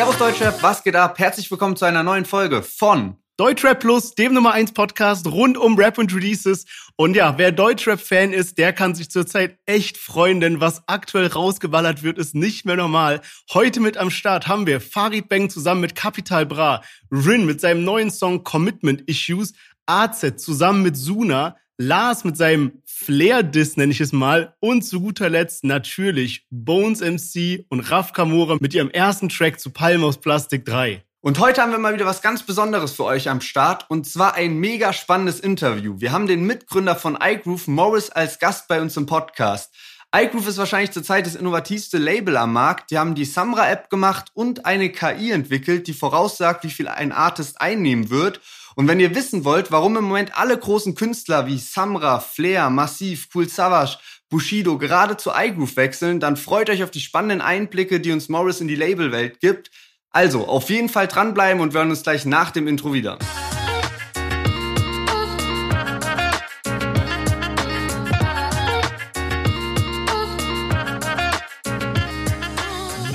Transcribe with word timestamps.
Servus 0.00 0.16
Deutschrap, 0.16 0.62
was 0.62 0.82
geht 0.82 0.96
ab? 0.96 1.18
Herzlich 1.18 1.50
willkommen 1.50 1.76
zu 1.76 1.84
einer 1.84 2.02
neuen 2.02 2.24
Folge 2.24 2.62
von 2.62 3.18
Deutschrap 3.36 3.80
Plus, 3.80 4.14
dem 4.14 4.32
Nummer 4.32 4.52
1 4.52 4.72
Podcast 4.72 5.26
rund 5.26 5.58
um 5.58 5.76
Rap 5.76 5.98
und 5.98 6.14
Releases. 6.14 6.64
Und 6.96 7.16
ja, 7.16 7.36
wer 7.36 7.52
Deutschrap-Fan 7.52 8.32
ist, 8.32 8.56
der 8.56 8.72
kann 8.72 8.94
sich 8.94 9.10
zurzeit 9.10 9.58
echt 9.66 9.98
freuen, 9.98 10.40
denn 10.40 10.58
was 10.58 10.88
aktuell 10.88 11.26
rausgeballert 11.26 12.02
wird, 12.02 12.16
ist 12.16 12.34
nicht 12.34 12.64
mehr 12.64 12.76
normal. 12.76 13.20
Heute 13.52 13.80
mit 13.80 13.98
am 13.98 14.10
Start 14.10 14.48
haben 14.48 14.66
wir 14.66 14.80
Farid 14.80 15.28
Bang 15.28 15.50
zusammen 15.50 15.82
mit 15.82 15.94
Capital 15.94 16.46
Bra, 16.46 16.82
Rin 17.12 17.44
mit 17.44 17.60
seinem 17.60 17.84
neuen 17.84 18.10
Song 18.10 18.42
Commitment 18.42 19.02
Issues, 19.02 19.52
AZ 19.84 20.24
zusammen 20.38 20.82
mit 20.82 20.96
Suna, 20.96 21.58
Lars 21.76 22.24
mit 22.24 22.38
seinem 22.38 22.82
Flair-Diss, 23.04 23.78
nenne 23.78 23.92
ich 23.92 24.00
es 24.02 24.12
mal. 24.12 24.54
Und 24.60 24.82
zu 24.82 25.00
guter 25.00 25.30
Letzt 25.30 25.64
natürlich 25.64 26.46
Bones 26.50 27.00
MC 27.00 27.64
und 27.70 27.80
Raf 27.90 28.12
Kamora 28.12 28.58
mit 28.60 28.74
ihrem 28.74 28.90
ersten 28.90 29.30
Track 29.30 29.58
zu 29.58 29.70
Palm 29.70 30.04
aus 30.04 30.20
Plastik 30.20 30.66
3. 30.66 31.02
Und 31.22 31.38
heute 31.38 31.62
haben 31.62 31.72
wir 31.72 31.78
mal 31.78 31.94
wieder 31.94 32.04
was 32.04 32.20
ganz 32.20 32.42
Besonderes 32.42 32.92
für 32.92 33.04
euch 33.04 33.30
am 33.30 33.40
Start 33.40 33.86
und 33.88 34.06
zwar 34.06 34.34
ein 34.34 34.58
mega 34.58 34.92
spannendes 34.92 35.40
Interview. 35.40 35.96
Wir 35.98 36.12
haben 36.12 36.26
den 36.26 36.44
Mitgründer 36.44 36.94
von 36.94 37.18
iGroove, 37.18 37.68
Morris, 37.68 38.10
als 38.10 38.38
Gast 38.38 38.68
bei 38.68 38.82
uns 38.82 38.98
im 38.98 39.06
Podcast. 39.06 39.74
iGroove 40.14 40.48
ist 40.48 40.58
wahrscheinlich 40.58 40.90
zurzeit 40.90 41.24
das 41.24 41.36
innovativste 41.36 41.96
Label 41.96 42.36
am 42.36 42.52
Markt. 42.52 42.90
Die 42.90 42.98
haben 42.98 43.14
die 43.14 43.24
Samra-App 43.24 43.88
gemacht 43.88 44.30
und 44.34 44.66
eine 44.66 44.90
KI 44.90 45.30
entwickelt, 45.30 45.86
die 45.86 45.94
voraussagt, 45.94 46.64
wie 46.64 46.70
viel 46.70 46.88
ein 46.88 47.12
Artist 47.12 47.62
einnehmen 47.62 48.10
wird. 48.10 48.40
Und 48.74 48.88
wenn 48.88 49.00
ihr 49.00 49.14
wissen 49.14 49.44
wollt, 49.44 49.72
warum 49.72 49.96
im 49.96 50.04
Moment 50.04 50.36
alle 50.38 50.56
großen 50.56 50.94
Künstler 50.94 51.46
wie 51.46 51.58
Samra, 51.58 52.20
Flair, 52.20 52.70
Massiv, 52.70 53.28
Cool 53.34 53.48
Savage, 53.48 53.98
Bushido 54.28 54.78
gerade 54.78 55.16
zu 55.16 55.30
iGroove 55.34 55.76
wechseln, 55.76 56.20
dann 56.20 56.36
freut 56.36 56.70
euch 56.70 56.82
auf 56.82 56.90
die 56.90 57.00
spannenden 57.00 57.40
Einblicke, 57.40 58.00
die 58.00 58.12
uns 58.12 58.28
Morris 58.28 58.60
in 58.60 58.68
die 58.68 58.76
Labelwelt 58.76 59.40
gibt. 59.40 59.70
Also, 60.10 60.46
auf 60.46 60.70
jeden 60.70 60.88
Fall 60.88 61.08
dranbleiben 61.08 61.60
und 61.60 61.72
wir 61.72 61.80
hören 61.80 61.90
uns 61.90 62.02
gleich 62.02 62.24
nach 62.24 62.50
dem 62.50 62.66
Intro 62.66 62.92
wieder. 62.92 63.18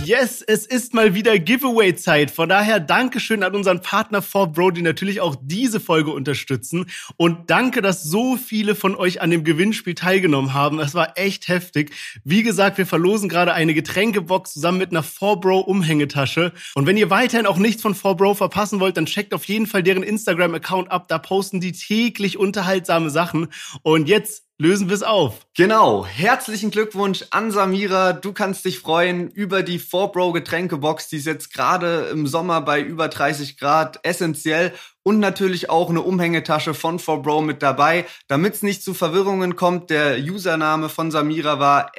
Yes, 0.06 0.44
es 0.44 0.67
ist 0.67 0.94
mal 0.94 1.16
wieder 1.16 1.39
Giveaway-Zeit. 1.39 2.30
Von 2.30 2.48
daher 2.48 2.80
Dankeschön 2.80 3.42
an 3.42 3.56
unseren 3.56 3.81
Partner 3.81 4.22
4Bro, 4.22 4.73
die 4.73 4.84
natürlich 4.84 5.20
auch 5.20 5.36
diese 5.42 5.80
Folge 5.80 6.11
unterstützen. 6.11 6.86
Und 7.17 7.50
danke, 7.50 7.81
dass 7.81 8.03
so 8.03 8.38
viele 8.38 8.76
von 8.76 8.95
euch 8.95 9.22
an 9.22 9.31
dem 9.31 9.44
Gewinnspiel 9.44 9.95
teilgenommen 9.95 10.53
haben. 10.53 10.80
Es 10.80 10.94
war 10.94 11.17
echt 11.17 11.48
heftig. 11.48 11.92
Wie 12.23 12.44
gesagt, 12.44 12.78
wir 12.78 12.86
verlosen 12.86 13.30
gerade 13.30 13.53
eine 13.53 13.73
Getränkebox 13.73 14.53
zusammen 14.53 14.78
mit 14.78 14.92
einer 14.92 15.03
4Bro 15.03 15.61
Umhängetasche. 15.61 16.53
Und 16.76 16.86
wenn 16.86 16.98
ihr 16.98 17.09
weiterhin 17.09 17.48
auch 17.48 17.58
nichts 17.58 17.81
von 17.81 17.95
4Bro 17.95 18.36
verpassen 18.36 18.80
wollt, 18.80 18.98
dann 18.98 19.08
checkt 19.08 19.33
auf 19.33 19.45
jeden 19.45 19.66
Fall 19.66 19.81
deren 19.81 20.03
Instagram-Account 20.03 20.92
ab. 20.92 21.08
Da 21.08 21.17
posten 21.17 21.61
die 21.61 21.72
täglich 21.72 22.38
unterhaltsame 22.38 23.09
Sachen. 23.09 23.48
Und 23.81 24.08
jetzt 24.08 24.45
lösen 24.58 24.88
wir 24.88 24.95
es 24.95 25.03
auf. 25.03 25.45
Genau. 25.56 26.06
Herzlichen 26.06 26.72
Glückwunsch 26.72 27.25
an 27.31 27.52
Samira. 27.52 28.14
Du 28.14 28.34
kannst 28.34 28.66
dich 28.66 28.80
freuen 28.80 29.30
über 29.30 29.64
die 29.64 29.80
4Bro 29.80 30.34
Getränkebox. 30.34 31.09
Die 31.09 31.17
ist 31.17 31.25
jetzt 31.25 31.53
gerade 31.53 32.08
im 32.11 32.28
Sommer 32.28 32.61
bei 32.61 32.81
über 32.81 33.08
30 33.08 33.58
Grad 33.58 34.00
essentiell. 34.03 34.73
Und 35.03 35.20
natürlich 35.20 35.70
auch 35.70 35.89
eine 35.89 36.02
Umhängetasche 36.02 36.73
von 36.73 37.00
4Bro 37.00 37.42
mit 37.42 37.61
dabei. 37.61 38.06
Damit 38.28 38.56
es 38.56 38.64
nicht 38.64 38.83
zu 38.83 38.94
Verwirrungen 38.94 39.56
kommt, 39.56 39.89
der 39.89 40.17
Username 40.17 40.89
von 40.89 41.11
Samira 41.11 41.59
war 41.59 41.92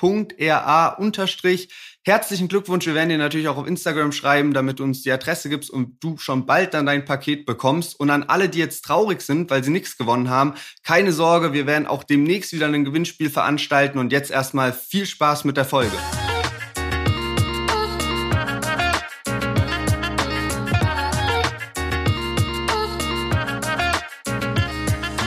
sam1.ra 0.00 0.88
unterstrich. 0.96 1.68
Herzlichen 2.04 2.48
Glückwunsch. 2.48 2.86
Wir 2.86 2.94
werden 2.94 3.10
dir 3.10 3.18
natürlich 3.18 3.46
auch 3.46 3.58
auf 3.58 3.66
Instagram 3.66 4.10
schreiben, 4.10 4.52
damit 4.52 4.80
du 4.80 4.84
uns 4.84 5.02
die 5.02 5.12
Adresse 5.12 5.48
gibst 5.48 5.70
und 5.70 6.02
du 6.02 6.18
schon 6.18 6.46
bald 6.46 6.74
dann 6.74 6.86
dein 6.86 7.04
Paket 7.04 7.46
bekommst. 7.46 7.98
Und 7.98 8.10
an 8.10 8.24
alle, 8.24 8.48
die 8.48 8.58
jetzt 8.58 8.84
traurig 8.84 9.22
sind, 9.22 9.50
weil 9.50 9.62
sie 9.62 9.70
nichts 9.70 9.96
gewonnen 9.96 10.28
haben, 10.28 10.54
keine 10.82 11.12
Sorge, 11.12 11.52
wir 11.52 11.66
werden 11.66 11.86
auch 11.86 12.02
demnächst 12.02 12.52
wieder 12.52 12.66
ein 12.66 12.84
Gewinnspiel 12.84 13.30
veranstalten. 13.30 13.98
Und 13.98 14.10
jetzt 14.10 14.32
erstmal 14.32 14.72
viel 14.72 15.06
Spaß 15.06 15.44
mit 15.44 15.56
der 15.56 15.64
Folge. 15.64 15.96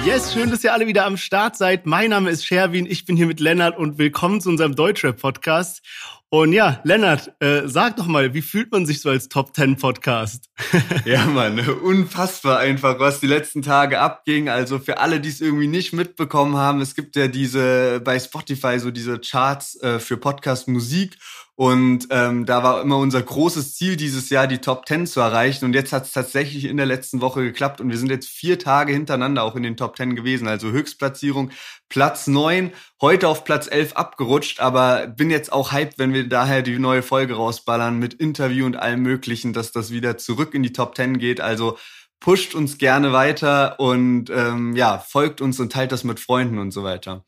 Yes, 0.06 0.34
schön, 0.34 0.52
dass 0.52 0.64
ihr 0.64 0.72
alle 0.72 0.86
wieder 0.86 1.04
am 1.08 1.18
Start 1.18 1.58
seid. 1.58 1.88
Mein 1.88 2.12
Name 2.12 2.30
ist 2.30 2.46
Sherwin, 2.46 2.86
ich 2.86 3.06
bin 3.06 3.18
hier 3.18 3.26
mit 3.26 3.40
Lennart 3.40 3.76
und 3.76 3.98
willkommen 3.98 4.40
zu 4.40 4.50
unserem 4.50 4.76
Deutschrap-Podcast. 4.76 5.82
Und 6.30 6.54
ja, 6.54 6.80
Lennart, 6.84 7.34
äh, 7.40 7.64
sag 7.66 7.96
doch 7.96 8.06
mal, 8.06 8.36
wie 8.36 8.44
fühlt 8.44 8.72
man 8.72 8.86
sich 8.86 9.02
so 9.02 9.10
als 9.10 9.30
Top 9.30 9.56
Ten 9.56 9.78
Podcast? 9.78 10.52
ja, 11.06 11.26
Mann, 11.26 11.60
unfassbar 11.60 12.60
einfach, 12.60 13.00
was 13.00 13.20
die 13.20 13.26
letzten 13.26 13.64
Tage 13.64 14.00
abging. 14.00 14.48
Also 14.48 14.78
für 14.78 15.00
alle, 15.00 15.20
die 15.20 15.30
es 15.30 15.42
irgendwie 15.42 15.68
nicht 15.68 15.92
mitbekommen 15.92 16.56
haben, 16.56 16.82
es 16.82 16.94
gibt 16.94 17.16
ja 17.16 17.28
diese 17.28 18.00
bei 18.00 18.20
Spotify 18.20 18.78
so 18.80 18.92
diese 18.92 19.20
Charts 19.20 19.82
äh, 19.82 19.98
für 19.98 20.18
Podcast 20.18 20.68
Musik 20.68 21.18
und 21.58 22.08
ähm, 22.10 22.46
da 22.46 22.64
war 22.64 22.82
immer 22.82 22.98
unser 22.98 23.22
großes 23.22 23.76
Ziel 23.76 23.96
dieses 23.96 24.30
Jahr, 24.30 24.46
die 24.46 24.58
Top 24.58 24.86
10 24.86 25.08
zu 25.08 25.22
erreichen. 25.22 25.64
Und 25.64 25.74
jetzt 25.74 25.94
hat 25.94 26.04
es 26.04 26.12
tatsächlich 26.12 26.66
in 26.66 26.76
der 26.76 26.86
letzten 26.86 27.22
Woche 27.22 27.44
geklappt. 27.44 27.80
Und 27.80 27.90
wir 27.90 27.98
sind 27.98 28.10
jetzt 28.10 28.28
vier 28.28 28.60
Tage 28.60 28.92
hintereinander 28.92 29.42
auch 29.44 29.56
in 29.56 29.64
den 29.64 29.78
Top 29.78 29.96
10 29.96 30.18
gewesen. 30.18 30.50
Also 30.50 30.72
Höchstplatzierung 30.72 31.52
Platz 31.88 32.28
9, 32.28 32.74
heute 33.00 33.30
auf 33.30 33.46
Platz 33.46 33.68
11 33.72 33.94
abgerutscht. 33.94 34.60
Aber 34.60 35.08
bin 35.08 35.30
jetzt 35.30 35.54
auch 35.54 35.72
hyped, 35.72 35.98
wenn 35.98 36.14
wir 36.14 36.28
daher 36.28 36.62
die 36.62 36.78
neue 36.78 37.02
Folge 37.02 37.36
rausballern 37.36 37.98
mit 37.98 38.16
Interview 38.16 38.66
und 38.66 38.76
allem 38.76 39.02
Möglichen, 39.02 39.54
dass 39.54 39.72
das 39.72 39.92
wieder 39.92 40.18
zurück 40.18 40.54
in 40.56 40.64
die 40.64 40.74
Top 40.74 40.98
10 40.98 41.20
geht. 41.20 41.40
Also 41.40 41.78
pusht 42.20 42.54
uns 42.54 42.78
gerne 42.78 43.14
weiter 43.14 43.80
und 43.80 44.30
ähm, 44.30 44.76
ja, 44.76 44.98
folgt 44.98 45.40
uns 45.40 45.58
und 45.62 45.72
teilt 45.72 45.94
das 45.94 46.04
mit 46.04 46.20
Freunden 46.20 46.60
und 46.60 46.72
so 46.72 46.84
weiter. 46.84 47.24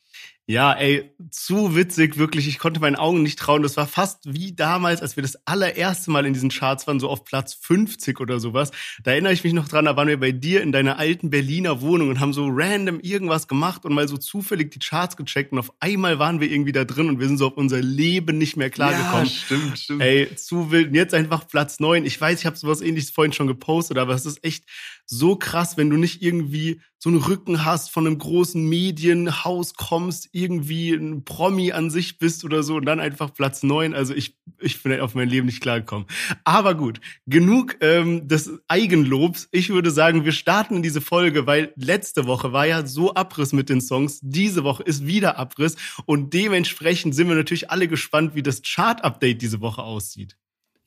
Ja, 0.50 0.72
ey, 0.72 1.12
zu 1.30 1.76
witzig, 1.76 2.18
wirklich. 2.18 2.48
Ich 2.48 2.58
konnte 2.58 2.80
meinen 2.80 2.96
Augen 2.96 3.22
nicht 3.22 3.38
trauen. 3.38 3.64
Das 3.64 3.76
war 3.76 3.86
fast 3.86 4.34
wie 4.34 4.54
damals, 4.56 5.02
als 5.02 5.18
wir 5.18 5.22
das 5.22 5.38
allererste 5.46 6.10
Mal 6.10 6.26
in 6.26 6.32
diesen 6.32 6.52
Charts 6.52 6.88
waren, 6.88 7.02
so 7.02 7.10
auf 7.10 7.26
Platz 7.26 7.54
50 7.54 8.22
oder 8.22 8.40
sowas. 8.40 8.72
Da 9.04 9.12
erinnere 9.12 9.34
ich 9.34 9.44
mich 9.44 9.52
noch 9.52 9.68
dran, 9.68 9.84
da 9.84 9.98
waren 9.98 10.08
wir 10.08 10.18
bei 10.18 10.32
dir 10.32 10.62
in 10.62 10.72
deiner 10.72 11.00
alten 11.00 11.30
Berliner 11.30 11.82
Wohnung 11.82 12.08
und 12.08 12.22
haben 12.22 12.32
so 12.32 12.48
random 12.50 13.02
irgendwas 13.02 13.50
gemacht 13.50 13.84
und 13.84 13.94
mal 13.94 14.08
so 14.08 14.16
zufällig 14.16 14.72
die 14.72 14.80
Charts 14.80 15.18
gecheckt 15.18 15.52
und 15.52 15.60
auf 15.60 15.74
einmal 15.82 16.18
waren 16.18 16.40
wir 16.40 16.50
irgendwie 16.50 16.72
da 16.72 16.86
drin 16.86 17.10
und 17.10 17.20
wir 17.20 17.28
sind 17.28 17.40
so 17.40 17.48
auf 17.48 17.58
unser 17.58 17.82
Leben 17.82 18.38
nicht 18.38 18.56
mehr 18.56 18.70
klargekommen. 18.70 19.26
Ja, 19.26 19.30
stimmt, 19.30 19.80
stimmt. 19.80 20.02
Ey, 20.02 20.34
zu 20.34 20.72
wild. 20.72 20.88
Und 20.88 20.96
jetzt 20.96 21.14
einfach 21.14 21.46
Platz 21.46 21.82
9. 21.82 22.06
Ich 22.06 22.22
weiß, 22.22 22.40
ich 22.40 22.46
habe 22.46 22.56
sowas 22.56 22.80
ähnliches 22.80 23.12
vorhin 23.12 23.34
schon 23.34 23.48
gepostet, 23.48 23.98
aber 23.98 24.14
es 24.14 24.26
ist 24.26 24.42
echt 24.46 24.64
so 25.06 25.36
krass, 25.36 25.76
wenn 25.76 25.90
du 25.90 25.98
nicht 25.98 26.22
irgendwie 26.22 26.80
so 27.00 27.10
einen 27.10 27.20
Rücken 27.20 27.64
hast, 27.64 27.92
von 27.92 28.08
einem 28.08 28.18
großen 28.18 28.68
Medienhaus 28.68 29.76
kommst, 29.76 30.30
irgendwie 30.32 30.94
ein 30.94 31.24
Promi 31.24 31.72
an 31.72 31.90
sich 31.90 32.18
bist 32.18 32.44
oder 32.44 32.64
so 32.64 32.76
und 32.76 32.86
dann 32.86 33.00
einfach 33.00 33.34
Platz 33.34 33.62
neun. 33.62 33.94
Also 33.94 34.14
ich, 34.16 34.36
ich 34.60 34.82
bin 34.82 35.00
auf 35.00 35.14
mein 35.14 35.30
Leben 35.30 35.46
nicht 35.46 35.62
klargekommen. 35.62 36.08
Aber 36.44 36.74
gut, 36.74 37.00
genug 37.28 37.78
ähm, 37.82 38.28
des 38.28 38.52
Eigenlobs. 38.68 39.48
Ich 39.52 39.70
würde 39.70 39.92
sagen, 39.92 40.26
wir 40.26 40.32
starten 40.32 40.78
in 40.78 40.84
diese 40.84 41.02
Folge, 41.02 41.46
weil 41.46 41.72
letzte 41.76 42.26
Woche 42.26 42.52
war 42.52 42.66
ja 42.66 42.86
so 42.86 43.14
Abriss 43.14 43.54
mit 43.54 43.70
den 43.70 43.82
Songs. 43.82 44.20
Diese 44.24 44.64
Woche 44.64 44.84
ist 44.84 45.06
wieder 45.06 45.38
Abriss 45.38 45.76
und 46.06 46.34
dementsprechend 46.34 47.14
sind 47.14 47.28
wir 47.28 47.36
natürlich 47.36 47.70
alle 47.70 47.88
gespannt, 47.88 48.34
wie 48.34 48.44
das 48.44 48.62
Chart-Update 48.64 49.42
diese 49.42 49.62
Woche 49.62 49.84
aussieht. 49.84 50.36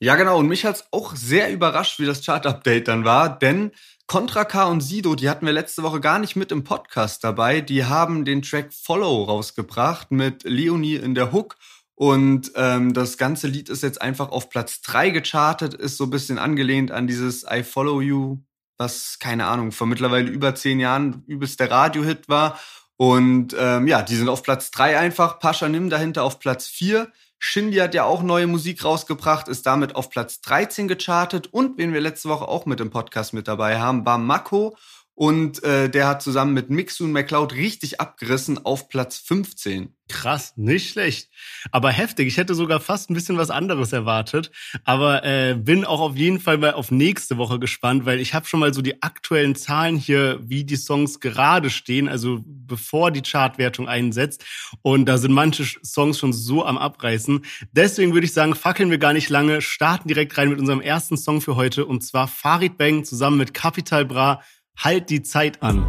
Ja, 0.03 0.15
genau. 0.15 0.39
Und 0.39 0.47
mich 0.47 0.65
hat's 0.65 0.85
auch 0.89 1.15
sehr 1.15 1.53
überrascht, 1.53 1.99
wie 1.99 2.07
das 2.07 2.25
Chart-Update 2.25 2.87
dann 2.87 3.05
war, 3.05 3.37
denn 3.37 3.71
Contra 4.07 4.45
K 4.45 4.65
und 4.65 4.81
Sido, 4.81 5.13
die 5.13 5.29
hatten 5.29 5.45
wir 5.45 5.53
letzte 5.53 5.83
Woche 5.83 5.99
gar 5.99 6.17
nicht 6.17 6.35
mit 6.35 6.51
im 6.51 6.63
Podcast 6.63 7.23
dabei. 7.23 7.61
Die 7.61 7.85
haben 7.85 8.25
den 8.25 8.41
Track 8.41 8.73
Follow 8.73 9.25
rausgebracht 9.25 10.09
mit 10.09 10.43
Leonie 10.43 10.95
in 10.95 11.13
der 11.13 11.31
Hook. 11.31 11.55
Und 11.93 12.51
ähm, 12.55 12.95
das 12.95 13.19
ganze 13.19 13.45
Lied 13.47 13.69
ist 13.69 13.83
jetzt 13.83 14.01
einfach 14.01 14.29
auf 14.29 14.49
Platz 14.49 14.81
drei 14.81 15.11
gechartet, 15.11 15.75
ist 15.75 15.97
so 15.97 16.05
ein 16.05 16.09
bisschen 16.09 16.39
angelehnt 16.39 16.89
an 16.89 17.05
dieses 17.05 17.45
I 17.47 17.61
Follow 17.61 18.01
You, 18.01 18.39
was, 18.79 19.19
keine 19.19 19.45
Ahnung, 19.45 19.71
vor 19.71 19.85
mittlerweile 19.85 20.31
über 20.31 20.55
zehn 20.55 20.79
Jahren 20.79 21.23
übelst 21.27 21.59
der 21.59 21.69
Radio-Hit 21.69 22.27
war. 22.27 22.59
Und 22.97 23.55
ähm, 23.55 23.87
ja, 23.87 24.01
die 24.01 24.15
sind 24.15 24.29
auf 24.29 24.41
Platz 24.41 24.71
drei 24.71 24.97
einfach. 24.97 25.37
Pascha 25.37 25.69
Nim 25.69 25.91
dahinter 25.91 26.23
auf 26.23 26.39
Platz 26.39 26.65
vier. 26.67 27.11
Shindy 27.43 27.77
hat 27.77 27.95
ja 27.95 28.03
auch 28.03 28.21
neue 28.21 28.45
Musik 28.45 28.85
rausgebracht, 28.85 29.47
ist 29.47 29.65
damit 29.65 29.95
auf 29.95 30.11
Platz 30.11 30.41
13 30.41 30.87
gechartet 30.87 31.47
und 31.51 31.75
wen 31.79 31.91
wir 31.91 31.99
letzte 31.99 32.29
Woche 32.29 32.47
auch 32.47 32.67
mit 32.67 32.79
im 32.79 32.91
Podcast 32.91 33.33
mit 33.33 33.47
dabei 33.47 33.79
haben, 33.79 34.05
war 34.05 34.19
Mako 34.19 34.77
und 35.15 35.63
äh, 35.63 35.89
der 35.89 36.07
hat 36.07 36.21
zusammen 36.21 36.53
mit 36.53 36.69
Mixu 36.69 37.03
und 37.03 37.11
McCloud 37.11 37.53
richtig 37.53 37.99
abgerissen 37.99 38.65
auf 38.65 38.89
Platz 38.89 39.17
15. 39.17 39.93
Krass, 40.07 40.53
nicht 40.57 40.89
schlecht. 40.89 41.29
Aber 41.71 41.89
heftig. 41.89 42.27
Ich 42.27 42.37
hätte 42.37 42.55
sogar 42.55 42.79
fast 42.79 43.09
ein 43.09 43.13
bisschen 43.13 43.37
was 43.37 43.49
anderes 43.49 43.93
erwartet. 43.93 44.51
Aber 44.83 45.23
äh, 45.23 45.55
bin 45.55 45.85
auch 45.85 46.01
auf 46.01 46.15
jeden 46.15 46.39
Fall 46.39 46.57
mal 46.57 46.73
auf 46.73 46.91
nächste 46.91 47.37
Woche 47.37 47.59
gespannt, 47.59 48.05
weil 48.05 48.19
ich 48.19 48.33
habe 48.33 48.45
schon 48.45 48.59
mal 48.59 48.73
so 48.73 48.81
die 48.81 49.01
aktuellen 49.03 49.55
Zahlen 49.55 49.95
hier, 49.95 50.39
wie 50.41 50.63
die 50.63 50.75
Songs 50.75 51.19
gerade 51.19 51.69
stehen. 51.69 52.09
Also 52.09 52.41
bevor 52.45 53.11
die 53.11 53.21
Chartwertung 53.21 53.87
einsetzt. 53.87 54.43
Und 54.81 55.05
da 55.05 55.17
sind 55.17 55.33
manche 55.33 55.65
Songs 55.83 56.19
schon 56.19 56.33
so 56.33 56.65
am 56.65 56.77
Abreißen. 56.77 57.45
Deswegen 57.71 58.13
würde 58.13 58.25
ich 58.25 58.33
sagen, 58.33 58.55
fackeln 58.55 58.91
wir 58.91 58.97
gar 58.97 59.13
nicht 59.13 59.29
lange, 59.29 59.61
starten 59.61 60.07
direkt 60.07 60.37
rein 60.37 60.49
mit 60.49 60.59
unserem 60.59 60.81
ersten 60.81 61.15
Song 61.15 61.41
für 61.41 61.55
heute. 61.55 61.85
Und 61.85 62.01
zwar 62.01 62.27
Farid 62.27 62.77
Bang 62.77 63.05
zusammen 63.05 63.37
mit 63.37 63.53
Capital 63.53 64.05
Bra. 64.05 64.41
Halt 64.77 65.09
die 65.09 65.21
Zeit 65.21 65.61
an. 65.61 65.87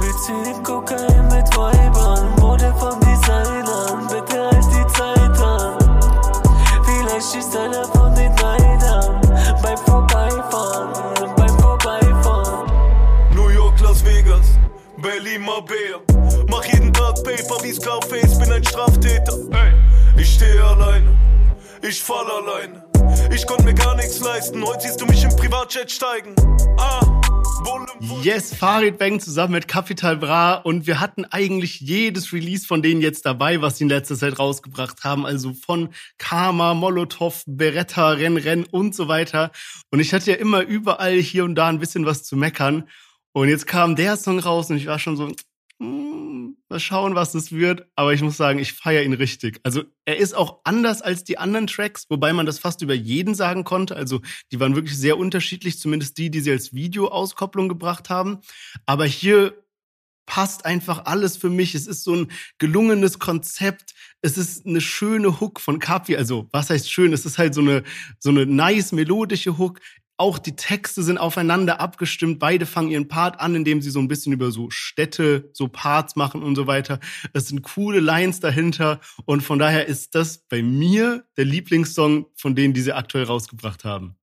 Wir 0.00 0.16
ziehen 0.24 0.62
Kokain 0.62 1.28
mit 1.28 1.56
Weibern, 1.56 2.34
Mode 2.40 2.72
von 2.78 3.00
Designern, 3.00 4.06
bitte 4.08 4.44
halt 4.44 4.64
die 4.70 4.86
Zeit 4.92 5.40
an. 5.40 6.00
Vielleicht 6.84 7.32
schießt 7.32 7.56
einer 7.56 7.84
von 7.86 8.14
den 8.14 8.32
Neidern 8.34 9.20
beim 9.62 9.78
Vorbeifahren, 9.78 11.34
beim 11.36 11.58
Vorbeifahren. 11.58 12.70
New 13.34 13.48
York, 13.48 13.80
Las 13.80 14.04
Vegas, 14.04 14.58
Berlin, 14.98 15.42
Marbella. 15.42 15.98
Mach 16.48 16.64
jeden 16.64 16.92
Tag 16.92 17.16
Paper 17.24 17.62
wie 17.62 17.72
Scarface, 17.72 18.38
bin 18.38 18.52
ein 18.52 18.64
Straftäter. 18.64 19.34
Hey. 19.50 19.72
Ich 20.16 20.34
stehe 20.34 20.62
alleine, 20.62 21.16
ich 21.82 22.00
fall 22.02 22.26
alleine. 22.30 22.85
Ich 23.34 23.46
konnte 23.46 23.64
mir 23.64 23.74
gar 23.74 23.94
nichts 23.96 24.20
leisten, 24.20 24.64
heute 24.64 24.80
siehst 24.80 25.00
du 25.00 25.06
mich 25.06 25.22
im 25.24 25.34
Privatjet 25.36 25.90
steigen. 25.90 26.34
Ah. 26.78 27.00
Yes, 28.22 28.54
Farid 28.54 28.98
Bang 28.98 29.20
zusammen 29.20 29.54
mit 29.54 29.68
Capital 29.68 30.16
Bra 30.16 30.54
und 30.54 30.86
wir 30.86 31.00
hatten 31.00 31.24
eigentlich 31.24 31.80
jedes 31.80 32.32
Release 32.32 32.66
von 32.66 32.82
denen 32.82 33.00
jetzt 33.00 33.26
dabei, 33.26 33.62
was 33.62 33.78
sie 33.78 33.84
in 33.84 33.90
letzter 33.90 34.16
Zeit 34.16 34.38
rausgebracht 34.38 35.04
haben. 35.04 35.26
Also 35.26 35.52
von 35.52 35.88
Karma, 36.18 36.74
Molotow, 36.74 37.42
Beretta, 37.46 38.10
Renn, 38.10 38.36
Renn 38.36 38.64
und 38.64 38.94
so 38.94 39.08
weiter. 39.08 39.50
Und 39.90 40.00
ich 40.00 40.12
hatte 40.12 40.30
ja 40.32 40.36
immer 40.36 40.62
überall 40.62 41.14
hier 41.14 41.44
und 41.44 41.54
da 41.54 41.68
ein 41.68 41.78
bisschen 41.78 42.06
was 42.06 42.24
zu 42.24 42.36
meckern. 42.36 42.88
Und 43.32 43.48
jetzt 43.48 43.66
kam 43.66 43.96
der 43.96 44.16
Song 44.16 44.38
raus 44.38 44.70
und 44.70 44.76
ich 44.76 44.86
war 44.86 44.98
schon 44.98 45.16
so, 45.16 45.28
hm, 45.80 46.15
mal 46.68 46.80
schauen, 46.80 47.14
was 47.14 47.32
das 47.32 47.52
wird. 47.52 47.86
Aber 47.96 48.12
ich 48.12 48.22
muss 48.22 48.36
sagen, 48.36 48.58
ich 48.58 48.72
feiere 48.72 49.02
ihn 49.02 49.12
richtig. 49.12 49.60
Also 49.62 49.84
er 50.04 50.16
ist 50.16 50.34
auch 50.34 50.60
anders 50.64 51.02
als 51.02 51.24
die 51.24 51.38
anderen 51.38 51.66
Tracks, 51.66 52.06
wobei 52.08 52.32
man 52.32 52.46
das 52.46 52.58
fast 52.58 52.82
über 52.82 52.94
jeden 52.94 53.34
sagen 53.34 53.64
konnte. 53.64 53.96
Also 53.96 54.20
die 54.52 54.60
waren 54.60 54.74
wirklich 54.74 54.96
sehr 54.96 55.18
unterschiedlich, 55.18 55.78
zumindest 55.78 56.18
die, 56.18 56.30
die 56.30 56.40
sie 56.40 56.50
als 56.50 56.72
Videoauskopplung 56.74 57.68
gebracht 57.68 58.10
haben. 58.10 58.40
Aber 58.86 59.04
hier 59.04 59.54
passt 60.26 60.64
einfach 60.64 61.06
alles 61.06 61.36
für 61.36 61.50
mich. 61.50 61.74
Es 61.74 61.86
ist 61.86 62.04
so 62.04 62.14
ein 62.14 62.32
gelungenes 62.58 63.18
Konzept. 63.18 63.94
Es 64.20 64.36
ist 64.36 64.66
eine 64.66 64.80
schöne 64.80 65.40
Hook 65.40 65.60
von 65.60 65.78
Capi. 65.78 66.16
Also, 66.16 66.48
was 66.50 66.68
heißt 66.68 66.90
schön? 66.90 67.12
Es 67.12 67.24
ist 67.24 67.38
halt 67.38 67.54
so 67.54 67.60
eine, 67.60 67.84
so 68.18 68.30
eine 68.30 68.44
nice 68.44 68.92
melodische 68.92 69.56
Hook. 69.56 69.80
Auch 70.18 70.38
die 70.38 70.56
Texte 70.56 71.02
sind 71.02 71.18
aufeinander 71.18 71.80
abgestimmt. 71.80 72.38
Beide 72.38 72.64
fangen 72.64 72.90
ihren 72.90 73.08
Part 73.08 73.38
an, 73.38 73.54
indem 73.54 73.82
sie 73.82 73.90
so 73.90 73.98
ein 73.98 74.08
bisschen 74.08 74.32
über 74.32 74.50
so 74.50 74.70
Städte, 74.70 75.50
so 75.52 75.68
Parts 75.68 76.16
machen 76.16 76.42
und 76.42 76.56
so 76.56 76.66
weiter. 76.66 77.00
Es 77.34 77.48
sind 77.48 77.62
coole 77.62 78.00
Lines 78.00 78.40
dahinter. 78.40 79.00
Und 79.26 79.42
von 79.42 79.58
daher 79.58 79.86
ist 79.86 80.14
das 80.14 80.38
bei 80.38 80.62
mir 80.62 81.24
der 81.36 81.44
Lieblingssong 81.44 82.26
von 82.34 82.54
denen, 82.54 82.72
die 82.72 82.80
sie 82.80 82.94
aktuell 82.94 83.24
rausgebracht 83.24 83.84
haben. 83.84 84.16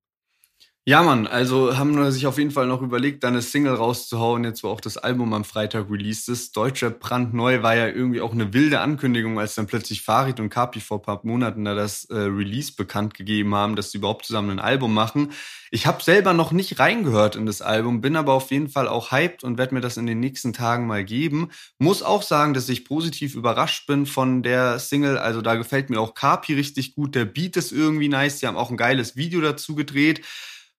Ja, 0.85 1.01
Mann, 1.01 1.27
also 1.27 1.77
haben 1.77 1.95
wir 1.95 2.12
sich 2.12 2.27
auf 2.27 2.38
jeden 2.38 2.51
Fall 2.51 2.68
noch 2.68 2.81
überlegt, 2.81 3.24
da 3.24 3.30
eine 3.30 3.41
Single 3.41 3.74
rauszuhauen, 3.75 4.44
jetzt 4.44 4.63
wo 4.63 4.68
auch 4.68 4.81
das 4.81 4.97
Album 4.97 5.31
am 5.33 5.45
Freitag 5.45 5.89
released 5.89 6.27
ist. 6.27 6.57
Deutscher 6.57 6.89
brandneu 6.89 7.62
war 7.63 7.74
ja 7.74 7.88
irgendwie 7.88 8.19
auch 8.19 8.33
eine 8.33 8.53
wilde 8.53 8.81
Ankündigung, 8.81 9.39
als 9.39 9.56
dann 9.56 9.65
plötzlich 9.65 10.01
Farid 10.01 10.41
und 10.41 10.50
Kapi 10.50 10.81
vor 10.81 11.01
paar 11.01 11.21
Monaten 11.24 11.63
da 11.63 11.74
das 11.74 12.03
äh, 12.09 12.15
Release 12.15 12.74
bekannt 12.75 13.13
gegeben 13.13 13.56
haben, 13.56 13.77
dass 13.77 13.91
sie 13.91 14.00
überhaupt 14.00 14.25
zusammen 14.25 14.50
ein 14.50 14.59
Album 14.59 14.94
machen. 14.94 15.31
Ich 15.71 15.88
habe 15.88 16.03
selber 16.03 16.33
noch 16.33 16.51
nicht 16.51 16.77
reingehört 16.80 17.38
in 17.38 17.45
das 17.45 17.62
Album, 17.62 18.01
bin 18.01 18.18
aber 18.18 18.33
auf 18.33 18.51
jeden 18.51 18.68
Fall 18.68 18.89
auch 18.89 19.09
hyped 19.13 19.45
und 19.45 19.57
werde 19.57 19.75
mir 19.75 19.81
das 19.81 19.95
in 19.95 20.06
den 20.06 20.19
nächsten 20.19 20.51
Tagen 20.51 20.85
mal 20.85 21.06
geben. 21.06 21.50
Muss 21.80 22.03
auch 22.03 22.24
sagen, 22.24 22.53
dass 22.53 22.68
ich 22.68 22.83
positiv 22.83 23.35
überrascht 23.35 23.88
bin 23.88 24.06
von 24.06 24.44
der 24.44 24.80
Single. 24.80 25.18
Also 25.18 25.41
da 25.41 25.56
gefällt 25.56 25.89
mir 25.89 26.01
auch 26.01 26.13
Kapi 26.13 26.56
richtig 26.56 26.94
gut. 26.94 27.15
Der 27.15 27.24
Beat 27.24 27.56
ist 27.56 27.71
irgendwie 27.71 28.09
nice. 28.09 28.39
Die 28.39 28.47
haben 28.47 28.57
auch 28.57 28.69
ein 28.69 28.75
geiles 28.77 29.15
Video 29.15 29.39
dazu 29.39 29.75
gedreht. 29.75 30.21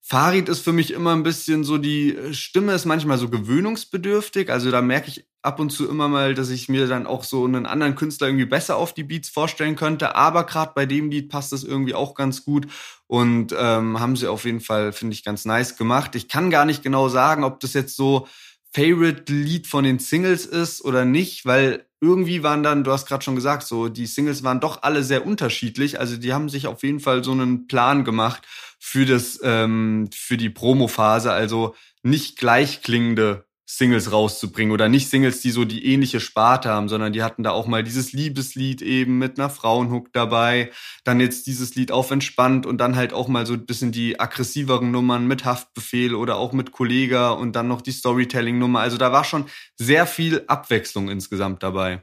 Farid 0.06 0.50
ist 0.50 0.60
für 0.60 0.72
mich 0.72 0.90
immer 0.90 1.16
ein 1.16 1.22
bisschen 1.22 1.64
so, 1.64 1.78
die 1.78 2.14
Stimme 2.32 2.74
ist 2.74 2.84
manchmal 2.84 3.16
so 3.16 3.30
gewöhnungsbedürftig. 3.30 4.50
Also 4.50 4.70
da 4.70 4.82
merke 4.82 5.08
ich 5.08 5.24
ab 5.40 5.58
und 5.58 5.70
zu 5.70 5.88
immer 5.88 6.08
mal, 6.08 6.34
dass 6.34 6.50
ich 6.50 6.68
mir 6.68 6.86
dann 6.86 7.06
auch 7.06 7.24
so 7.24 7.46
einen 7.46 7.64
anderen 7.64 7.94
Künstler 7.94 8.26
irgendwie 8.26 8.44
besser 8.44 8.76
auf 8.76 8.92
die 8.92 9.02
Beats 9.02 9.30
vorstellen 9.30 9.76
könnte. 9.76 10.14
Aber 10.14 10.44
gerade 10.44 10.72
bei 10.74 10.84
dem 10.84 11.10
Lied 11.10 11.30
passt 11.30 11.52
das 11.52 11.64
irgendwie 11.64 11.94
auch 11.94 12.14
ganz 12.14 12.44
gut. 12.44 12.66
Und 13.06 13.54
ähm, 13.58 13.98
haben 13.98 14.16
sie 14.16 14.28
auf 14.28 14.44
jeden 14.44 14.60
Fall, 14.60 14.92
finde 14.92 15.14
ich, 15.14 15.24
ganz 15.24 15.46
nice 15.46 15.78
gemacht. 15.78 16.14
Ich 16.16 16.28
kann 16.28 16.50
gar 16.50 16.66
nicht 16.66 16.82
genau 16.82 17.08
sagen, 17.08 17.42
ob 17.42 17.60
das 17.60 17.72
jetzt 17.72 17.96
so 17.96 18.28
Favorite-Lied 18.74 19.66
von 19.66 19.84
den 19.84 19.98
Singles 19.98 20.46
ist 20.46 20.84
oder 20.84 21.04
nicht, 21.04 21.46
weil 21.46 21.86
irgendwie 22.00 22.42
waren 22.42 22.62
dann, 22.62 22.84
du 22.84 22.90
hast 22.90 23.06
gerade 23.06 23.24
schon 23.24 23.36
gesagt, 23.36 23.66
so 23.66 23.88
die 23.88 24.06
Singles 24.06 24.42
waren 24.42 24.60
doch 24.60 24.82
alle 24.82 25.02
sehr 25.02 25.26
unterschiedlich. 25.26 26.00
Also 26.00 26.16
die 26.16 26.32
haben 26.32 26.48
sich 26.48 26.66
auf 26.66 26.82
jeden 26.82 27.00
Fall 27.00 27.24
so 27.24 27.32
einen 27.32 27.66
Plan 27.66 28.04
gemacht 28.04 28.42
für 28.78 29.06
das 29.06 29.40
ähm, 29.42 30.10
für 30.12 30.36
die 30.36 30.50
Promo-Phase, 30.50 31.32
also 31.32 31.74
nicht 32.02 32.36
gleichklingende 32.36 33.46
Singles 33.76 34.12
rauszubringen 34.12 34.72
oder 34.72 34.88
nicht 34.88 35.08
Singles, 35.08 35.40
die 35.40 35.50
so 35.50 35.64
die 35.64 35.84
ähnliche 35.86 36.20
Sparte 36.20 36.70
haben, 36.70 36.88
sondern 36.88 37.12
die 37.12 37.22
hatten 37.22 37.42
da 37.42 37.50
auch 37.50 37.66
mal 37.66 37.82
dieses 37.82 38.12
Liebeslied 38.12 38.82
eben 38.82 39.18
mit 39.18 39.38
einer 39.38 39.50
Frauenhook 39.50 40.12
dabei, 40.12 40.70
dann 41.04 41.20
jetzt 41.20 41.46
dieses 41.46 41.74
Lied 41.74 41.90
auf 41.90 42.10
entspannt 42.10 42.66
und 42.66 42.78
dann 42.78 42.96
halt 42.96 43.12
auch 43.12 43.28
mal 43.28 43.46
so 43.46 43.54
ein 43.54 43.66
bisschen 43.66 43.92
die 43.92 44.20
aggressiveren 44.20 44.90
Nummern 44.90 45.26
mit 45.26 45.44
Haftbefehl 45.44 46.14
oder 46.14 46.36
auch 46.36 46.52
mit 46.52 46.72
Kollega 46.72 47.30
und 47.30 47.56
dann 47.56 47.68
noch 47.68 47.82
die 47.82 47.92
Storytelling-Nummer. 47.92 48.80
Also 48.80 48.96
da 48.96 49.12
war 49.12 49.24
schon 49.24 49.46
sehr 49.76 50.06
viel 50.06 50.44
Abwechslung 50.46 51.08
insgesamt 51.08 51.62
dabei. 51.62 52.02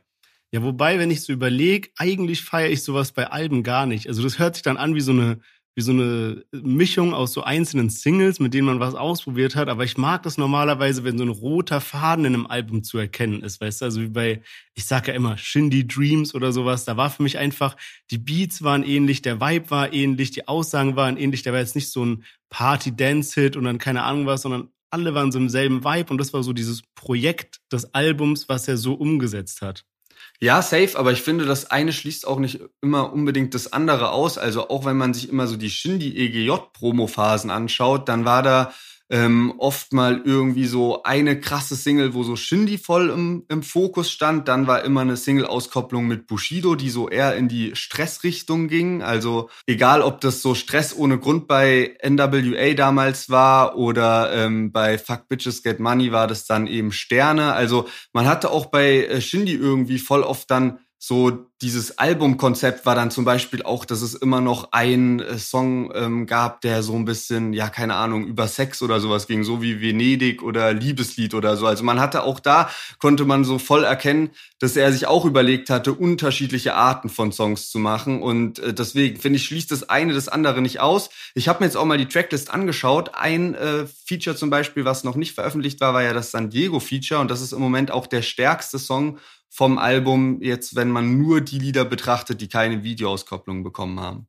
Ja, 0.54 0.64
wobei, 0.64 1.00
wenn 1.00 1.12
ich 1.12 1.22
so 1.22 1.32
überlege, 1.32 1.90
eigentlich 1.98 2.42
feiere 2.44 2.70
ich 2.70 2.84
sowas 2.84 3.14
bei 3.14 3.28
Alben 3.28 3.64
gar 3.64 3.86
nicht. 3.86 4.08
Also 4.08 4.22
das 4.22 4.38
hört 4.38 4.56
sich 4.56 4.64
dann 4.64 4.76
an 4.76 4.96
wie 4.96 5.02
so 5.02 5.14
eine 5.14 5.40
wie 5.76 5.82
so 5.82 5.92
eine 5.92 6.44
Mischung 6.52 7.14
aus 7.14 7.32
so 7.32 7.44
einzelnen 7.44 7.90
Singles, 7.90 8.40
mit 8.40 8.54
denen 8.54 8.68
man 8.68 8.80
was 8.80 8.94
ausprobiert 8.94 9.56
hat. 9.56 9.70
Aber 9.70 9.84
ich 9.86 9.98
mag 9.98 10.24
das 10.24 10.38
normalerweise, 10.38 11.04
wenn 11.04 11.18
so 11.18 11.24
ein 11.24 11.30
roter 11.30 11.80
Faden 11.80 12.26
in 12.26 12.34
einem 12.34 12.48
Album 12.48 12.84
zu 12.84 12.98
erkennen 12.98 13.42
ist, 13.42 13.62
weißt 13.62 13.82
du? 13.82 13.86
Also 13.86 14.02
wie 14.02 14.10
bei, 14.10 14.42
ich 14.74 14.86
sag 14.86 15.08
ja 15.08 15.14
immer, 15.14 15.38
Shindy 15.38 15.88
Dreams 15.88 16.36
oder 16.36 16.52
sowas. 16.52 16.84
Da 16.84 16.98
war 16.98 17.10
für 17.10 17.24
mich 17.24 17.38
einfach, 17.38 17.78
die 18.12 18.18
Beats 18.18 18.64
waren 18.64 18.84
ähnlich, 18.84 19.22
der 19.22 19.40
Vibe 19.40 19.70
war 19.72 19.94
ähnlich, 19.94 20.32
die 20.32 20.48
Aussagen 20.48 20.96
waren 20.96 21.18
ähnlich. 21.18 21.44
Der 21.44 21.54
war 21.54 21.60
jetzt 21.60 21.76
nicht 21.76 21.90
so 21.90 22.06
ein 22.06 22.24
Party-Dance-Hit 22.50 23.56
und 23.56 23.64
dann 23.64 23.78
keine 23.78 24.04
Ahnung 24.04 24.26
was, 24.26 24.42
sondern 24.42 24.70
alle 24.92 25.14
waren 25.16 25.32
so 25.32 25.40
im 25.40 25.50
selben 25.50 25.86
Vibe 25.86 26.12
und 26.12 26.18
das 26.18 26.34
war 26.34 26.44
so 26.44 26.52
dieses 26.54 26.82
Projekt 26.96 27.62
des 27.72 27.94
Albums, 27.94 28.50
was 28.50 28.68
er 28.68 28.75
so 28.75 28.94
umgesetzt 28.94 29.62
hat. 29.62 29.86
Ja, 30.43 30.63
safe, 30.63 30.98
aber 30.98 31.12
ich 31.12 31.21
finde, 31.21 31.45
das 31.45 31.69
eine 31.69 31.93
schließt 31.93 32.25
auch 32.25 32.39
nicht 32.39 32.60
immer 32.81 33.13
unbedingt 33.13 33.53
das 33.53 33.74
andere 33.74 34.10
aus. 34.10 34.39
Also 34.39 34.69
auch 34.69 34.86
wenn 34.86 34.98
man 34.98 35.13
sich 35.13 35.29
immer 35.29 35.45
so 35.45 35.55
die 35.55 35.69
Shindy 35.69 36.17
EGJ 36.17 36.51
Promo-Phasen 36.74 37.51
anschaut, 37.51 38.10
dann 38.10 38.25
war 38.25 38.41
da 38.41 38.74
ähm, 39.12 39.53
oft 39.58 39.91
mal 39.91 40.22
irgendwie 40.24 40.65
so 40.65 41.03
eine 41.03 41.38
krasse 41.39 41.75
Single, 41.75 42.13
wo 42.13 42.24
so 42.24 42.38
Shindy 42.38 42.77
voll 42.77 43.10
im, 43.10 43.44
im 43.50 43.62
Fokus 43.62 44.10
stand. 44.10 44.48
Dann 44.48 44.68
war 44.68 44.86
immer 44.86 45.01
eine 45.01 45.18
Single-Auskopplung 45.18 46.08
mit 46.08 46.27
Bushido, 46.27 46.75
die 46.75 46.89
so 46.89 47.10
eher 47.10 47.36
in 47.36 47.50
die 47.50 47.75
Stressrichtung 47.75 48.70
ging. 48.70 49.03
Also 49.03 49.50
egal, 49.68 50.01
ob 50.01 50.22
das 50.22 50.41
so 50.41 50.56
Stress 50.56 50.96
ohne 50.96 51.20
Grund 51.20 51.48
bei 51.48 51.98
NWA 52.01 52.74
damals 52.74 53.30
war 53.30 53.77
oder 53.77 54.32
ähm, 54.34 54.72
bei 54.72 54.98
Fuck 54.98 55.27
Bitches 55.27 55.62
Get 55.62 55.82
Money 55.82 56.13
war 56.13 56.27
das 56.27 56.46
dann 56.46 56.65
eben 56.65 56.94
Sterne. 56.94 57.51
Also 57.51 57.89
man 58.13 58.27
hatte 58.27 58.50
auch 58.50 58.68
bei 58.68 59.06
äh, 59.06 59.20
Shindy 59.20 59.53
irgendwie 59.53 60.00
voll 60.00 60.24
oft 60.24 60.50
dann 60.50 60.80
so 61.03 61.48
dieses 61.63 61.98
Albumkonzept 61.98 62.86
war 62.86 62.93
dann 62.93 63.10
zum 63.10 63.25
Beispiel 63.25 63.63
auch, 63.63 63.86
dass 63.86 64.03
es 64.03 64.13
immer 64.13 64.39
noch 64.39 64.72
einen 64.72 65.20
äh, 65.20 65.39
Song 65.39 65.91
ähm, 65.96 66.27
gab, 66.27 66.62
der 66.62 66.84
so 66.84 66.93
ein 66.93 67.05
bisschen, 67.05 67.53
ja, 67.53 67.70
keine 67.70 67.96
Ahnung, 67.96 68.27
über 68.27 68.48
Sex 68.48 68.84
oder 68.84 69.00
sowas 69.00 69.25
ging, 69.25 69.43
so 69.43 69.63
wie 69.63 69.81
Venedig 69.81 70.43
oder 70.43 70.74
Liebeslied 70.74 71.34
oder 71.34 71.58
so. 71.58 71.65
Also 71.65 71.84
man 71.84 72.00
hatte 72.00 72.22
auch 72.22 72.39
da, 72.39 72.70
konnte 73.00 73.25
man 73.25 73.46
so 73.46 73.58
voll 73.58 73.84
erkennen, 73.84 74.29
dass 74.60 74.75
er 74.75 74.93
sich 74.93 75.08
auch 75.08 75.25
überlegt 75.25 75.72
hatte, 75.72 75.93
unterschiedliche 75.93 76.75
Arten 76.75 77.10
von 77.10 77.31
Songs 77.31 77.72
zu 77.72 77.79
machen. 77.79 78.22
Und 78.22 78.60
äh, 78.60 78.72
deswegen 78.72 79.20
finde 79.20 79.38
ich, 79.38 79.46
schließt 79.46 79.72
das 79.72 79.89
eine 79.89 80.13
das 80.13 80.27
andere 80.27 80.62
nicht 80.62 80.81
aus. 80.81 81.10
Ich 81.34 81.48
habe 81.48 81.62
mir 81.62 81.65
jetzt 81.65 81.77
auch 81.77 81.86
mal 81.86 81.98
die 81.98 82.10
Tracklist 82.10 82.51
angeschaut. 82.51 83.15
Ein 83.15 83.55
äh, 83.55 83.88
Feature 84.05 84.36
zum 84.36 84.51
Beispiel, 84.51 84.86
was 84.86 85.03
noch 85.03 85.15
nicht 85.15 85.34
veröffentlicht 85.34 85.81
war, 85.81 85.96
war 85.96 86.03
ja 86.03 86.13
das 86.13 86.29
San 86.29 86.51
Diego 86.51 86.79
Feature. 86.79 87.22
Und 87.22 87.31
das 87.31 87.41
ist 87.41 87.53
im 87.53 87.60
Moment 87.60 87.89
auch 87.89 88.05
der 88.05 88.22
stärkste 88.22 88.77
Song 88.77 89.17
vom 89.53 89.77
Album, 89.77 90.41
jetzt 90.41 90.75
wenn 90.75 90.89
man 90.89 91.17
nur 91.17 91.41
die 91.41 91.60
Lieder 91.60 91.84
betrachtet, 91.84 92.39
die 92.39 92.48
keine 92.48 92.84
Videoauskopplung 92.84 93.63
bekommen 93.63 94.00
haben. 94.00 94.27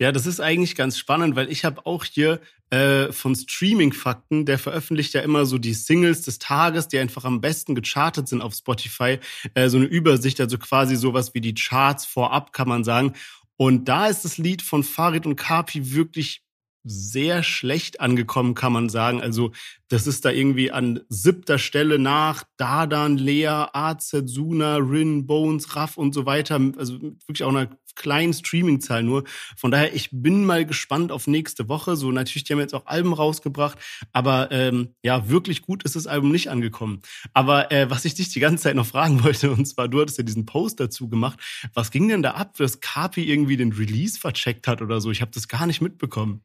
Ja, 0.00 0.10
das 0.10 0.26
ist 0.26 0.40
eigentlich 0.40 0.74
ganz 0.74 0.96
spannend, 0.96 1.36
weil 1.36 1.52
ich 1.52 1.66
habe 1.66 1.84
auch 1.84 2.04
hier 2.04 2.40
äh, 2.70 3.12
von 3.12 3.34
Streaming-Fakten, 3.34 4.46
der 4.46 4.58
veröffentlicht 4.58 5.12
ja 5.12 5.20
immer 5.20 5.44
so 5.44 5.58
die 5.58 5.74
Singles 5.74 6.22
des 6.22 6.38
Tages, 6.38 6.88
die 6.88 6.98
einfach 6.98 7.24
am 7.24 7.42
besten 7.42 7.74
gechartet 7.74 8.28
sind 8.28 8.40
auf 8.40 8.54
Spotify, 8.54 9.18
äh, 9.52 9.68
so 9.68 9.76
eine 9.76 9.86
Übersicht, 9.86 10.40
also 10.40 10.56
quasi 10.56 10.96
sowas 10.96 11.34
wie 11.34 11.42
die 11.42 11.54
Charts 11.54 12.06
vorab, 12.06 12.54
kann 12.54 12.68
man 12.68 12.84
sagen. 12.84 13.12
Und 13.56 13.88
da 13.88 14.06
ist 14.06 14.24
das 14.24 14.38
Lied 14.38 14.62
von 14.62 14.82
Farid 14.82 15.26
und 15.26 15.36
Kapi 15.36 15.92
wirklich 15.92 16.42
sehr 16.90 17.42
schlecht 17.42 18.00
angekommen, 18.00 18.54
kann 18.54 18.72
man 18.72 18.88
sagen. 18.88 19.20
Also 19.20 19.52
das 19.88 20.06
ist 20.06 20.24
da 20.24 20.30
irgendwie 20.30 20.70
an 20.70 21.00
siebter 21.08 21.58
Stelle 21.58 21.98
nach 21.98 22.44
Dardan, 22.58 23.16
Lea, 23.16 23.66
AZ, 23.72 24.10
Suna, 24.26 24.76
Rin, 24.76 25.26
Bones, 25.26 25.76
Raff 25.76 25.96
und 25.96 26.12
so 26.12 26.26
weiter. 26.26 26.60
Also 26.76 27.00
wirklich 27.00 27.44
auch 27.44 27.48
einer 27.48 27.70
kleinen 27.98 28.32
Streaming-Zahl 28.32 29.02
nur. 29.02 29.24
Von 29.56 29.70
daher, 29.70 29.94
ich 29.94 30.10
bin 30.12 30.44
mal 30.44 30.64
gespannt 30.64 31.12
auf 31.12 31.26
nächste 31.26 31.68
Woche. 31.68 31.96
So 31.96 32.12
natürlich, 32.12 32.44
die 32.44 32.52
haben 32.52 32.60
jetzt 32.60 32.74
auch 32.74 32.86
Alben 32.86 33.12
rausgebracht, 33.12 33.78
aber 34.12 34.50
ähm, 34.52 34.94
ja, 35.02 35.28
wirklich 35.28 35.62
gut 35.62 35.82
ist 35.82 35.96
das 35.96 36.06
Album 36.06 36.30
nicht 36.30 36.48
angekommen. 36.48 37.02
Aber 37.34 37.72
äh, 37.72 37.90
was 37.90 38.04
ich 38.04 38.14
dich 38.14 38.30
die 38.30 38.40
ganze 38.40 38.64
Zeit 38.64 38.76
noch 38.76 38.86
fragen 38.86 39.22
wollte, 39.24 39.50
und 39.50 39.66
zwar, 39.66 39.88
du 39.88 40.00
hattest 40.00 40.18
ja 40.18 40.24
diesen 40.24 40.46
Post 40.46 40.80
dazu 40.80 41.08
gemacht. 41.08 41.38
Was 41.74 41.90
ging 41.90 42.08
denn 42.08 42.22
da 42.22 42.32
ab, 42.32 42.56
dass 42.56 42.80
Kapi 42.80 43.24
irgendwie 43.24 43.56
den 43.56 43.72
Release 43.72 44.18
vercheckt 44.18 44.68
hat 44.68 44.80
oder 44.80 45.00
so? 45.00 45.10
Ich 45.10 45.20
habe 45.20 45.32
das 45.32 45.48
gar 45.48 45.66
nicht 45.66 45.80
mitbekommen. 45.80 46.44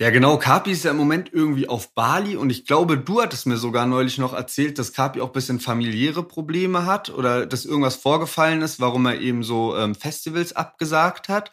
Ja, 0.00 0.08
genau. 0.08 0.38
Kapi 0.38 0.70
ist 0.70 0.84
ja 0.84 0.92
im 0.92 0.96
Moment 0.96 1.30
irgendwie 1.30 1.68
auf 1.68 1.92
Bali 1.92 2.34
und 2.34 2.48
ich 2.48 2.64
glaube, 2.64 2.96
du 2.96 3.20
hattest 3.20 3.44
mir 3.44 3.58
sogar 3.58 3.84
neulich 3.84 4.16
noch 4.16 4.32
erzählt, 4.32 4.78
dass 4.78 4.94
Kapi 4.94 5.20
auch 5.20 5.28
bisschen 5.28 5.60
familiäre 5.60 6.22
Probleme 6.22 6.86
hat 6.86 7.10
oder 7.10 7.44
dass 7.44 7.66
irgendwas 7.66 7.96
vorgefallen 7.96 8.62
ist, 8.62 8.80
warum 8.80 9.04
er 9.04 9.20
eben 9.20 9.42
so 9.42 9.76
ähm, 9.76 9.94
Festivals 9.94 10.54
abgesagt 10.56 11.28
hat. 11.28 11.50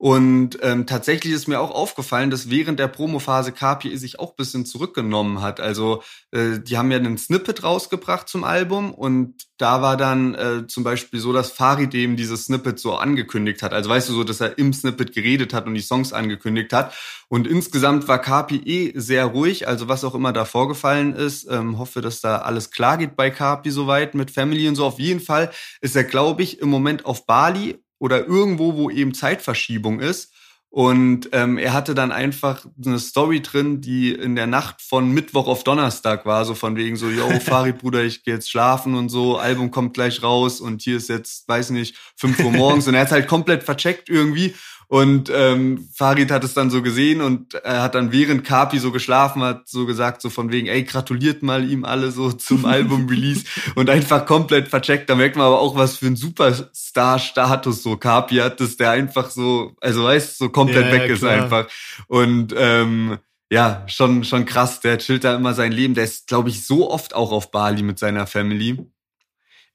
Und 0.00 0.58
ähm, 0.62 0.86
tatsächlich 0.86 1.32
ist 1.32 1.48
mir 1.48 1.58
auch 1.60 1.72
aufgefallen, 1.72 2.30
dass 2.30 2.48
während 2.48 2.78
der 2.78 2.86
Promophase 2.86 3.50
KPI 3.50 3.96
sich 3.96 4.20
auch 4.20 4.36
bisschen 4.36 4.64
zurückgenommen 4.64 5.42
hat. 5.42 5.58
Also 5.58 6.04
äh, 6.30 6.60
die 6.60 6.78
haben 6.78 6.92
ja 6.92 6.98
einen 6.98 7.18
Snippet 7.18 7.64
rausgebracht 7.64 8.28
zum 8.28 8.44
Album 8.44 8.94
und 8.94 9.34
da 9.58 9.82
war 9.82 9.96
dann 9.96 10.36
äh, 10.36 10.66
zum 10.68 10.84
Beispiel 10.84 11.18
so, 11.18 11.32
dass 11.32 11.50
Farid 11.50 11.92
eben 11.96 12.14
dieses 12.14 12.44
Snippet 12.44 12.78
so 12.78 12.94
angekündigt 12.94 13.60
hat. 13.60 13.72
Also 13.72 13.90
weißt 13.90 14.08
du 14.08 14.12
so, 14.12 14.22
dass 14.22 14.40
er 14.40 14.56
im 14.56 14.72
Snippet 14.72 15.12
geredet 15.12 15.52
hat 15.52 15.66
und 15.66 15.74
die 15.74 15.80
Songs 15.80 16.12
angekündigt 16.12 16.72
hat. 16.72 16.94
Und 17.26 17.48
insgesamt 17.48 18.06
war 18.06 18.20
KPI 18.20 18.92
eh 18.92 18.92
sehr 18.94 19.24
ruhig, 19.24 19.66
also 19.66 19.88
was 19.88 20.04
auch 20.04 20.14
immer 20.14 20.32
da 20.32 20.44
vorgefallen 20.44 21.12
ist. 21.12 21.50
Ähm, 21.50 21.76
hoffe, 21.76 22.02
dass 22.02 22.20
da 22.20 22.38
alles 22.38 22.70
klar 22.70 22.98
geht 22.98 23.16
bei 23.16 23.30
KPI 23.30 23.72
soweit 23.72 24.14
mit 24.14 24.30
Family 24.30 24.68
und 24.68 24.76
so. 24.76 24.86
Auf 24.86 25.00
jeden 25.00 25.20
Fall 25.20 25.50
ist 25.80 25.96
er, 25.96 26.04
glaube 26.04 26.44
ich, 26.44 26.60
im 26.60 26.68
Moment 26.68 27.04
auf 27.04 27.26
Bali 27.26 27.82
oder 27.98 28.26
irgendwo, 28.26 28.76
wo 28.76 28.90
eben 28.90 29.14
Zeitverschiebung 29.14 30.00
ist. 30.00 30.32
Und 30.70 31.30
ähm, 31.32 31.56
er 31.56 31.72
hatte 31.72 31.94
dann 31.94 32.12
einfach 32.12 32.66
eine 32.84 32.98
Story 32.98 33.40
drin, 33.40 33.80
die 33.80 34.12
in 34.12 34.36
der 34.36 34.46
Nacht 34.46 34.82
von 34.82 35.10
Mittwoch 35.10 35.46
auf 35.48 35.64
Donnerstag 35.64 36.26
war, 36.26 36.44
so 36.44 36.54
von 36.54 36.76
wegen 36.76 36.96
so, 36.96 37.08
yo, 37.08 37.26
Farid, 37.40 37.78
Bruder, 37.78 38.04
ich 38.04 38.22
gehe 38.22 38.34
jetzt 38.34 38.50
schlafen 38.50 38.94
und 38.94 39.08
so, 39.08 39.38
Album 39.38 39.70
kommt 39.70 39.94
gleich 39.94 40.22
raus 40.22 40.60
und 40.60 40.82
hier 40.82 40.98
ist 40.98 41.08
jetzt, 41.08 41.48
weiß 41.48 41.70
nicht, 41.70 41.96
5 42.16 42.40
Uhr 42.40 42.52
morgens 42.52 42.86
und 42.86 42.94
er 42.94 43.00
hat 43.00 43.12
halt 43.12 43.28
komplett 43.28 43.64
vercheckt 43.64 44.10
irgendwie 44.10 44.54
und 44.88 45.30
ähm, 45.30 45.86
Farid 45.94 46.30
hat 46.30 46.44
es 46.44 46.54
dann 46.54 46.70
so 46.70 46.80
gesehen 46.80 47.20
und 47.20 47.52
er 47.54 47.82
hat 47.82 47.94
dann 47.94 48.10
während 48.10 48.42
Kapi 48.42 48.78
so 48.78 48.90
geschlafen 48.90 49.42
hat, 49.42 49.68
so 49.68 49.84
gesagt, 49.84 50.22
so 50.22 50.30
von 50.30 50.50
wegen, 50.50 50.66
ey, 50.66 50.82
gratuliert 50.82 51.42
mal 51.42 51.70
ihm 51.70 51.84
alle 51.84 52.10
so 52.10 52.32
zum 52.32 52.64
Album-Release 52.64 53.44
und 53.74 53.90
einfach 53.90 54.24
komplett 54.24 54.68
vercheckt. 54.68 55.10
Da 55.10 55.14
merkt 55.14 55.36
man 55.36 55.46
aber 55.46 55.60
auch, 55.60 55.76
was 55.76 55.98
für 55.98 56.06
ein 56.06 56.16
Superstar-Status 56.16 57.82
so 57.82 57.98
Kapi 57.98 58.36
hat, 58.36 58.60
dass 58.60 58.78
der 58.78 58.92
einfach 58.92 59.30
so, 59.30 59.72
also 59.82 60.04
weißt 60.04 60.38
so 60.38 60.48
komplett 60.48 60.86
ja, 60.86 60.92
weg 60.92 61.08
ja, 61.08 61.14
ist 61.14 61.24
einfach. 61.24 61.68
Und 62.06 62.54
ähm, 62.56 63.18
ja, 63.50 63.84
schon, 63.88 64.24
schon 64.24 64.46
krass. 64.46 64.80
Der 64.80 64.98
chillt 64.98 65.24
da 65.24 65.34
immer 65.34 65.52
sein 65.52 65.72
Leben. 65.72 65.94
Der 65.94 66.04
ist, 66.04 66.28
glaube 66.28 66.48
ich, 66.48 66.66
so 66.66 66.90
oft 66.90 67.14
auch 67.14 67.32
auf 67.32 67.50
Bali 67.50 67.82
mit 67.82 67.98
seiner 67.98 68.26
Family. 68.26 68.78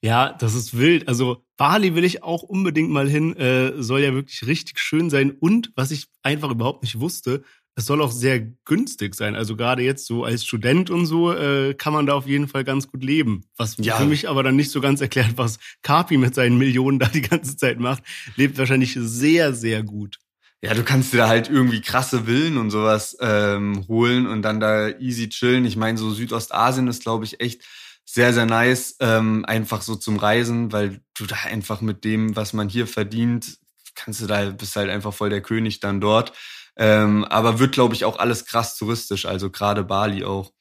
Ja, 0.04 0.34
das 0.34 0.54
ist 0.54 0.78
wild. 0.78 1.08
Also 1.08 1.46
Bali 1.56 1.96
will 1.96 2.04
ich 2.04 2.24
auch 2.24 2.44
unbedingt 2.44 2.92
mal 2.92 3.10
hin. 3.10 3.38
Äh, 3.38 3.82
soll 3.82 4.02
ja 4.02 4.14
wirklich 4.14 4.46
richtig 4.46 4.78
schön 4.78 5.10
sein. 5.10 5.32
Und 5.32 5.72
was 5.76 5.92
ich 5.92 6.08
einfach 6.24 6.52
überhaupt 6.52 6.84
nicht 6.84 7.00
wusste, 7.00 7.42
es 7.76 7.86
soll 7.86 8.02
auch 8.02 8.12
sehr 8.12 8.42
günstig 8.66 9.16
sein. 9.16 9.34
Also 9.34 9.56
gerade 9.56 9.82
jetzt 9.82 10.06
so 10.06 10.26
als 10.26 10.44
Student 10.44 10.90
und 10.90 11.06
so 11.06 11.32
äh, 11.32 11.74
kann 11.74 11.94
man 11.94 12.06
da 12.06 12.16
auf 12.16 12.28
jeden 12.28 12.50
Fall 12.50 12.66
ganz 12.66 12.90
gut 12.90 13.02
leben. 13.02 13.46
Was 13.56 13.78
ja. 13.78 13.96
für 13.96 14.06
mich 14.06 14.28
aber 14.28 14.44
dann 14.44 14.58
nicht 14.58 14.72
so 14.72 14.82
ganz 14.82 15.00
erklärt, 15.00 15.38
was 15.38 15.58
Kapi 15.84 16.18
mit 16.18 16.36
seinen 16.36 16.58
Millionen 16.58 17.00
da 17.00 17.08
die 17.08 17.22
ganze 17.22 17.56
Zeit 17.56 17.80
macht. 17.80 18.04
Lebt 18.36 18.58
wahrscheinlich 18.58 18.98
sehr, 19.00 19.54
sehr 19.54 19.84
gut. 19.84 20.20
Ja, 20.62 20.74
du 20.74 20.84
kannst 20.84 21.14
dir 21.14 21.18
da 21.18 21.28
halt 21.30 21.50
irgendwie 21.50 21.80
krasse 21.80 22.26
Villen 22.26 22.58
und 22.58 22.72
sowas 22.72 23.16
ähm, 23.22 23.86
holen 23.88 24.28
und 24.28 24.42
dann 24.42 24.60
da 24.60 24.90
easy 25.00 25.30
chillen. 25.30 25.64
Ich 25.64 25.78
meine, 25.78 25.98
so 25.98 26.12
Südostasien 26.12 26.88
ist, 26.88 27.04
glaube 27.04 27.24
ich, 27.24 27.40
echt 27.40 27.64
sehr, 28.06 28.34
sehr 28.34 28.46
nice, 28.46 28.96
ähm, 29.00 29.46
einfach 29.46 29.82
so 29.82 29.96
zum 29.96 30.18
Reisen, 30.18 30.72
weil 30.72 31.02
du 31.16 31.26
da 31.26 31.36
einfach 31.46 31.82
mit 31.82 32.04
dem, 32.04 32.36
was 32.36 32.54
man 32.54 32.70
hier 32.70 32.88
verdient, 32.88 33.58
kannst 33.96 34.22
du 34.22 34.28
da, 34.28 34.50
bist 34.52 34.76
halt 34.76 34.90
einfach 34.90 35.14
voll 35.14 35.30
der 35.30 35.42
König 35.42 35.80
dann 35.80 36.02
dort. 36.02 36.34
Ähm, 36.76 37.24
aber 37.26 37.60
wird, 37.60 37.74
glaube 37.74 37.94
ich, 37.94 38.06
auch 38.06 38.18
alles 38.18 38.46
krass 38.46 38.78
touristisch, 38.78 39.26
also 39.26 39.50
gerade 39.50 39.84
Bali 39.84 40.24
auch. 40.24 40.52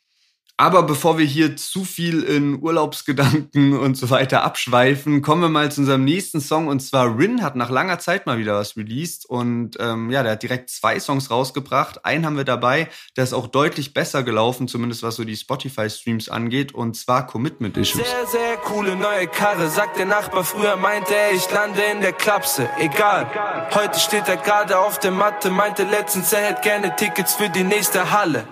Aber 0.63 0.85
bevor 0.85 1.19
wir 1.19 1.27
hier 1.27 1.57
zu 1.57 1.85
viel 1.85 2.23
in 2.23 2.63
Urlaubsgedanken 2.63 3.77
und 3.81 3.97
so 3.97 4.11
weiter 4.11 4.45
abschweifen, 4.45 5.21
kommen 5.21 5.43
wir 5.43 5.49
mal 5.49 5.73
zu 5.73 5.81
unserem 5.81 6.05
nächsten 6.05 6.41
Song. 6.41 6.69
Und 6.69 6.79
zwar 6.79 7.19
Rin 7.19 7.43
hat 7.43 7.57
nach 7.57 7.69
langer 7.69 7.99
Zeit 7.99 8.27
mal 8.27 8.39
wieder 8.39 8.55
was 8.55 8.77
released. 8.77 9.27
Und 9.27 9.77
ähm, 9.81 10.13
ja, 10.13 10.23
der 10.23 10.33
hat 10.33 10.43
direkt 10.45 10.71
zwei 10.71 11.01
Songs 11.01 11.33
rausgebracht. 11.33 12.05
Einen 12.05 12.25
haben 12.25 12.37
wir 12.37 12.45
dabei, 12.45 12.89
der 13.17 13.25
ist 13.25 13.33
auch 13.33 13.49
deutlich 13.49 13.93
besser 13.93 14.23
gelaufen, 14.23 14.69
zumindest 14.69 15.03
was 15.03 15.17
so 15.17 15.25
die 15.25 15.37
Spotify-Streams 15.37 16.29
angeht. 16.29 16.73
Und 16.73 16.97
zwar 16.97 17.27
Commitment 17.27 17.77
Issues. 17.77 18.09
Sehr, 18.09 18.27
sehr 18.29 18.57
coole 18.59 18.95
neue 18.95 19.27
Karre, 19.27 19.69
sagt 19.69 19.99
der 19.99 20.07
Nachbar. 20.07 20.45
Früher 20.45 20.77
meinte 20.77 21.13
er, 21.13 21.33
ich 21.33 21.51
lande 21.51 21.83
in 21.93 22.03
der 22.03 22.13
Klapse. 22.13 22.71
Egal, 22.79 23.27
heute 23.75 23.99
steht 23.99 24.29
er 24.29 24.37
gerade 24.37 24.79
auf 24.79 25.01
der 25.01 25.11
Matte. 25.11 25.51
Meinte 25.51 25.83
letztens, 25.83 26.33
er 26.33 26.51
hätte 26.51 26.63
gerne 26.63 26.95
Tickets 26.95 27.35
für 27.35 27.49
die 27.49 27.65
nächste 27.65 28.13
Halle. 28.13 28.47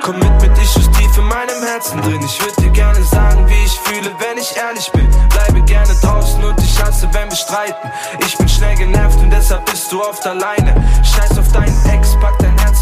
Commitment 0.00 0.56
Issues 0.56 0.87
in 1.18 1.24
meinem 1.26 1.62
Herzen 1.62 2.00
drin. 2.02 2.20
Ich 2.24 2.40
würde 2.40 2.62
dir 2.62 2.70
gerne 2.70 3.02
sagen, 3.02 3.46
wie 3.48 3.64
ich 3.64 3.78
fühle, 3.80 4.14
wenn 4.18 4.38
ich 4.38 4.56
ehrlich 4.56 4.90
bin. 4.92 5.08
Bleibe 5.28 5.62
gerne 5.64 5.94
draußen 6.00 6.42
und 6.44 6.60
ich 6.62 6.82
hasse, 6.82 7.08
wenn 7.12 7.28
wir 7.28 7.36
streiten. 7.36 7.90
Ich 8.24 8.36
bin 8.38 8.48
schnell 8.48 8.76
genervt 8.76 9.18
und 9.18 9.30
deshalb 9.30 9.64
bist 9.66 9.90
du 9.90 10.02
oft 10.02 10.26
alleine. 10.26 10.74
Scheiß 11.02 11.38
auf 11.38 11.50
deinen 11.52 11.76
Ex, 11.86 12.16
pack 12.20 12.37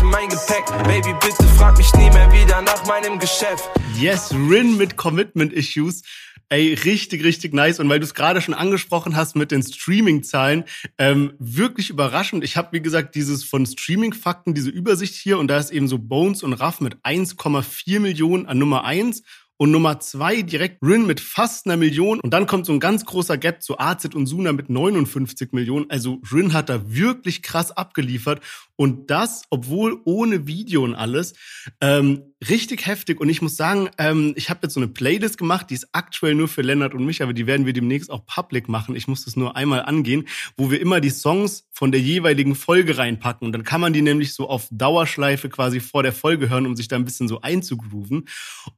in 0.06 0.10
mein 0.10 0.28
Gepäck. 0.28 0.64
Baby, 0.84 1.14
bitte 1.20 1.42
frag 1.56 1.76
mich 1.76 1.92
nie 1.94 2.10
mehr 2.10 2.32
wieder 2.32 2.62
nach 2.62 2.86
meinem 2.86 3.18
Geschäft. 3.18 3.68
Yes, 3.98 4.32
Rin 4.32 4.76
mit 4.76 4.96
Commitment 4.96 5.52
Issues. 5.52 6.02
Ey, 6.48 6.74
richtig, 6.74 7.24
richtig 7.24 7.52
nice. 7.52 7.80
Und 7.80 7.88
weil 7.88 7.98
du 7.98 8.04
es 8.04 8.14
gerade 8.14 8.40
schon 8.40 8.54
angesprochen 8.54 9.16
hast 9.16 9.34
mit 9.34 9.50
den 9.50 9.62
Streaming-Zahlen, 9.62 10.64
ähm, 10.98 11.32
wirklich 11.38 11.90
überraschend. 11.90 12.44
Ich 12.44 12.56
habe, 12.56 12.68
wie 12.72 12.80
gesagt, 12.80 13.16
dieses 13.16 13.42
von 13.42 13.66
Streaming-Fakten, 13.66 14.54
diese 14.54 14.70
Übersicht 14.70 15.14
hier 15.14 15.38
und 15.38 15.48
da 15.48 15.58
ist 15.58 15.70
eben 15.70 15.88
so 15.88 15.98
Bones 15.98 16.44
und 16.44 16.52
Raff 16.52 16.80
mit 16.80 16.96
1,4 17.02 17.98
Millionen 17.98 18.46
an 18.46 18.58
Nummer 18.58 18.84
1 18.84 19.22
und 19.58 19.70
Nummer 19.70 20.00
zwei 20.00 20.42
direkt 20.42 20.82
Rin 20.82 21.06
mit 21.06 21.20
fast 21.20 21.66
einer 21.66 21.76
Million. 21.76 22.20
Und 22.20 22.32
dann 22.32 22.46
kommt 22.46 22.66
so 22.66 22.72
ein 22.72 22.80
ganz 22.80 23.04
großer 23.04 23.38
Gap 23.38 23.62
zu 23.62 23.78
AZ 23.78 24.14
und 24.14 24.26
Suna 24.26 24.52
mit 24.52 24.68
59 24.68 25.52
Millionen. 25.52 25.90
Also 25.90 26.20
Rin 26.30 26.52
hat 26.52 26.68
da 26.68 26.92
wirklich 26.92 27.42
krass 27.42 27.72
abgeliefert. 27.72 28.40
Und 28.76 29.10
das, 29.10 29.44
obwohl 29.50 30.00
ohne 30.04 30.46
Video 30.46 30.84
und 30.84 30.94
alles, 30.94 31.34
ähm, 31.80 32.34
richtig 32.48 32.86
heftig. 32.86 33.20
Und 33.20 33.28
ich 33.28 33.40
muss 33.40 33.56
sagen, 33.56 33.88
ähm, 33.98 34.34
ich 34.36 34.50
habe 34.50 34.60
jetzt 34.62 34.74
so 34.74 34.80
eine 34.80 34.88
Playlist 34.88 35.38
gemacht, 35.38 35.70
die 35.70 35.74
ist 35.74 35.88
aktuell 35.92 36.34
nur 36.34 36.48
für 36.48 36.62
Lennart 36.62 36.94
und 36.94 37.04
mich, 37.04 37.22
aber 37.22 37.32
die 37.32 37.46
werden 37.46 37.66
wir 37.66 37.72
demnächst 37.72 38.10
auch 38.10 38.26
public 38.26 38.68
machen. 38.68 38.94
Ich 38.94 39.08
muss 39.08 39.24
das 39.24 39.36
nur 39.36 39.56
einmal 39.56 39.82
angehen, 39.82 40.26
wo 40.56 40.70
wir 40.70 40.80
immer 40.80 41.00
die 41.00 41.10
Songs 41.10 41.66
von 41.72 41.92
der 41.92 42.00
jeweiligen 42.00 42.54
Folge 42.54 42.98
reinpacken. 42.98 43.46
Und 43.46 43.52
dann 43.52 43.64
kann 43.64 43.80
man 43.80 43.92
die 43.92 44.02
nämlich 44.02 44.34
so 44.34 44.48
auf 44.48 44.68
Dauerschleife 44.70 45.48
quasi 45.48 45.80
vor 45.80 46.02
der 46.02 46.12
Folge 46.12 46.50
hören, 46.50 46.66
um 46.66 46.76
sich 46.76 46.88
da 46.88 46.96
ein 46.96 47.04
bisschen 47.04 47.28
so 47.28 47.40
einzugrooven. 47.40 48.28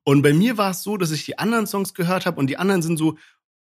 Und 0.04 0.22
bei 0.22 0.32
mir 0.32 0.56
war 0.56 0.70
es 0.70 0.82
so, 0.82 0.96
dass 0.96 1.10
ich 1.10 1.24
die 1.24 1.38
anderen 1.38 1.66
Songs 1.66 1.94
gehört 1.94 2.26
habe 2.26 2.38
und 2.38 2.48
die 2.48 2.58
anderen 2.58 2.82
sind 2.82 2.96
so 2.96 3.16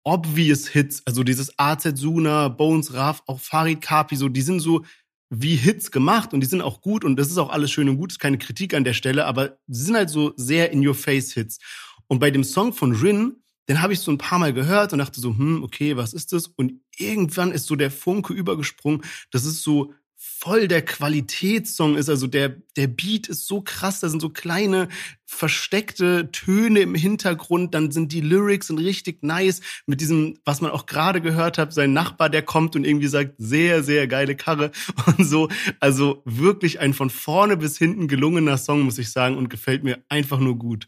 obvious 0.03 0.67
Hits, 0.67 1.01
also 1.05 1.23
dieses 1.23 1.57
AZ 1.57 1.83
Suna, 1.95 2.47
Bones 2.47 2.93
Raff, 2.93 3.21
auch 3.27 3.39
Farid 3.39 3.81
Kapi, 3.81 4.15
so, 4.15 4.29
die 4.29 4.41
sind 4.41 4.59
so 4.59 4.83
wie 5.29 5.55
Hits 5.55 5.91
gemacht 5.91 6.33
und 6.33 6.41
die 6.41 6.47
sind 6.47 6.61
auch 6.61 6.81
gut 6.81 7.05
und 7.05 7.15
das 7.15 7.29
ist 7.29 7.37
auch 7.37 7.49
alles 7.49 7.71
schön 7.71 7.87
und 7.87 7.97
gut, 7.97 8.11
ist 8.11 8.19
keine 8.19 8.37
Kritik 8.37 8.73
an 8.73 8.83
der 8.83 8.93
Stelle, 8.93 9.25
aber 9.25 9.57
sie 9.67 9.83
sind 9.83 9.95
halt 9.95 10.09
so 10.09 10.33
sehr 10.35 10.71
in 10.71 10.85
your 10.85 10.95
face 10.95 11.33
Hits. 11.33 11.59
Und 12.07 12.19
bei 12.19 12.31
dem 12.31 12.43
Song 12.43 12.73
von 12.73 12.93
Rin, 12.93 13.35
den 13.67 13.81
habe 13.83 13.93
ich 13.93 13.99
so 13.99 14.11
ein 14.11 14.17
paar 14.17 14.39
Mal 14.39 14.53
gehört 14.53 14.93
und 14.93 14.99
dachte 14.99 15.21
so, 15.21 15.29
hm, 15.29 15.63
okay, 15.63 15.95
was 15.95 16.13
ist 16.13 16.33
das? 16.33 16.47
Und 16.47 16.81
irgendwann 16.97 17.51
ist 17.51 17.67
so 17.67 17.75
der 17.75 17.91
Funke 17.91 18.33
übergesprungen. 18.33 19.03
Das 19.29 19.45
ist 19.45 19.61
so 19.61 19.93
voll 20.39 20.69
der 20.69 20.83
Qualitätssong 20.83 21.97
ist. 21.97 22.09
Also 22.09 22.25
der, 22.25 22.55
der 22.77 22.87
Beat 22.87 23.27
ist 23.27 23.45
so 23.45 23.59
krass, 23.61 23.99
da 23.99 24.07
sind 24.07 24.21
so 24.21 24.29
kleine 24.29 24.87
versteckte 25.25 26.31
Töne 26.31 26.79
im 26.79 26.95
Hintergrund, 26.95 27.75
dann 27.75 27.91
sind 27.91 28.13
die 28.13 28.21
Lyrics 28.21 28.67
sind 28.67 28.79
richtig 28.79 29.21
nice 29.21 29.59
mit 29.85 29.99
diesem, 29.99 30.37
was 30.45 30.61
man 30.61 30.71
auch 30.71 30.85
gerade 30.85 31.19
gehört 31.19 31.57
hat, 31.57 31.73
sein 31.73 31.91
Nachbar, 31.91 32.29
der 32.29 32.41
kommt 32.41 32.77
und 32.77 32.85
irgendwie 32.85 33.07
sagt, 33.07 33.33
sehr, 33.37 33.83
sehr 33.83 34.07
geile 34.07 34.35
Karre 34.35 34.71
und 35.17 35.25
so. 35.25 35.49
Also 35.81 36.21
wirklich 36.23 36.79
ein 36.79 36.93
von 36.93 37.09
vorne 37.09 37.57
bis 37.57 37.77
hinten 37.77 38.07
gelungener 38.07 38.57
Song, 38.57 38.81
muss 38.81 38.97
ich 38.97 39.11
sagen, 39.11 39.37
und 39.37 39.49
gefällt 39.49 39.83
mir 39.83 39.99
einfach 40.07 40.39
nur 40.39 40.57
gut. 40.57 40.87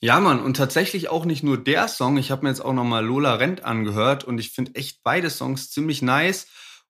Ja, 0.00 0.18
Mann, 0.18 0.40
und 0.40 0.56
tatsächlich 0.56 1.08
auch 1.08 1.24
nicht 1.24 1.44
nur 1.44 1.56
der 1.56 1.86
Song. 1.86 2.18
Ich 2.18 2.32
habe 2.32 2.42
mir 2.42 2.48
jetzt 2.50 2.64
auch 2.64 2.72
nochmal 2.72 3.04
Lola 3.04 3.34
Rent 3.34 3.64
angehört 3.64 4.24
und 4.24 4.38
ich 4.38 4.50
finde 4.50 4.74
echt 4.74 5.02
beide 5.04 5.30
Songs 5.30 5.70
ziemlich 5.70 6.02
nice. 6.02 6.48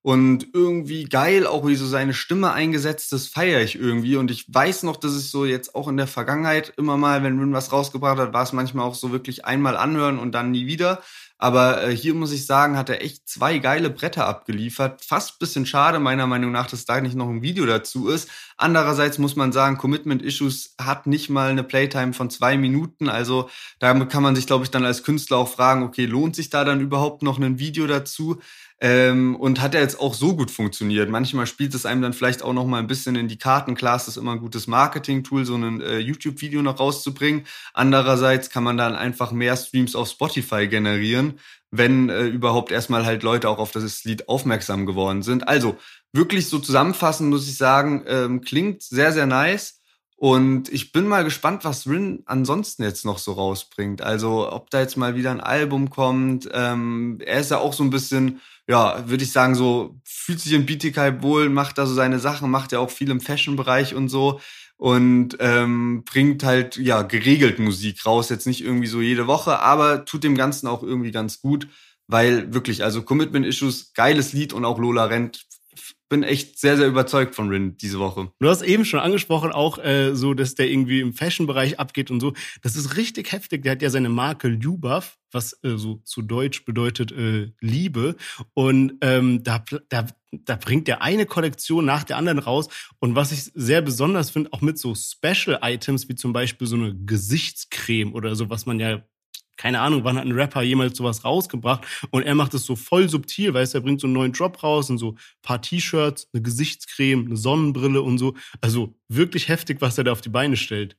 Und 0.09 0.55
irgendwie 0.55 1.05
geil, 1.05 1.47
auch 1.47 1.67
wie 1.67 1.75
so 1.75 1.87
seine 1.87 2.15
Stimme 2.15 2.51
eingesetzt 2.51 3.13
ist, 3.13 3.29
feiere 3.29 3.61
ich 3.61 3.75
irgendwie. 3.75 4.17
Und 4.17 4.31
ich 4.31 4.47
weiß 4.49 4.85
noch, 4.85 4.97
dass 4.97 5.13
es 5.13 5.31
so 5.31 5.45
jetzt 5.45 5.75
auch 5.75 5.87
in 5.87 5.99
der 5.99 6.07
Vergangenheit 6.07 6.73
immer 6.79 6.97
mal, 6.97 7.23
wenn 7.23 7.39
Rin 7.39 7.53
was 7.53 7.73
rausgebracht 7.73 8.17
hat, 8.17 8.33
war 8.33 8.43
es 8.43 8.55
manchmal 8.55 8.87
auch 8.87 8.95
so 8.95 9.13
wirklich 9.13 9.45
einmal 9.45 9.77
anhören 9.77 10.19
und 10.19 10.33
dann 10.33 10.51
nie 10.51 10.67
wieder. 10.67 11.03
Aber 11.37 11.85
äh, 11.85 11.95
hier 11.95 12.15
muss 12.15 12.33
ich 12.33 12.47
sagen, 12.47 12.79
hat 12.79 12.89
er 12.89 13.03
echt 13.03 13.29
zwei 13.29 13.59
geile 13.59 13.91
Bretter 13.91 14.27
abgeliefert. 14.27 15.05
Fast 15.05 15.39
bisschen 15.39 15.67
schade, 15.67 16.01
meiner 16.01 16.27
Meinung 16.27 16.53
nach, 16.53 16.67
dass 16.67 16.87
da 16.87 17.01
nicht 17.03 17.15
noch 17.15 17.29
ein 17.29 17.43
Video 17.43 17.67
dazu 17.67 18.09
ist. 18.09 18.31
Andererseits 18.57 19.19
muss 19.19 19.37
man 19.37 19.53
sagen, 19.53 19.77
Commitment 19.77 20.23
Issues 20.23 20.75
hat 20.81 21.07
nicht 21.07 21.29
mal 21.29 21.51
eine 21.51 21.63
Playtime 21.65 22.15
von 22.15 22.31
zwei 22.31 22.57
Minuten. 22.57 23.11
Also 23.11 23.51
da 23.79 23.93
kann 24.07 24.23
man 24.23 24.35
sich, 24.35 24.47
glaube 24.47 24.65
ich, 24.65 24.71
dann 24.71 24.87
als 24.87 25.05
Künstler 25.05 25.37
auch 25.37 25.49
fragen, 25.53 25.83
okay, 25.83 26.07
lohnt 26.07 26.35
sich 26.35 26.49
da 26.49 26.65
dann 26.65 26.81
überhaupt 26.81 27.23
noch 27.23 27.39
ein 27.39 27.59
Video 27.59 27.87
dazu? 27.87 28.41
Ähm, 28.81 29.35
und 29.35 29.61
hat 29.61 29.75
er 29.75 29.81
jetzt 29.81 29.99
auch 29.99 30.15
so 30.15 30.37
gut 30.37 30.53
funktioniert. 30.53 31.11
Manchmal 31.11 31.49
spielt 31.49 31.75
es 31.75 31.85
einem 31.85 32.01
dann 32.01 32.13
vielleicht 32.13 32.43
auch 32.43 32.53
noch 32.53 32.65
mal 32.65 32.79
ein 32.79 32.87
bisschen 32.87 33.17
in 33.17 33.27
die 33.27 33.39
Karten. 33.39 33.75
Klar, 33.75 33.97
ist 33.97 34.17
immer 34.17 34.33
ein 34.33 34.39
gutes 34.39 34.69
Marketing-Tool, 34.69 35.45
so 35.45 35.57
ein 35.57 35.81
äh, 35.81 35.99
YouTube-Video 35.99 36.63
noch 36.63 36.79
rauszubringen. 36.79 37.45
Andererseits 37.75 38.51
kann 38.51 38.63
man 38.63 38.77
dann 38.77 38.95
einfach 38.95 39.33
mehr 39.33 39.57
Streams 39.57 39.97
auf 39.97 40.09
Spotify 40.09 40.69
generieren, 40.69 41.41
wenn 41.73 42.09
äh, 42.09 42.27
überhaupt 42.27 42.71
erstmal 42.71 43.05
halt 43.05 43.25
Leute 43.25 43.49
auch 43.49 43.59
auf 43.59 43.73
das 43.73 44.05
Lied 44.05 44.29
aufmerksam 44.29 44.87
geworden 44.87 45.23
sind. 45.23 45.49
Also 45.49 45.77
wirklich 46.13 46.49
so 46.49 46.61
zusammenfassend 46.61 47.31
muss 47.31 47.49
ich 47.49 47.57
sagen, 47.57 48.05
ähm, 48.07 48.43
klingt 48.43 48.83
sehr, 48.83 49.13
sehr 49.13 49.27
nice. 49.27 49.81
Und 50.21 50.69
ich 50.73 50.91
bin 50.91 51.07
mal 51.07 51.23
gespannt, 51.23 51.65
was 51.65 51.87
Rin 51.87 52.23
ansonsten 52.27 52.83
jetzt 52.83 53.05
noch 53.05 53.19
so 53.19 53.33
rausbringt. 53.33 54.03
Also 54.03 54.53
ob 54.53 54.69
da 54.71 54.81
jetzt 54.81 54.97
mal 54.97 55.15
wieder 55.15 55.31
ein 55.31 55.41
Album 55.41 55.91
kommt. 55.91 56.49
Ähm, 56.53 57.19
er 57.25 57.41
ist 57.41 57.53
ja 57.53 57.59
auch 57.59 57.73
so 57.73 57.85
ein 57.85 57.91
bisschen 57.91 58.41
ja, 58.69 59.09
würde 59.09 59.25
ich 59.25 59.33
sagen, 59.33 59.55
so 59.55 59.99
fühlt 60.05 60.41
sich 60.41 60.53
im 60.53 60.67
BTK 60.67 61.23
wohl, 61.23 61.49
macht 61.49 61.79
da 61.79 61.87
so 61.87 61.95
seine 61.95 62.19
Sachen, 62.19 62.51
macht 62.51 62.73
ja 62.73 62.79
auch 62.81 62.91
viel 62.91 63.11
im 63.11 63.21
Fashion-Bereich 63.21 63.95
und 63.95 64.09
so 64.09 64.41
und 64.77 65.37
ähm, 65.41 66.05
bringt 66.05 66.45
halt 66.45 66.77
ja 66.77 67.03
geregelt 67.03 67.59
Musik 67.59 68.05
raus, 68.07 68.29
jetzt 68.29 68.47
nicht 68.47 68.63
irgendwie 68.63 68.87
so 68.87 69.01
jede 69.01 69.27
Woche, 69.27 69.59
aber 69.61 70.05
tut 70.05 70.23
dem 70.23 70.37
Ganzen 70.37 70.69
auch 70.69 70.83
irgendwie 70.83 71.11
ganz 71.11 71.41
gut, 71.41 71.67
weil 72.07 72.53
wirklich, 72.53 72.85
also 72.85 73.03
Commitment 73.03 73.47
Issues, 73.47 73.93
geiles 73.95 74.35
Lied 74.35 74.53
und 74.53 74.65
auch 74.67 74.79
Lola 74.79 75.07
Rent 75.07 75.47
bin 76.09 76.23
echt 76.23 76.59
sehr, 76.59 76.77
sehr 76.77 76.87
überzeugt 76.87 77.35
von 77.35 77.49
Rin 77.49 77.77
diese 77.77 77.99
Woche. 77.99 78.31
Du 78.39 78.49
hast 78.49 78.63
eben 78.63 78.85
schon 78.85 79.01
angesprochen, 79.01 79.53
auch 79.53 79.79
äh, 79.79 80.15
so, 80.15 80.35
dass 80.35 80.55
der 80.55 80.71
irgendwie 80.71 81.01
im 81.01 81.13
Fashion-Bereich 81.13 81.79
abgeht 81.79 82.11
und 82.11 82.21
so. 82.21 82.33
Das 82.63 82.77
ist 82.77 82.97
richtig 82.97 83.33
heftig. 83.33 83.63
Der 83.63 83.73
hat 83.73 83.83
ja 83.83 83.91
seine 83.91 84.09
Marke 84.09 84.49
Lubaf, 84.49 85.19
was 85.31 85.53
äh, 85.63 85.77
so 85.77 85.97
zu 86.05 86.23
Deutsch 86.23 86.65
bedeutet 86.65 87.13
äh, 87.13 87.53
Liebe. 87.61 88.17
Und 88.55 88.95
ähm, 89.03 89.43
da, 89.43 89.65
da, 89.89 90.07
da 90.33 90.57
bringt 90.57 90.89
der 90.89 91.03
eine 91.03 91.27
Kollektion 91.27 91.85
nach 91.85 92.05
der 92.05 92.17
anderen 92.17 92.39
raus. 92.39 92.69
Und 92.99 93.15
was 93.15 93.33
ich 93.33 93.45
sehr 93.55 93.83
besonders 93.83 94.31
finde, 94.31 94.53
auch 94.53 94.61
mit 94.61 94.79
so 94.79 94.95
Special-Items, 94.95 96.09
wie 96.09 96.15
zum 96.15 96.33
Beispiel 96.33 96.67
so 96.67 96.77
eine 96.77 96.95
Gesichtscreme 96.95 98.15
oder 98.15 98.35
so, 98.35 98.49
was 98.49 98.67
man 98.67 98.81
ja 98.81 99.03
keine 99.59 99.81
Ahnung, 99.81 100.05
wann 100.05 100.17
hat 100.17 100.25
ein 100.25 100.33
Rapper 100.33 100.63
jemals 100.63 100.97
sowas 100.97 101.25
rausgebracht 101.25 101.87
und 102.11 102.23
er 102.23 102.35
macht 102.35 102.55
es 102.55 102.65
so 102.65 102.77
voll 102.77 103.11
subtil, 103.11 103.53
weißt 103.53 103.75
du, 103.75 103.79
er 103.79 103.83
bringt 103.83 104.01
so 104.01 104.07
einen 104.07 104.15
neuen 104.15 104.33
Drop 104.33 104.63
raus 104.63 104.89
und 104.89 104.97
so 104.97 105.17
paar 105.43 105.61
T-Shirts, 105.61 106.29
eine 106.33 106.43
Gesichtscreme, 106.43 107.27
eine 107.27 107.37
Sonnenbrille 107.37 108.01
und 108.01 108.17
so. 108.17 108.35
Also 108.63 108.95
wirklich 109.09 109.49
heftig, 109.49 109.81
was 109.81 109.99
er 109.99 110.05
da 110.05 110.13
auf 110.13 110.23
die 110.23 110.31
Beine 110.31 110.57
stellt. 110.57 110.97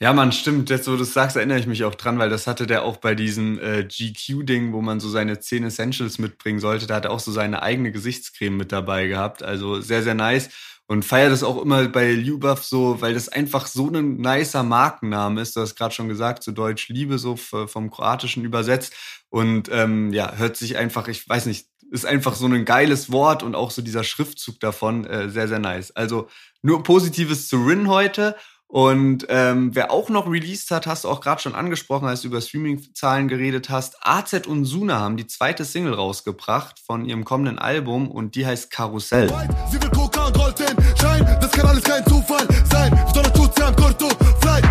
Ja, 0.00 0.12
man, 0.12 0.32
stimmt. 0.32 0.68
Jetzt, 0.68 0.88
wo 0.88 0.96
du 0.96 1.02
es 1.02 1.12
sagst, 1.12 1.36
erinnere 1.36 1.60
ich 1.60 1.66
mich 1.68 1.84
auch 1.84 1.94
dran, 1.94 2.18
weil 2.18 2.28
das 2.28 2.48
hatte 2.48 2.66
der 2.66 2.82
auch 2.82 2.96
bei 2.96 3.14
diesem 3.14 3.60
äh, 3.60 3.84
GQ-Ding, 3.84 4.72
wo 4.72 4.82
man 4.82 4.98
so 4.98 5.08
seine 5.08 5.38
10 5.38 5.62
Essentials 5.62 6.18
mitbringen 6.18 6.58
sollte. 6.58 6.88
Da 6.88 6.96
hat 6.96 7.04
er 7.04 7.12
auch 7.12 7.20
so 7.20 7.30
seine 7.30 7.62
eigene 7.62 7.92
Gesichtscreme 7.92 8.56
mit 8.56 8.72
dabei 8.72 9.06
gehabt. 9.06 9.44
Also 9.44 9.80
sehr, 9.80 10.02
sehr 10.02 10.14
nice 10.14 10.50
und 10.92 11.06
feiere 11.06 11.30
das 11.30 11.42
auch 11.42 11.62
immer 11.62 11.88
bei 11.88 12.10
Ljubov 12.12 12.62
so, 12.62 13.00
weil 13.00 13.14
das 13.14 13.30
einfach 13.30 13.66
so 13.66 13.88
ein 13.88 14.18
nicer 14.18 14.62
Markenname 14.62 15.40
ist. 15.40 15.56
Du 15.56 15.62
hast 15.62 15.74
gerade 15.74 15.94
schon 15.94 16.08
gesagt, 16.08 16.42
zu 16.42 16.52
Deutsch 16.52 16.90
Liebe, 16.90 17.18
so 17.18 17.36
vom 17.36 17.90
Kroatischen 17.90 18.44
übersetzt. 18.44 18.92
Und 19.30 19.70
ähm, 19.72 20.12
ja, 20.12 20.34
hört 20.36 20.58
sich 20.58 20.76
einfach, 20.76 21.08
ich 21.08 21.26
weiß 21.26 21.46
nicht, 21.46 21.66
ist 21.90 22.04
einfach 22.04 22.34
so 22.34 22.44
ein 22.44 22.66
geiles 22.66 23.10
Wort 23.10 23.42
und 23.42 23.54
auch 23.54 23.70
so 23.70 23.80
dieser 23.80 24.04
Schriftzug 24.04 24.60
davon 24.60 25.06
äh, 25.06 25.30
sehr, 25.30 25.48
sehr 25.48 25.58
nice. 25.58 25.92
Also 25.92 26.28
nur 26.60 26.82
Positives 26.82 27.48
zu 27.48 27.64
Rin 27.64 27.88
heute. 27.88 28.36
Und 28.66 29.26
ähm, 29.28 29.74
wer 29.74 29.90
auch 29.90 30.08
noch 30.08 30.26
released 30.26 30.70
hat, 30.70 30.86
hast 30.86 31.04
du 31.04 31.10
auch 31.10 31.20
gerade 31.20 31.42
schon 31.42 31.54
angesprochen, 31.54 32.08
als 32.08 32.22
du 32.22 32.28
über 32.28 32.40
Streaming-Zahlen 32.40 33.28
geredet 33.28 33.68
hast. 33.68 33.96
AZ 34.00 34.46
und 34.46 34.64
Suna 34.64 34.98
haben 34.98 35.18
die 35.18 35.26
zweite 35.26 35.66
Single 35.66 35.92
rausgebracht 35.92 36.80
von 36.80 37.04
ihrem 37.04 37.26
kommenden 37.26 37.58
Album 37.58 38.10
und 38.10 38.34
die 38.34 38.46
heißt 38.46 38.70
Karussell. 38.70 39.28
Sie 39.70 39.80
will 39.80 39.90
Coca 39.90 40.26
und 40.28 40.38
rollt 40.38 40.58
den 40.58 40.91
Schein, 41.02 41.26
das 41.40 41.50
kann 41.50 41.66
alles 41.66 41.82
kein 41.82 42.04
Zufall 42.06 42.46
sein. 42.70 42.90
Sondern 43.12 43.32
tut 43.34 43.50
sie 43.56 43.62
am 43.62 43.74
Kurto, 43.74 44.08
fly. 44.40 44.62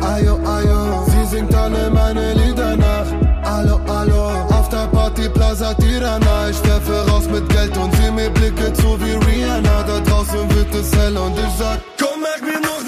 Ayo, 0.00 0.38
ayo, 0.46 1.06
sie 1.10 1.36
singt 1.36 1.54
alle 1.54 1.90
meine 1.90 2.34
Lieder 2.34 2.76
nach. 2.76 3.06
Allo, 3.42 3.80
allo, 3.88 4.22
auf 4.56 4.68
der 4.68 4.86
Party 4.88 5.28
Plaza 5.28 5.74
Tirana. 5.74 6.48
Ich 6.50 6.64
werfe 6.64 7.10
raus 7.10 7.24
mit 7.28 7.48
Geld 7.48 7.76
und 7.76 7.92
sie 7.96 8.10
mir 8.12 8.30
Blicke 8.30 8.72
zu 8.74 8.98
wie 9.00 9.16
Rihanna. 9.26 9.82
Da 9.82 10.00
draußen 10.00 10.48
wird 10.54 10.72
es 10.74 10.94
hell 10.96 11.16
und 11.16 11.36
ich 11.36 11.54
sag, 11.58 11.78
komm, 11.98 12.20
merk 12.22 12.42
mir 12.42 12.60
noch 12.60 12.83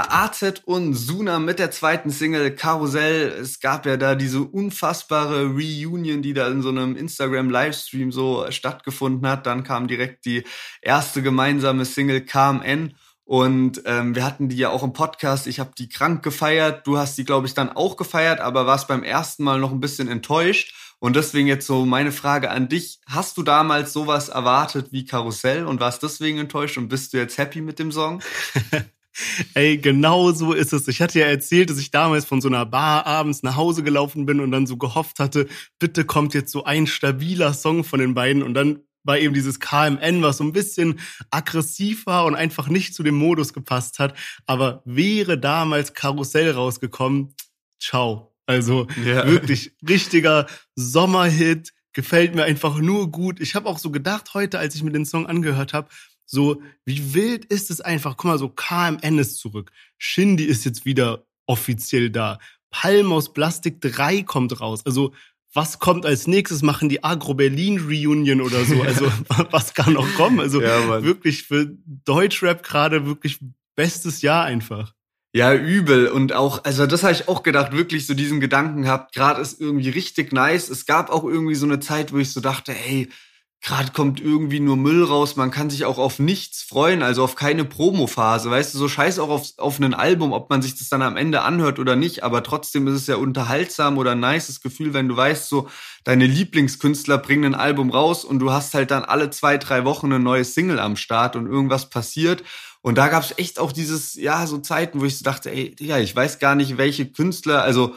Ja, 0.00 0.24
AZ 0.24 0.62
und 0.64 0.94
Suna 0.94 1.38
mit 1.38 1.58
der 1.58 1.70
zweiten 1.70 2.08
Single 2.08 2.54
Karussell. 2.54 3.34
Es 3.38 3.60
gab 3.60 3.84
ja 3.84 3.98
da 3.98 4.14
diese 4.14 4.40
unfassbare 4.40 5.48
Reunion, 5.48 6.22
die 6.22 6.32
da 6.32 6.48
in 6.48 6.62
so 6.62 6.70
einem 6.70 6.96
Instagram-Livestream 6.96 8.10
so 8.10 8.50
stattgefunden 8.50 9.28
hat. 9.28 9.44
Dann 9.44 9.62
kam 9.62 9.88
direkt 9.88 10.24
die 10.24 10.44
erste 10.80 11.20
gemeinsame 11.20 11.84
Single 11.84 12.22
KMN. 12.22 12.94
Und 13.24 13.82
ähm, 13.84 14.14
wir 14.14 14.24
hatten 14.24 14.48
die 14.48 14.56
ja 14.56 14.70
auch 14.70 14.82
im 14.82 14.94
Podcast. 14.94 15.46
Ich 15.46 15.60
habe 15.60 15.72
die 15.76 15.90
krank 15.90 16.22
gefeiert. 16.22 16.86
Du 16.86 16.96
hast 16.96 17.18
die, 17.18 17.26
glaube 17.26 17.46
ich, 17.46 17.52
dann 17.52 17.68
auch 17.68 17.98
gefeiert, 17.98 18.40
aber 18.40 18.66
warst 18.66 18.88
beim 18.88 19.02
ersten 19.02 19.44
Mal 19.44 19.60
noch 19.60 19.70
ein 19.70 19.80
bisschen 19.80 20.08
enttäuscht. 20.08 20.74
Und 20.98 21.14
deswegen 21.14 21.46
jetzt 21.46 21.66
so 21.66 21.84
meine 21.84 22.12
Frage 22.12 22.50
an 22.50 22.70
dich. 22.70 23.00
Hast 23.06 23.36
du 23.36 23.42
damals 23.42 23.92
sowas 23.92 24.30
erwartet 24.30 24.92
wie 24.92 25.04
Karussell 25.04 25.66
und 25.66 25.78
warst 25.78 26.02
deswegen 26.02 26.38
enttäuscht 26.38 26.78
und 26.78 26.88
bist 26.88 27.12
du 27.12 27.18
jetzt 27.18 27.36
happy 27.36 27.60
mit 27.60 27.78
dem 27.78 27.92
Song? 27.92 28.22
Ey, 29.54 29.78
genau 29.78 30.32
so 30.32 30.52
ist 30.52 30.72
es. 30.72 30.88
Ich 30.88 31.00
hatte 31.00 31.18
ja 31.18 31.26
erzählt, 31.26 31.70
dass 31.70 31.78
ich 31.78 31.90
damals 31.90 32.24
von 32.24 32.40
so 32.40 32.48
einer 32.48 32.64
Bar 32.66 33.06
abends 33.06 33.42
nach 33.42 33.56
Hause 33.56 33.82
gelaufen 33.82 34.26
bin 34.26 34.40
und 34.40 34.50
dann 34.50 34.66
so 34.66 34.76
gehofft 34.76 35.18
hatte, 35.18 35.48
bitte 35.78 36.04
kommt 36.04 36.34
jetzt 36.34 36.52
so 36.52 36.64
ein 36.64 36.86
stabiler 36.86 37.52
Song 37.52 37.84
von 37.84 38.00
den 38.00 38.14
beiden 38.14 38.42
und 38.42 38.54
dann 38.54 38.80
war 39.02 39.18
eben 39.18 39.34
dieses 39.34 39.60
KMN, 39.60 40.22
was 40.22 40.36
so 40.36 40.44
ein 40.44 40.52
bisschen 40.52 41.00
aggressiv 41.30 42.06
war 42.06 42.26
und 42.26 42.34
einfach 42.34 42.68
nicht 42.68 42.94
zu 42.94 43.02
dem 43.02 43.14
Modus 43.14 43.52
gepasst 43.52 43.98
hat. 43.98 44.14
Aber 44.46 44.82
wäre 44.84 45.38
damals 45.38 45.94
Karussell 45.94 46.50
rausgekommen, 46.50 47.34
ciao. 47.78 48.34
Also 48.46 48.88
ja. 49.04 49.26
wirklich 49.26 49.72
richtiger 49.88 50.46
Sommerhit, 50.74 51.72
gefällt 51.92 52.34
mir 52.34 52.44
einfach 52.44 52.78
nur 52.78 53.10
gut. 53.10 53.40
Ich 53.40 53.54
habe 53.54 53.68
auch 53.68 53.78
so 53.78 53.90
gedacht 53.90 54.34
heute, 54.34 54.58
als 54.58 54.74
ich 54.74 54.82
mir 54.82 54.92
den 54.92 55.06
Song 55.06 55.26
angehört 55.26 55.72
habe, 55.72 55.88
so 56.30 56.62
wie 56.84 57.14
wild 57.14 57.44
ist 57.46 57.70
es 57.70 57.80
einfach. 57.80 58.16
Guck 58.16 58.26
mal, 58.26 58.38
so 58.38 58.48
KMN 58.48 59.18
ist 59.18 59.38
zurück. 59.38 59.72
Shindy 59.98 60.44
ist 60.44 60.64
jetzt 60.64 60.84
wieder 60.84 61.24
offiziell 61.46 62.10
da. 62.10 62.38
Palm 62.70 63.12
aus 63.12 63.32
Plastik 63.32 63.80
3 63.80 64.22
kommt 64.22 64.60
raus. 64.60 64.86
Also 64.86 65.12
was 65.52 65.80
kommt 65.80 66.06
als 66.06 66.28
nächstes? 66.28 66.62
Machen 66.62 66.88
die 66.88 67.02
Agro 67.02 67.34
Berlin 67.34 67.80
Reunion 67.80 68.40
oder 68.40 68.64
so? 68.64 68.80
Also 68.82 69.10
was 69.50 69.74
kann 69.74 69.94
noch 69.94 70.14
kommen? 70.14 70.38
Also 70.38 70.62
ja, 70.62 71.02
wirklich 71.02 71.42
für 71.42 71.76
Deutschrap 72.04 72.62
gerade 72.62 73.06
wirklich 73.06 73.40
bestes 73.74 74.22
Jahr 74.22 74.44
einfach. 74.44 74.94
Ja, 75.32 75.52
übel. 75.54 76.08
Und 76.08 76.32
auch, 76.32 76.64
also 76.64 76.86
das 76.86 77.02
habe 77.02 77.12
ich 77.12 77.28
auch 77.28 77.42
gedacht, 77.42 77.72
wirklich 77.72 78.06
so 78.06 78.14
diesen 78.14 78.40
Gedanken 78.40 78.82
gehabt, 78.82 79.14
gerade 79.14 79.40
ist 79.40 79.60
irgendwie 79.60 79.90
richtig 79.90 80.32
nice. 80.32 80.68
Es 80.68 80.86
gab 80.86 81.10
auch 81.10 81.24
irgendwie 81.24 81.54
so 81.56 81.66
eine 81.66 81.80
Zeit, 81.80 82.12
wo 82.12 82.18
ich 82.18 82.32
so 82.32 82.40
dachte, 82.40 82.72
hey, 82.72 83.08
gerade 83.62 83.92
kommt 83.92 84.20
irgendwie 84.20 84.58
nur 84.58 84.76
Müll 84.76 85.04
raus, 85.04 85.36
man 85.36 85.50
kann 85.50 85.68
sich 85.68 85.84
auch 85.84 85.98
auf 85.98 86.18
nichts 86.18 86.62
freuen, 86.62 87.02
also 87.02 87.22
auf 87.22 87.36
keine 87.36 87.64
Promo-Phase, 87.66 88.50
weißt 88.50 88.72
du, 88.72 88.78
so 88.78 88.88
scheiß 88.88 89.18
auch 89.18 89.28
auf, 89.28 89.52
auf 89.58 89.78
ein 89.78 89.92
Album, 89.92 90.32
ob 90.32 90.48
man 90.48 90.62
sich 90.62 90.78
das 90.78 90.88
dann 90.88 91.02
am 91.02 91.18
Ende 91.18 91.42
anhört 91.42 91.78
oder 91.78 91.94
nicht, 91.94 92.24
aber 92.24 92.42
trotzdem 92.42 92.86
ist 92.86 92.94
es 92.94 93.06
ja 93.06 93.16
unterhaltsam 93.16 93.98
oder 93.98 94.12
ein 94.12 94.20
nices 94.20 94.62
Gefühl, 94.62 94.94
wenn 94.94 95.08
du 95.08 95.16
weißt, 95.16 95.48
so 95.48 95.68
deine 96.04 96.26
Lieblingskünstler 96.26 97.18
bringen 97.18 97.54
ein 97.54 97.60
Album 97.60 97.90
raus 97.90 98.24
und 98.24 98.38
du 98.38 98.50
hast 98.50 98.72
halt 98.72 98.90
dann 98.90 99.04
alle 99.04 99.28
zwei, 99.28 99.58
drei 99.58 99.84
Wochen 99.84 100.06
eine 100.06 100.20
neue 100.20 100.44
Single 100.44 100.78
am 100.78 100.96
Start 100.96 101.36
und 101.36 101.46
irgendwas 101.46 101.90
passiert. 101.90 102.42
Und 102.82 102.96
da 102.96 103.08
gab 103.08 103.22
es 103.22 103.34
echt 103.36 103.58
auch 103.58 103.72
dieses, 103.72 104.14
ja, 104.14 104.46
so 104.46 104.56
Zeiten, 104.56 105.02
wo 105.02 105.04
ich 105.04 105.18
so 105.18 105.22
dachte, 105.22 105.50
ey, 105.50 105.76
ja, 105.80 105.98
ich 105.98 106.16
weiß 106.16 106.38
gar 106.38 106.54
nicht, 106.54 106.78
welche 106.78 107.04
Künstler, 107.04 107.62
also 107.62 107.94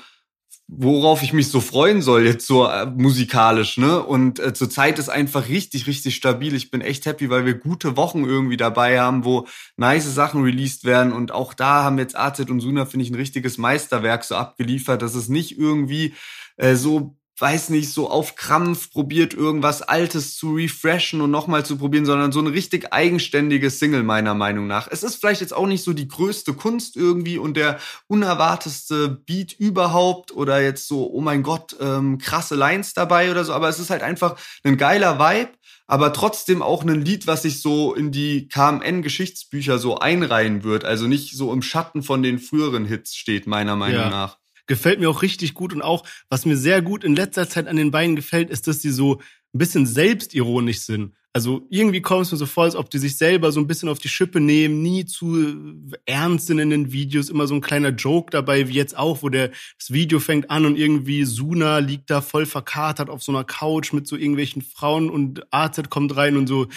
worauf 0.68 1.22
ich 1.24 1.34
mich 1.34 1.50
so 1.50 1.60
freuen 1.60 2.02
soll 2.02 2.26
jetzt 2.26 2.48
so 2.48 2.68
äh, 2.68 2.86
musikalisch, 2.86 3.78
ne? 3.78 4.02
Und 4.02 4.40
äh, 4.40 4.54
zurzeit 4.54 4.98
ist 4.98 5.10
einfach 5.10 5.50
richtig, 5.50 5.88
richtig 5.88 6.16
stabil. 6.16 6.56
Ich 6.56 6.72
bin 6.72 6.82
echt 6.82 7.06
happy, 7.06 7.30
weil 7.30 7.46
wir 7.46 7.56
gute 7.56 7.98
Wochen 7.98 8.24
irgendwie 8.24 8.58
dabei 8.58 9.00
haben, 9.00 9.26
wo 9.26 9.48
nice 9.78 10.14
Sachen 10.14 10.42
released 10.44 10.86
werden. 10.86 11.14
Und 11.14 11.32
auch 11.32 11.54
da 11.54 11.84
haben 11.84 12.00
jetzt 12.00 12.18
AZ 12.18 12.40
und 12.40 12.60
Suna, 12.62 12.86
finde 12.86 13.06
ich, 13.06 13.12
ein 13.12 13.16
richtiges 13.16 13.58
Meisterwerk 13.58 14.24
so 14.24 14.36
abgeliefert, 14.36 15.02
dass 15.02 15.16
es 15.16 15.30
nicht 15.30 15.58
irgendwie 15.58 16.14
äh, 16.58 16.76
so 16.76 17.18
weiß 17.44 17.72
nicht, 17.72 17.92
so 17.92 18.10
auf 18.10 18.36
Krampf 18.36 18.90
probiert, 18.90 19.34
irgendwas 19.34 19.82
Altes 19.82 20.38
zu 20.38 20.54
refreshen 20.54 21.20
und 21.20 21.30
nochmal 21.30 21.66
zu 21.66 21.78
probieren, 21.78 22.06
sondern 22.06 22.32
so 22.32 22.40
eine 22.40 22.54
richtig 22.54 22.94
eigenständige 22.94 23.70
Single, 23.70 24.04
meiner 24.04 24.34
Meinung 24.34 24.66
nach. 24.66 24.88
Es 24.90 25.04
ist 25.04 25.18
vielleicht 25.18 25.42
jetzt 25.42 25.54
auch 25.54 25.68
nicht 25.68 25.84
so 25.84 25.92
die 25.92 26.08
größte 26.08 26.54
Kunst 26.54 26.96
irgendwie 26.96 27.38
und 27.38 27.58
der 27.58 27.80
unerwartetste 28.08 29.10
Beat 29.10 29.52
überhaupt 29.52 30.32
oder 30.32 30.62
jetzt 30.62 30.88
so, 30.88 31.12
oh 31.12 31.20
mein 31.20 31.44
Gott, 31.44 31.76
ähm, 31.82 32.18
krasse 32.18 32.56
Lines 32.56 32.94
dabei 32.94 33.30
oder 33.30 33.44
so, 33.44 33.52
aber 33.52 33.68
es 33.68 33.78
ist 33.78 33.90
halt 33.90 34.04
einfach 34.04 34.38
ein 34.64 34.78
geiler 34.78 35.20
Vibe 35.20 35.52
aber 35.86 36.14
trotzdem 36.14 36.62
auch 36.62 36.84
ein 36.84 37.02
Lied, 37.02 37.28
was 37.28 37.42
sich 37.42 37.62
so 37.62 37.94
in 37.94 38.14
die 38.14 38.48
KMN-Geschichtsbücher 38.48 39.78
so 39.78 39.98
einreihen 39.98 40.64
wird. 40.64 40.86
Also 40.86 41.08
nicht 41.08 41.36
so 41.36 41.52
im 41.52 41.62
Schatten 41.62 42.04
von 42.04 42.24
den 42.24 42.40
früheren 42.40 42.86
Hits 42.86 43.16
steht, 43.16 43.48
meiner 43.48 43.76
Meinung 43.76 44.04
ja. 44.04 44.10
nach. 44.10 44.38
Gefällt 44.68 45.00
mir 45.00 45.10
auch 45.10 45.22
richtig 45.22 45.54
gut 45.54 45.74
und 45.74 45.82
auch, 45.82 46.06
was 46.30 46.46
mir 46.46 46.58
sehr 46.58 46.82
gut 46.82 47.04
in 47.04 47.16
letzter 47.16 47.50
Zeit 47.50 47.68
an 47.68 47.76
den 47.76 47.92
beiden 47.92 48.16
gefällt, 48.16 48.50
ist, 48.50 48.68
dass 48.68 48.80
die 48.80 48.92
so 48.92 49.16
ein 49.54 49.60
bisschen 49.60 49.86
selbstironisch 49.86 50.80
sind. 50.80 51.14
Also 51.36 51.66
irgendwie 51.72 52.02
kommt 52.02 52.22
es 52.22 52.32
mir 52.32 52.38
so 52.38 52.46
vor, 52.46 52.66
als 52.66 52.76
ob 52.76 52.92
die 52.92 53.00
sich 53.00 53.18
selber 53.18 53.52
so 53.52 53.60
ein 53.60 53.66
bisschen 53.66 53.90
auf 53.90 53.98
die 53.98 54.08
Schippe 54.08 54.40
nehmen, 54.40 54.84
nie 54.84 55.04
zu 55.06 55.76
ernst 56.06 56.46
sind 56.46 56.60
in 56.60 56.70
den 56.70 56.92
Videos, 56.92 57.30
immer 57.30 57.48
so 57.48 57.56
ein 57.56 57.62
kleiner 57.62 57.90
Joke 57.90 58.30
dabei, 58.30 58.68
wie 58.68 58.74
jetzt 58.74 58.96
auch, 58.96 59.24
wo 59.24 59.30
der, 59.30 59.50
das 59.80 59.92
Video 59.92 60.20
fängt 60.20 60.52
an 60.52 60.68
und 60.68 60.78
irgendwie 60.78 61.24
Suna 61.24 61.80
liegt 61.80 62.12
da 62.12 62.22
voll 62.22 62.46
verkatert 62.46 63.10
auf 63.10 63.24
so 63.24 63.32
einer 63.32 63.44
Couch 63.44 63.94
mit 63.94 64.08
so 64.08 64.16
irgendwelchen 64.16 64.62
Frauen 64.62 65.10
und 65.10 65.52
AZ 65.52 65.90
kommt 65.90 66.16
rein 66.16 66.38
und 66.38 66.46
so 66.46 66.68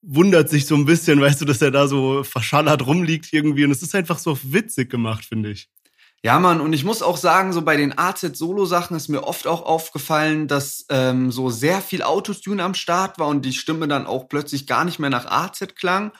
wundert 0.00 0.48
sich 0.48 0.64
so 0.64 0.74
ein 0.74 0.86
bisschen, 0.86 1.20
weißt 1.20 1.42
du, 1.42 1.44
dass 1.44 1.60
er 1.60 1.70
da 1.70 1.86
so 1.86 2.24
verschallert 2.24 2.86
rumliegt 2.86 3.30
irgendwie 3.32 3.64
und 3.64 3.72
es 3.72 3.82
ist 3.82 3.94
einfach 3.94 4.18
so 4.18 4.38
witzig 4.42 4.88
gemacht, 4.88 5.26
finde 5.26 5.50
ich. 5.50 5.68
Ja, 6.24 6.40
Mann, 6.40 6.60
und 6.60 6.72
ich 6.72 6.84
muss 6.84 7.00
auch 7.00 7.16
sagen, 7.16 7.52
so 7.52 7.62
bei 7.62 7.76
den 7.76 7.96
AZ-Solo-Sachen 7.96 8.96
ist 8.96 9.08
mir 9.08 9.22
oft 9.22 9.46
auch 9.46 9.62
aufgefallen, 9.62 10.48
dass 10.48 10.84
ähm, 10.88 11.30
so 11.30 11.48
sehr 11.48 11.80
viel 11.80 12.02
Autotune 12.02 12.62
am 12.64 12.74
Start 12.74 13.20
war 13.20 13.28
und 13.28 13.44
die 13.44 13.52
Stimme 13.52 13.86
dann 13.86 14.06
auch 14.06 14.28
plötzlich 14.28 14.66
gar 14.66 14.84
nicht 14.84 14.98
mehr 14.98 15.10
nach 15.10 15.26
AZ 15.26 15.76
klang. 15.76 16.10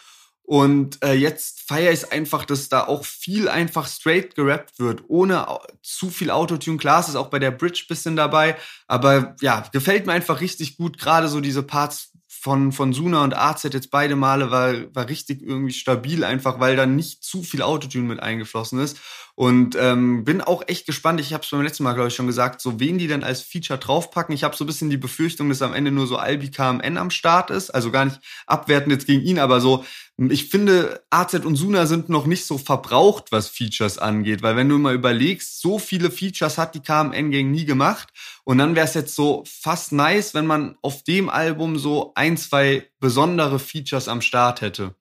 Und 0.42 1.02
äh, 1.04 1.14
jetzt 1.14 1.62
feiere 1.68 1.92
ich 1.92 2.04
es 2.04 2.10
einfach, 2.10 2.44
dass 2.44 2.68
da 2.68 2.86
auch 2.86 3.04
viel 3.04 3.48
einfach 3.48 3.88
straight 3.88 4.34
gerappt 4.36 4.78
wird, 4.78 5.02
ohne 5.08 5.46
zu 5.82 6.10
viel 6.10 6.30
Autotune. 6.30 6.78
Klar, 6.78 7.00
es 7.00 7.08
ist 7.08 7.16
auch 7.16 7.28
bei 7.28 7.40
der 7.40 7.50
Bridge 7.50 7.84
bisschen 7.88 8.16
dabei, 8.16 8.56
aber 8.86 9.34
ja, 9.40 9.64
gefällt 9.72 10.06
mir 10.06 10.12
einfach 10.12 10.40
richtig 10.40 10.76
gut. 10.78 10.96
Gerade 10.96 11.28
so 11.28 11.40
diese 11.40 11.64
Parts 11.64 12.12
von, 12.28 12.72
von 12.72 12.92
Suna 12.92 13.24
und 13.24 13.36
AZ 13.36 13.64
jetzt 13.64 13.90
beide 13.90 14.16
Male 14.16 14.50
war, 14.50 14.72
war 14.94 15.08
richtig 15.08 15.42
irgendwie 15.42 15.72
stabil, 15.72 16.24
einfach 16.24 16.60
weil 16.60 16.76
da 16.76 16.86
nicht 16.86 17.24
zu 17.24 17.42
viel 17.42 17.62
Autotune 17.62 18.04
mit 18.04 18.20
eingeflossen 18.20 18.78
ist. 18.78 18.98
Und 19.38 19.76
ähm, 19.78 20.24
bin 20.24 20.40
auch 20.40 20.64
echt 20.66 20.84
gespannt. 20.84 21.20
Ich 21.20 21.32
habe 21.32 21.44
es 21.44 21.50
beim 21.50 21.62
letzten 21.62 21.84
Mal, 21.84 21.92
glaube 21.92 22.08
ich, 22.08 22.14
schon 22.16 22.26
gesagt, 22.26 22.60
so 22.60 22.80
wen 22.80 22.98
die 22.98 23.06
denn 23.06 23.22
als 23.22 23.40
Feature 23.40 23.78
draufpacken. 23.78 24.34
Ich 24.34 24.42
habe 24.42 24.56
so 24.56 24.64
ein 24.64 24.66
bisschen 24.66 24.90
die 24.90 24.96
Befürchtung, 24.96 25.48
dass 25.48 25.62
am 25.62 25.74
Ende 25.74 25.92
nur 25.92 26.08
so 26.08 26.16
Albi 26.16 26.50
KMN 26.50 26.96
am 26.96 27.10
Start 27.10 27.50
ist. 27.50 27.70
Also 27.70 27.92
gar 27.92 28.06
nicht 28.06 28.18
abwertend 28.48 28.90
jetzt 28.90 29.06
gegen 29.06 29.22
ihn, 29.22 29.38
aber 29.38 29.60
so, 29.60 29.84
ich 30.16 30.48
finde, 30.48 31.04
AZ 31.10 31.34
und 31.34 31.54
Suna 31.54 31.86
sind 31.86 32.08
noch 32.08 32.26
nicht 32.26 32.46
so 32.46 32.58
verbraucht, 32.58 33.30
was 33.30 33.46
Features 33.46 33.98
angeht. 33.98 34.42
Weil 34.42 34.56
wenn 34.56 34.68
du 34.68 34.76
mal 34.76 34.96
überlegst, 34.96 35.60
so 35.60 35.78
viele 35.78 36.10
Features 36.10 36.58
hat 36.58 36.74
die 36.74 36.82
KMN 36.82 37.30
Gang 37.30 37.52
nie 37.52 37.64
gemacht. 37.64 38.08
Und 38.42 38.58
dann 38.58 38.74
wäre 38.74 38.88
es 38.88 38.94
jetzt 38.94 39.14
so 39.14 39.44
fast 39.46 39.92
nice, 39.92 40.34
wenn 40.34 40.46
man 40.46 40.76
auf 40.82 41.04
dem 41.04 41.28
Album 41.28 41.78
so 41.78 42.10
ein, 42.16 42.36
zwei 42.38 42.90
besondere 42.98 43.60
Features 43.60 44.08
am 44.08 44.20
Start 44.20 44.62
hätte. 44.62 44.96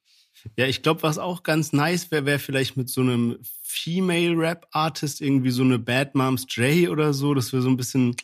Ja, 0.56 0.66
ich 0.66 0.82
glaube, 0.82 1.04
was 1.04 1.18
auch 1.18 1.44
ganz 1.44 1.74
nice 1.74 2.12
wäre, 2.12 2.26
wäre 2.26 2.40
vielleicht 2.40 2.78
mit 2.78 2.90
so 2.90 3.02
einem 3.02 3.38
Female 3.64 4.38
Rap 4.38 4.68
Artist 4.72 5.22
irgendwie 5.22 5.52
so 5.52 5.64
eine 5.64 5.80
Bad 5.80 6.16
Moms 6.16 6.46
J 6.50 6.90
oder 6.90 7.14
so, 7.14 7.34
dass 7.34 7.54
wir 7.54 7.62
so 7.62 7.70
ein 7.70 7.78
bisschen, 7.78 8.16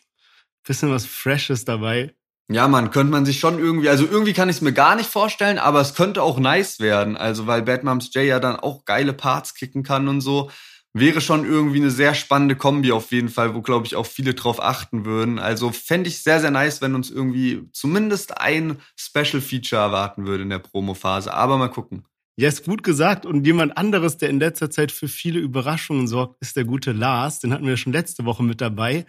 bisschen 0.64 0.90
was 0.90 1.06
Freshes 1.06 1.66
dabei. 1.66 2.14
Ja, 2.50 2.68
man, 2.68 2.92
könnte 2.92 3.12
man 3.12 3.26
sich 3.26 3.40
schon 3.40 3.58
irgendwie, 3.58 3.90
also 3.90 4.06
irgendwie 4.06 4.34
kann 4.34 4.50
ich 4.50 4.58
es 4.58 4.62
mir 4.62 4.74
gar 4.74 4.96
nicht 4.96 5.10
vorstellen, 5.10 5.58
aber 5.58 5.80
es 5.80 5.96
könnte 5.96 6.22
auch 6.22 6.40
nice 6.40 6.80
werden. 6.80 7.16
Also, 7.16 7.48
weil 7.48 7.62
Bad 7.62 7.84
Moms 7.84 8.14
J 8.14 8.26
ja 8.26 8.40
dann 8.40 8.58
auch 8.58 8.86
geile 8.86 9.14
Parts 9.14 9.56
kicken 9.56 9.84
kann 9.84 10.08
und 10.08 10.22
so. 10.22 10.52
Wäre 10.96 11.22
schon 11.22 11.44
irgendwie 11.44 11.80
eine 11.80 11.90
sehr 11.90 12.14
spannende 12.14 12.56
Kombi 12.56 12.92
auf 12.92 13.12
jeden 13.12 13.30
Fall, 13.30 13.56
wo, 13.56 13.62
glaube 13.62 13.88
ich, 13.88 13.96
auch 13.96 14.06
viele 14.06 14.36
drauf 14.36 14.62
achten 14.62 15.06
würden. 15.06 15.40
Also 15.40 15.72
fände 15.72 16.08
ich 16.08 16.22
sehr, 16.22 16.40
sehr 16.40 16.52
nice, 16.52 16.82
wenn 16.82 16.94
uns 16.94 17.10
irgendwie 17.10 17.68
zumindest 17.72 18.38
ein 18.38 18.78
Special 18.96 19.42
Feature 19.42 19.82
erwarten 19.82 20.28
würde 20.28 20.44
in 20.44 20.50
der 20.50 20.60
Promo-Phase. 20.60 21.34
Aber 21.34 21.58
mal 21.58 21.70
gucken. 21.70 22.06
Ja, 22.36 22.48
ist 22.48 22.66
gut 22.66 22.84
gesagt. 22.84 23.26
Und 23.26 23.46
jemand 23.46 23.76
anderes, 23.76 24.18
der 24.18 24.30
in 24.30 24.40
letzter 24.40 24.70
Zeit 24.70 24.92
für 24.92 25.08
viele 25.08 25.40
Überraschungen 25.40 26.08
sorgt, 26.08 26.42
ist 26.42 26.56
der 26.56 26.66
gute 26.66 26.92
Lars. 26.92 27.40
Den 27.40 27.54
hatten 27.54 27.66
wir 27.66 27.78
schon 27.78 27.94
letzte 27.94 28.26
Woche 28.26 28.44
mit 28.44 28.62
dabei. 28.62 29.06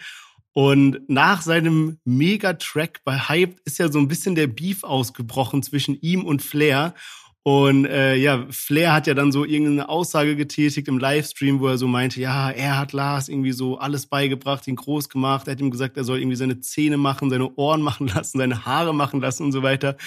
Und 0.55 1.01
nach 1.09 1.43
seinem 1.43 1.99
Mega-Track 2.05 3.01
bei 3.05 3.19
Hype 3.19 3.61
ist 3.65 3.79
ja 3.79 3.91
so 3.91 3.99
ein 3.99 4.09
bisschen 4.09 4.37
der 4.37 4.47
Beef 4.47 4.85
ausgebrochen 4.85 5.63
zwischen 5.63 6.01
ihm 6.01 6.25
und 6.25 6.43
Flair. 6.43 6.95
Und 7.47 7.85
äh, 7.85 8.17
ja, 8.17 8.47
Flair 8.49 8.95
hat 8.95 9.07
ja 9.07 9.13
dann 9.13 9.31
so 9.31 9.45
irgendeine 9.45 9.91
Aussage 9.91 10.35
getätigt 10.35 10.89
im 10.89 10.99
Livestream, 10.99 11.61
wo 11.61 11.69
er 11.69 11.77
so 11.77 11.87
meinte, 11.87 12.19
ja, 12.19 12.51
er 12.51 12.79
hat 12.79 12.95
Lars 12.95 13.29
irgendwie 13.29 13.53
so 13.53 13.77
alles 13.77 14.07
beigebracht, 14.07 14.67
ihn 14.67 14.77
groß 14.77 15.11
gemacht. 15.11 15.47
Er 15.47 15.53
hat 15.53 15.61
ihm 15.61 15.71
gesagt, 15.71 15.99
er 15.99 16.05
soll 16.05 16.21
irgendwie 16.21 16.39
seine 16.39 16.61
Zähne 16.61 16.97
machen, 16.97 17.29
seine 17.29 17.55
Ohren 17.57 17.83
machen 17.83 18.09
lassen, 18.09 18.39
seine 18.39 18.65
Haare 18.65 18.95
machen 18.95 19.21
lassen 19.21 19.45
und 19.45 19.53
so 19.53 19.63
weiter. 19.63 19.99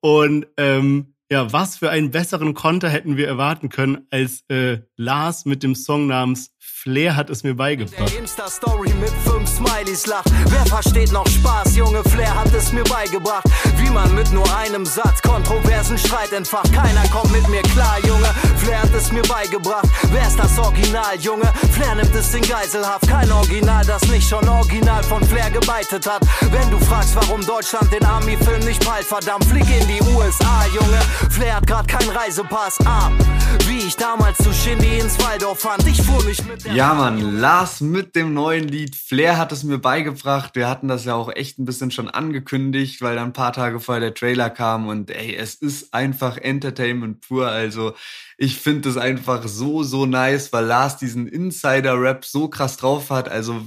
Und 0.00 0.48
ähm, 0.56 1.14
ja, 1.30 1.52
was 1.52 1.76
für 1.76 1.90
einen 1.90 2.10
besseren 2.10 2.54
Konter 2.54 2.88
hätten 2.88 3.16
wir 3.16 3.28
erwarten 3.28 3.68
können 3.68 4.08
als 4.10 4.42
äh, 4.48 4.80
Lars 4.96 5.44
mit 5.44 5.62
dem 5.62 5.76
Song 5.76 6.08
namens 6.08 6.56
Flair 6.82 7.14
hat 7.14 7.28
es 7.28 7.42
mir 7.42 7.54
beigebracht. 7.54 8.10
Insta-Story 8.14 8.88
mit 8.94 9.10
fünf 9.26 9.46
Smileys 9.50 10.06
lacht. 10.06 10.30
Wer 10.46 10.64
versteht 10.64 11.12
noch 11.12 11.26
Spaß, 11.26 11.76
Junge? 11.76 12.02
Flair 12.04 12.34
hat 12.34 12.54
es 12.54 12.72
mir 12.72 12.84
beigebracht. 12.84 13.44
Wie 13.76 13.90
man 13.90 14.14
mit 14.14 14.32
nur 14.32 14.46
einem 14.56 14.86
Satz 14.86 15.20
kontroversen 15.20 15.98
Streit 15.98 16.32
entfacht. 16.32 16.72
Keiner 16.72 17.06
kommt 17.08 17.32
mit 17.32 17.46
mir 17.50 17.60
klar, 17.60 17.98
Junge. 18.08 18.28
Flair 18.56 18.80
hat 18.80 18.94
es 18.94 19.12
mir 19.12 19.20
beigebracht. 19.24 19.90
Wer 20.10 20.26
ist 20.26 20.38
das 20.38 20.58
Original, 20.58 21.16
Junge? 21.18 21.52
Flair 21.70 21.96
nimmt 21.96 22.14
es 22.14 22.32
in 22.32 22.40
Geiselhaft. 22.40 23.06
Kein 23.06 23.30
Original, 23.30 23.84
das 23.84 24.00
nicht 24.06 24.26
schon 24.26 24.48
original 24.48 25.02
von 25.02 25.22
Flair 25.22 25.50
gebeitet 25.50 26.08
hat. 26.08 26.22
Wenn 26.50 26.70
du 26.70 26.78
fragst, 26.78 27.14
warum 27.14 27.44
Deutschland 27.44 27.92
den 27.92 28.06
Army-Film 28.06 28.60
nicht 28.60 28.82
peilt, 28.86 29.04
verdammt, 29.04 29.44
flieg 29.44 29.66
in 29.68 29.86
die 29.86 30.00
USA, 30.16 30.64
Junge. 30.72 31.00
Flair 31.28 31.56
hat 31.56 31.66
grad 31.66 31.88
keinen 31.88 32.08
Reisepass. 32.08 32.78
Ah, 32.86 33.10
wie 33.66 33.80
ich 33.80 33.96
damals 33.96 34.38
zu 34.38 34.50
Shindy 34.50 34.98
ins 34.98 35.22
Waldorf 35.22 35.60
fand. 35.60 35.86
Ich 35.86 36.00
fuhr 36.00 36.24
mich 36.24 36.42
mit 36.46 36.69
ja, 36.74 36.94
Mann, 36.94 37.38
Lars 37.38 37.80
mit 37.80 38.14
dem 38.14 38.34
neuen 38.34 38.68
Lied. 38.68 38.94
Flair 38.94 39.38
hat 39.38 39.52
es 39.52 39.64
mir 39.64 39.78
beigebracht. 39.78 40.54
Wir 40.54 40.68
hatten 40.68 40.88
das 40.88 41.04
ja 41.04 41.14
auch 41.14 41.32
echt 41.34 41.58
ein 41.58 41.64
bisschen 41.64 41.90
schon 41.90 42.08
angekündigt, 42.08 43.02
weil 43.02 43.16
dann 43.16 43.30
ein 43.30 43.32
paar 43.32 43.52
Tage 43.52 43.80
vorher 43.80 44.00
der 44.00 44.14
Trailer 44.14 44.50
kam 44.50 44.88
und 44.88 45.10
ey, 45.10 45.34
es 45.34 45.54
ist 45.54 45.92
einfach 45.92 46.36
Entertainment 46.36 47.20
pur. 47.20 47.48
Also 47.48 47.94
ich 48.36 48.58
finde 48.58 48.88
es 48.88 48.96
einfach 48.96 49.46
so, 49.46 49.82
so 49.82 50.06
nice, 50.06 50.52
weil 50.52 50.66
Lars 50.66 50.96
diesen 50.96 51.26
Insider-Rap 51.26 52.24
so 52.24 52.48
krass 52.48 52.76
drauf 52.76 53.10
hat. 53.10 53.28
Also 53.28 53.66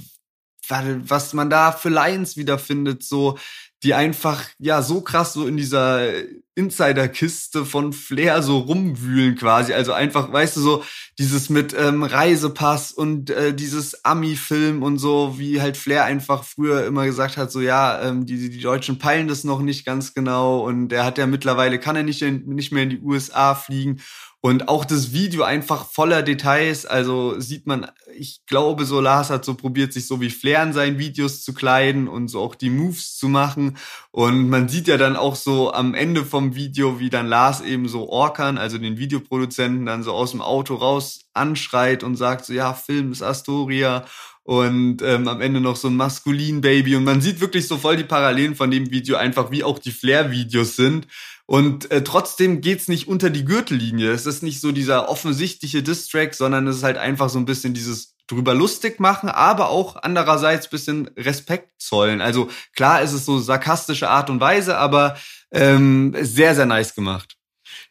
was 0.68 1.34
man 1.34 1.50
da 1.50 1.72
für 1.72 1.90
Lines 1.90 2.38
wiederfindet, 2.38 3.04
so 3.04 3.38
die 3.84 3.94
einfach 3.94 4.46
ja 4.60 4.82
so 4.82 5.02
krass 5.02 5.34
so 5.34 5.46
in 5.46 5.58
dieser 5.58 6.10
Insider-Kiste 6.56 7.66
von 7.66 7.94
Flair 7.94 8.44
so 8.44 8.60
rumwühlen 8.60 9.36
quasi. 9.36 9.74
Also 9.74 9.94
einfach, 9.94 10.32
weißt 10.32 10.58
du, 10.58 10.62
so 10.62 10.84
dieses 11.18 11.50
mit 11.50 11.76
ähm, 11.78 12.04
Reisepass 12.04 12.92
und 12.92 13.30
äh, 13.30 13.54
dieses 13.54 14.06
Ami-Film 14.06 14.84
und 14.84 14.98
so, 14.98 15.36
wie 15.38 15.62
halt 15.62 15.78
Flair 15.78 16.06
einfach 16.06 16.44
früher 16.44 16.86
immer 16.86 17.06
gesagt 17.06 17.38
hat, 17.38 17.52
so 17.52 17.62
ja, 17.62 18.02
ähm, 18.04 18.26
die, 18.26 18.50
die 18.50 18.60
Deutschen 18.60 19.00
peilen 19.00 19.28
das 19.28 19.44
noch 19.44 19.62
nicht 19.62 19.86
ganz 19.86 20.14
genau 20.14 20.66
und 20.66 20.94
er 20.94 21.06
hat 21.06 21.18
ja 21.18 21.26
mittlerweile, 21.26 21.80
kann 21.80 21.96
er 21.96 22.04
nicht, 22.04 22.22
in, 22.22 22.46
nicht 22.46 22.72
mehr 22.72 22.84
in 22.84 22.90
die 22.92 23.02
USA 23.02 23.56
fliegen 23.56 24.00
und 24.46 24.68
auch 24.68 24.84
das 24.84 25.14
Video 25.14 25.44
einfach 25.44 25.90
voller 25.90 26.22
Details. 26.22 26.86
Also 26.86 27.40
sieht 27.40 27.66
man, 27.66 27.88
ich 28.14 28.46
glaube, 28.46 28.84
so 28.84 29.00
Lars 29.00 29.30
hat 29.30 29.46
so 29.46 29.54
probiert, 29.54 29.94
sich 29.94 30.06
so 30.06 30.20
wie 30.20 30.30
Flair 30.30 30.62
in 30.64 30.74
seinen 30.74 31.00
Videos 31.00 31.44
zu 31.44 31.54
kleiden 31.54 32.10
und 32.10 32.28
so 32.28 32.42
auch 32.42 32.56
die 32.56 32.70
Moves 32.70 33.16
zu 33.16 33.30
machen. 33.30 33.78
Und 34.12 34.50
man 34.50 34.68
sieht 34.68 34.90
ja 34.90 34.98
dann 34.98 35.16
auch 35.16 35.38
so 35.38 35.72
am 35.72 35.94
Ende 35.94 36.26
vom 36.26 36.56
Video, 36.56 37.00
wie 37.00 37.10
dann 37.10 37.28
Lars 37.28 37.62
eben 37.62 37.88
so 37.88 38.10
Orkan, 38.10 38.58
also 38.58 38.78
den 38.78 38.98
Videoproduzenten, 38.98 39.86
dann 39.86 40.04
so 40.04 40.12
aus 40.12 40.32
dem 40.32 40.42
Auto 40.42 40.76
raus 40.76 41.22
anschreit 41.34 42.04
und 42.04 42.18
sagt 42.18 42.44
so, 42.44 42.52
ja, 42.52 42.74
Film 42.74 43.14
ist 43.14 43.24
Astoria 43.24 44.04
und 44.44 45.02
ähm, 45.04 45.30
am 45.30 45.40
Ende 45.40 45.62
noch 45.62 45.78
so 45.78 45.88
ein 45.88 45.96
maskulin 45.96 46.60
Baby 46.60 46.98
und 46.98 47.06
man 47.06 47.22
sieht 47.22 47.40
wirklich 47.40 47.66
so 47.66 47.78
voll 47.78 47.96
die 47.96 48.04
Parallelen 48.04 48.56
von 48.56 48.70
dem 48.70 48.92
Video 48.92 49.16
einfach 49.16 49.52
wie 49.52 49.64
auch 49.64 49.80
die 49.80 49.92
Flair 49.92 50.32
Videos 50.32 50.76
sind 50.76 51.08
und 51.46 51.92
äh, 51.92 52.04
trotzdem 52.04 52.62
geht's 52.62 52.88
nicht 52.88 53.08
unter 53.08 53.30
die 53.30 53.46
Gürtellinie. 53.46 54.12
Es 54.12 54.26
ist 54.26 54.44
nicht 54.44 54.62
so 54.62 54.72
dieser 54.72 55.10
offensichtliche 55.10 55.84
Distrack, 55.84 56.34
sondern 56.34 56.68
es 56.68 56.78
ist 56.78 56.84
halt 56.84 56.98
einfach 56.98 57.30
so 57.30 57.40
ein 57.40 57.46
bisschen 57.46 57.74
dieses 57.74 58.16
drüber 58.28 58.54
lustig 58.54 59.00
machen, 59.00 59.30
aber 59.30 59.70
auch 59.70 59.98
andererseits 60.02 60.70
bisschen 60.70 61.08
Respekt 61.18 61.82
zollen. 61.82 62.22
Also 62.22 62.50
klar 62.76 63.02
ist 63.02 63.12
es 63.12 63.26
so 63.26 63.40
sarkastische 63.40 64.10
Art 64.10 64.30
und 64.30 64.40
Weise, 64.40 64.78
aber 64.78 65.18
ähm, 65.52 66.16
sehr, 66.22 66.56
sehr 66.56 66.66
nice 66.66 66.96
gemacht. 66.96 67.38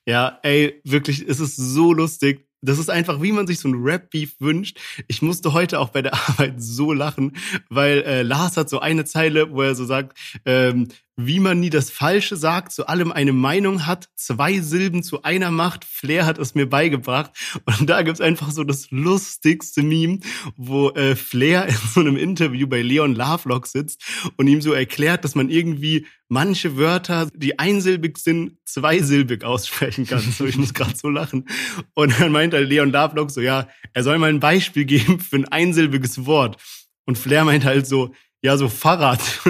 Ja, 0.06 0.38
ey, 0.42 0.80
wirklich, 0.84 1.26
es 1.28 1.38
ist 1.38 1.56
so 1.56 1.92
lustig. 1.92 2.48
Das 2.64 2.78
ist 2.78 2.90
einfach, 2.90 3.20
wie 3.20 3.32
man 3.32 3.46
sich 3.46 3.58
so 3.58 3.68
ein 3.68 3.82
Rap-Beef 3.82 4.36
wünscht. 4.38 4.78
Ich 5.08 5.20
musste 5.20 5.52
heute 5.52 5.80
auch 5.80 5.90
bei 5.90 6.00
der 6.00 6.14
Arbeit 6.28 6.62
so 6.62 6.92
lachen, 6.92 7.36
weil 7.68 8.02
äh, 8.02 8.22
Lars 8.22 8.56
hat 8.56 8.70
so 8.70 8.78
eine 8.78 9.04
Zeile, 9.04 9.52
wo 9.52 9.62
er 9.62 9.74
so 9.74 9.84
sagt, 9.84 10.16
ähm, 10.46 10.88
wie 11.16 11.40
man 11.40 11.60
nie 11.60 11.70
das 11.70 11.90
Falsche 11.90 12.36
sagt, 12.36 12.72
zu 12.72 12.86
allem 12.86 13.12
eine 13.12 13.32
Meinung 13.32 13.86
hat, 13.86 14.08
zwei 14.16 14.60
Silben 14.60 15.02
zu 15.02 15.22
einer 15.22 15.50
macht, 15.50 15.84
Flair 15.84 16.24
hat 16.24 16.38
es 16.38 16.54
mir 16.54 16.66
beigebracht. 16.66 17.32
Und 17.64 17.88
da 17.88 18.02
gibt's 18.02 18.20
einfach 18.20 18.50
so 18.50 18.64
das 18.64 18.90
lustigste 18.90 19.82
Meme, 19.82 20.20
wo 20.56 20.90
äh, 20.90 21.14
Flair 21.14 21.66
in 21.68 21.76
so 21.94 22.00
einem 22.00 22.16
Interview 22.16 22.66
bei 22.66 22.82
Leon 22.82 23.14
Lovelock 23.14 23.66
sitzt 23.66 24.02
und 24.36 24.48
ihm 24.48 24.62
so 24.62 24.72
erklärt, 24.72 25.24
dass 25.24 25.34
man 25.34 25.50
irgendwie 25.50 26.06
manche 26.28 26.78
Wörter, 26.78 27.28
die 27.34 27.58
einsilbig 27.58 28.16
sind, 28.16 28.56
zweisilbig 28.64 29.44
aussprechen 29.44 30.06
kann. 30.06 30.20
So, 30.20 30.46
ich 30.46 30.56
muss 30.56 30.72
gerade 30.72 30.96
so 30.96 31.10
lachen. 31.10 31.46
Und 31.94 32.18
dann 32.18 32.32
meint 32.32 32.54
halt 32.54 32.68
Leon 32.68 32.90
Lovelock 32.90 33.30
so, 33.30 33.42
ja, 33.42 33.68
er 33.92 34.02
soll 34.02 34.18
mal 34.18 34.30
ein 34.30 34.40
Beispiel 34.40 34.86
geben 34.86 35.20
für 35.20 35.36
ein 35.36 35.48
einsilbiges 35.48 36.24
Wort. 36.24 36.56
Und 37.04 37.18
Flair 37.18 37.44
meint 37.44 37.64
halt 37.64 37.86
so, 37.86 38.14
ja, 38.42 38.56
so 38.56 38.68
Fahrrad. 38.68 39.20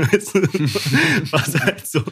Was 1.30 1.58
halt 1.58 1.86
so 1.86 2.02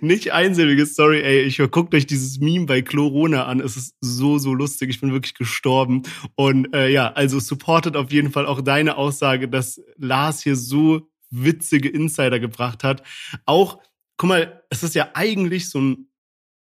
nicht 0.00 0.32
einsilbiges. 0.32 0.96
Sorry, 0.96 1.22
ey, 1.22 1.40
ich 1.42 1.58
guckt 1.70 1.94
euch 1.94 2.06
dieses 2.06 2.38
Meme 2.38 2.66
bei 2.66 2.82
Chlorona 2.82 3.44
an. 3.44 3.60
Es 3.60 3.76
ist 3.76 3.94
so, 4.00 4.38
so 4.38 4.54
lustig. 4.54 4.90
Ich 4.90 5.00
bin 5.00 5.12
wirklich 5.12 5.34
gestorben. 5.34 6.02
Und 6.34 6.74
äh, 6.74 6.88
ja, 6.88 7.12
also 7.12 7.38
supportet 7.40 7.96
auf 7.96 8.10
jeden 8.10 8.32
Fall 8.32 8.46
auch 8.46 8.62
deine 8.62 8.96
Aussage, 8.96 9.48
dass 9.48 9.80
Lars 9.96 10.42
hier 10.42 10.56
so 10.56 11.08
witzige 11.30 11.88
Insider 11.90 12.40
gebracht 12.40 12.84
hat. 12.84 13.02
Auch, 13.44 13.78
guck 14.16 14.28
mal, 14.28 14.62
es 14.70 14.82
ist 14.82 14.94
ja 14.94 15.10
eigentlich 15.14 15.68
so 15.68 15.80
ein 15.80 16.08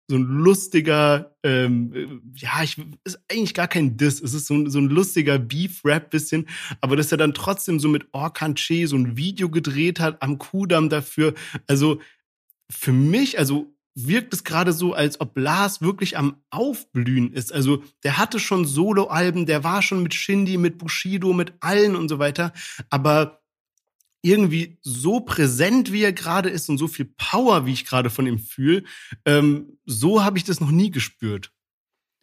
so 0.09 0.17
ein 0.17 0.23
lustiger, 0.23 1.35
ähm, 1.43 2.23
ja, 2.35 2.63
ich 2.63 2.77
ist 3.03 3.19
eigentlich 3.29 3.53
gar 3.53 3.67
kein 3.67 3.95
Diss, 3.95 4.19
es 4.21 4.33
ist 4.33 4.47
so 4.47 4.55
ein, 4.55 4.69
so 4.69 4.79
ein 4.79 4.89
lustiger 4.89 5.37
Beef-Rap 5.37 6.09
bisschen, 6.09 6.47
aber 6.81 6.95
dass 6.95 7.11
er 7.11 7.19
dann 7.19 7.35
trotzdem 7.35 7.79
so 7.79 7.87
mit 7.87 8.07
Orkan 8.11 8.55
Che 8.55 8.87
so 8.87 8.95
ein 8.95 9.17
Video 9.17 9.49
gedreht 9.49 9.99
hat 9.99 10.21
am 10.23 10.39
Kudam 10.39 10.89
dafür. 10.89 11.35
Also 11.67 12.01
für 12.71 12.91
mich, 12.91 13.37
also 13.37 13.71
wirkt 13.93 14.33
es 14.33 14.43
gerade 14.43 14.73
so, 14.73 14.93
als 14.93 15.21
ob 15.21 15.37
Lars 15.37 15.81
wirklich 15.81 16.17
am 16.17 16.37
Aufblühen 16.49 17.31
ist. 17.31 17.53
Also 17.53 17.83
der 18.03 18.17
hatte 18.17 18.39
schon 18.39 18.65
Soloalben, 18.65 19.45
der 19.45 19.63
war 19.63 19.81
schon 19.83 20.01
mit 20.01 20.15
Shindy, 20.15 20.57
mit 20.57 20.79
Bushido, 20.79 21.33
mit 21.33 21.53
allen 21.59 21.95
und 21.95 22.09
so 22.09 22.17
weiter, 22.17 22.51
aber 22.89 23.38
irgendwie 24.21 24.77
so 24.81 25.21
präsent, 25.21 25.91
wie 25.91 26.03
er 26.03 26.13
gerade 26.13 26.49
ist 26.49 26.69
und 26.69 26.77
so 26.77 26.87
viel 26.87 27.05
Power, 27.17 27.65
wie 27.65 27.73
ich 27.73 27.85
gerade 27.85 28.09
von 28.09 28.27
ihm 28.27 28.39
fühle, 28.39 28.83
ähm, 29.25 29.77
so 29.85 30.23
habe 30.23 30.37
ich 30.37 30.43
das 30.43 30.59
noch 30.59 30.71
nie 30.71 30.91
gespürt. 30.91 31.51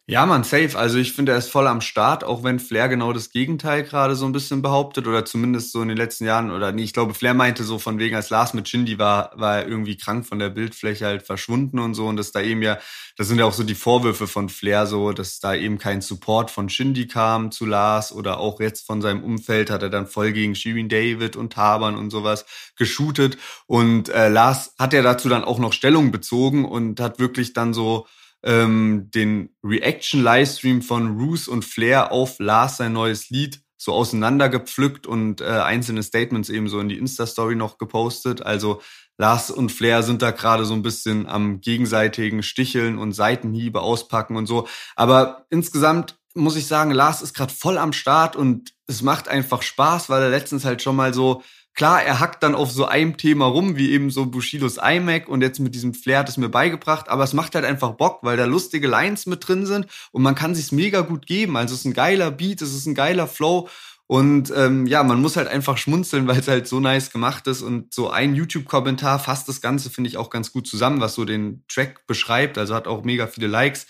Ja, 0.09 0.25
man, 0.25 0.45
safe. 0.45 0.77
Also 0.77 0.97
ich 0.99 1.11
finde, 1.11 1.33
er 1.33 1.37
ist 1.37 1.49
voll 1.49 1.67
am 1.67 1.81
Start, 1.81 2.23
auch 2.23 2.41
wenn 2.41 2.59
Flair 2.59 2.87
genau 2.87 3.11
das 3.11 3.29
Gegenteil 3.29 3.83
gerade 3.83 4.15
so 4.15 4.25
ein 4.25 4.31
bisschen 4.31 4.61
behauptet 4.61 5.05
oder 5.05 5.25
zumindest 5.25 5.73
so 5.73 5.81
in 5.81 5.89
den 5.89 5.97
letzten 5.97 6.23
Jahren 6.23 6.49
oder 6.49 6.71
nee, 6.71 6.83
ich 6.83 6.93
glaube, 6.93 7.13
Flair 7.13 7.33
meinte 7.33 7.65
so 7.65 7.77
von 7.77 7.99
wegen, 7.99 8.15
als 8.15 8.29
Lars 8.29 8.53
mit 8.53 8.69
Shindy 8.69 8.97
war, 8.99 9.31
war 9.35 9.57
er 9.57 9.67
irgendwie 9.67 9.97
krank 9.97 10.25
von 10.25 10.39
der 10.39 10.47
Bildfläche 10.49 11.05
halt 11.05 11.23
verschwunden 11.23 11.77
und 11.79 11.93
so 11.93 12.07
und 12.07 12.15
dass 12.15 12.31
da 12.31 12.39
eben 12.39 12.61
ja, 12.61 12.77
das 13.17 13.27
sind 13.27 13.37
ja 13.37 13.43
auch 13.43 13.51
so 13.51 13.63
die 13.63 13.75
Vorwürfe 13.75 14.27
von 14.27 14.47
Flair 14.47 14.87
so, 14.87 15.11
dass 15.11 15.41
da 15.41 15.53
eben 15.55 15.77
kein 15.77 15.99
Support 15.99 16.51
von 16.51 16.69
Shindy 16.69 17.07
kam 17.07 17.51
zu 17.51 17.65
Lars 17.65 18.13
oder 18.13 18.39
auch 18.39 18.61
jetzt 18.61 18.87
von 18.87 19.01
seinem 19.01 19.25
Umfeld 19.25 19.69
hat 19.69 19.83
er 19.83 19.89
dann 19.89 20.07
voll 20.07 20.31
gegen 20.31 20.55
Shirin 20.55 20.87
David 20.87 21.35
und 21.35 21.51
Tabern 21.51 21.97
und 21.97 22.11
sowas 22.11 22.45
geshootet 22.77 23.37
und 23.65 24.07
äh, 24.07 24.29
Lars 24.29 24.73
hat 24.79 24.93
ja 24.93 25.01
dazu 25.01 25.27
dann 25.27 25.43
auch 25.43 25.59
noch 25.59 25.73
Stellung 25.73 26.11
bezogen 26.11 26.63
und 26.63 27.01
hat 27.01 27.19
wirklich 27.19 27.51
dann 27.51 27.73
so 27.73 28.07
ähm, 28.43 29.09
den 29.13 29.49
Reaction-Livestream 29.63 30.81
von 30.81 31.17
Roos 31.17 31.47
und 31.47 31.65
Flair 31.65 32.11
auf 32.11 32.39
Lars 32.39 32.77
sein 32.77 32.93
neues 32.93 33.29
Lied 33.29 33.61
so 33.77 33.93
auseinandergepflückt 33.93 35.05
und 35.05 35.39
äh, 35.41 35.45
einzelne 35.45 36.01
Statements 36.01 36.49
eben 36.49 36.67
so 36.67 36.79
in 36.79 36.89
die 36.89 36.97
Insta-Story 36.97 37.55
noch 37.55 37.77
gepostet. 37.77 38.41
Also 38.41 38.81
Lars 39.17 39.51
und 39.51 39.71
Flair 39.71 40.03
sind 40.03 40.21
da 40.21 40.31
gerade 40.31 40.65
so 40.65 40.73
ein 40.73 40.81
bisschen 40.81 41.27
am 41.27 41.61
gegenseitigen 41.61 42.43
Sticheln 42.43 42.97
und 42.97 43.13
Seitenhiebe 43.13 43.81
auspacken 43.81 44.35
und 44.35 44.47
so. 44.47 44.67
Aber 44.95 45.45
insgesamt 45.49 46.17
muss 46.33 46.55
ich 46.55 46.67
sagen, 46.67 46.91
Lars 46.91 47.21
ist 47.21 47.33
gerade 47.33 47.53
voll 47.53 47.77
am 47.77 47.93
Start 47.93 48.35
und 48.35 48.73
es 48.87 49.01
macht 49.01 49.27
einfach 49.27 49.61
Spaß, 49.61 50.09
weil 50.09 50.23
er 50.23 50.29
letztens 50.29 50.65
halt 50.65 50.81
schon 50.81 50.95
mal 50.95 51.13
so 51.13 51.43
Klar, 51.77 52.01
er 52.01 52.19
hackt 52.19 52.41
dann 52.41 52.55
auf 52.55 52.71
so 52.71 52.85
einem 52.85 53.17
Thema 53.17 53.45
rum, 53.45 53.77
wie 53.77 53.91
eben 53.91 54.09
so 54.09 54.25
Bushidos 54.25 54.79
iMac 54.81 55.29
und 55.29 55.41
jetzt 55.43 55.59
mit 55.59 55.75
diesem 55.75 55.93
Flair 55.93 56.17
hat 56.17 56.27
es 56.27 56.35
mir 56.35 56.49
beigebracht, 56.49 57.07
aber 57.07 57.23
es 57.23 57.33
macht 57.33 57.53
halt 57.53 57.65
einfach 57.65 57.91
Bock, 57.91 58.17
weil 58.23 58.35
da 58.35 58.45
lustige 58.45 58.87
Lines 58.87 59.27
mit 59.27 59.47
drin 59.47 59.67
sind 59.67 59.85
und 60.11 60.23
man 60.23 60.33
kann 60.33 60.55
sich's 60.55 60.71
mega 60.71 61.01
gut 61.01 61.27
geben. 61.27 61.55
Also 61.55 61.75
es 61.75 61.81
ist 61.81 61.85
ein 61.85 61.93
geiler 61.93 62.31
Beat, 62.31 62.63
es 62.63 62.73
ist 62.73 62.87
ein 62.87 62.95
geiler 62.95 63.27
Flow 63.27 63.69
und 64.07 64.51
ähm, 64.55 64.87
ja, 64.87 65.03
man 65.03 65.21
muss 65.21 65.37
halt 65.37 65.49
einfach 65.49 65.77
schmunzeln, 65.77 66.27
weil 66.27 66.39
es 66.39 66.47
halt 66.47 66.67
so 66.67 66.79
nice 66.79 67.11
gemacht 67.11 67.45
ist 67.45 67.61
und 67.61 67.93
so 67.93 68.09
ein 68.09 68.33
YouTube-Kommentar 68.33 69.19
fasst 69.19 69.47
das 69.47 69.61
Ganze, 69.61 69.91
finde 69.91 70.09
ich, 70.09 70.17
auch 70.17 70.31
ganz 70.31 70.51
gut 70.51 70.65
zusammen, 70.65 70.99
was 70.99 71.13
so 71.13 71.25
den 71.25 71.63
Track 71.67 72.07
beschreibt, 72.07 72.57
also 72.57 72.73
hat 72.73 72.87
auch 72.87 73.03
mega 73.03 73.27
viele 73.27 73.45
Likes. 73.45 73.85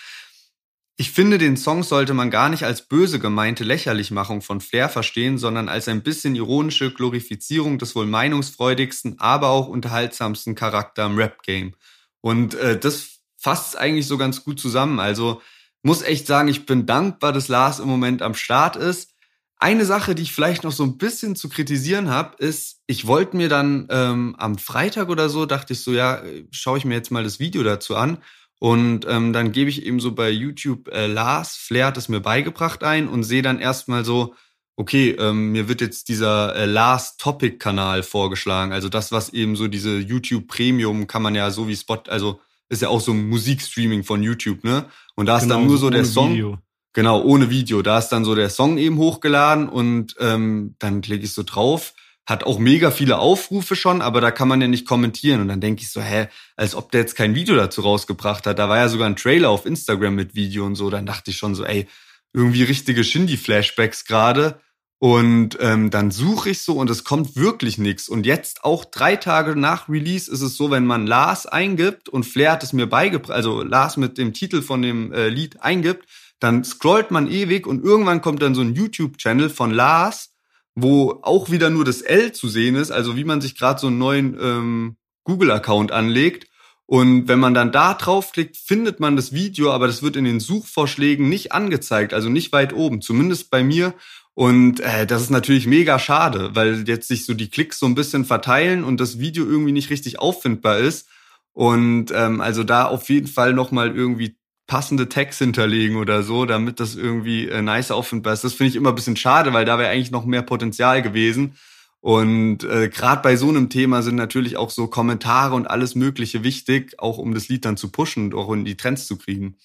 Ich 0.99 1.11
finde, 1.11 1.37
den 1.37 1.57
Song 1.57 1.83
sollte 1.83 2.15
man 2.15 2.31
gar 2.31 2.49
nicht 2.49 2.63
als 2.63 2.87
böse 2.87 3.19
gemeinte 3.19 3.63
Lächerlichmachung 3.63 4.41
von 4.41 4.61
Flair 4.61 4.89
verstehen, 4.89 5.37
sondern 5.37 5.69
als 5.69 5.87
ein 5.87 6.01
bisschen 6.01 6.33
ironische 6.33 6.91
Glorifizierung 6.91 7.77
des 7.77 7.95
wohl 7.95 8.07
meinungsfreudigsten, 8.07 9.19
aber 9.19 9.49
auch 9.49 9.67
unterhaltsamsten 9.67 10.55
Charakter 10.55 11.05
im 11.05 11.15
Rap-Game. 11.15 11.75
Und 12.21 12.55
äh, 12.55 12.79
das 12.79 13.19
fasst 13.37 13.77
eigentlich 13.77 14.07
so 14.07 14.17
ganz 14.17 14.43
gut 14.43 14.59
zusammen. 14.59 14.99
Also 14.99 15.39
muss 15.83 16.01
echt 16.01 16.25
sagen, 16.25 16.47
ich 16.47 16.65
bin 16.65 16.87
dankbar, 16.87 17.31
dass 17.31 17.47
Lars 17.47 17.77
im 17.77 17.87
Moment 17.87 18.23
am 18.23 18.33
Start 18.33 18.75
ist. 18.75 19.13
Eine 19.59 19.85
Sache, 19.85 20.15
die 20.15 20.23
ich 20.23 20.33
vielleicht 20.33 20.63
noch 20.63 20.71
so 20.71 20.83
ein 20.83 20.97
bisschen 20.97 21.35
zu 21.35 21.47
kritisieren 21.47 22.09
habe, 22.09 22.43
ist, 22.43 22.81
ich 22.87 23.05
wollte 23.05 23.37
mir 23.37 23.49
dann 23.49 23.87
ähm, 23.91 24.35
am 24.39 24.57
Freitag 24.57 25.09
oder 25.09 25.29
so, 25.29 25.45
dachte 25.45 25.73
ich 25.73 25.81
so, 25.81 25.93
ja, 25.93 26.23
schaue 26.49 26.79
ich 26.79 26.85
mir 26.85 26.95
jetzt 26.95 27.11
mal 27.11 27.23
das 27.23 27.39
Video 27.39 27.61
dazu 27.61 27.95
an. 27.95 28.17
Und 28.59 29.05
ähm, 29.07 29.33
dann 29.33 29.51
gebe 29.51 29.69
ich 29.69 29.85
eben 29.85 29.99
so 29.99 30.13
bei 30.13 30.29
YouTube 30.31 30.87
äh, 30.89 31.05
Lars, 31.05 31.55
Flair 31.55 31.87
hat 31.87 31.97
es 31.97 32.09
mir 32.09 32.21
beigebracht 32.21 32.83
ein 32.83 33.07
und 33.07 33.23
sehe 33.23 33.43
dann 33.43 33.59
erstmal 33.59 34.03
so, 34.03 34.33
okay, 34.75 35.11
ähm, 35.11 35.51
mir 35.51 35.67
wird 35.67 35.81
jetzt 35.81 36.09
dieser 36.09 36.55
äh, 36.55 36.65
Lars 36.65 37.17
Topic 37.17 37.57
Kanal 37.57 38.03
vorgeschlagen. 38.03 38.71
Also 38.71 38.89
das, 38.89 39.11
was 39.11 39.29
eben 39.29 39.55
so 39.55 39.67
diese 39.67 39.97
YouTube 39.97 40.47
Premium 40.47 41.07
kann 41.07 41.21
man 41.21 41.35
ja 41.35 41.51
so 41.51 41.67
wie 41.67 41.75
Spot, 41.75 42.01
also 42.07 42.39
ist 42.69 42.81
ja 42.81 42.89
auch 42.89 43.01
so 43.01 43.11
ein 43.11 43.29
Musikstreaming 43.29 44.03
von 44.03 44.23
YouTube, 44.23 44.63
ne? 44.63 44.85
Und 45.15 45.27
da 45.27 45.37
ist 45.37 45.43
genau, 45.43 45.55
dann 45.55 45.67
nur 45.67 45.77
so 45.77 45.89
der 45.89 46.05
Song. 46.05 46.33
Video. 46.33 46.57
Genau, 46.93 47.21
ohne 47.21 47.49
Video. 47.49 47.81
Da 47.81 47.99
ist 47.99 48.09
dann 48.09 48.25
so 48.25 48.33
der 48.33 48.49
Song 48.49 48.77
eben 48.77 48.97
hochgeladen 48.97 49.69
und 49.69 50.15
ähm, 50.19 50.75
dann 50.79 51.01
klicke 51.01 51.25
ich 51.25 51.33
so 51.33 51.43
drauf 51.43 51.93
hat 52.27 52.43
auch 52.43 52.59
mega 52.59 52.91
viele 52.91 53.19
Aufrufe 53.19 53.77
schon, 53.77 54.01
aber 54.01 54.19
da 54.19 54.31
kann 54.31 54.49
man 54.49 54.59
ja 54.59 54.67
nicht 54.67 54.85
kommentieren. 54.85 55.39
Und 55.39 55.47
dann 55.47 55.61
denke 55.61 55.81
ich 55.81 55.91
so, 55.91 56.01
hä, 56.01 56.27
als 56.57 56.75
ob 56.75 56.91
der 56.91 57.01
jetzt 57.01 57.15
kein 57.15 57.35
Video 57.35 57.55
dazu 57.55 57.81
rausgebracht 57.81 58.45
hat. 58.45 58.59
Da 58.59 58.67
war 58.67 58.77
ja 58.77 58.89
sogar 58.89 59.07
ein 59.07 59.15
Trailer 59.15 59.49
auf 59.49 59.65
Instagram 59.65 60.13
mit 60.13 60.35
Video 60.35 60.65
und 60.65 60.75
so. 60.75 60.89
Dann 60.89 61.05
dachte 61.05 61.31
ich 61.31 61.37
schon 61.37 61.55
so, 61.55 61.63
ey, 61.63 61.87
irgendwie 62.33 62.63
richtige 62.63 63.05
Shindy-Flashbacks 63.05 64.03
gerade. 64.03 64.59
Und 64.99 65.57
ähm, 65.61 65.89
dann 65.89 66.11
suche 66.11 66.49
ich 66.49 66.63
so 66.63 66.73
und 66.73 66.89
es 66.89 67.05
kommt 67.05 67.37
wirklich 67.37 67.77
nichts. 67.77 68.09
Und 68.09 68.25
jetzt 68.25 68.65
auch 68.65 68.83
drei 68.83 69.15
Tage 69.15 69.55
nach 69.55 69.87
Release 69.87 70.29
ist 70.29 70.41
es 70.41 70.57
so, 70.57 70.69
wenn 70.69 70.85
man 70.85 71.07
Lars 71.07 71.45
eingibt 71.45 72.09
und 72.09 72.25
Flair 72.25 72.53
hat 72.53 72.63
es 72.63 72.73
mir 72.73 72.87
beigebracht, 72.87 73.31
also 73.31 73.61
Lars 73.61 73.95
mit 73.95 74.17
dem 74.17 74.33
Titel 74.33 74.61
von 74.61 74.81
dem 74.81 75.13
äh, 75.13 75.29
Lied 75.29 75.61
eingibt, 75.61 76.09
dann 76.39 76.63
scrollt 76.63 77.11
man 77.11 77.29
ewig 77.29 77.67
und 77.67 77.83
irgendwann 77.83 78.21
kommt 78.21 78.41
dann 78.41 78.55
so 78.55 78.61
ein 78.61 78.73
YouTube-Channel 78.73 79.49
von 79.49 79.71
Lars 79.71 80.31
wo 80.79 81.19
auch 81.23 81.49
wieder 81.49 81.71
nur 81.71 81.85
das 81.85 82.03
L 82.03 82.33
zu 82.33 82.47
sehen 82.47 82.75
ist, 82.75 82.91
also 82.91 83.17
wie 83.17 83.23
man 83.23 83.41
sich 83.41 83.57
gerade 83.57 83.79
so 83.79 83.87
einen 83.87 83.97
neuen 83.97 84.37
ähm, 84.39 84.97
Google-Account 85.23 85.91
anlegt. 85.91 86.47
Und 86.85 87.27
wenn 87.27 87.39
man 87.39 87.55
dann 87.55 87.71
da 87.71 87.95
draufklickt, 87.95 88.55
findet 88.55 88.99
man 88.99 89.15
das 89.15 89.33
Video, 89.33 89.71
aber 89.71 89.87
das 89.87 90.03
wird 90.03 90.15
in 90.15 90.23
den 90.23 90.39
Suchvorschlägen 90.39 91.27
nicht 91.27 91.51
angezeigt, 91.51 92.13
also 92.13 92.29
nicht 92.29 92.51
weit 92.53 92.73
oben, 92.73 93.01
zumindest 93.01 93.49
bei 93.49 93.63
mir. 93.63 93.95
Und 94.35 94.79
äh, 94.79 95.07
das 95.07 95.23
ist 95.23 95.31
natürlich 95.31 95.65
mega 95.65 95.97
schade, 95.97 96.51
weil 96.53 96.87
jetzt 96.87 97.07
sich 97.07 97.25
so 97.25 97.33
die 97.33 97.49
Klicks 97.49 97.79
so 97.79 97.87
ein 97.87 97.95
bisschen 97.95 98.23
verteilen 98.23 98.83
und 98.83 98.99
das 98.99 99.17
Video 99.17 99.45
irgendwie 99.45 99.71
nicht 99.71 99.89
richtig 99.89 100.19
auffindbar 100.19 100.77
ist. 100.77 101.09
Und 101.53 102.11
ähm, 102.13 102.39
also 102.39 102.63
da 102.63 102.85
auf 102.85 103.09
jeden 103.09 103.27
Fall 103.27 103.53
nochmal 103.53 103.95
irgendwie 103.95 104.36
passende 104.67 105.09
Tags 105.09 105.37
hinterlegen 105.37 105.95
oder 105.95 106.23
so, 106.23 106.45
damit 106.45 106.79
das 106.79 106.95
irgendwie 106.95 107.47
äh, 107.47 107.61
nice 107.61 107.91
auffindbar 107.91 108.33
ist. 108.33 108.43
Das 108.43 108.53
finde 108.53 108.69
ich 108.69 108.75
immer 108.75 108.89
ein 108.89 108.95
bisschen 108.95 109.15
schade, 109.15 109.53
weil 109.53 109.65
da 109.65 109.79
wäre 109.79 109.89
eigentlich 109.89 110.11
noch 110.11 110.25
mehr 110.25 110.41
Potenzial 110.41 111.01
gewesen. 111.01 111.55
Und 112.01 112.63
äh, 112.63 112.89
gerade 112.89 113.21
bei 113.21 113.35
so 113.37 113.49
einem 113.49 113.69
Thema 113.69 114.03
sind 114.03 114.15
natürlich 114.15 114.57
auch 114.57 114.69
so 114.69 114.87
Kommentare 114.87 115.55
und 115.55 115.69
alles 115.69 115.95
Mögliche 115.95 116.43
wichtig, 116.43 116.99
auch 116.99 117.17
um 117.17 117.33
das 117.33 117.49
Lied 117.49 117.65
dann 117.65 117.77
zu 117.77 117.91
pushen 117.91 118.25
und 118.25 118.35
auch 118.35 118.51
in 118.53 118.65
die 118.65 118.77
Trends 118.77 119.07
zu 119.07 119.17
kriegen. 119.17 119.57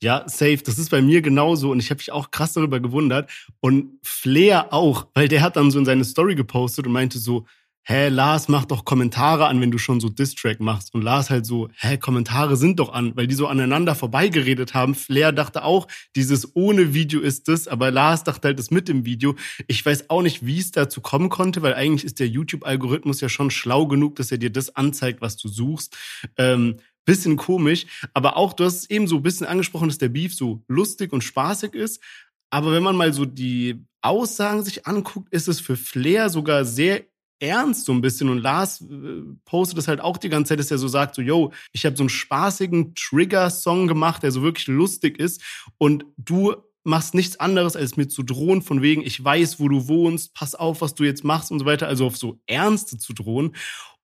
Ja, 0.00 0.24
safe. 0.26 0.58
Das 0.58 0.78
ist 0.78 0.90
bei 0.90 1.02
mir 1.02 1.22
genauso 1.22 1.72
und 1.72 1.80
ich 1.80 1.90
habe 1.90 1.98
mich 1.98 2.12
auch 2.12 2.30
krass 2.30 2.52
darüber 2.52 2.78
gewundert. 2.78 3.30
Und 3.60 3.98
Flair 4.02 4.72
auch, 4.72 5.08
weil 5.14 5.28
der 5.28 5.42
hat 5.42 5.56
dann 5.56 5.72
so 5.72 5.78
in 5.78 5.84
seine 5.84 6.04
Story 6.04 6.36
gepostet 6.36 6.86
und 6.86 6.92
meinte 6.92 7.18
so, 7.18 7.46
hä, 7.88 8.08
Lars, 8.08 8.48
mach 8.48 8.66
doch 8.66 8.84
Kommentare 8.84 9.46
an, 9.46 9.62
wenn 9.62 9.70
du 9.70 9.78
schon 9.78 9.98
so 9.98 10.10
Distrack 10.10 10.60
machst. 10.60 10.92
Und 10.92 11.00
Lars 11.00 11.30
halt 11.30 11.46
so, 11.46 11.68
hä, 11.78 11.96
Kommentare 11.96 12.58
sind 12.58 12.78
doch 12.80 12.92
an, 12.92 13.16
weil 13.16 13.26
die 13.26 13.34
so 13.34 13.46
aneinander 13.46 13.94
vorbeigeredet 13.94 14.74
haben. 14.74 14.94
Flair 14.94 15.32
dachte 15.32 15.64
auch, 15.64 15.88
dieses 16.14 16.54
ohne 16.54 16.92
Video 16.92 17.20
ist 17.20 17.48
es, 17.48 17.66
aber 17.66 17.90
Lars 17.90 18.24
dachte 18.24 18.48
halt 18.48 18.58
das 18.58 18.70
mit 18.70 18.88
dem 18.88 19.06
Video. 19.06 19.36
Ich 19.68 19.84
weiß 19.84 20.10
auch 20.10 20.20
nicht, 20.20 20.44
wie 20.44 20.58
es 20.58 20.70
dazu 20.70 21.00
kommen 21.00 21.30
konnte, 21.30 21.62
weil 21.62 21.72
eigentlich 21.72 22.04
ist 22.04 22.20
der 22.20 22.28
YouTube-Algorithmus 22.28 23.22
ja 23.22 23.30
schon 23.30 23.50
schlau 23.50 23.86
genug, 23.86 24.16
dass 24.16 24.30
er 24.30 24.38
dir 24.38 24.50
das 24.50 24.76
anzeigt, 24.76 25.22
was 25.22 25.38
du 25.38 25.48
suchst. 25.48 25.96
Ähm, 26.36 26.76
bisschen 27.06 27.38
komisch, 27.38 27.86
aber 28.12 28.36
auch, 28.36 28.52
du 28.52 28.64
hast 28.64 28.76
es 28.76 28.90
eben 28.90 29.08
so 29.08 29.16
ein 29.16 29.22
bisschen 29.22 29.46
angesprochen, 29.46 29.88
dass 29.88 29.96
der 29.96 30.10
Beef 30.10 30.34
so 30.34 30.62
lustig 30.68 31.10
und 31.14 31.24
spaßig 31.24 31.72
ist. 31.72 32.02
Aber 32.50 32.70
wenn 32.72 32.82
man 32.82 32.96
mal 32.96 33.14
so 33.14 33.24
die 33.24 33.82
Aussagen 34.02 34.62
sich 34.62 34.86
anguckt, 34.86 35.32
ist 35.32 35.48
es 35.48 35.58
für 35.58 35.78
Flair 35.78 36.28
sogar 36.28 36.66
sehr 36.66 37.06
ernst 37.40 37.84
so 37.84 37.92
ein 37.92 38.00
bisschen. 38.00 38.28
Und 38.28 38.38
Lars 38.38 38.80
äh, 38.80 39.22
postet 39.44 39.78
das 39.78 39.88
halt 39.88 40.00
auch 40.00 40.16
die 40.16 40.28
ganze 40.28 40.50
Zeit, 40.50 40.58
dass 40.58 40.70
er 40.70 40.78
so 40.78 40.88
sagt, 40.88 41.14
so, 41.14 41.22
yo, 41.22 41.52
ich 41.72 41.84
habe 41.86 41.96
so 41.96 42.02
einen 42.02 42.10
spaßigen 42.10 42.94
Trigger-Song 42.94 43.86
gemacht, 43.86 44.22
der 44.22 44.32
so 44.32 44.42
wirklich 44.42 44.66
lustig 44.66 45.18
ist. 45.18 45.42
Und 45.78 46.04
du 46.16 46.54
machst 46.84 47.14
nichts 47.14 47.38
anderes, 47.38 47.76
als 47.76 47.96
mir 47.96 48.08
zu 48.08 48.22
drohen, 48.22 48.62
von 48.62 48.82
wegen, 48.82 49.02
ich 49.02 49.22
weiß, 49.22 49.60
wo 49.60 49.68
du 49.68 49.88
wohnst, 49.88 50.34
pass 50.34 50.54
auf, 50.54 50.80
was 50.80 50.94
du 50.94 51.04
jetzt 51.04 51.24
machst 51.24 51.50
und 51.50 51.58
so 51.58 51.66
weiter, 51.66 51.86
also 51.86 52.06
auf 52.06 52.16
so 52.16 52.40
Ernste 52.46 52.98
zu 52.98 53.12
drohen. 53.12 53.54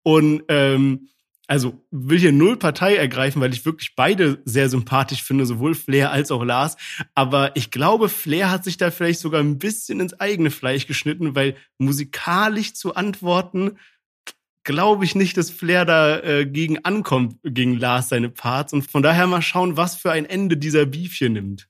Und 0.03 0.43
ähm, 0.49 1.09
also 1.47 1.85
will 1.91 2.19
hier 2.19 2.33
null 2.33 2.57
Partei 2.57 2.97
ergreifen, 2.97 3.41
weil 3.43 3.53
ich 3.53 3.67
wirklich 3.67 3.95
beide 3.97 4.41
sehr 4.45 4.69
sympathisch 4.69 5.23
finde, 5.23 5.45
sowohl 5.45 5.75
Flair 5.75 6.11
als 6.11 6.31
auch 6.31 6.43
Lars. 6.43 6.77
Aber 7.15 7.55
ich 7.57 7.71
glaube, 7.71 8.09
Flair 8.09 8.51
hat 8.51 8.65
sich 8.65 8.77
da 8.77 8.91
vielleicht 8.91 9.21
sogar 9.21 9.41
ein 9.41 9.59
bisschen 9.59 10.01
ins 10.01 10.19
eigene 10.21 10.51
Fleisch 10.51 10.87
geschnitten, 10.87 11.35
weil 11.35 11.57
musikalisch 11.79 12.75
zu 12.75 12.95
antworten, 12.95 13.79
glaube 14.65 15.05
ich 15.05 15.15
nicht, 15.15 15.37
dass 15.37 15.51
Flair 15.51 15.85
da 15.85 16.21
äh, 16.21 16.47
gegen 16.47 16.85
ankommt, 16.85 17.37
gegen 17.45 17.79
Lars 17.79 18.09
seine 18.09 18.31
Parts. 18.31 18.73
Und 18.73 18.91
von 18.91 19.03
daher 19.03 19.27
mal 19.27 19.43
schauen, 19.43 19.77
was 19.77 19.97
für 19.97 20.11
ein 20.11 20.25
Ende 20.25 20.57
dieser 20.57 20.87
Beef 20.87 21.15
hier 21.15 21.31
nimmt. 21.31 21.69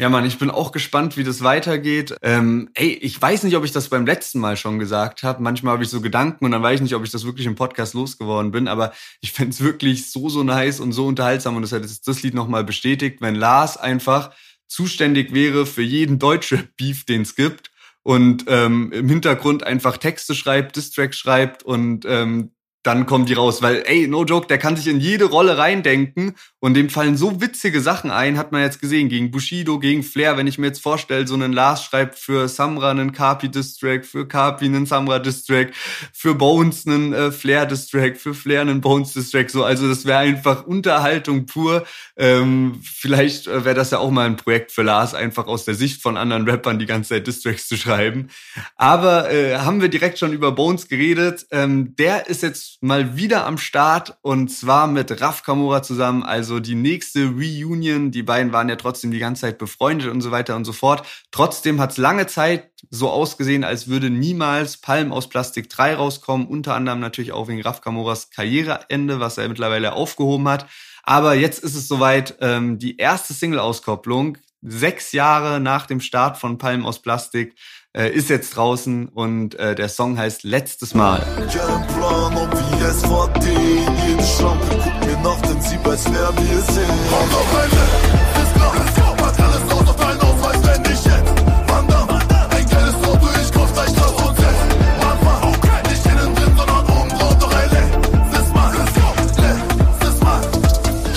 Ja, 0.00 0.08
Mann, 0.08 0.24
ich 0.24 0.38
bin 0.38 0.48
auch 0.48 0.70
gespannt, 0.70 1.16
wie 1.16 1.24
das 1.24 1.42
weitergeht. 1.42 2.14
Ähm, 2.22 2.70
ey, 2.74 2.90
ich 2.90 3.20
weiß 3.20 3.42
nicht, 3.42 3.56
ob 3.56 3.64
ich 3.64 3.72
das 3.72 3.88
beim 3.88 4.06
letzten 4.06 4.38
Mal 4.38 4.56
schon 4.56 4.78
gesagt 4.78 5.24
habe. 5.24 5.42
Manchmal 5.42 5.72
habe 5.72 5.82
ich 5.82 5.90
so 5.90 6.00
Gedanken 6.00 6.44
und 6.44 6.52
dann 6.52 6.62
weiß 6.62 6.76
ich 6.76 6.82
nicht, 6.82 6.94
ob 6.94 7.02
ich 7.02 7.10
das 7.10 7.24
wirklich 7.24 7.46
im 7.46 7.56
Podcast 7.56 7.94
losgeworden 7.94 8.52
bin. 8.52 8.68
Aber 8.68 8.92
ich 9.20 9.32
fände 9.32 9.50
es 9.50 9.60
wirklich 9.60 10.08
so, 10.08 10.28
so 10.28 10.44
nice 10.44 10.78
und 10.78 10.92
so 10.92 11.04
unterhaltsam. 11.04 11.56
Und 11.56 11.62
das 11.62 11.72
hat 11.72 11.82
jetzt 11.82 12.06
das 12.06 12.22
Lied 12.22 12.34
nochmal 12.34 12.62
bestätigt, 12.62 13.20
wenn 13.20 13.34
Lars 13.34 13.76
einfach 13.76 14.30
zuständig 14.68 15.34
wäre 15.34 15.66
für 15.66 15.82
jeden 15.82 16.20
deutsche 16.20 16.68
Beef, 16.76 17.04
den 17.04 17.22
es 17.22 17.34
gibt. 17.34 17.72
Und 18.04 18.44
ähm, 18.46 18.92
im 18.92 19.08
Hintergrund 19.08 19.64
einfach 19.64 19.96
Texte 19.96 20.36
schreibt, 20.36 20.76
Distracks 20.76 21.18
schreibt 21.18 21.64
und 21.64 22.04
ähm, 22.06 22.52
dann 22.88 23.04
kommen 23.04 23.26
die 23.26 23.34
raus. 23.34 23.60
Weil, 23.60 23.82
ey, 23.86 24.08
no 24.08 24.24
joke, 24.24 24.46
der 24.46 24.56
kann 24.56 24.74
sich 24.74 24.88
in 24.88 24.98
jede 24.98 25.26
Rolle 25.26 25.58
reindenken 25.58 26.34
und 26.58 26.72
dem 26.74 26.88
fallen 26.88 27.18
so 27.18 27.40
witzige 27.42 27.82
Sachen 27.82 28.10
ein, 28.10 28.38
hat 28.38 28.50
man 28.50 28.62
jetzt 28.62 28.80
gesehen, 28.80 29.10
gegen 29.10 29.30
Bushido, 29.30 29.78
gegen 29.78 30.02
Flair. 30.02 30.38
Wenn 30.38 30.46
ich 30.46 30.56
mir 30.56 30.68
jetzt 30.68 30.80
vorstelle, 30.80 31.26
so 31.26 31.34
einen 31.34 31.52
Lars 31.52 31.84
schreibt 31.84 32.18
für 32.18 32.48
Samra 32.48 32.90
einen 32.90 33.12
Kapi-Distrack, 33.12 34.06
für 34.06 34.26
Kapi 34.26 34.64
einen 34.64 34.86
Samra-Distrack, 34.86 35.72
für 36.14 36.34
Bones 36.34 36.86
einen 36.86 37.12
äh, 37.12 37.30
Flair-Distrack, 37.30 38.16
für 38.16 38.32
Flair 38.32 38.62
einen 38.62 38.80
Bones-Distrack, 38.80 39.50
so. 39.50 39.64
Also 39.64 39.86
das 39.86 40.06
wäre 40.06 40.18
einfach 40.18 40.66
Unterhaltung 40.66 41.44
pur. 41.44 41.84
Ähm, 42.16 42.80
vielleicht 42.82 43.48
äh, 43.48 43.66
wäre 43.66 43.74
das 43.74 43.90
ja 43.90 43.98
auch 43.98 44.10
mal 44.10 44.26
ein 44.26 44.36
Projekt 44.36 44.72
für 44.72 44.82
Lars, 44.82 45.14
einfach 45.14 45.46
aus 45.46 45.66
der 45.66 45.74
Sicht 45.74 46.00
von 46.00 46.16
anderen 46.16 46.48
Rappern 46.48 46.78
die 46.78 46.86
ganze 46.86 47.10
Zeit 47.10 47.26
Distracks 47.26 47.68
zu 47.68 47.76
schreiben. 47.76 48.28
Aber 48.76 49.30
äh, 49.30 49.58
haben 49.58 49.82
wir 49.82 49.90
direkt 49.90 50.18
schon 50.18 50.32
über 50.32 50.52
Bones 50.52 50.88
geredet. 50.88 51.46
Ähm, 51.50 51.94
der 51.96 52.28
ist 52.28 52.42
jetzt 52.42 52.77
mal 52.80 53.16
wieder 53.16 53.44
am 53.44 53.58
Start 53.58 54.18
und 54.22 54.48
zwar 54.48 54.86
mit 54.86 55.20
Raf 55.20 55.42
Kamora 55.42 55.82
zusammen. 55.82 56.22
Also 56.22 56.60
die 56.60 56.74
nächste 56.74 57.26
Reunion. 57.26 58.10
Die 58.10 58.22
beiden 58.22 58.52
waren 58.52 58.68
ja 58.68 58.76
trotzdem 58.76 59.10
die 59.10 59.18
ganze 59.18 59.42
Zeit 59.42 59.58
befreundet 59.58 60.08
und 60.08 60.20
so 60.20 60.30
weiter 60.30 60.54
und 60.54 60.64
so 60.64 60.72
fort. 60.72 61.06
Trotzdem 61.30 61.80
hat 61.80 61.92
es 61.92 61.96
lange 61.96 62.26
Zeit 62.26 62.70
so 62.90 63.10
ausgesehen, 63.10 63.64
als 63.64 63.88
würde 63.88 64.10
niemals 64.10 64.76
Palm 64.76 65.12
aus 65.12 65.28
Plastik 65.28 65.68
3 65.68 65.94
rauskommen. 65.94 66.46
Unter 66.46 66.74
anderem 66.74 67.00
natürlich 67.00 67.32
auch 67.32 67.48
wegen 67.48 67.62
Raf 67.62 67.80
Kamoras 67.80 68.30
Karriereende, 68.30 69.18
was 69.18 69.38
er 69.38 69.48
mittlerweile 69.48 69.94
aufgehoben 69.94 70.48
hat. 70.48 70.66
Aber 71.02 71.34
jetzt 71.34 71.64
ist 71.64 71.74
es 71.74 71.88
soweit, 71.88 72.36
ähm, 72.40 72.78
die 72.78 72.98
erste 72.98 73.32
Single-Auskopplung, 73.32 74.38
sechs 74.62 75.12
Jahre 75.12 75.60
nach 75.60 75.86
dem 75.86 76.00
Start 76.00 76.36
von 76.36 76.58
Palm 76.58 76.84
aus 76.84 77.00
Plastik, 77.00 77.54
äh, 77.98 78.10
ist 78.10 78.30
jetzt 78.30 78.56
draußen 78.56 79.08
und 79.08 79.56
äh, 79.56 79.74
der 79.74 79.88
Song 79.88 80.16
heißt 80.16 80.44
Letztes 80.44 80.94
Mal. 80.94 81.26
Es 81.38 81.54
ich. 81.54 81.68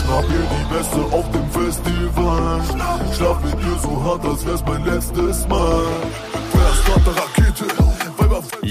Schnapp 0.02 0.28
mir 0.30 0.46
die 0.50 0.66
Beste 0.74 1.02
auf 1.16 1.32
dem 1.32 1.48
Festival. 1.52 2.62
Schlaf 3.16 3.44
mit 3.44 3.54
ihr 3.54 3.80
so 3.82 4.04
hart, 4.04 4.26
als 4.26 4.46
wär's 4.46 4.64
mein 4.66 4.84
letztes 4.86 5.48
Mal. 5.48 6.01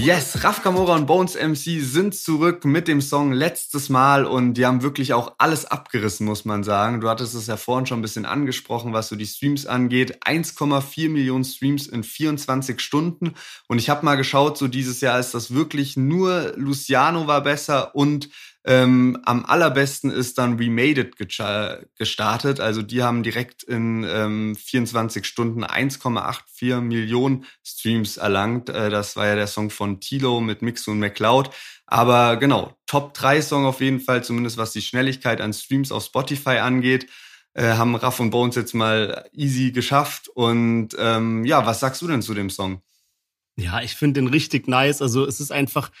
Yes, 0.03 0.43
Raf 0.43 0.63
Kamora 0.63 0.95
und 0.95 1.05
Bones 1.05 1.35
MC 1.35 1.79
sind 1.79 2.15
zurück 2.15 2.65
mit 2.65 2.87
dem 2.87 3.01
Song 3.01 3.31
Letztes 3.33 3.89
Mal 3.89 4.25
und 4.25 4.55
die 4.55 4.65
haben 4.65 4.81
wirklich 4.81 5.13
auch 5.13 5.35
alles 5.37 5.65
abgerissen, 5.65 6.25
muss 6.25 6.43
man 6.43 6.63
sagen. 6.63 7.01
Du 7.01 7.07
hattest 7.07 7.35
es 7.35 7.45
ja 7.45 7.55
vorhin 7.55 7.85
schon 7.85 7.99
ein 7.99 8.01
bisschen 8.01 8.25
angesprochen, 8.25 8.93
was 8.93 9.09
so 9.09 9.15
die 9.15 9.27
Streams 9.27 9.67
angeht. 9.67 10.23
1,4 10.25 11.07
Millionen 11.07 11.43
Streams 11.43 11.85
in 11.85 12.03
24 12.03 12.81
Stunden 12.81 13.35
und 13.67 13.77
ich 13.77 13.91
habe 13.91 14.03
mal 14.03 14.15
geschaut, 14.15 14.57
so 14.57 14.67
dieses 14.67 15.01
Jahr 15.01 15.19
ist 15.19 15.35
das 15.35 15.53
wirklich 15.53 15.95
nur 15.97 16.53
Luciano 16.55 17.27
war 17.27 17.41
besser 17.41 17.93
und 17.93 18.29
ähm, 18.63 19.17
am 19.25 19.45
allerbesten 19.45 20.11
ist 20.11 20.37
dann 20.37 20.59
We 20.59 20.69
Made 20.69 21.01
It 21.01 21.17
gestartet. 21.17 22.59
Also 22.59 22.83
die 22.83 23.01
haben 23.01 23.23
direkt 23.23 23.63
in 23.63 24.05
ähm, 24.07 24.55
24 24.55 25.25
Stunden 25.25 25.63
1,84 25.63 26.81
Millionen 26.81 27.45
Streams 27.63 28.17
erlangt. 28.17 28.69
Äh, 28.69 28.91
das 28.91 29.15
war 29.15 29.25
ja 29.25 29.35
der 29.35 29.47
Song 29.47 29.71
von 29.71 29.99
Tilo 29.99 30.41
mit 30.41 30.61
Mix 30.61 30.87
und 30.87 30.99
McCloud. 30.99 31.49
Aber 31.87 32.37
genau, 32.37 32.77
Top 32.85 33.15
3 33.15 33.41
Song 33.41 33.65
auf 33.65 33.81
jeden 33.81 33.99
Fall, 33.99 34.23
zumindest 34.23 34.57
was 34.57 34.73
die 34.73 34.81
Schnelligkeit 34.81 35.41
an 35.41 35.53
Streams 35.53 35.91
auf 35.91 36.05
Spotify 36.05 36.57
angeht. 36.57 37.07
Äh, 37.53 37.73
haben 37.73 37.95
Raff 37.95 38.19
und 38.19 38.29
Bones 38.29 38.55
jetzt 38.55 38.75
mal 38.75 39.27
easy 39.33 39.71
geschafft. 39.71 40.29
Und 40.29 40.89
ähm, 40.99 41.45
ja, 41.45 41.65
was 41.65 41.79
sagst 41.79 42.01
du 42.03 42.07
denn 42.07 42.21
zu 42.21 42.35
dem 42.35 42.51
Song? 42.51 42.81
Ja, 43.57 43.81
ich 43.81 43.95
finde 43.95 44.21
den 44.21 44.27
richtig 44.27 44.67
nice. 44.67 45.01
Also 45.01 45.25
es 45.25 45.39
ist 45.39 45.51
einfach, 45.51 45.91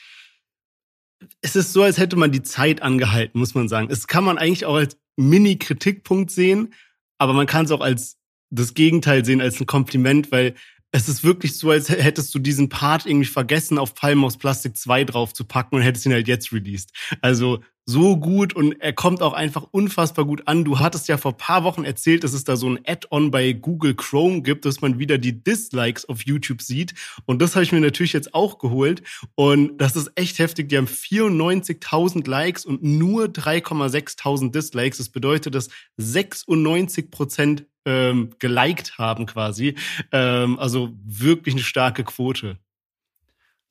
es 1.41 1.55
ist 1.55 1.73
so, 1.73 1.83
als 1.83 1.97
hätte 1.97 2.15
man 2.15 2.31
die 2.31 2.41
Zeit 2.41 2.81
angehalten, 2.81 3.39
muss 3.39 3.55
man 3.55 3.67
sagen. 3.67 3.87
Es 3.91 4.07
kann 4.07 4.23
man 4.23 4.37
eigentlich 4.37 4.65
auch 4.65 4.75
als 4.75 4.97
Mini-Kritikpunkt 5.17 6.31
sehen, 6.31 6.73
aber 7.17 7.33
man 7.33 7.47
kann 7.47 7.65
es 7.65 7.71
auch 7.71 7.81
als 7.81 8.17
das 8.49 8.73
Gegenteil 8.73 9.23
sehen, 9.23 9.41
als 9.41 9.59
ein 9.59 9.65
Kompliment, 9.65 10.31
weil 10.31 10.55
es 10.91 11.07
ist 11.07 11.23
wirklich 11.23 11.57
so, 11.57 11.69
als 11.69 11.89
hättest 11.89 12.33
du 12.35 12.39
diesen 12.39 12.69
Part 12.69 13.05
irgendwie 13.05 13.27
vergessen, 13.27 13.77
auf 13.77 13.95
Palm 13.95 14.25
aus 14.25 14.37
Plastik 14.37 14.75
2 14.77 15.05
drauf 15.05 15.33
zu 15.33 15.45
packen 15.45 15.75
und 15.75 15.81
hättest 15.81 16.05
ihn 16.05 16.13
halt 16.13 16.27
jetzt 16.27 16.51
released. 16.51 16.91
Also 17.21 17.61
so 17.85 18.15
gut 18.17 18.53
und 18.53 18.79
er 18.79 18.93
kommt 18.93 19.21
auch 19.21 19.33
einfach 19.33 19.63
unfassbar 19.71 20.25
gut 20.25 20.47
an. 20.47 20.63
Du 20.63 20.79
hattest 20.79 21.07
ja 21.07 21.17
vor 21.17 21.35
paar 21.35 21.63
Wochen 21.63 21.83
erzählt, 21.83 22.23
dass 22.23 22.33
es 22.33 22.43
da 22.43 22.55
so 22.55 22.69
ein 22.69 22.79
Add-on 22.85 23.31
bei 23.31 23.53
Google 23.53 23.95
Chrome 23.95 24.41
gibt, 24.43 24.65
dass 24.65 24.81
man 24.81 24.99
wieder 24.99 25.17
die 25.17 25.43
Dislikes 25.43 26.07
auf 26.07 26.21
YouTube 26.25 26.61
sieht. 26.61 26.93
Und 27.25 27.41
das 27.41 27.55
habe 27.55 27.63
ich 27.63 27.71
mir 27.71 27.81
natürlich 27.81 28.13
jetzt 28.13 28.33
auch 28.33 28.59
geholt. 28.59 29.01
Und 29.35 29.77
das 29.79 29.95
ist 29.95 30.11
echt 30.15 30.39
heftig. 30.39 30.69
Die 30.69 30.77
haben 30.77 30.87
94.000 30.87 32.29
Likes 32.29 32.65
und 32.65 32.83
nur 32.83 33.25
3,6.000 33.25 34.51
Dislikes. 34.51 34.99
Das 34.99 35.09
bedeutet, 35.09 35.55
dass 35.55 35.69
96 35.97 37.09
Prozent 37.09 37.65
ähm, 37.85 38.31
geliked 38.39 38.97
haben 38.97 39.25
quasi. 39.25 39.75
Ähm, 40.11 40.59
also 40.59 40.91
wirklich 41.03 41.55
eine 41.55 41.63
starke 41.63 42.03
Quote. 42.03 42.57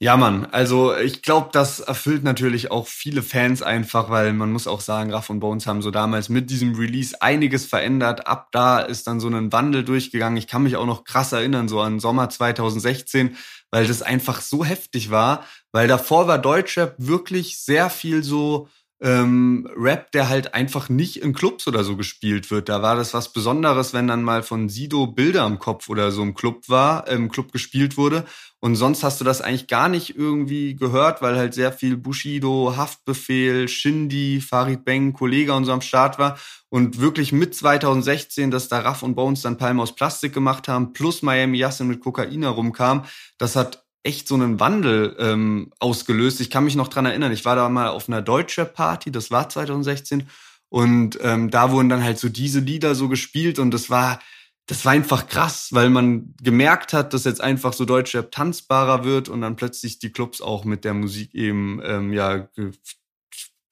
Ja, 0.03 0.17
Mann, 0.17 0.47
also 0.47 0.97
ich 0.97 1.21
glaube, 1.21 1.51
das 1.53 1.79
erfüllt 1.79 2.25
natürlich 2.25 2.71
auch 2.71 2.87
viele 2.87 3.23
Fans 3.23 3.61
einfach, 3.61 4.09
weil 4.09 4.33
man 4.33 4.51
muss 4.51 4.67
auch 4.67 4.81
sagen, 4.81 5.13
Raff 5.13 5.29
und 5.29 5.41
Bones 5.41 5.67
haben 5.67 5.83
so 5.83 5.91
damals 5.91 6.31
mit 6.31 6.49
diesem 6.49 6.75
Release 6.75 7.21
einiges 7.21 7.67
verändert. 7.67 8.27
Ab 8.27 8.49
da 8.53 8.81
ist 8.81 9.07
dann 9.07 9.21
so 9.21 9.29
ein 9.29 9.53
Wandel 9.53 9.85
durchgegangen. 9.85 10.39
Ich 10.39 10.47
kann 10.47 10.63
mich 10.63 10.77
auch 10.77 10.87
noch 10.87 11.05
krass 11.05 11.33
erinnern, 11.33 11.69
so 11.69 11.83
an 11.83 12.01
Sommer 12.01 12.31
2016, 12.31 13.37
weil 13.71 13.87
das 13.87 14.01
einfach 14.01 14.41
so 14.41 14.65
heftig 14.65 15.11
war, 15.11 15.45
weil 15.71 15.87
davor 15.87 16.27
war 16.27 16.39
Deutschrap 16.39 16.95
wirklich 16.97 17.59
sehr 17.59 17.91
viel 17.91 18.23
so 18.23 18.69
ähm, 19.03 19.69
Rap, 19.77 20.13
der 20.13 20.29
halt 20.29 20.55
einfach 20.55 20.89
nicht 20.89 21.23
in 21.23 21.33
Clubs 21.33 21.67
oder 21.67 21.85
so 21.85 21.97
gespielt 21.97 22.51
wird. 22.51 22.69
Da 22.69 22.83
war 22.83 22.97
das 22.97 23.15
was 23.15 23.33
Besonderes, 23.33 23.95
wenn 23.95 24.07
dann 24.07 24.23
mal 24.23 24.43
von 24.43 24.69
Sido 24.69 25.07
Bilder 25.07 25.43
am 25.43 25.59
Kopf 25.59 25.89
oder 25.89 26.11
so 26.11 26.23
im 26.23 26.35
Club 26.35 26.69
war, 26.69 27.09
im 27.09 27.31
Club 27.31 27.51
gespielt 27.53 27.97
wurde. 27.97 28.27
Und 28.63 28.77
sonst 28.77 29.03
hast 29.03 29.19
du 29.21 29.25
das 29.25 29.41
eigentlich 29.41 29.69
gar 29.69 29.89
nicht 29.89 30.17
irgendwie 30.17 30.77
gehört, 30.77 31.23
weil 31.23 31.37
halt 31.37 31.55
sehr 31.55 31.73
viel 31.73 31.97
Bushido, 31.97 32.75
Haftbefehl, 32.77 33.69
Shindy, 33.69 34.43
Farid 34.43 34.85
Bang, 34.85 35.15
Kollege 35.15 35.55
und 35.55 35.65
so 35.65 35.73
am 35.73 35.81
Start 35.81 36.19
war. 36.19 36.39
Und 36.69 37.01
wirklich 37.01 37.33
mit 37.33 37.55
2016, 37.55 38.51
dass 38.51 38.69
da 38.69 38.81
Raff 38.81 39.03
und 39.03 39.15
Bones 39.15 39.41
dann 39.41 39.57
Palm 39.57 39.81
aus 39.81 39.95
Plastik 39.95 40.35
gemacht 40.35 40.69
haben, 40.69 40.93
plus 40.93 41.23
Miami 41.23 41.57
Yassin 41.57 41.89
mit 41.89 42.01
Kokain 42.01 42.43
herumkam, 42.43 43.07
das 43.39 43.57
hat 43.57 43.83
echt 44.03 44.29
so 44.29 44.35
einen 44.35 44.61
Wandel 44.61 45.17
ähm, 45.19 45.73
ausgelöst. 45.79 46.41
Ich 46.41 46.51
kann 46.51 46.65
mich 46.65 46.75
noch 46.75 46.89
dran 46.89 47.07
erinnern, 47.07 47.33
ich 47.33 47.45
war 47.45 47.57
da 47.57 47.69
mal 47.69 47.89
auf 47.89 48.09
einer 48.09 48.23
Deutsche-Party, 48.23 49.13
das 49.13 49.31
war 49.31 49.49
2016, 49.49 50.29
und 50.69 51.19
ähm, 51.21 51.51
da 51.51 51.73
wurden 51.73 51.89
dann 51.89 52.05
halt 52.05 52.19
so 52.19 52.29
diese 52.29 52.61
Lieder 52.61 52.95
so 52.95 53.09
gespielt 53.09 53.59
und 53.59 53.73
das 53.73 53.91
war, 53.91 54.21
das 54.67 54.85
war 54.85 54.93
einfach 54.93 55.27
krass, 55.27 55.69
weil 55.73 55.91
man 55.91 56.35
gemerkt 56.41 56.93
hat, 56.93 57.13
dass 57.13 57.25
jetzt 57.25 57.41
einfach 57.41 57.73
so 57.73 57.85
Deutschrap 57.85 58.31
tanzbarer 58.31 59.05
wird 59.05 59.29
und 59.29 59.41
dann 59.41 59.57
plötzlich 59.57 59.99
die 59.99 60.13
Clubs 60.13 60.41
auch 60.41 60.65
mit 60.65 60.85
der 60.85 60.95
Musik 60.95 61.35
eben 61.35 61.81
ähm, 61.85 62.13
ja 62.13 62.49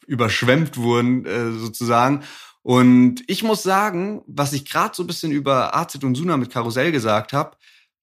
überschwemmt 0.08 0.76
wurden 0.76 1.24
äh, 1.24 1.52
sozusagen. 1.52 2.24
Und 2.62 3.22
ich 3.28 3.44
muss 3.44 3.62
sagen, 3.62 4.22
was 4.26 4.52
ich 4.52 4.68
gerade 4.68 4.94
so 4.94 5.04
ein 5.04 5.06
bisschen 5.06 5.30
über 5.30 5.76
AZ 5.76 5.94
und 6.02 6.16
Suna 6.16 6.36
mit 6.36 6.50
Karussell 6.50 6.90
gesagt 6.90 7.32
habe, 7.32 7.56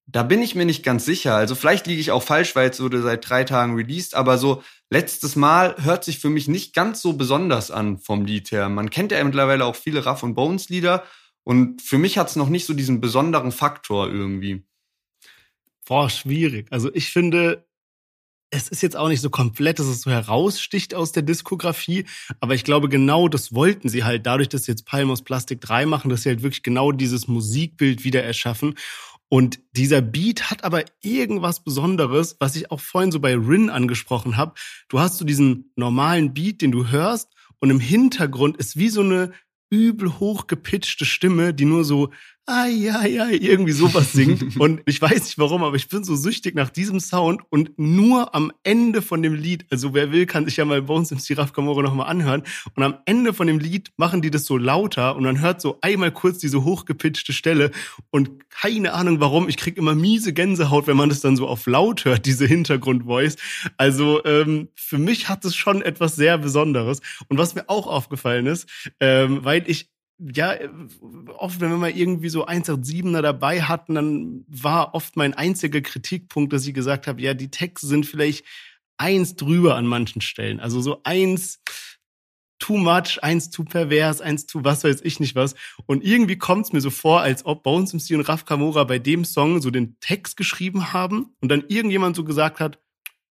da 0.06 0.22
bin 0.22 0.40
ich 0.40 0.54
mir 0.54 0.64
nicht 0.64 0.84
ganz 0.84 1.04
sicher. 1.04 1.34
Also 1.34 1.54
vielleicht 1.54 1.86
liege 1.86 2.00
ich 2.00 2.12
auch 2.12 2.22
falsch, 2.22 2.54
weil 2.54 2.66
jetzt 2.66 2.80
wurde 2.80 3.02
seit 3.02 3.28
drei 3.28 3.44
Tagen 3.44 3.74
released, 3.74 4.14
aber 4.14 4.38
so 4.38 4.62
letztes 4.88 5.34
Mal 5.34 5.74
hört 5.82 6.04
sich 6.04 6.20
für 6.20 6.30
mich 6.30 6.46
nicht 6.46 6.74
ganz 6.74 7.02
so 7.02 7.14
besonders 7.14 7.70
an 7.70 7.98
vom 7.98 8.24
Lied 8.24 8.52
her. 8.52 8.68
Man 8.68 8.90
kennt 8.90 9.10
ja 9.10 9.22
mittlerweile 9.24 9.64
auch 9.64 9.76
viele 9.76 10.06
Raff 10.06 10.22
und 10.22 10.34
Bones 10.34 10.68
Lieder 10.68 11.04
und 11.42 11.82
für 11.82 11.98
mich 11.98 12.18
hat 12.18 12.28
es 12.28 12.36
noch 12.36 12.48
nicht 12.48 12.66
so 12.66 12.74
diesen 12.74 13.00
besonderen 13.00 13.50
Faktor 13.50 14.08
irgendwie. 14.08 14.64
Boah, 15.84 16.08
schwierig. 16.08 16.66
Also 16.70 16.92
ich 16.94 17.10
finde, 17.10 17.66
es 18.50 18.68
ist 18.68 18.82
jetzt 18.82 18.96
auch 18.96 19.08
nicht 19.08 19.20
so 19.20 19.30
komplett, 19.30 19.80
dass 19.80 19.86
es 19.86 20.02
so 20.02 20.10
heraussticht 20.10 20.94
aus 20.94 21.10
der 21.10 21.24
Diskografie, 21.24 22.06
aber 22.38 22.54
ich 22.54 22.62
glaube, 22.62 22.88
genau 22.88 23.26
das 23.26 23.52
wollten 23.52 23.88
sie 23.88 24.04
halt, 24.04 24.24
dadurch, 24.24 24.48
dass 24.48 24.64
sie 24.64 24.72
jetzt 24.72 24.86
Palm 24.86 25.10
aus 25.10 25.22
Plastik 25.22 25.60
3 25.60 25.86
machen, 25.86 26.10
dass 26.10 26.22
sie 26.22 26.28
halt 26.28 26.42
wirklich 26.42 26.62
genau 26.62 26.92
dieses 26.92 27.26
Musikbild 27.26 28.04
wieder 28.04 28.22
erschaffen. 28.22 28.74
Und 29.28 29.60
dieser 29.72 30.02
Beat 30.02 30.50
hat 30.50 30.62
aber 30.62 30.84
irgendwas 31.00 31.64
Besonderes, 31.64 32.36
was 32.38 32.54
ich 32.54 32.70
auch 32.70 32.80
vorhin 32.80 33.10
so 33.10 33.18
bei 33.20 33.34
Rin 33.34 33.70
angesprochen 33.70 34.36
habe. 34.36 34.54
Du 34.88 35.00
hast 35.00 35.18
so 35.18 35.24
diesen 35.24 35.72
normalen 35.74 36.32
Beat, 36.32 36.62
den 36.62 36.72
du 36.72 36.88
hörst, 36.88 37.32
und 37.58 37.70
im 37.70 37.80
Hintergrund 37.80 38.58
ist 38.58 38.76
wie 38.76 38.90
so 38.90 39.00
eine 39.00 39.32
übel 39.70 40.18
hochgepitchte 40.18 41.04
Stimme, 41.04 41.54
die 41.54 41.64
nur 41.64 41.84
so 41.84 42.10
ai, 42.46 42.90
ai, 42.92 43.20
ai, 43.20 43.38
irgendwie 43.40 43.72
sowas 43.72 44.12
singt. 44.12 44.56
und 44.60 44.80
ich 44.86 45.02
weiß 45.02 45.24
nicht 45.24 45.38
warum, 45.38 45.64
aber 45.64 45.76
ich 45.76 45.88
bin 45.88 46.04
so 46.04 46.14
süchtig 46.14 46.54
nach 46.54 46.70
diesem 46.70 47.00
Sound 47.00 47.42
und 47.50 47.76
nur 47.76 48.34
am 48.34 48.52
Ende 48.62 49.02
von 49.02 49.22
dem 49.22 49.34
Lied, 49.34 49.66
also 49.70 49.94
wer 49.94 50.12
will, 50.12 50.26
kann 50.26 50.44
sich 50.44 50.56
ja 50.56 50.64
mal 50.64 50.80
bei 50.82 50.94
uns 50.94 51.10
im 51.10 51.18
Siraf 51.18 51.52
Kamoro 51.52 51.82
nochmal 51.82 52.08
anhören. 52.08 52.44
Und 52.74 52.82
am 52.84 52.98
Ende 53.04 53.32
von 53.32 53.48
dem 53.48 53.58
Lied 53.58 53.90
machen 53.96 54.22
die 54.22 54.30
das 54.30 54.44
so 54.44 54.56
lauter 54.56 55.16
und 55.16 55.24
man 55.24 55.40
hört 55.40 55.60
so 55.60 55.78
einmal 55.80 56.12
kurz 56.12 56.38
diese 56.38 56.62
hochgepitchte 56.62 57.32
Stelle 57.32 57.72
und 58.10 58.48
keine 58.48 58.94
Ahnung 58.94 59.20
warum, 59.20 59.48
ich 59.48 59.56
krieg 59.56 59.76
immer 59.76 59.94
miese 59.94 60.32
Gänsehaut, 60.32 60.86
wenn 60.86 60.96
man 60.96 61.08
das 61.08 61.20
dann 61.20 61.36
so 61.36 61.48
auf 61.48 61.66
laut 61.66 62.04
hört, 62.04 62.26
diese 62.26 62.46
Hintergrundvoice. 62.46 63.36
Also 63.76 64.24
ähm, 64.24 64.68
für 64.74 64.98
mich 64.98 65.28
hat 65.28 65.44
es 65.44 65.56
schon 65.56 65.82
etwas 65.82 66.16
sehr 66.16 66.38
Besonderes. 66.38 67.00
Und 67.28 67.38
was 67.38 67.54
mir 67.54 67.68
auch 67.68 67.86
aufgefallen 67.86 68.46
ist, 68.46 68.68
ähm, 69.00 69.44
weil 69.44 69.64
ich 69.66 69.90
ja, 70.18 70.54
äh, 70.54 70.68
oft, 71.36 71.60
wenn 71.60 71.70
wir 71.70 71.76
mal 71.76 71.90
irgendwie 71.90 72.28
so 72.28 72.46
187er 72.46 73.22
dabei 73.22 73.62
hatten, 73.62 73.94
dann 73.94 74.44
war 74.48 74.94
oft 74.94 75.16
mein 75.16 75.34
einziger 75.34 75.80
Kritikpunkt, 75.80 76.52
dass 76.52 76.66
ich 76.66 76.74
gesagt 76.74 77.06
habe, 77.06 77.20
ja, 77.20 77.34
die 77.34 77.50
Texte 77.50 77.86
sind 77.86 78.06
vielleicht 78.06 78.44
eins 78.98 79.36
drüber 79.36 79.76
an 79.76 79.86
manchen 79.86 80.22
Stellen. 80.22 80.60
Also 80.60 80.80
so 80.80 81.00
eins 81.04 81.60
too 82.58 82.78
much, 82.78 83.22
eins 83.22 83.50
too 83.50 83.64
pervers, 83.64 84.20
eins 84.22 84.46
too 84.46 84.64
was 84.64 84.84
weiß 84.84 85.02
ich 85.02 85.20
nicht 85.20 85.34
was. 85.34 85.54
Und 85.84 86.02
irgendwie 86.02 86.38
kommt 86.38 86.66
es 86.66 86.72
mir 86.72 86.80
so 86.80 86.90
vor, 86.90 87.20
als 87.20 87.44
ob 87.44 87.62
Bones 87.62 87.92
MC 87.92 88.16
und 88.16 88.22
Raf 88.22 88.46
Kamora 88.46 88.84
bei 88.84 88.98
dem 88.98 89.24
Song 89.24 89.60
so 89.60 89.70
den 89.70 89.98
Text 90.00 90.36
geschrieben 90.36 90.94
haben 90.94 91.36
und 91.40 91.50
dann 91.50 91.64
irgendjemand 91.68 92.16
so 92.16 92.24
gesagt 92.24 92.60
hat, 92.60 92.78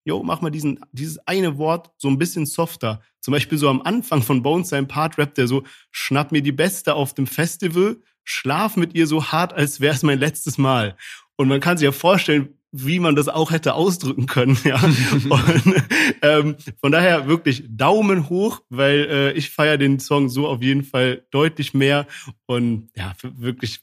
yo, 0.06 0.24
mach 0.24 0.42
mal 0.42 0.52
diesen, 0.52 0.80
dieses 0.92 1.18
eine 1.28 1.58
Wort 1.58 1.92
so 1.98 2.08
ein 2.08 2.18
bisschen 2.18 2.46
softer. 2.46 3.02
Zum 3.20 3.34
Beispiel 3.34 3.58
so 3.58 3.68
am 3.70 3.82
Anfang 3.82 4.22
von 4.22 4.44
Bones 4.44 4.70
sein 4.70 4.88
Part 4.88 5.18
rappt 5.18 5.38
der 5.38 5.48
so, 5.48 5.64
schnapp 5.92 6.32
mir 6.32 6.42
die 6.42 6.52
Beste 6.52 6.94
auf 6.94 7.14
dem 7.14 7.28
Festival, 7.28 7.98
schlaf 8.24 8.78
mit 8.78 8.94
ihr 8.94 9.08
so 9.08 9.26
hart, 9.26 9.54
als 9.54 9.82
wäre 9.82 9.96
es 9.96 10.04
mein 10.04 10.20
letztes 10.20 10.58
Mal. 10.58 10.96
Und 11.36 11.48
man 11.48 11.60
kann 11.60 11.78
sich 11.78 11.86
ja 11.86 11.92
vorstellen, 11.92 12.50
wie 12.72 13.00
man 13.00 13.16
das 13.16 13.30
auch 13.30 13.52
hätte 13.52 13.74
ausdrücken 13.74 14.28
können, 14.28 14.58
ja. 14.64 14.82
Und, 14.84 15.84
ähm, 16.22 16.56
von 16.80 16.92
daher 16.92 17.28
wirklich 17.28 17.64
Daumen 17.68 18.30
hoch, 18.30 18.62
weil 18.70 19.08
äh, 19.10 19.32
ich 19.32 19.50
feiere 19.50 19.78
den 19.78 20.00
Song 20.00 20.30
so 20.30 20.48
auf 20.48 20.62
jeden 20.62 20.84
Fall 20.84 21.26
deutlich 21.32 21.74
mehr 21.74 22.06
und 22.46 22.90
ja, 22.96 23.14
wirklich 23.24 23.80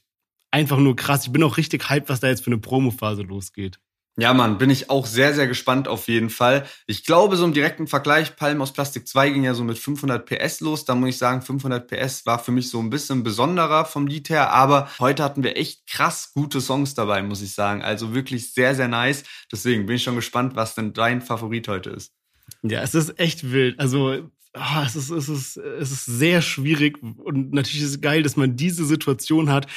einfach 0.51 0.77
nur 0.77 0.95
krass. 0.95 1.25
Ich 1.25 1.31
bin 1.33 1.43
auch 1.43 1.57
richtig 1.57 1.89
hyped, 1.89 2.07
was 2.07 2.19
da 2.19 2.27
jetzt 2.27 2.43
für 2.43 2.51
eine 2.51 2.59
Promophase 2.59 3.23
losgeht. 3.23 3.79
Ja, 4.15 4.31
Mann, 4.35 4.59
bin 4.59 4.69
ich 4.69 4.91
auch 4.91 5.07
sehr, 5.07 5.33
sehr 5.33 5.47
gespannt 5.47 5.87
auf 5.87 6.07
jeden 6.07 6.29
Fall. 6.29 6.67
Ich 6.85 7.03
glaube, 7.03 7.35
so 7.35 7.45
im 7.45 7.53
direkten 7.53 7.87
Vergleich, 7.87 8.35
Palm 8.35 8.61
aus 8.61 8.71
Plastik 8.71 9.07
2 9.07 9.31
ging 9.31 9.43
ja 9.43 9.55
so 9.55 9.63
mit 9.63 9.79
500 9.79 10.23
PS 10.23 10.59
los. 10.59 10.85
Da 10.85 10.93
muss 10.93 11.09
ich 11.09 11.17
sagen, 11.17 11.41
500 11.41 11.87
PS 11.87 12.23
war 12.27 12.37
für 12.37 12.51
mich 12.51 12.69
so 12.69 12.79
ein 12.79 12.91
bisschen 12.91 13.23
besonderer 13.23 13.85
vom 13.85 14.05
Lied 14.05 14.29
her. 14.29 14.51
Aber 14.51 14.87
heute 14.99 15.23
hatten 15.23 15.41
wir 15.41 15.57
echt 15.57 15.87
krass 15.87 16.31
gute 16.31 16.61
Songs 16.61 16.93
dabei, 16.93 17.23
muss 17.23 17.41
ich 17.41 17.55
sagen. 17.55 17.81
Also 17.81 18.13
wirklich 18.13 18.53
sehr, 18.53 18.75
sehr 18.75 18.87
nice. 18.87 19.23
Deswegen 19.51 19.87
bin 19.87 19.95
ich 19.95 20.03
schon 20.03 20.15
gespannt, 20.15 20.55
was 20.55 20.75
denn 20.75 20.93
dein 20.93 21.23
Favorit 21.23 21.67
heute 21.67 21.89
ist. 21.89 22.13
Ja, 22.61 22.83
es 22.83 22.93
ist 22.93 23.19
echt 23.19 23.51
wild. 23.51 23.79
Also 23.79 24.29
oh, 24.53 24.83
es, 24.85 24.95
ist, 24.95 25.09
es, 25.09 25.27
ist, 25.27 25.57
es 25.57 25.91
ist 25.91 26.05
sehr 26.05 26.43
schwierig 26.43 27.01
und 27.01 27.51
natürlich 27.51 27.81
ist 27.81 27.89
es 27.89 28.01
geil, 28.01 28.21
dass 28.21 28.35
man 28.35 28.55
diese 28.55 28.85
Situation 28.85 29.49
hat, 29.49 29.67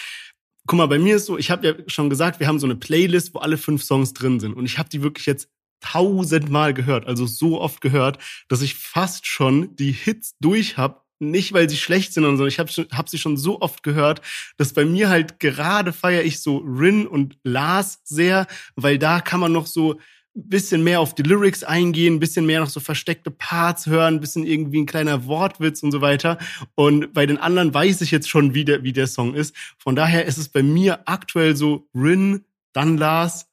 guck 0.67 0.77
mal, 0.77 0.87
bei 0.87 0.99
mir 0.99 1.17
ist 1.17 1.27
so, 1.27 1.39
ich 1.39 1.51
habe 1.51 1.67
ja 1.67 1.75
schon 1.87 2.11
gesagt, 2.11 2.41
wir 2.41 2.47
haben 2.47 2.59
so 2.59 2.67
eine 2.67 2.77
Playlist, 2.77 3.35
wo 3.35 3.39
alle 3.39 3.59
fünf 3.59 3.83
Songs 3.83 4.13
drin 4.13 4.41
sind. 4.41 4.55
Und 4.55 4.67
ich 4.67 4.79
habe 4.79 4.89
die 4.89 5.03
wirklich 5.03 5.27
jetzt 5.27 5.49
tausendmal 5.81 6.75
gehört, 6.75 7.07
also 7.07 7.27
so 7.27 7.61
oft 7.61 7.81
gehört, 7.81 8.19
dass 8.49 8.63
ich 8.63 8.75
fast 8.75 9.27
schon 9.27 9.77
die 9.77 9.93
Hits 9.93 10.37
durch 10.41 10.77
habe. 10.77 11.03
Nicht, 11.19 11.55
weil 11.55 11.71
sie 11.71 11.79
schlecht 11.79 12.13
sind, 12.13 12.25
sondern 12.25 12.47
ich 12.47 12.59
habe 12.59 12.71
hab 12.71 13.09
sie 13.09 13.17
schon 13.17 13.39
so 13.39 13.63
oft 13.63 13.83
gehört, 13.83 14.21
dass 14.59 14.75
bei 14.75 14.85
mir 14.85 15.09
halt 15.09 15.41
gerade 15.41 15.95
feiere 15.95 16.25
ich 16.25 16.43
so 16.43 16.59
Rin 16.59 17.07
und 17.07 17.39
Lars 17.43 18.01
sehr, 18.05 18.47
weil 18.75 18.99
da 18.99 19.23
kann 19.23 19.41
man 19.41 19.51
noch 19.51 19.67
so 19.67 19.99
bisschen 20.37 20.85
mehr 20.85 21.01
auf 21.01 21.15
die 21.15 21.23
Lyrics 21.23 21.65
eingehen, 21.65 22.21
bisschen 22.21 22.47
mehr 22.47 22.61
noch 22.61 22.69
so 22.69 22.81
versteckte 22.81 23.31
Parts 23.31 23.87
hören, 23.87 24.21
bisschen 24.21 24.47
irgendwie 24.47 24.83
ein 24.83 24.87
kleiner 24.87 25.27
Wortwitz 25.27 25.83
und 25.83 25.93
so 25.93 26.01
weiter. 26.01 26.39
Und 26.75 27.13
bei 27.13 27.27
den 27.27 27.39
anderen 27.39 27.73
weiß 27.73 28.03
ich 28.03 28.11
jetzt 28.11 28.29
schon, 28.29 28.55
wie 28.55 28.65
der, 28.65 28.83
wie 28.83 28.93
der 28.93 29.07
Song 29.07 29.35
ist. 29.35 29.57
Von 29.79 29.97
daher 29.97 30.27
ist 30.27 30.39
es 30.39 30.49
bei 30.49 30.63
mir 30.63 31.01
aktuell 31.09 31.57
so 31.57 31.89
Rin, 31.95 32.45
dann 32.73 32.99
Lars 32.99 33.47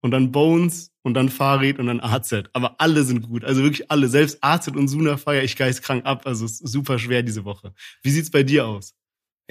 und 0.00 0.12
dann 0.12 0.32
Bones 0.32 0.92
und 1.02 1.14
dann 1.14 1.28
Farid 1.28 1.78
und 1.78 1.86
dann 1.86 2.00
AZ. 2.00 2.32
Aber 2.52 2.80
alle 2.80 3.04
sind 3.04 3.22
gut. 3.22 3.44
Also 3.44 3.62
wirklich 3.62 3.90
alle. 3.90 4.08
Selbst 4.08 4.38
AZ 4.40 4.68
und 4.68 4.88
Suna 4.88 5.16
feiere 5.18 5.44
ich 5.44 5.56
geistkrank 5.56 6.06
ab. 6.06 6.26
Also 6.26 6.46
super 6.46 6.98
schwer 6.98 7.22
diese 7.22 7.44
Woche. 7.44 7.74
Wie 8.02 8.10
sieht's 8.10 8.30
bei 8.30 8.42
dir 8.42 8.66
aus? 8.66 8.94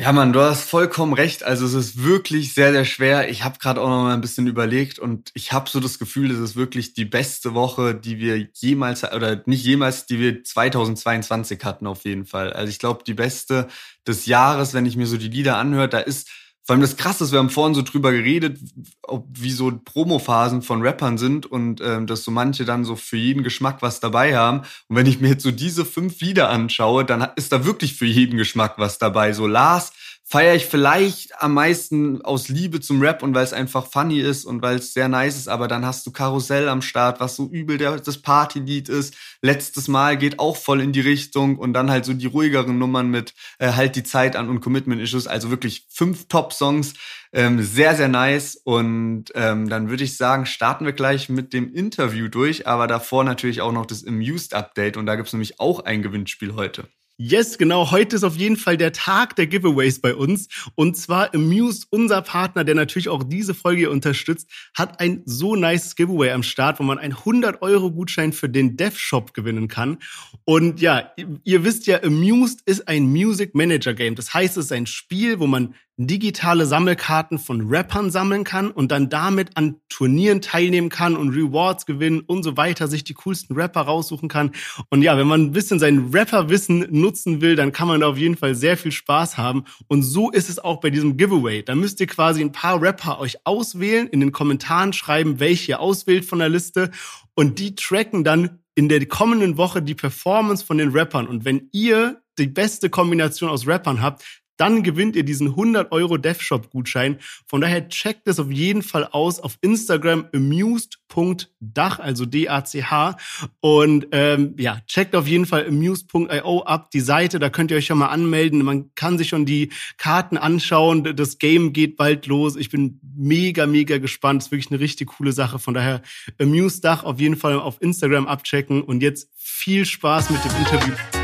Ja, 0.02 0.14
Mann, 0.14 0.32
du 0.32 0.40
hast 0.40 0.70
vollkommen 0.70 1.12
recht. 1.12 1.44
Also 1.44 1.66
es 1.66 1.74
ist 1.74 2.02
wirklich 2.02 2.54
sehr, 2.54 2.72
sehr 2.72 2.86
schwer. 2.86 3.28
Ich 3.30 3.44
habe 3.44 3.60
gerade 3.60 3.82
auch 3.82 3.90
noch 3.90 4.04
mal 4.04 4.14
ein 4.14 4.22
bisschen 4.22 4.48
überlegt 4.48 4.98
und 4.98 5.30
ich 5.34 5.52
habe 5.52 5.70
so 5.70 5.82
das 5.82 6.00
Gefühl, 6.00 6.32
es 6.32 6.40
ist 6.40 6.56
wirklich 6.56 6.94
die 6.94 7.04
beste 7.04 7.54
Woche, 7.54 7.94
die 7.96 8.18
wir 8.18 8.48
jemals 8.54 9.04
oder 9.04 9.44
nicht 9.46 9.66
jemals, 9.66 10.06
die 10.06 10.18
wir 10.20 10.42
2022 10.42 11.66
hatten 11.66 11.86
auf 11.86 12.06
jeden 12.06 12.26
Fall. 12.26 12.54
Also 12.54 12.70
ich 12.70 12.80
glaube, 12.80 13.04
die 13.06 13.14
beste 13.14 13.68
des 14.08 14.26
Jahres, 14.26 14.74
wenn 14.74 14.86
ich 14.86 14.96
mir 14.96 15.06
so 15.06 15.18
die 15.18 15.28
Lieder 15.28 15.58
anhöre, 15.58 15.90
da 15.90 16.00
ist 16.00 16.30
vor 16.70 16.76
allem 16.76 16.82
das 16.82 16.98
Krasse 16.98 17.24
ist, 17.24 17.32
wir 17.32 17.40
haben 17.40 17.50
vorhin 17.50 17.74
so 17.74 17.82
drüber 17.82 18.12
geredet, 18.12 18.60
ob 19.02 19.26
wie 19.32 19.50
so 19.50 19.72
Promophasen 19.72 20.62
von 20.62 20.84
Rappern 20.84 21.18
sind 21.18 21.48
und 21.48 21.82
ähm, 21.82 22.06
dass 22.06 22.24
so 22.24 22.30
manche 22.30 22.64
dann 22.64 22.86
so 22.86 22.96
für 22.96 23.18
jeden 23.18 23.42
Geschmack 23.42 23.82
was 23.82 24.00
dabei 24.00 24.38
haben. 24.38 24.60
Und 24.88 24.96
wenn 24.96 25.08
ich 25.08 25.20
mir 25.20 25.30
jetzt 25.30 25.42
so 25.42 25.50
diese 25.50 25.84
fünf 25.84 26.22
Lieder 26.22 26.52
anschaue, 26.52 27.06
dann 27.06 27.28
ist 27.38 27.52
da 27.52 27.66
wirklich 27.66 27.96
für 27.96 28.06
jeden 28.06 28.38
Geschmack 28.38 28.76
was 28.78 29.00
dabei. 29.00 29.34
So 29.34 29.48
Lars 29.48 29.94
feiere 30.30 30.54
ich 30.54 30.68
vielleicht 30.68 31.42
am 31.42 31.56
meisten 31.56 32.22
aus 32.22 32.50
Liebe 32.50 32.80
zum 32.80 33.02
Rap 33.02 33.24
und 33.24 33.34
weil 33.34 33.44
es 33.44 33.52
einfach 33.52 33.88
funny 33.88 34.20
ist 34.20 34.46
und 34.46 34.62
weil 34.62 34.78
es 34.78 34.94
sehr 34.94 35.08
nice 35.08 35.36
ist. 35.36 35.48
Aber 35.48 35.68
dann 35.68 35.84
hast 35.84 36.06
du 36.06 36.12
Karussell 36.12 36.70
am 36.70 36.84
Start, 36.84 37.20
was 37.20 37.36
so 37.36 37.50
übel 37.50 37.80
der, 37.80 37.98
das 37.98 38.22
Partylied 38.22 38.90
ist. 38.90 39.16
Letztes 39.42 39.88
Mal 39.88 40.18
geht 40.18 40.38
auch 40.38 40.56
voll 40.56 40.82
in 40.82 40.92
die 40.92 41.02
Richtung 41.02 41.58
und 41.58 41.74
dann 41.74 41.90
halt 41.90 42.06
so 42.06 42.14
die 42.14 42.28
ruhigeren 42.28 42.78
Nummern 42.78 43.10
mit 43.10 43.34
äh, 43.58 43.72
Halt 43.72 43.96
die 43.96 44.04
Zeit 44.04 44.36
an 44.36 44.50
und 44.50 44.62
Commitment 44.62 45.02
Issues. 45.02 45.26
Also 45.26 45.50
wirklich 45.50 45.88
fünf 45.90 46.28
Top-Songs. 46.28 46.94
Ähm, 47.34 47.64
sehr, 47.64 47.96
sehr 47.96 48.08
nice. 48.08 48.56
Und 48.56 49.26
ähm, 49.34 49.68
dann 49.68 49.90
würde 49.90 50.04
ich 50.04 50.16
sagen, 50.16 50.46
starten 50.46 50.86
wir 50.86 50.94
gleich 50.94 51.30
mit 51.30 51.54
dem 51.54 51.74
Interview 51.74 52.28
durch. 52.28 52.68
Aber 52.68 52.86
davor 52.86 53.24
natürlich 53.24 53.62
auch 53.62 53.72
noch 53.72 53.88
das 53.88 54.06
Amused 54.06 54.54
Update. 54.54 54.96
Und 54.96 55.08
da 55.08 55.16
gibt's 55.16 55.34
nämlich 55.34 55.60
auch 55.60 55.80
ein 55.80 56.04
Gewinnspiel 56.04 56.54
heute. 56.54 56.88
Yes, 57.22 57.58
genau. 57.58 57.92
Heute 57.92 58.16
ist 58.16 58.24
auf 58.24 58.38
jeden 58.38 58.56
Fall 58.56 58.78
der 58.78 58.94
Tag 58.94 59.36
der 59.36 59.46
Giveaways 59.46 60.00
bei 60.00 60.16
uns. 60.16 60.48
Und 60.76 60.96
zwar 60.96 61.36
Amused, 61.36 61.86
unser 61.90 62.22
Partner, 62.22 62.64
der 62.64 62.76
natürlich 62.76 63.10
auch 63.10 63.26
diese 63.26 63.54
Folge 63.54 63.90
unterstützt, 63.90 64.50
hat 64.74 65.02
ein 65.02 65.24
so 65.26 65.58
nice 65.58 65.98
Giveaway 65.98 66.32
am 66.32 66.44
Start, 66.44 66.80
wo 66.80 66.84
man 66.84 66.98
einen 66.98 67.14
100-Euro-Gutschein 67.14 68.32
für 68.32 68.48
den 68.48 68.78
Dev 68.78 68.98
Shop 68.98 69.34
gewinnen 69.34 69.68
kann. 69.68 69.98
Und 70.46 70.80
ja, 70.80 71.12
ihr 71.44 71.66
wisst 71.66 71.88
ja, 71.88 72.02
Amused 72.04 72.62
ist 72.66 72.88
ein 72.88 73.04
Music 73.04 73.54
Manager 73.54 73.94
Game. 73.94 74.16
Das 74.16 74.34
heißt, 74.34 74.56
es 74.56 74.68
ist 74.68 74.72
ein 74.72 74.86
Spiel, 74.86 75.42
wo 75.42 75.48
man 75.48 75.76
digitale 76.08 76.66
Sammelkarten 76.66 77.40
von 77.40 77.68
Rappern 77.68 78.10
sammeln 78.10 78.44
kann 78.44 78.72
und 78.72 78.92
dann 78.92 79.10
damit 79.10 79.58
an 79.58 79.76
Turnieren 79.90 80.42
teilnehmen 80.42 80.90
kann 80.90 81.18
und 81.18 81.30
Rewards 81.30 81.86
gewinnen 81.86 82.22
und 82.22 82.44
so 82.44 82.56
weiter, 82.56 82.88
sich 82.88 83.04
die 83.04 83.14
coolsten 83.14 83.56
Rapper 83.56 83.82
raussuchen 83.82 84.30
kann. 84.30 84.52
Und 84.90 85.02
ja, 85.02 85.18
wenn 85.18 85.28
man 85.28 85.42
ein 85.42 85.52
bisschen 85.52 85.80
sein 85.80 86.10
Rapperwissen 86.14 86.88
nutzen 86.90 87.42
will, 87.42 87.56
dann 87.56 87.72
kann 87.72 87.88
man 87.88 88.00
da 88.02 88.08
auf 88.08 88.18
jeden 88.18 88.38
Fall 88.38 88.56
sehr 88.56 88.78
viel 88.78 88.92
Spaß 88.94 89.38
haben. 89.38 89.66
Und 89.88 90.04
so 90.04 90.32
ist 90.32 90.50
es 90.50 90.58
auch 90.58 90.80
bei 90.80 90.90
diesem 90.90 91.18
Giveaway. 91.18 91.64
Da 91.64 91.76
müsst 91.76 92.00
ihr 92.00 92.08
quasi 92.08 92.42
ein 92.42 92.52
paar 92.54 92.82
Rapper 92.82 93.20
euch 93.20 93.46
auswählen, 93.46 94.08
in 94.08 94.22
den 94.22 94.32
Kommentaren 94.32 94.94
schreiben, 94.94 95.40
welche 95.40 95.70
ihr 95.70 95.80
auswählt 95.82 96.26
von 96.26 96.40
der 96.40 96.50
Liste 96.50 96.92
und 97.36 97.60
die 97.60 97.76
tracken 97.76 98.24
dann 98.24 98.60
in 98.76 98.90
der 98.90 99.06
kommenden 99.06 99.58
Woche 99.58 99.82
die 99.82 99.96
Performance 99.96 100.66
von 100.66 100.78
den 100.78 100.92
Rappern. 100.92 101.28
Und 101.28 101.46
wenn 101.46 101.70
ihr 101.72 102.22
die 102.38 102.48
beste 102.48 102.90
Kombination 102.90 103.50
aus 103.50 103.68
Rappern 103.68 104.02
habt, 104.02 104.24
dann 104.60 104.84
gewinnt 104.84 105.16
ihr 105.16 105.24
diesen 105.24 105.48
100 105.48 105.92
Euro 105.92 106.18
DevShop-Gutschein. 106.18 107.18
Von 107.48 107.62
daher 107.62 107.88
checkt 107.88 108.28
es 108.28 108.40
auf 108.40 108.52
jeden 108.52 108.84
Fall 108.84 109.06
aus 109.06 109.40
auf 109.40 109.58
Instagram 109.62 110.28
amused.dach, 110.34 112.00
also 112.00 112.26
D-A-C-H. 112.26 113.18
Und 113.62 114.08
ähm, 114.12 114.56
ja, 114.58 114.80
checkt 114.86 115.16
auf 115.16 115.28
jeden 115.28 115.46
Fall 115.46 115.66
amused.io 115.66 116.64
ab, 116.64 116.92
die 116.92 117.00
Seite, 117.00 117.40
da 117.40 117.50
könnt 117.50 117.72
ihr 117.72 117.78
euch 117.78 117.86
schon 117.86 118.00
mal 118.00 118.08
anmelden. 118.08 118.64
Man 118.64 118.94
kann 118.96 119.18
sich 119.18 119.30
schon 119.30 119.46
die 119.46 119.70
Karten 119.98 120.38
anschauen. 120.38 121.16
Das 121.16 121.38
Game 121.38 121.72
geht 121.72 121.96
bald 121.96 122.28
los. 122.28 122.58
Ich 122.58 122.70
bin 122.70 123.00
mega, 123.16 123.66
mega 123.66 123.98
gespannt. 123.98 124.42
Das 124.42 124.48
ist 124.48 124.52
wirklich 124.52 124.72
eine 124.72 124.82
richtig 124.82 125.08
coole 125.08 125.32
Sache. 125.32 125.60
Von 125.60 125.74
daher 125.74 126.02
amused-dach 126.38 127.06
auf 127.06 127.22
jeden 127.22 127.38
Fall 127.38 127.58
auf 127.60 127.82
Instagram 127.82 128.28
abchecken. 128.28 128.82
Und 128.82 129.02
jetzt 129.02 129.30
viel 129.36 129.86
Spaß 129.86 130.32
mit 130.32 130.44
dem 130.44 130.52
Interview. 130.58 131.19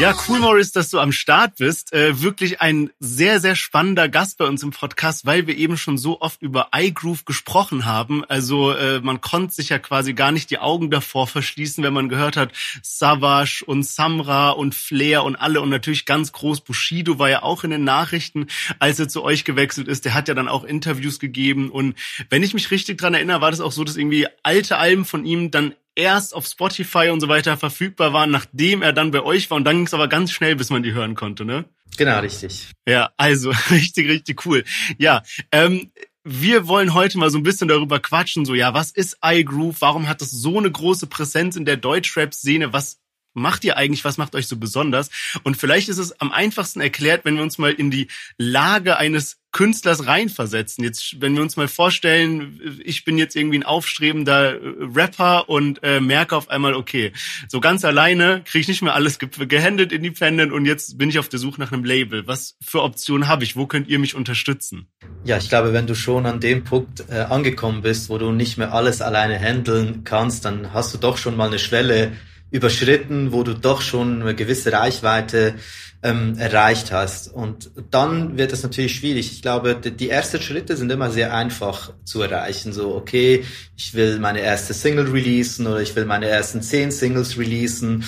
Ja, 0.00 0.16
cool, 0.26 0.38
Morris, 0.38 0.72
dass 0.72 0.88
du 0.88 0.98
am 0.98 1.12
Start 1.12 1.56
bist. 1.58 1.92
Äh, 1.92 2.22
wirklich 2.22 2.62
ein 2.62 2.88
sehr, 3.00 3.38
sehr 3.38 3.54
spannender 3.54 4.08
Gast 4.08 4.38
bei 4.38 4.46
uns 4.46 4.62
im 4.62 4.70
Podcast, 4.70 5.26
weil 5.26 5.46
wir 5.46 5.58
eben 5.58 5.76
schon 5.76 5.98
so 5.98 6.22
oft 6.22 6.40
über 6.40 6.68
iGroove 6.74 7.26
gesprochen 7.26 7.84
haben. 7.84 8.24
Also 8.24 8.72
äh, 8.72 9.00
man 9.00 9.20
konnte 9.20 9.52
sich 9.52 9.68
ja 9.68 9.78
quasi 9.78 10.14
gar 10.14 10.32
nicht 10.32 10.50
die 10.50 10.58
Augen 10.58 10.90
davor 10.90 11.26
verschließen, 11.26 11.84
wenn 11.84 11.92
man 11.92 12.08
gehört 12.08 12.38
hat, 12.38 12.50
Savage 12.82 13.62
und 13.66 13.84
Samra 13.84 14.52
und 14.52 14.74
Flair 14.74 15.22
und 15.22 15.36
alle 15.36 15.60
und 15.60 15.68
natürlich 15.68 16.06
ganz 16.06 16.32
groß 16.32 16.62
Bushido 16.62 17.18
war 17.18 17.28
ja 17.28 17.42
auch 17.42 17.62
in 17.62 17.70
den 17.70 17.84
Nachrichten, 17.84 18.46
als 18.78 18.98
er 18.98 19.08
zu 19.10 19.22
euch 19.22 19.44
gewechselt 19.44 19.86
ist. 19.86 20.06
Der 20.06 20.14
hat 20.14 20.28
ja 20.28 20.34
dann 20.34 20.48
auch 20.48 20.64
Interviews 20.64 21.18
gegeben 21.18 21.70
und 21.70 21.94
wenn 22.30 22.42
ich 22.42 22.54
mich 22.54 22.70
richtig 22.70 22.96
dran 22.96 23.12
erinnere, 23.12 23.42
war 23.42 23.50
das 23.50 23.60
auch 23.60 23.72
so, 23.72 23.84
dass 23.84 23.98
irgendwie 23.98 24.26
alte 24.44 24.78
Alben 24.78 25.04
von 25.04 25.26
ihm 25.26 25.50
dann 25.50 25.74
erst 26.00 26.34
auf 26.34 26.46
Spotify 26.46 27.10
und 27.10 27.20
so 27.20 27.28
weiter 27.28 27.56
verfügbar 27.56 28.12
waren, 28.12 28.30
nachdem 28.30 28.82
er 28.82 28.92
dann 28.92 29.10
bei 29.10 29.22
euch 29.22 29.50
war. 29.50 29.56
Und 29.56 29.64
dann 29.64 29.76
ging 29.76 29.86
es 29.86 29.94
aber 29.94 30.08
ganz 30.08 30.32
schnell, 30.32 30.56
bis 30.56 30.70
man 30.70 30.82
die 30.82 30.92
hören 30.92 31.14
konnte, 31.14 31.44
ne? 31.44 31.66
Genau, 31.96 32.18
richtig. 32.20 32.68
Ja, 32.86 33.10
also 33.16 33.50
richtig, 33.70 34.08
richtig 34.08 34.46
cool. 34.46 34.64
Ja, 34.98 35.22
ähm, 35.52 35.92
wir 36.24 36.66
wollen 36.66 36.94
heute 36.94 37.18
mal 37.18 37.30
so 37.30 37.38
ein 37.38 37.42
bisschen 37.42 37.68
darüber 37.68 37.98
quatschen, 38.00 38.44
so 38.44 38.54
ja, 38.54 38.74
was 38.74 38.90
ist 38.90 39.18
iGroove? 39.24 39.80
Warum 39.80 40.08
hat 40.08 40.20
das 40.20 40.30
so 40.30 40.58
eine 40.58 40.70
große 40.70 41.06
Präsenz 41.06 41.56
in 41.56 41.64
der 41.64 41.76
Deutschrap-Szene? 41.76 42.72
Was 42.72 42.98
macht 43.34 43.64
ihr 43.64 43.76
eigentlich? 43.76 44.04
Was 44.04 44.18
macht 44.18 44.34
euch 44.34 44.46
so 44.46 44.56
besonders? 44.56 45.10
Und 45.42 45.56
vielleicht 45.56 45.88
ist 45.88 45.98
es 45.98 46.20
am 46.20 46.32
einfachsten 46.32 46.80
erklärt, 46.80 47.24
wenn 47.24 47.36
wir 47.36 47.42
uns 47.42 47.58
mal 47.58 47.72
in 47.72 47.90
die 47.90 48.08
Lage 48.38 48.96
eines 48.96 49.40
Künstlers 49.52 50.06
reinversetzen. 50.06 50.84
Jetzt, 50.84 51.20
wenn 51.20 51.34
wir 51.34 51.42
uns 51.42 51.56
mal 51.56 51.66
vorstellen, 51.66 52.60
ich 52.84 53.04
bin 53.04 53.18
jetzt 53.18 53.34
irgendwie 53.34 53.58
ein 53.58 53.64
aufstrebender 53.64 54.54
äh, 54.54 54.58
Rapper 54.94 55.48
und 55.48 55.82
äh, 55.82 56.00
merke 56.00 56.36
auf 56.36 56.50
einmal, 56.50 56.74
okay, 56.74 57.12
so 57.48 57.60
ganz 57.60 57.84
alleine 57.84 58.42
kriege 58.44 58.60
ich 58.60 58.68
nicht 58.68 58.82
mehr 58.82 58.94
alles 58.94 59.18
ge 59.18 59.28
gehandelt 59.46 59.92
independent 59.92 60.52
und 60.52 60.66
jetzt 60.66 60.98
bin 60.98 61.08
ich 61.08 61.18
auf 61.18 61.28
der 61.28 61.40
Suche 61.40 61.60
nach 61.60 61.72
einem 61.72 61.84
Label. 61.84 62.26
Was 62.26 62.56
für 62.64 62.82
Optionen 62.82 63.26
habe 63.26 63.42
ich? 63.42 63.56
Wo 63.56 63.66
könnt 63.66 63.88
ihr 63.88 63.98
mich 63.98 64.14
unterstützen? 64.14 64.86
Ja, 65.24 65.36
ich 65.38 65.48
glaube, 65.48 65.72
wenn 65.72 65.86
du 65.86 65.94
schon 65.94 66.26
an 66.26 66.38
dem 66.38 66.62
Punkt 66.62 67.04
äh, 67.08 67.14
angekommen 67.14 67.82
bist, 67.82 68.08
wo 68.08 68.18
du 68.18 68.30
nicht 68.30 68.56
mehr 68.56 68.72
alles 68.72 69.02
alleine 69.02 69.38
handeln 69.38 70.04
kannst, 70.04 70.44
dann 70.44 70.72
hast 70.72 70.94
du 70.94 70.98
doch 70.98 71.18
schon 71.18 71.36
mal 71.36 71.48
eine 71.48 71.58
Schwelle 71.58 72.12
überschritten, 72.50 73.32
wo 73.32 73.42
du 73.42 73.54
doch 73.54 73.80
schon 73.80 74.22
eine 74.22 74.34
gewisse 74.34 74.72
Reichweite 74.72 75.54
ähm, 76.02 76.36
erreicht 76.38 76.92
hast. 76.92 77.32
Und 77.32 77.70
dann 77.90 78.38
wird 78.38 78.52
es 78.52 78.62
natürlich 78.62 78.94
schwierig. 78.94 79.32
Ich 79.32 79.42
glaube, 79.42 79.76
die 79.76 80.10
ersten 80.10 80.40
Schritte 80.40 80.76
sind 80.76 80.90
immer 80.90 81.10
sehr 81.10 81.34
einfach 81.34 81.92
zu 82.04 82.22
erreichen. 82.22 82.72
So, 82.72 82.94
okay, 82.94 83.44
ich 83.76 83.94
will 83.94 84.18
meine 84.18 84.40
erste 84.40 84.74
Single 84.74 85.10
releasen 85.10 85.66
oder 85.66 85.80
ich 85.80 85.94
will 85.94 86.06
meine 86.06 86.28
ersten 86.28 86.62
zehn 86.62 86.90
Singles 86.90 87.38
releasen. 87.38 88.04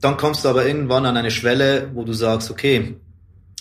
Dann 0.00 0.16
kommst 0.16 0.44
du 0.44 0.48
aber 0.48 0.66
irgendwann 0.66 1.06
an 1.06 1.16
eine 1.16 1.30
Schwelle, 1.30 1.90
wo 1.94 2.04
du 2.04 2.12
sagst, 2.12 2.50
okay, 2.50 2.96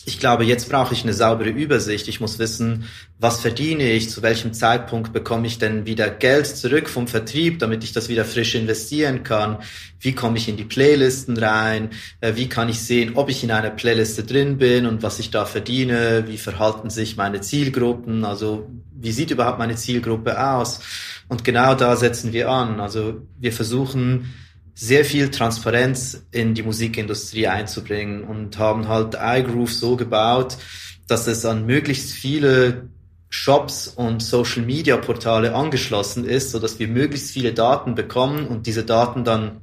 ich 0.08 0.20
glaube, 0.20 0.44
jetzt 0.44 0.70
brauche 0.70 0.94
ich 0.94 1.04
eine 1.04 1.14
saubere 1.14 1.50
Übersicht. 1.50 2.08
Ich 2.08 2.22
muss 2.22 2.38
wissen, 2.38 2.86
was 3.20 3.42
verdiene 3.42 3.92
ich, 3.92 4.12
zu 4.12 4.22
welchem 4.22 4.54
Zeitpunkt 4.54 5.14
bekomme 5.14 5.48
ich 5.48 5.58
denn 5.58 5.88
wieder 5.88 6.12
Geld 6.12 6.46
zurück 6.46 6.90
vom 6.90 7.08
Vertrieb, 7.08 7.58
damit 7.58 7.84
ich 7.84 7.92
das 7.92 8.08
wieder 8.08 8.24
frisch 8.24 8.54
investieren 8.54 9.24
kann. 9.24 9.58
Wie 10.00 10.14
komme 10.14 10.38
ich 10.38 10.48
in 10.48 10.58
die 10.58 10.64
Playlisten 10.64 11.38
rein? 11.38 11.90
Äh, 12.22 12.36
wie 12.36 12.48
kann 12.48 12.70
ich 12.70 12.80
sehen, 12.82 13.14
ob 13.16 13.30
ich 13.30 13.44
in 13.44 13.50
einer 13.50 13.72
Playliste 13.72 14.24
drin 14.24 14.60
bin 14.60 14.86
und 14.86 15.02
was 15.02 15.18
ich 15.18 15.32
da 15.32 15.46
verdiene? 15.46 16.26
Wie 16.28 16.38
verhalten 16.38 16.92
sich 16.92 17.18
meine 17.18 17.42
Zielgruppen? 17.42 18.26
Also 18.26 18.70
wie 18.94 19.12
sieht 19.12 19.32
überhaupt 19.32 19.58
meine 19.58 19.76
Zielgruppe 19.76 20.40
aus? 20.40 20.82
Und 21.28 21.44
genau 21.44 21.74
da 21.74 21.96
setzen 21.96 22.32
wir 22.32 22.50
an. 22.50 22.80
Also 22.80 23.22
wir 23.40 23.52
versuchen, 23.52 24.34
sehr 24.76 25.06
viel 25.06 25.32
Transparenz 25.32 26.26
in 26.32 26.54
die 26.54 26.62
Musikindustrie 26.62 27.48
einzubringen 27.48 28.26
und 28.26 28.60
haben 28.60 28.90
halt 28.90 29.18
iGroove 29.20 29.74
so 29.74 29.96
gebaut, 29.96 30.58
dass 31.08 31.28
es 31.28 31.46
an 31.46 31.66
möglichst 31.66 32.12
viele 32.12 32.90
Shops 33.30 33.88
und 33.88 34.22
Social 34.22 34.64
Media 34.64 34.98
Portale 34.98 35.56
angeschlossen 35.56 36.26
ist, 36.26 36.52
so 36.52 36.60
dass 36.60 36.78
wir 36.78 36.90
möglichst 36.90 37.32
viele 37.32 37.54
Daten 37.54 37.96
bekommen 37.96 38.48
und 38.48 38.68
diese 38.68 38.84
Daten 38.84 39.24
dann 39.24 39.62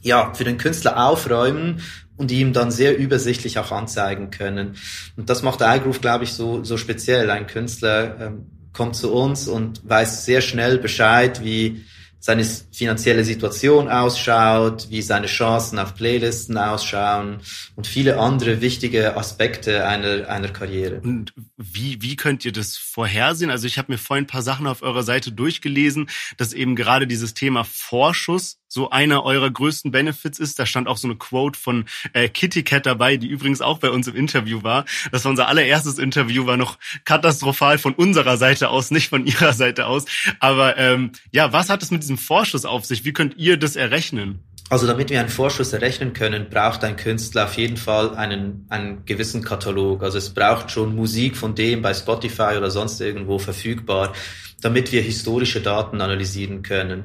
ja 0.00 0.32
für 0.32 0.44
den 0.44 0.56
Künstler 0.56 1.06
aufräumen 1.06 1.82
und 2.16 2.32
ihm 2.32 2.54
dann 2.54 2.70
sehr 2.70 2.96
übersichtlich 2.96 3.58
auch 3.58 3.70
anzeigen 3.70 4.30
können. 4.30 4.76
Und 5.16 5.28
das 5.28 5.42
macht 5.42 5.60
iGroove, 5.60 6.00
glaube 6.00 6.24
ich, 6.24 6.32
so 6.32 6.64
so 6.64 6.78
speziell. 6.78 7.30
Ein 7.30 7.46
Künstler 7.46 8.18
ähm, 8.18 8.46
kommt 8.72 8.96
zu 8.96 9.12
uns 9.12 9.46
und 9.46 9.86
weiß 9.86 10.24
sehr 10.24 10.40
schnell 10.40 10.78
Bescheid, 10.78 11.44
wie 11.44 11.84
seine 12.24 12.44
finanzielle 12.44 13.24
Situation 13.24 13.88
ausschaut, 13.88 14.86
wie 14.90 15.02
seine 15.02 15.26
Chancen 15.26 15.80
auf 15.80 15.96
Playlisten 15.96 16.56
ausschauen 16.56 17.40
und 17.74 17.88
viele 17.88 18.20
andere 18.20 18.60
wichtige 18.60 19.16
Aspekte 19.16 19.88
einer, 19.88 20.28
einer 20.28 20.46
Karriere. 20.46 21.00
Und 21.00 21.34
wie, 21.56 22.00
wie 22.00 22.14
könnt 22.14 22.44
ihr 22.44 22.52
das 22.52 22.76
vorhersehen? 22.76 23.50
Also 23.50 23.66
ich 23.66 23.76
habe 23.76 23.90
mir 23.90 23.98
vorhin 23.98 24.22
ein 24.22 24.28
paar 24.28 24.42
Sachen 24.42 24.68
auf 24.68 24.82
eurer 24.82 25.02
Seite 25.02 25.32
durchgelesen, 25.32 26.08
dass 26.36 26.52
eben 26.52 26.76
gerade 26.76 27.08
dieses 27.08 27.34
Thema 27.34 27.64
Vorschuss 27.64 28.61
so 28.72 28.88
einer 28.88 29.22
eurer 29.24 29.50
größten 29.50 29.90
Benefits 29.90 30.38
ist. 30.38 30.58
Da 30.58 30.64
stand 30.64 30.88
auch 30.88 30.96
so 30.96 31.06
eine 31.06 31.16
Quote 31.16 31.58
von 31.58 31.84
äh, 32.14 32.28
Kitty 32.28 32.62
Cat 32.62 32.86
dabei, 32.86 33.18
die 33.18 33.26
übrigens 33.26 33.60
auch 33.60 33.78
bei 33.78 33.90
uns 33.90 34.06
im 34.06 34.16
Interview 34.16 34.62
war. 34.62 34.86
Das 35.10 35.24
war 35.24 35.30
unser 35.30 35.48
allererstes 35.48 35.98
Interview, 35.98 36.46
war 36.46 36.56
noch 36.56 36.78
katastrophal 37.04 37.76
von 37.76 37.92
unserer 37.92 38.38
Seite 38.38 38.70
aus, 38.70 38.90
nicht 38.90 39.10
von 39.10 39.26
ihrer 39.26 39.52
Seite 39.52 39.86
aus. 39.86 40.06
Aber 40.40 40.78
ähm, 40.78 41.12
ja, 41.32 41.52
was 41.52 41.68
hat 41.68 41.82
es 41.82 41.90
mit 41.90 42.02
diesem 42.02 42.16
Vorschuss 42.16 42.64
auf 42.64 42.86
sich? 42.86 43.04
Wie 43.04 43.12
könnt 43.12 43.36
ihr 43.36 43.58
das 43.58 43.76
errechnen? 43.76 44.42
Also 44.72 44.86
damit 44.86 45.10
wir 45.10 45.20
einen 45.20 45.28
Vorschuss 45.28 45.74
errechnen 45.74 46.14
können, 46.14 46.48
braucht 46.48 46.82
ein 46.82 46.96
Künstler 46.96 47.44
auf 47.44 47.58
jeden 47.58 47.76
Fall 47.76 48.16
einen, 48.16 48.64
einen 48.70 49.04
gewissen 49.04 49.44
Katalog. 49.44 50.02
Also 50.02 50.16
es 50.16 50.30
braucht 50.30 50.70
schon 50.70 50.96
Musik 50.96 51.36
von 51.36 51.54
dem 51.54 51.82
bei 51.82 51.92
Spotify 51.92 52.54
oder 52.56 52.70
sonst 52.70 52.98
irgendwo 53.02 53.38
verfügbar, 53.38 54.14
damit 54.62 54.90
wir 54.90 55.02
historische 55.02 55.60
Daten 55.60 56.00
analysieren 56.00 56.62
können. 56.62 57.04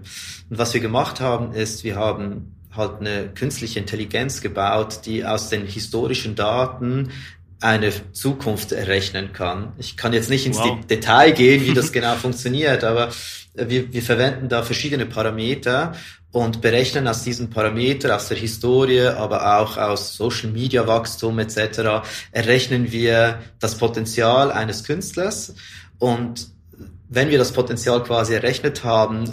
Und 0.50 0.58
was 0.58 0.74
wir 0.74 0.80
gemacht 0.80 1.20
haben, 1.20 1.52
ist, 1.52 1.84
wir 1.84 1.98
haben 1.98 2.56
halt 2.74 3.02
eine 3.02 3.28
künstliche 3.36 3.80
Intelligenz 3.80 4.40
gebaut, 4.40 5.02
die 5.04 5.26
aus 5.26 5.50
den 5.50 5.66
historischen 5.66 6.36
Daten 6.36 7.12
eine 7.60 7.92
Zukunft 8.14 8.72
errechnen 8.72 9.34
kann. 9.34 9.74
Ich 9.78 9.98
kann 9.98 10.14
jetzt 10.14 10.30
nicht 10.30 10.46
ins 10.46 10.60
wow. 10.60 10.80
Detail 10.86 11.32
gehen, 11.32 11.66
wie 11.66 11.74
das 11.74 11.92
genau 11.92 12.16
funktioniert, 12.16 12.86
aber 12.86 13.10
wir, 13.58 13.92
wir 13.94 14.02
verwenden 14.02 14.50
da 14.50 14.64
verschiedene 14.64 15.06
Parameter 15.06 15.94
und 16.32 16.62
berechnen 16.62 17.08
aus 17.08 17.24
diesen 17.24 17.50
Parametern, 17.50 18.12
aus 18.12 18.28
der 18.28 18.38
Historie, 18.38 19.08
aber 19.08 19.60
auch 19.60 19.78
aus 19.78 20.16
Social 20.16 20.52
Media 20.52 20.88
Wachstum 20.88 21.40
etc., 21.40 22.08
errechnen 22.32 22.92
wir 22.92 23.40
das 23.60 23.78
Potenzial 23.78 24.52
eines 24.52 24.84
Künstlers 24.84 25.56
und 26.00 26.48
wenn 27.10 27.30
wir 27.30 27.38
das 27.38 27.54
Potenzial 27.54 28.04
quasi 28.04 28.34
errechnet 28.34 28.84
haben, 28.84 29.32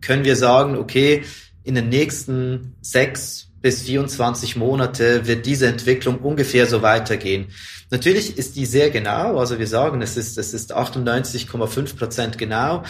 können 0.00 0.24
wir 0.24 0.36
sagen, 0.36 0.76
okay, 0.76 1.24
in 1.64 1.74
den 1.74 1.88
nächsten 1.88 2.76
sechs 2.80 3.48
bis 3.60 3.82
24 3.82 4.54
Monate 4.54 5.26
wird 5.26 5.46
diese 5.46 5.66
Entwicklung 5.66 6.18
ungefähr 6.18 6.66
so 6.66 6.82
weitergehen. 6.82 7.48
Natürlich 7.90 8.38
ist 8.38 8.54
die 8.54 8.66
sehr 8.66 8.90
genau, 8.90 9.38
also 9.38 9.58
wir 9.58 9.66
sagen, 9.66 10.02
es 10.02 10.16
ist, 10.16 10.38
es 10.38 10.54
ist 10.54 10.74
98,5 10.76 11.96
Prozent 11.96 12.38
genau. 12.38 12.84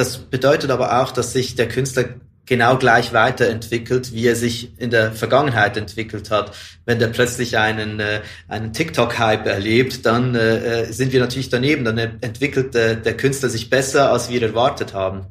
Das 0.00 0.16
bedeutet 0.16 0.70
aber 0.70 1.02
auch, 1.02 1.12
dass 1.12 1.34
sich 1.34 1.56
der 1.56 1.68
Künstler 1.68 2.06
genau 2.46 2.78
gleich 2.78 3.12
weiterentwickelt, 3.12 4.14
wie 4.14 4.26
er 4.26 4.34
sich 4.34 4.72
in 4.78 4.88
der 4.88 5.12
Vergangenheit 5.12 5.76
entwickelt 5.76 6.30
hat. 6.30 6.56
Wenn 6.86 6.98
der 6.98 7.08
plötzlich 7.08 7.58
einen, 7.58 8.00
äh, 8.00 8.22
einen 8.48 8.72
TikTok-Hype 8.72 9.44
erlebt, 9.46 10.06
dann 10.06 10.34
äh, 10.34 10.84
äh 10.84 10.92
sind 10.92 11.12
wir 11.12 11.20
natürlich 11.20 11.50
daneben. 11.50 11.84
Dann 11.84 11.98
entwickelt 11.98 12.74
äh, 12.74 12.98
der 12.98 13.14
Künstler 13.14 13.50
sich 13.50 13.68
besser, 13.68 14.10
als 14.10 14.30
wir 14.30 14.40
erwartet 14.40 14.94
haben. 14.94 15.26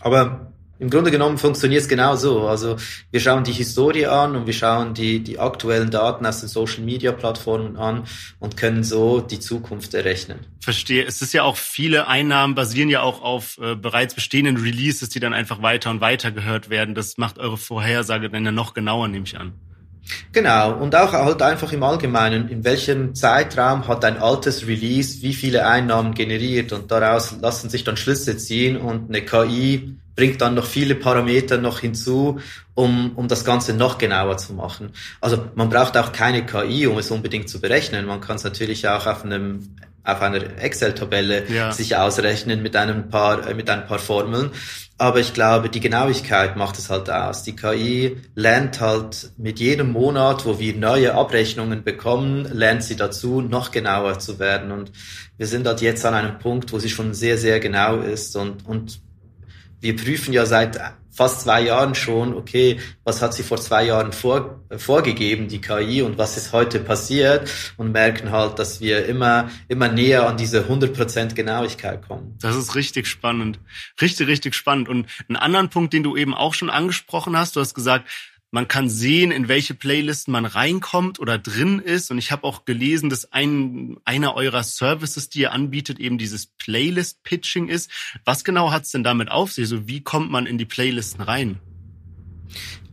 Aber 0.00 0.52
im 0.78 0.90
Grunde 0.90 1.10
genommen 1.10 1.38
funktioniert 1.38 1.82
es 1.82 1.88
genau 1.88 2.16
so. 2.16 2.46
Also 2.46 2.76
wir 3.10 3.20
schauen 3.20 3.44
die 3.44 3.52
Historie 3.52 4.06
an 4.06 4.36
und 4.36 4.46
wir 4.46 4.52
schauen 4.52 4.94
die, 4.94 5.20
die 5.20 5.38
aktuellen 5.38 5.90
Daten 5.90 6.26
aus 6.26 6.40
den 6.40 6.48
Social-Media-Plattformen 6.48 7.76
an 7.76 8.04
und 8.38 8.56
können 8.56 8.84
so 8.84 9.20
die 9.20 9.40
Zukunft 9.40 9.94
errechnen. 9.94 10.40
Verstehe. 10.60 11.04
Es 11.04 11.22
ist 11.22 11.32
ja 11.32 11.44
auch, 11.44 11.56
viele 11.56 12.08
Einnahmen 12.08 12.54
basieren 12.54 12.90
ja 12.90 13.00
auch 13.00 13.22
auf 13.22 13.58
äh, 13.58 13.74
bereits 13.74 14.14
bestehenden 14.14 14.56
Releases, 14.56 15.08
die 15.08 15.20
dann 15.20 15.32
einfach 15.32 15.62
weiter 15.62 15.90
und 15.90 16.00
weiter 16.00 16.30
gehört 16.30 16.68
werden. 16.68 16.94
Das 16.94 17.16
macht 17.16 17.38
eure 17.38 17.56
Vorhersage 17.56 18.28
dann 18.28 18.44
ja 18.44 18.52
noch 18.52 18.74
genauer, 18.74 19.08
nehme 19.08 19.24
ich 19.24 19.38
an. 19.38 19.52
Genau, 20.32 20.72
und 20.72 20.94
auch 20.94 21.12
halt 21.12 21.42
einfach 21.42 21.72
im 21.72 21.82
Allgemeinen, 21.82 22.48
in 22.48 22.64
welchem 22.64 23.14
Zeitraum 23.14 23.88
hat 23.88 24.04
ein 24.04 24.18
altes 24.18 24.66
Release 24.66 25.22
wie 25.22 25.34
viele 25.34 25.66
Einnahmen 25.66 26.14
generiert 26.14 26.72
und 26.72 26.90
daraus 26.90 27.36
lassen 27.40 27.70
sich 27.70 27.82
dann 27.82 27.96
Schlüsse 27.96 28.36
ziehen 28.36 28.76
und 28.76 29.08
eine 29.08 29.22
KI 29.22 29.96
bringt 30.16 30.40
dann 30.40 30.54
noch 30.54 30.66
viele 30.66 30.94
Parameter 30.94 31.58
noch 31.58 31.80
hinzu, 31.80 32.40
um, 32.74 33.12
um 33.14 33.28
das 33.28 33.44
Ganze 33.44 33.74
noch 33.74 33.98
genauer 33.98 34.38
zu 34.38 34.54
machen. 34.54 34.90
Also 35.20 35.44
man 35.54 35.68
braucht 35.68 35.96
auch 35.96 36.12
keine 36.12 36.44
KI, 36.44 36.86
um 36.86 36.98
es 36.98 37.10
unbedingt 37.10 37.48
zu 37.48 37.60
berechnen. 37.60 38.06
Man 38.06 38.20
kann 38.20 38.36
es 38.36 38.44
natürlich 38.44 38.88
auch 38.88 39.06
auf 39.06 39.24
einem 39.24 39.76
auf 40.06 40.22
einer 40.22 40.62
Excel-Tabelle 40.62 41.50
ja. 41.50 41.72
sich 41.72 41.96
ausrechnen 41.96 42.62
mit 42.62 42.76
einem 42.76 43.10
paar 43.10 43.46
äh, 43.46 43.54
mit 43.54 43.68
ein 43.68 43.86
paar 43.86 43.98
Formeln. 43.98 44.52
Aber 44.98 45.20
ich 45.20 45.34
glaube, 45.34 45.68
die 45.68 45.80
Genauigkeit 45.80 46.56
macht 46.56 46.78
es 46.78 46.88
halt 46.88 47.10
aus. 47.10 47.42
Die 47.42 47.54
KI 47.54 48.16
lernt 48.34 48.80
halt 48.80 49.30
mit 49.36 49.58
jedem 49.58 49.92
Monat, 49.92 50.46
wo 50.46 50.58
wir 50.58 50.74
neue 50.74 51.14
Abrechnungen 51.14 51.82
bekommen, 51.84 52.48
lernt 52.50 52.82
sie 52.82 52.96
dazu, 52.96 53.42
noch 53.42 53.72
genauer 53.72 54.20
zu 54.20 54.38
werden. 54.38 54.70
Und 54.70 54.92
wir 55.36 55.46
sind 55.46 55.66
halt 55.66 55.82
jetzt 55.82 56.06
an 56.06 56.14
einem 56.14 56.38
Punkt, 56.38 56.72
wo 56.72 56.78
sie 56.78 56.88
schon 56.88 57.12
sehr, 57.12 57.36
sehr 57.36 57.60
genau 57.60 57.98
ist 57.98 58.36
und, 58.36 58.64
und 58.66 59.00
wir 59.80 59.96
prüfen 59.96 60.32
ja 60.32 60.46
seit 60.46 60.78
fast 61.16 61.40
zwei 61.40 61.62
Jahren 61.62 61.94
schon, 61.94 62.34
okay, 62.34 62.78
was 63.04 63.22
hat 63.22 63.32
sie 63.32 63.42
vor 63.42 63.58
zwei 63.58 63.86
Jahren 63.86 64.12
vor, 64.12 64.60
vorgegeben, 64.76 65.48
die 65.48 65.62
KI, 65.62 66.02
und 66.02 66.18
was 66.18 66.36
ist 66.36 66.52
heute 66.52 66.78
passiert 66.78 67.50
und 67.78 67.92
merken 67.92 68.30
halt, 68.30 68.58
dass 68.58 68.82
wir 68.82 69.06
immer, 69.06 69.48
immer 69.68 69.88
näher 69.88 70.28
an 70.28 70.36
diese 70.36 70.64
100% 70.64 71.34
Genauigkeit 71.34 72.06
kommen. 72.06 72.36
Das 72.40 72.54
ist 72.54 72.74
richtig 72.74 73.06
spannend. 73.06 73.58
Richtig, 74.00 74.28
richtig 74.28 74.54
spannend. 74.54 74.90
Und 74.90 75.06
einen 75.28 75.36
anderen 75.36 75.70
Punkt, 75.70 75.94
den 75.94 76.02
du 76.02 76.16
eben 76.16 76.34
auch 76.34 76.52
schon 76.52 76.68
angesprochen 76.68 77.36
hast, 77.36 77.56
du 77.56 77.60
hast 77.60 77.74
gesagt, 77.74 78.06
man 78.56 78.68
kann 78.68 78.88
sehen, 78.88 79.32
in 79.32 79.48
welche 79.48 79.74
Playlisten 79.74 80.32
man 80.32 80.46
reinkommt 80.46 81.20
oder 81.20 81.36
drin 81.36 81.78
ist. 81.78 82.10
Und 82.10 82.16
ich 82.16 82.32
habe 82.32 82.44
auch 82.44 82.64
gelesen, 82.64 83.10
dass 83.10 83.30
ein, 83.30 83.98
einer 84.06 84.34
eurer 84.34 84.62
Services, 84.62 85.28
die 85.28 85.40
ihr 85.40 85.52
anbietet, 85.52 86.00
eben 86.00 86.16
dieses 86.16 86.46
Playlist-Pitching 86.46 87.68
ist. 87.68 87.90
Was 88.24 88.44
genau 88.44 88.72
hat's 88.72 88.92
denn 88.92 89.04
damit 89.04 89.30
auf 89.30 89.52
sich? 89.52 89.64
Also 89.64 89.86
wie 89.88 90.00
kommt 90.00 90.30
man 90.30 90.46
in 90.46 90.56
die 90.56 90.64
Playlisten 90.64 91.20
rein? 91.20 91.60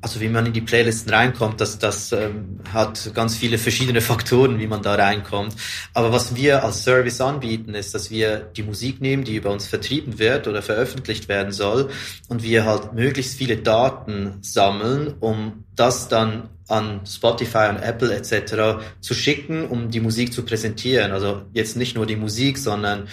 Also 0.04 0.20
wie 0.20 0.28
man 0.28 0.46
in 0.46 0.52
die 0.52 0.60
Playlisten 0.60 1.14
reinkommt, 1.14 1.62
das, 1.62 1.80
das 1.80 2.12
ähm, 2.12 2.60
hat 2.74 3.12
ganz 3.14 3.38
viele 3.38 3.58
verschiedene 3.58 4.02
Faktoren, 4.12 4.60
wie 4.60 4.68
man 4.68 4.82
da 4.82 4.96
reinkommt. 4.96 5.56
Aber 5.94 6.12
was 6.12 6.36
wir 6.36 6.66
als 6.66 6.84
Service 6.84 7.22
anbieten, 7.22 7.74
ist, 7.74 7.96
dass 7.96 8.12
wir 8.12 8.40
die 8.40 8.64
Musik 8.64 9.00
nehmen, 9.00 9.24
die 9.24 9.38
über 9.38 9.50
uns 9.50 9.66
vertrieben 9.66 10.20
wird 10.20 10.50
oder 10.50 10.62
veröffentlicht 10.62 11.30
werden 11.30 11.54
soll, 11.54 11.90
und 12.28 12.44
wir 12.44 12.66
halt 12.66 12.94
möglichst 12.94 13.38
viele 13.38 13.56
Daten 13.56 14.40
sammeln, 14.42 15.14
um 15.22 15.64
das 15.74 16.10
dann 16.10 16.50
an 16.74 17.02
Spotify 17.06 17.70
und 17.70 17.78
Apple 17.78 18.14
etc. 18.16 18.84
zu 19.00 19.14
schicken, 19.14 19.68
um 19.68 19.92
die 19.92 20.00
Musik 20.00 20.34
zu 20.34 20.44
präsentieren. 20.44 21.12
Also 21.12 21.44
jetzt 21.54 21.78
nicht 21.78 21.96
nur 21.96 22.06
die 22.06 22.16
Musik, 22.16 22.58
sondern 22.58 23.08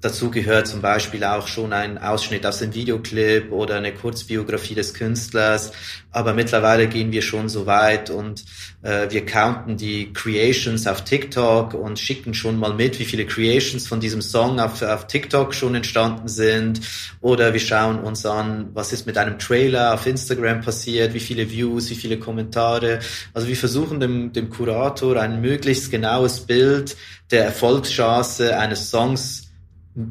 Dazu 0.00 0.30
gehört 0.30 0.66
zum 0.66 0.80
Beispiel 0.80 1.22
auch 1.22 1.46
schon 1.46 1.72
ein 1.72 1.96
Ausschnitt 1.96 2.44
aus 2.44 2.58
dem 2.58 2.74
Videoclip 2.74 3.52
oder 3.52 3.76
eine 3.76 3.94
Kurzbiografie 3.94 4.74
des 4.74 4.94
Künstlers. 4.94 5.72
Aber 6.10 6.34
mittlerweile 6.34 6.88
gehen 6.88 7.12
wir 7.12 7.22
schon 7.22 7.48
so 7.48 7.66
weit 7.66 8.10
und 8.10 8.44
wir 8.82 9.24
counten 9.24 9.76
die 9.76 10.12
Creations 10.12 10.88
auf 10.88 11.04
TikTok 11.04 11.74
und 11.74 12.00
schicken 12.00 12.34
schon 12.34 12.58
mal 12.58 12.74
mit, 12.74 12.98
wie 12.98 13.04
viele 13.04 13.24
Creations 13.26 13.86
von 13.86 14.00
diesem 14.00 14.22
Song 14.22 14.58
auf, 14.58 14.82
auf 14.82 15.06
TikTok 15.06 15.54
schon 15.54 15.76
entstanden 15.76 16.26
sind. 16.26 16.80
Oder 17.20 17.52
wir 17.52 17.60
schauen 17.60 18.00
uns 18.00 18.26
an, 18.26 18.70
was 18.74 18.92
ist 18.92 19.06
mit 19.06 19.16
einem 19.18 19.38
Trailer 19.38 19.94
auf 19.94 20.06
Instagram 20.06 20.62
passiert, 20.62 21.14
wie 21.14 21.20
viele 21.20 21.48
Views, 21.48 21.90
wie 21.90 21.94
viele 21.94 22.18
Kommentare. 22.18 22.98
Also 23.32 23.46
wir 23.46 23.56
versuchen 23.56 24.00
dem, 24.00 24.32
dem 24.32 24.50
Kurator 24.50 25.16
ein 25.20 25.40
möglichst 25.40 25.90
genaues 25.92 26.40
Bild 26.40 26.96
der 27.30 27.44
Erfolgschance 27.44 28.58
eines 28.58 28.90
Songs 28.90 29.48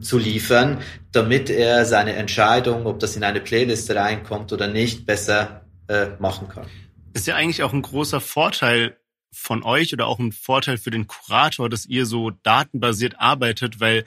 zu 0.02 0.18
liefern, 0.18 0.80
damit 1.12 1.50
er 1.50 1.86
seine 1.86 2.14
Entscheidung, 2.14 2.86
ob 2.86 3.00
das 3.00 3.16
in 3.16 3.24
eine 3.24 3.42
Playliste 3.42 3.96
reinkommt 3.96 4.54
oder 4.54 4.68
nicht, 4.68 5.06
besser 5.06 5.62
äh, 5.88 6.08
machen 6.20 6.48
kann. 6.48 6.68
Ist 7.14 7.28
ja 7.28 7.36
eigentlich 7.36 7.64
auch 7.64 7.74
ein 7.74 7.82
großer 7.82 8.22
Vorteil 8.22 8.98
von 9.34 9.64
euch 9.64 9.94
oder 9.94 10.08
auch 10.08 10.20
ein 10.20 10.32
Vorteil 10.32 10.78
für 10.78 10.92
den 10.92 11.08
Kurator, 11.08 11.70
dass 11.70 11.86
ihr 11.86 12.06
so 12.06 12.32
datenbasiert 12.32 13.20
arbeitet, 13.20 13.80
weil 13.80 14.06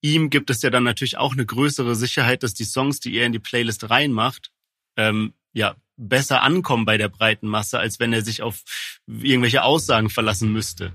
ihm 0.00 0.30
gibt 0.30 0.50
es 0.50 0.62
ja 0.62 0.70
dann 0.70 0.84
natürlich 0.84 1.16
auch 1.16 1.32
eine 1.32 1.46
größere 1.46 1.94
Sicherheit, 1.94 2.42
dass 2.42 2.54
die 2.54 2.64
Songs, 2.64 3.00
die 3.00 3.14
er 3.16 3.26
in 3.26 3.32
die 3.32 3.38
Playlist 3.38 3.90
reinmacht, 3.90 4.50
ähm, 4.96 5.34
ja, 5.52 5.76
besser 5.96 6.42
ankommen 6.42 6.84
bei 6.84 6.98
der 6.98 7.08
breiten 7.08 7.48
Masse, 7.48 7.78
als 7.78 7.98
wenn 7.98 8.12
er 8.12 8.22
sich 8.22 8.42
auf 8.42 8.62
irgendwelche 9.06 9.62
Aussagen 9.62 10.10
verlassen 10.10 10.52
müsste. 10.52 10.94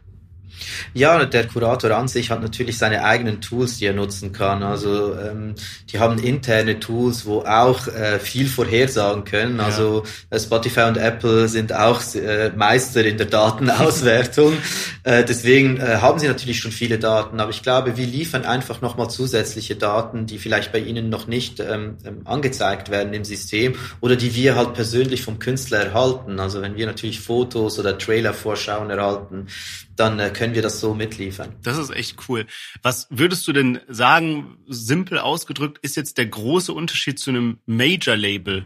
Ja, 0.93 1.25
der 1.25 1.47
Kurator 1.47 1.91
an 1.91 2.07
sich 2.07 2.31
hat 2.31 2.41
natürlich 2.41 2.77
seine 2.77 3.03
eigenen 3.03 3.41
Tools, 3.41 3.77
die 3.77 3.85
er 3.85 3.93
nutzen 3.93 4.31
kann. 4.31 4.63
Also 4.63 5.15
ähm, 5.15 5.55
die 5.91 5.99
haben 5.99 6.19
interne 6.19 6.79
Tools, 6.79 7.25
wo 7.25 7.41
auch 7.41 7.87
äh, 7.87 8.19
viel 8.19 8.47
vorhersagen 8.47 9.23
können. 9.23 9.57
Ja. 9.57 9.65
Also 9.65 10.03
äh, 10.29 10.39
Spotify 10.39 10.81
und 10.81 10.97
Apple 10.97 11.47
sind 11.47 11.73
auch 11.73 12.01
äh, 12.15 12.51
Meister 12.55 13.03
in 13.05 13.17
der 13.17 13.27
Datenauswertung. 13.27 14.53
äh, 15.03 15.23
deswegen 15.23 15.77
äh, 15.77 15.97
haben 16.01 16.19
sie 16.19 16.27
natürlich 16.27 16.59
schon 16.59 16.71
viele 16.71 16.99
Daten. 16.99 17.39
Aber 17.39 17.51
ich 17.51 17.63
glaube, 17.63 17.97
wir 17.97 18.05
liefern 18.05 18.45
einfach 18.45 18.81
nochmal 18.81 19.09
zusätzliche 19.09 19.75
Daten, 19.75 20.25
die 20.25 20.37
vielleicht 20.37 20.71
bei 20.71 20.79
Ihnen 20.79 21.09
noch 21.09 21.27
nicht 21.27 21.59
ähm, 21.59 21.97
ähm, 22.05 22.21
angezeigt 22.25 22.89
werden 22.89 23.13
im 23.13 23.23
System 23.23 23.75
oder 23.99 24.15
die 24.15 24.35
wir 24.35 24.55
halt 24.55 24.73
persönlich 24.73 25.23
vom 25.23 25.39
Künstler 25.39 25.79
erhalten. 25.79 26.39
Also 26.39 26.61
wenn 26.61 26.75
wir 26.75 26.85
natürlich 26.85 27.19
Fotos 27.19 27.79
oder 27.79 27.97
Trailer-Vorschauen 27.97 28.89
erhalten, 28.89 29.47
dann 30.01 30.19
äh, 30.19 30.31
können 30.31 30.55
wir 30.55 30.63
das 30.63 30.79
so 30.79 30.93
mitliefern. 30.93 31.53
Das 31.61 31.77
ist 31.77 31.91
echt 31.91 32.17
cool. 32.27 32.47
Was 32.81 33.07
würdest 33.11 33.47
du 33.47 33.53
denn 33.53 33.79
sagen, 33.87 34.57
simpel 34.67 35.19
ausgedrückt, 35.19 35.77
ist 35.83 35.95
jetzt 35.95 36.17
der 36.17 36.25
große 36.25 36.73
Unterschied 36.73 37.19
zu 37.19 37.29
einem 37.29 37.59
Major-Label? 37.67 38.65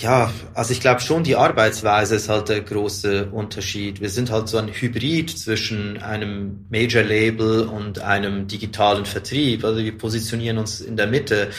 Ja, 0.00 0.32
also 0.54 0.72
ich 0.72 0.80
glaube 0.80 1.00
schon, 1.00 1.22
die 1.22 1.36
Arbeitsweise 1.36 2.16
ist 2.16 2.28
halt 2.28 2.48
der 2.48 2.60
große 2.62 3.26
Unterschied. 3.26 4.00
Wir 4.00 4.10
sind 4.10 4.32
halt 4.32 4.48
so 4.48 4.58
ein 4.58 4.66
Hybrid 4.66 5.30
zwischen 5.30 6.02
einem 6.02 6.66
Major-Label 6.70 7.68
und 7.68 8.00
einem 8.00 8.48
digitalen 8.48 9.04
Vertrieb. 9.04 9.64
Also 9.64 9.84
wir 9.84 9.96
positionieren 9.96 10.58
uns 10.58 10.80
in 10.80 10.96
der 10.96 11.06
Mitte 11.06 11.50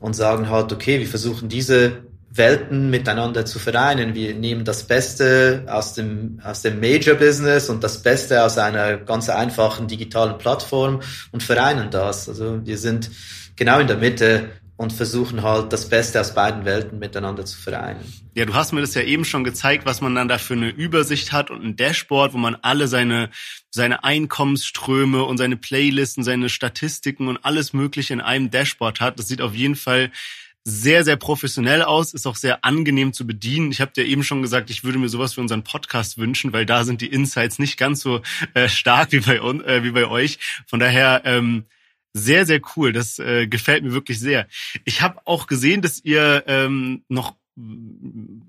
und 0.00 0.14
sagen 0.14 0.50
halt, 0.50 0.72
okay, 0.72 0.98
wir 0.98 1.06
versuchen 1.06 1.48
diese 1.48 2.02
Welten 2.34 2.90
miteinander 2.90 3.44
zu 3.44 3.58
vereinen. 3.58 4.14
Wir 4.14 4.34
nehmen 4.34 4.64
das 4.64 4.84
Beste 4.84 5.64
aus 5.68 5.94
dem, 5.94 6.40
aus 6.42 6.62
dem 6.62 6.80
Major-Business 6.80 7.68
und 7.68 7.84
das 7.84 8.02
Beste 8.02 8.42
aus 8.44 8.58
einer 8.58 8.96
ganz 8.96 9.28
einfachen 9.28 9.86
digitalen 9.86 10.38
Plattform 10.38 11.00
und 11.30 11.42
vereinen 11.42 11.90
das. 11.90 12.28
Also 12.28 12.64
wir 12.64 12.78
sind 12.78 13.10
genau 13.56 13.80
in 13.80 13.86
der 13.86 13.98
Mitte 13.98 14.48
und 14.76 14.92
versuchen 14.92 15.42
halt 15.42 15.72
das 15.72 15.88
Beste 15.88 16.20
aus 16.20 16.34
beiden 16.34 16.64
Welten 16.64 16.98
miteinander 16.98 17.44
zu 17.44 17.58
vereinen. 17.58 18.00
Ja, 18.34 18.46
du 18.46 18.54
hast 18.54 18.72
mir 18.72 18.80
das 18.80 18.94
ja 18.94 19.02
eben 19.02 19.24
schon 19.24 19.44
gezeigt, 19.44 19.84
was 19.84 20.00
man 20.00 20.14
dann 20.14 20.28
da 20.28 20.38
für 20.38 20.54
eine 20.54 20.70
Übersicht 20.70 21.32
hat 21.32 21.50
und 21.50 21.62
ein 21.62 21.76
Dashboard, 21.76 22.32
wo 22.32 22.38
man 22.38 22.56
alle 22.62 22.88
seine, 22.88 23.28
seine 23.70 24.04
Einkommensströme 24.04 25.22
und 25.22 25.36
seine 25.36 25.56
Playlisten, 25.56 26.24
seine 26.24 26.48
Statistiken 26.48 27.28
und 27.28 27.44
alles 27.44 27.74
Mögliche 27.74 28.14
in 28.14 28.20
einem 28.20 28.50
Dashboard 28.50 29.00
hat. 29.00 29.18
Das 29.18 29.28
sieht 29.28 29.42
auf 29.42 29.54
jeden 29.54 29.76
Fall 29.76 30.10
sehr, 30.64 31.04
sehr 31.04 31.16
professionell 31.16 31.82
aus, 31.82 32.14
ist 32.14 32.26
auch 32.26 32.36
sehr 32.36 32.64
angenehm 32.64 33.12
zu 33.12 33.26
bedienen. 33.26 33.72
Ich 33.72 33.80
habe 33.80 33.92
dir 33.92 34.04
eben 34.04 34.22
schon 34.22 34.42
gesagt, 34.42 34.70
ich 34.70 34.84
würde 34.84 34.98
mir 34.98 35.08
sowas 35.08 35.34
für 35.34 35.40
unseren 35.40 35.64
Podcast 35.64 36.18
wünschen, 36.18 36.52
weil 36.52 36.66
da 36.66 36.84
sind 36.84 37.00
die 37.00 37.08
Insights 37.08 37.58
nicht 37.58 37.76
ganz 37.76 38.00
so 38.00 38.22
äh, 38.54 38.68
stark 38.68 39.12
wie 39.12 39.20
bei, 39.20 39.36
äh, 39.36 39.82
wie 39.82 39.90
bei 39.90 40.06
euch. 40.06 40.38
Von 40.66 40.78
daher 40.78 41.22
ähm, 41.24 41.64
sehr, 42.12 42.46
sehr 42.46 42.60
cool. 42.76 42.92
Das 42.92 43.18
äh, 43.18 43.48
gefällt 43.48 43.82
mir 43.82 43.92
wirklich 43.92 44.20
sehr. 44.20 44.46
Ich 44.84 45.02
habe 45.02 45.20
auch 45.24 45.46
gesehen, 45.46 45.82
dass 45.82 46.04
ihr 46.04 46.44
ähm, 46.46 47.04
noch 47.08 47.34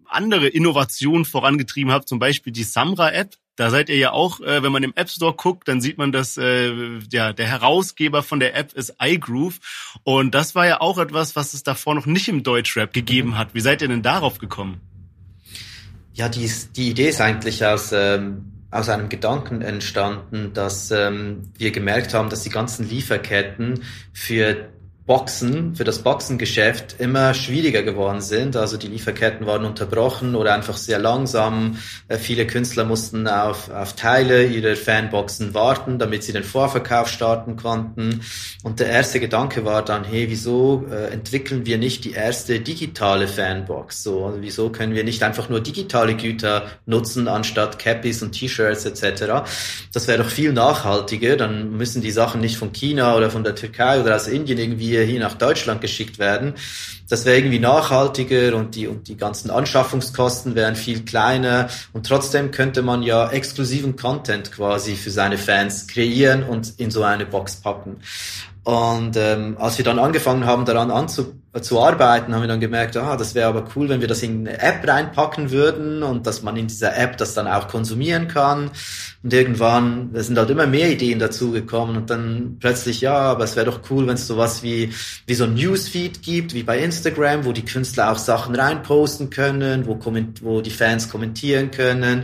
andere 0.05 0.47
Innovationen 0.47 1.26
vorangetrieben 1.26 1.91
habt, 1.91 2.07
zum 2.07 2.20
Beispiel 2.20 2.53
die 2.53 2.64
Samra-App. 2.64 3.36
Da 3.56 3.70
seid 3.70 3.89
ihr 3.89 3.97
ja 3.97 4.12
auch, 4.12 4.39
äh, 4.39 4.64
wenn 4.64 4.72
man 4.72 4.82
im 4.82 4.93
App 4.95 5.10
Store 5.10 5.36
guckt, 5.36 5.68
dann 5.68 5.80
sieht 5.80 5.97
man, 5.97 6.12
dass 6.12 6.38
äh, 6.38 6.99
ja, 7.12 7.34
der 7.34 7.47
Herausgeber 7.47 8.24
von 8.24 8.39
der 8.39 8.56
App 8.56 8.74
ist 8.74 8.95
iGroove. 9.01 9.60
Und 10.04 10.34
das 10.34 10.56
war 10.56 10.66
ja 10.66 10.82
auch 10.82 10.97
etwas, 10.97 11.36
was 11.36 11.54
es 11.54 11.62
davor 11.62 11.93
noch 11.93 12.08
nicht 12.08 12.28
im 12.28 12.41
Deutschrap 12.41 12.93
gegeben 12.93 13.38
hat. 13.38 13.54
Wie 13.54 13.62
seid 13.62 13.82
ihr 13.84 13.88
denn 13.88 14.01
darauf 14.01 14.39
gekommen? 14.39 14.82
Ja, 16.14 16.30
die, 16.30 16.49
die 16.76 16.89
Idee 16.89 17.10
ist 17.10 17.22
eigentlich 17.22 17.64
aus, 17.64 17.91
ähm, 17.91 18.54
aus 18.72 18.89
einem 18.89 19.10
Gedanken 19.10 19.62
entstanden, 19.62 20.54
dass 20.54 20.89
ähm, 20.89 21.51
wir 21.58 21.72
gemerkt 21.72 22.14
haben, 22.14 22.30
dass 22.30 22.41
die 22.43 22.49
ganzen 22.49 22.89
Lieferketten 22.89 23.84
für 24.14 24.70
Boxen, 25.06 25.76
für 25.76 25.84
das 25.84 25.99
Boxengeschäft 25.99 26.95
immer 26.99 27.34
schwieriger 27.34 27.84
geworden 27.84 28.22
sind. 28.22 28.56
Also 28.56 28.78
die 28.78 28.88
Lieferketten 28.88 29.45
waren 29.45 29.66
unterbrochen 29.66 30.34
oder 30.34 30.54
einfach 30.54 30.78
sehr 30.78 30.97
langsam. 30.97 31.78
Äh, 32.08 32.18
viele 32.18 32.47
Künstler 32.47 32.86
mussten 32.86 33.28
auf, 33.28 33.70
auf 33.70 33.97
Teile 33.97 34.45
ihrer 34.45 34.78
Fanboxen 34.78 35.54
warten, 35.54 35.99
damit 35.99 36.24
sie 36.24 36.32
den 36.32 36.43
Vorverkauf 36.43 37.10
starten 37.10 37.58
konnten. 37.58 38.22
Und 38.64 38.80
der 38.80 38.88
erste 38.88 39.20
Gedanke 39.20 39.66
war 39.66 39.84
dann, 39.84 40.06
hey, 40.06 40.28
wieso 40.30 40.86
äh, 40.89 41.12
entwickeln 41.12 41.66
wir 41.66 41.78
nicht 41.78 42.06
die 42.06 42.14
erste 42.14 42.62
digitale 42.62 43.28
Fanbox? 43.28 44.04
So, 44.04 44.26
also 44.28 44.41
wieso 44.41 44.70
können 44.70 44.95
wir 44.95 45.04
nicht 45.04 45.22
einfach 45.22 45.49
nur 45.49 45.60
digitale 45.60 46.16
Güter 46.16 46.68
nutzen, 46.86 47.28
anstatt 47.28 47.78
Cappies 47.78 48.24
und 48.24 48.32
T-Shirts 48.32 48.86
etc.? 48.86 49.43
Das 49.91 50.08
wäre 50.08 50.24
doch 50.24 50.30
viel 50.30 50.54
nachhaltiger. 50.54 51.36
Dann 51.36 51.76
müssen 51.76 52.01
die 52.01 52.12
Sachen 52.12 52.39
nicht 52.39 52.56
von 52.56 52.72
China 52.72 53.18
oder 53.18 53.30
von 53.30 53.43
der 53.43 53.56
Türkei 53.56 53.99
oder 53.99 54.16
aus 54.16 54.30
Indien 54.30 54.60
irgendwie 54.60 54.93
die 54.94 55.06
hier 55.06 55.20
nach 55.20 55.36
Deutschland 55.36 55.82
geschickt 55.82 56.20
werden. 56.20 56.54
Das 57.10 57.26
wäre 57.26 57.38
irgendwie 57.38 57.60
nachhaltiger 57.60 58.56
und 58.56 58.76
die, 58.76 58.88
und 58.88 59.08
die 59.08 59.18
ganzen 59.18 59.52
Anschaffungskosten 59.52 60.56
wären 60.56 60.76
viel 60.76 61.04
kleiner 61.04 61.70
und 61.91 62.08
trotzdem 62.08 62.52
könnte 62.52 62.82
man 62.82 63.04
ja 63.04 63.30
exklusiven 63.30 63.96
Content 63.96 64.52
quasi 64.52 64.96
für 64.96 65.12
seine 65.12 65.38
Fans 65.38 65.88
kreieren 65.88 66.44
und 66.44 66.80
in 66.80 66.91
so 66.91 67.04
eine 67.04 67.26
Box 67.26 67.58
packen. 67.58 67.98
Und 68.64 69.18
ähm, 69.18 69.57
als 69.59 69.78
wir 69.78 69.84
dann 69.84 69.99
angefangen 69.99 70.45
haben, 70.45 70.64
daran 70.64 70.89
anzu 70.89 71.34
zu 71.61 71.80
arbeiten, 71.80 72.34
haben 72.34 72.41
wir 72.41 72.47
dann 72.47 72.61
gemerkt, 72.61 72.97
ah, 72.97 73.16
das 73.16 73.36
wäre 73.36 73.47
aber 73.47 73.66
cool, 73.76 73.88
wenn 73.88 74.01
wir 74.01 74.07
das 74.07 74.24
in 74.24 74.47
eine 74.47 74.59
App 74.59 74.88
reinpacken 74.88 75.51
würden 75.51 76.01
und 76.01 76.26
dass 76.26 76.41
man 76.41 76.57
in 76.57 76.68
dieser 76.68 76.97
App 76.97 77.18
das 77.18 77.36
dann 77.36 77.47
auch 77.47 77.68
konsumieren 77.68 78.28
kann. 78.28 78.72
Und 79.22 79.34
irgendwann, 79.34 80.14
da 80.14 80.24
sind 80.24 80.38
halt 80.38 80.49
immer 80.49 80.66
mehr 80.66 80.89
Ideen 80.89 81.20
dazugekommen 81.20 81.95
und 81.95 82.09
dann 82.09 82.57
plötzlich, 82.59 83.01
ja, 83.01 83.16
aber 83.16 83.43
es 83.43 83.55
wäre 83.55 83.68
doch 83.68 83.82
cool, 83.91 84.07
wenn 84.07 84.16
es 84.16 84.26
sowas 84.26 84.64
wie, 84.64 84.93
wie 85.28 85.34
so 85.36 85.43
ein 85.43 85.53
Newsfeed 85.53 86.24
gibt, 86.24 86.55
wie 86.55 86.64
bei 86.64 86.80
Instagram, 86.80 87.45
wo 87.45 87.51
die 87.51 87.66
Künstler 87.66 88.11
auch 88.11 88.18
Sachen 88.18 88.55
reinposten 88.55 89.30
können, 89.30 89.86
wo, 89.86 89.99
wo 90.41 90.61
die 90.61 90.72
Fans 90.72 91.09
kommentieren 91.09 91.70
können. 91.70 92.24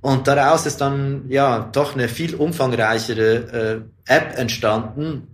Und 0.00 0.26
daraus 0.26 0.66
ist 0.66 0.80
dann, 0.80 1.26
ja, 1.28 1.68
doch 1.72 1.94
eine 1.94 2.08
viel 2.08 2.34
umfangreichere 2.34 3.84
äh, 4.06 4.12
App 4.12 4.36
entstanden, 4.36 5.28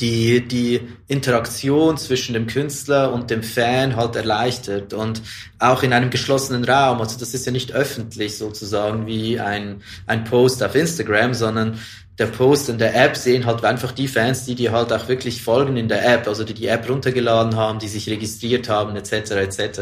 die 0.00 0.46
die 0.46 0.80
Interaktion 1.06 1.96
zwischen 1.96 2.34
dem 2.34 2.46
Künstler 2.46 3.12
und 3.12 3.30
dem 3.30 3.42
Fan 3.42 3.96
halt 3.96 4.16
erleichtert 4.16 4.92
und 4.92 5.22
auch 5.58 5.82
in 5.82 5.92
einem 5.92 6.10
geschlossenen 6.10 6.64
Raum. 6.64 7.00
Also 7.00 7.18
das 7.18 7.34
ist 7.34 7.46
ja 7.46 7.52
nicht 7.52 7.72
öffentlich 7.72 8.36
sozusagen 8.36 9.06
wie 9.06 9.38
ein, 9.38 9.82
ein 10.06 10.24
Post 10.24 10.62
auf 10.62 10.74
Instagram, 10.74 11.34
sondern 11.34 11.78
der 12.18 12.26
Post 12.26 12.68
in 12.68 12.78
der 12.78 12.94
App 12.94 13.16
sehen 13.16 13.44
halt 13.44 13.64
einfach 13.64 13.92
die 13.92 14.06
Fans, 14.08 14.44
die 14.44 14.54
dir 14.54 14.72
halt 14.72 14.92
auch 14.92 15.08
wirklich 15.08 15.42
folgen 15.42 15.76
in 15.76 15.88
der 15.88 16.06
App, 16.14 16.28
also 16.28 16.44
die 16.44 16.54
die 16.54 16.68
App 16.68 16.88
runtergeladen 16.88 17.56
haben, 17.56 17.78
die 17.78 17.88
sich 17.88 18.08
registriert 18.08 18.68
haben, 18.68 18.94
etc. 18.94 19.12
etc. 19.32 19.80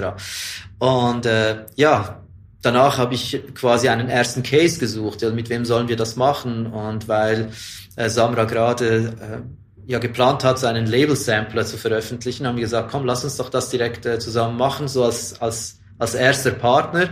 Und 0.79 1.27
äh, 1.27 1.67
ja, 1.77 2.23
danach 2.63 2.97
habe 2.97 3.15
ich 3.15 3.43
quasi 3.55 3.89
einen 3.89 4.09
ersten 4.09 4.43
Case 4.43 4.79
gesucht, 4.79 5.21
ja, 5.21 5.31
mit 5.31 5.51
wem 5.51 5.65
sollen 5.67 5.89
wir 5.89 5.97
das 5.97 6.17
machen? 6.17 6.67
Und 6.67 7.07
weil 7.07 7.51
äh, 7.97 8.09
Samra 8.09 8.45
gerade 8.45 9.15
äh, 9.21 9.62
ja 9.87 9.99
geplant 9.99 10.45
hat, 10.45 10.59
so 10.59 10.67
einen 10.67 10.87
Label-Sampler 10.87 11.67
zu 11.67 11.77
veröffentlichen, 11.77 12.47
haben 12.47 12.57
wir 12.57 12.63
gesagt, 12.63 12.91
komm, 12.91 13.05
lass 13.05 13.25
uns 13.25 13.37
doch 13.37 13.51
das 13.51 13.71
direkt 13.71 14.07
äh, 14.07 14.19
zusammen 14.19 14.57
machen, 14.57 14.89
so 14.89 15.05
als, 15.05 15.41
als, 15.41 15.81
als 15.99 16.15
erster 16.15 16.53
Partner. 16.53 17.09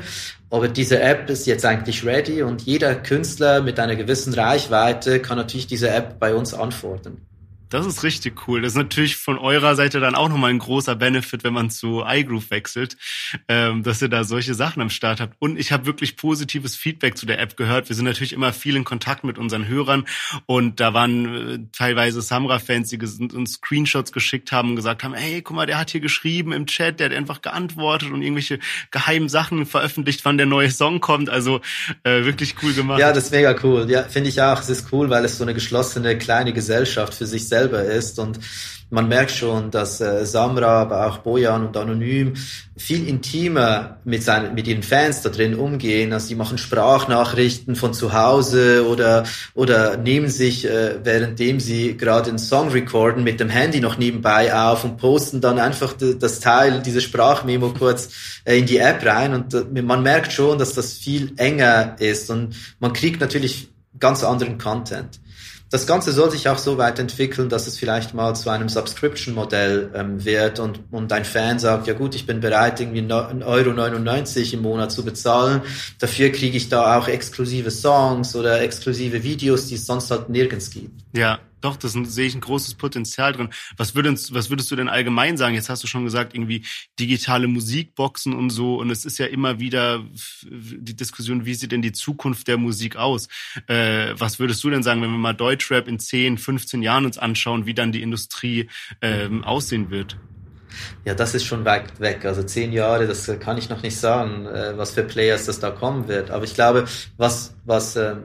Aber 0.50 0.68
diese 0.68 1.00
App 1.00 1.30
ist 1.30 1.46
jetzt 1.46 1.64
eigentlich 1.64 2.04
ready 2.04 2.42
und 2.42 2.62
jeder 2.62 2.94
Künstler 2.94 3.62
mit 3.62 3.78
einer 3.78 3.96
gewissen 3.96 4.34
Reichweite 4.34 5.20
kann 5.20 5.38
natürlich 5.38 5.66
diese 5.66 5.90
App 5.90 6.18
bei 6.18 6.34
uns 6.34 6.54
anfordern. 6.54 7.18
Das 7.70 7.86
ist 7.86 8.02
richtig 8.02 8.48
cool. 8.48 8.62
Das 8.62 8.72
ist 8.72 8.76
natürlich 8.76 9.16
von 9.16 9.38
eurer 9.38 9.76
Seite 9.76 10.00
dann 10.00 10.16
auch 10.16 10.28
nochmal 10.28 10.50
ein 10.50 10.58
großer 10.58 10.96
Benefit, 10.96 11.44
wenn 11.44 11.52
man 11.52 11.70
zu 11.70 12.02
iGroove 12.04 12.50
wechselt, 12.50 12.96
ähm, 13.48 13.84
dass 13.84 14.02
ihr 14.02 14.08
da 14.08 14.24
solche 14.24 14.54
Sachen 14.54 14.82
am 14.82 14.90
Start 14.90 15.20
habt. 15.20 15.36
Und 15.38 15.56
ich 15.56 15.70
habe 15.70 15.86
wirklich 15.86 16.16
positives 16.16 16.74
Feedback 16.74 17.16
zu 17.16 17.26
der 17.26 17.38
App 17.38 17.56
gehört. 17.56 17.88
Wir 17.88 17.94
sind 17.94 18.06
natürlich 18.06 18.32
immer 18.32 18.52
viel 18.52 18.74
in 18.74 18.82
Kontakt 18.82 19.22
mit 19.22 19.38
unseren 19.38 19.68
Hörern 19.68 20.04
und 20.46 20.80
da 20.80 20.94
waren 20.94 21.48
äh, 21.48 21.58
teilweise 21.70 22.20
Samra-Fans, 22.20 22.88
die 22.88 22.98
uns 22.98 23.52
Screenshots 23.52 24.10
geschickt 24.10 24.50
haben 24.50 24.70
und 24.70 24.76
gesagt 24.76 25.04
haben, 25.04 25.14
hey, 25.14 25.40
guck 25.40 25.54
mal, 25.54 25.66
der 25.66 25.78
hat 25.78 25.90
hier 25.90 26.00
geschrieben 26.00 26.52
im 26.52 26.66
Chat, 26.66 26.98
der 26.98 27.10
hat 27.10 27.16
einfach 27.16 27.40
geantwortet 27.40 28.10
und 28.10 28.22
irgendwelche 28.22 28.58
geheimen 28.90 29.28
Sachen 29.28 29.64
veröffentlicht, 29.64 30.24
wann 30.24 30.38
der 30.38 30.46
neue 30.46 30.72
Song 30.72 31.00
kommt. 31.00 31.30
Also 31.30 31.60
äh, 32.02 32.24
wirklich 32.24 32.56
cool 32.64 32.72
gemacht. 32.72 32.98
Ja, 32.98 33.12
das 33.12 33.26
ist 33.26 33.30
mega 33.30 33.54
cool. 33.62 33.88
Ja, 33.88 34.02
finde 34.02 34.28
ich 34.28 34.42
auch. 34.42 34.58
Es 34.58 34.68
ist 34.68 34.92
cool, 34.92 35.08
weil 35.08 35.24
es 35.24 35.38
so 35.38 35.44
eine 35.44 35.54
geschlossene 35.54 36.18
kleine 36.18 36.52
Gesellschaft 36.52 37.14
für 37.14 37.26
sich 37.26 37.46
selbst 37.46 37.59
selber 37.60 37.84
ist. 37.84 38.18
Und 38.18 38.38
man 38.92 39.08
merkt 39.08 39.30
schon, 39.30 39.70
dass 39.70 40.00
äh, 40.00 40.26
Samra, 40.26 40.82
aber 40.82 41.06
auch 41.06 41.18
Bojan 41.18 41.64
und 41.64 41.76
Anonym 41.76 42.34
viel 42.76 43.06
intimer 43.06 43.98
mit, 44.04 44.24
seinen, 44.24 44.54
mit 44.54 44.66
ihren 44.66 44.82
Fans 44.82 45.22
da 45.22 45.28
drin 45.28 45.54
umgehen. 45.54 46.12
Also 46.12 46.28
die 46.28 46.34
machen 46.34 46.58
Sprachnachrichten 46.58 47.76
von 47.76 47.94
zu 47.94 48.12
Hause 48.12 48.84
oder, 48.88 49.24
oder 49.54 49.96
nehmen 49.96 50.28
sich, 50.28 50.66
äh, 50.66 51.04
währenddem 51.04 51.60
sie 51.60 51.96
gerade 51.96 52.30
einen 52.30 52.40
Song 52.40 52.70
recorden, 52.70 53.22
mit 53.22 53.38
dem 53.38 53.48
Handy 53.48 53.80
noch 53.80 53.96
nebenbei 53.96 54.52
auf 54.52 54.82
und 54.82 54.96
posten 54.96 55.40
dann 55.40 55.60
einfach 55.60 55.94
das 55.94 56.40
Teil, 56.40 56.82
diese 56.82 57.00
Sprachmemo 57.00 57.72
kurz 57.78 58.08
äh, 58.44 58.58
in 58.58 58.66
die 58.66 58.78
App 58.78 59.06
rein. 59.06 59.34
Und 59.34 59.54
äh, 59.54 59.82
man 59.82 60.02
merkt 60.02 60.32
schon, 60.32 60.58
dass 60.58 60.74
das 60.74 60.94
viel 60.94 61.32
enger 61.36 61.94
ist 62.00 62.28
und 62.28 62.56
man 62.80 62.92
kriegt 62.92 63.20
natürlich 63.20 63.68
ganz 64.00 64.24
anderen 64.24 64.58
Content. 64.58 65.20
Das 65.70 65.86
Ganze 65.86 66.10
soll 66.10 66.32
sich 66.32 66.48
auch 66.48 66.58
so 66.58 66.78
weit 66.78 66.98
entwickeln, 66.98 67.48
dass 67.48 67.68
es 67.68 67.78
vielleicht 67.78 68.12
mal 68.12 68.34
zu 68.34 68.50
einem 68.50 68.68
Subscription-Modell 68.68 69.92
ähm, 69.94 70.24
wird 70.24 70.58
und, 70.58 70.80
und 70.90 71.12
ein 71.12 71.24
Fan 71.24 71.60
sagt, 71.60 71.86
ja 71.86 71.94
gut, 71.94 72.16
ich 72.16 72.26
bin 72.26 72.40
bereit, 72.40 72.80
irgendwie 72.80 73.02
1,99 73.02 73.44
Euro 73.44 74.54
im 74.54 74.62
Monat 74.62 74.90
zu 74.90 75.04
bezahlen. 75.04 75.62
Dafür 76.00 76.30
kriege 76.30 76.56
ich 76.56 76.68
da 76.68 76.98
auch 76.98 77.06
exklusive 77.06 77.70
Songs 77.70 78.34
oder 78.34 78.60
exklusive 78.60 79.22
Videos, 79.22 79.68
die 79.68 79.76
es 79.76 79.86
sonst 79.86 80.10
halt 80.10 80.28
nirgends 80.28 80.70
gibt. 80.70 81.02
Ja, 81.12 81.38
doch, 81.60 81.76
das 81.76 81.92
sehe 81.92 82.26
ich 82.26 82.34
ein 82.34 82.40
großes 82.40 82.74
Potenzial 82.74 83.32
drin. 83.32 83.50
Was 83.76 83.94
würdest, 83.94 84.34
was 84.34 84.50
würdest 84.50 84.70
du 84.70 84.76
denn 84.76 84.88
allgemein 84.88 85.36
sagen? 85.36 85.54
Jetzt 85.54 85.68
hast 85.68 85.82
du 85.82 85.86
schon 85.86 86.04
gesagt, 86.04 86.34
irgendwie 86.34 86.64
digitale 86.98 87.48
Musikboxen 87.48 88.34
und 88.34 88.50
so. 88.50 88.76
Und 88.76 88.90
es 88.90 89.04
ist 89.04 89.18
ja 89.18 89.26
immer 89.26 89.60
wieder 89.60 90.04
die 90.44 90.96
Diskussion, 90.96 91.44
wie 91.46 91.54
sieht 91.54 91.72
denn 91.72 91.82
die 91.82 91.92
Zukunft 91.92 92.48
der 92.48 92.56
Musik 92.56 92.96
aus? 92.96 93.28
Äh, 93.66 94.14
was 94.14 94.38
würdest 94.38 94.62
du 94.64 94.70
denn 94.70 94.82
sagen, 94.82 95.02
wenn 95.02 95.10
wir 95.10 95.18
mal 95.18 95.34
Deutschrap 95.34 95.88
in 95.88 95.98
10, 95.98 96.38
15 96.38 96.82
Jahren 96.82 97.04
uns 97.04 97.18
anschauen, 97.18 97.66
wie 97.66 97.74
dann 97.74 97.92
die 97.92 98.02
Industrie 98.02 98.68
ähm, 99.02 99.44
aussehen 99.44 99.90
wird? 99.90 100.16
Ja, 101.04 101.14
das 101.14 101.34
ist 101.34 101.44
schon 101.44 101.64
weit 101.64 102.00
weg. 102.00 102.24
Also 102.24 102.42
zehn 102.42 102.72
Jahre, 102.72 103.06
das 103.06 103.30
kann 103.40 103.58
ich 103.58 103.68
noch 103.68 103.82
nicht 103.82 103.96
sagen, 103.96 104.46
äh, 104.46 104.76
was 104.76 104.92
für 104.92 105.02
Players 105.02 105.46
das 105.46 105.60
da 105.60 105.70
kommen 105.70 106.08
wird. 106.08 106.30
Aber 106.30 106.44
ich 106.44 106.54
glaube, 106.54 106.86
was, 107.16 107.54
was, 107.64 107.96
äh, 107.96 108.16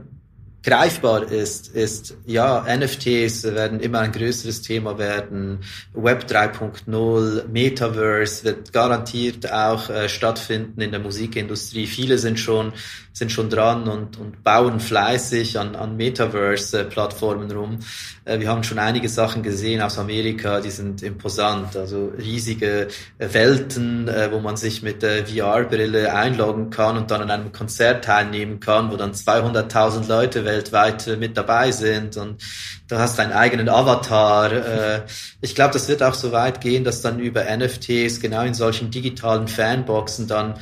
greifbar 0.66 1.32
ist, 1.32 1.68
ist, 1.76 2.18
ja, 2.26 2.66
NFTs 2.68 3.43
werden 3.43 3.80
immer 3.80 3.99
ein 3.99 4.11
größeres 4.11 4.63
Thema 4.63 4.97
werden, 4.97 5.59
Web 5.93 6.26
3.0, 6.28 7.47
Metaverse 7.47 8.43
wird 8.43 8.74
garantiert 8.74 9.51
auch 9.51 9.89
äh, 9.91 10.09
stattfinden 10.09 10.82
in 10.82 10.89
der 10.89 10.99
Musikindustrie. 10.99 11.86
Viele 11.86 12.18
sind 12.18 12.39
schon, 12.39 12.74
sind 13.13 13.32
schon 13.32 13.51
dran 13.51 13.88
und, 13.88 14.18
und 14.18 14.43
bauen 14.43 14.80
fleißig 14.80 15.59
an, 15.59 15.76
an 15.76 15.97
Metaverse-Plattformen 15.97 17.51
rum. 17.51 17.80
Äh, 18.26 18.39
wir 18.39 18.49
haben 18.49 18.63
schon 18.63 18.80
einige 18.80 19.07
Sachen 19.07 19.43
gesehen 19.43 19.82
aus 19.82 19.99
Amerika, 19.99 20.61
die 20.61 20.72
sind 20.72 21.03
imposant, 21.03 21.78
also 21.78 22.11
riesige 22.18 22.88
äh, 23.20 23.28
Welten, 23.32 24.07
äh, 24.07 24.32
wo 24.32 24.39
man 24.39 24.57
sich 24.57 24.82
mit 24.82 25.03
der 25.03 25.28
VR-Brille 25.28 26.13
einloggen 26.13 26.72
kann 26.72 26.97
und 26.97 27.11
dann 27.11 27.22
an 27.22 27.30
einem 27.30 27.51
Konzert 27.51 28.03
teilnehmen 28.03 28.59
kann, 28.59 28.91
wo 28.91 28.97
dann 28.97 29.13
200.000 29.13 30.07
Leute 30.07 30.43
weltweit 30.56 31.18
mit 31.20 31.36
dabei 31.38 31.72
sind 31.72 32.18
und 32.18 32.41
du 32.88 32.97
hast 32.97 33.20
deinen 33.20 33.34
eigenen 33.34 33.70
Avatar. 33.70 35.03
Ich 35.41 35.56
glaube, 35.56 35.74
das 35.74 35.88
wird 35.88 36.01
auch 36.01 36.14
so 36.14 36.32
weit 36.32 36.62
gehen, 36.62 36.84
dass 36.84 37.01
dann 37.01 37.20
über 37.20 37.43
NFTs 37.43 38.20
genau 38.20 38.43
in 38.43 38.53
solchen 38.53 38.91
digitalen 38.91 39.47
Fanboxen 39.47 40.28
dann 40.28 40.56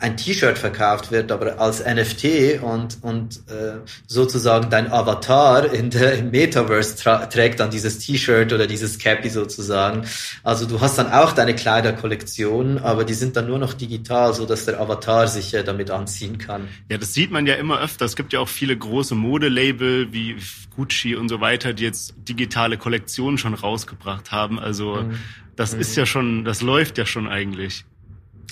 ein 0.00 0.16
T-Shirt 0.16 0.58
verkauft 0.58 1.12
wird, 1.12 1.30
aber 1.30 1.60
als 1.60 1.84
NFT 1.84 2.62
und, 2.62 2.98
und 3.02 3.36
äh, 3.48 3.78
sozusagen 4.06 4.70
dein 4.70 4.90
Avatar 4.90 5.72
in 5.72 5.90
der, 5.90 6.18
im 6.18 6.30
Metaverse 6.30 6.96
trägt 7.28 7.60
dann 7.60 7.70
dieses 7.70 7.98
T-Shirt 7.98 8.52
oder 8.52 8.66
dieses 8.66 8.98
Cappy 8.98 9.28
sozusagen. 9.28 10.06
Also 10.42 10.66
du 10.66 10.80
hast 10.80 10.96
dann 10.98 11.12
auch 11.12 11.32
deine 11.32 11.54
Kleiderkollektion, 11.54 12.78
aber 12.78 13.04
die 13.04 13.12
sind 13.12 13.36
dann 13.36 13.46
nur 13.46 13.58
noch 13.58 13.74
digital, 13.74 14.32
so 14.32 14.46
dass 14.46 14.64
der 14.64 14.80
Avatar 14.80 15.28
sich 15.28 15.52
äh, 15.52 15.62
damit 15.62 15.90
anziehen 15.90 16.38
kann. 16.38 16.68
Ja, 16.88 16.96
das 16.96 17.12
sieht 17.12 17.30
man 17.30 17.46
ja 17.46 17.54
immer 17.54 17.80
öfter. 17.80 18.06
Es 18.06 18.16
gibt 18.16 18.32
ja 18.32 18.40
auch 18.40 18.48
viele 18.48 18.76
große 18.76 19.14
Modelabel 19.14 20.12
wie 20.12 20.36
Gucci 20.74 21.14
und 21.14 21.28
so 21.28 21.42
weiter, 21.42 21.74
die 21.74 21.84
jetzt 21.84 22.14
digitale 22.16 22.78
Kollektionen 22.78 23.36
schon 23.36 23.52
rausgebracht 23.52 24.32
haben. 24.32 24.58
Also 24.58 25.02
mhm. 25.02 25.18
das 25.56 25.74
mhm. 25.74 25.80
ist 25.80 25.96
ja 25.96 26.06
schon, 26.06 26.44
das 26.46 26.62
läuft 26.62 26.96
ja 26.96 27.04
schon 27.04 27.28
eigentlich. 27.28 27.84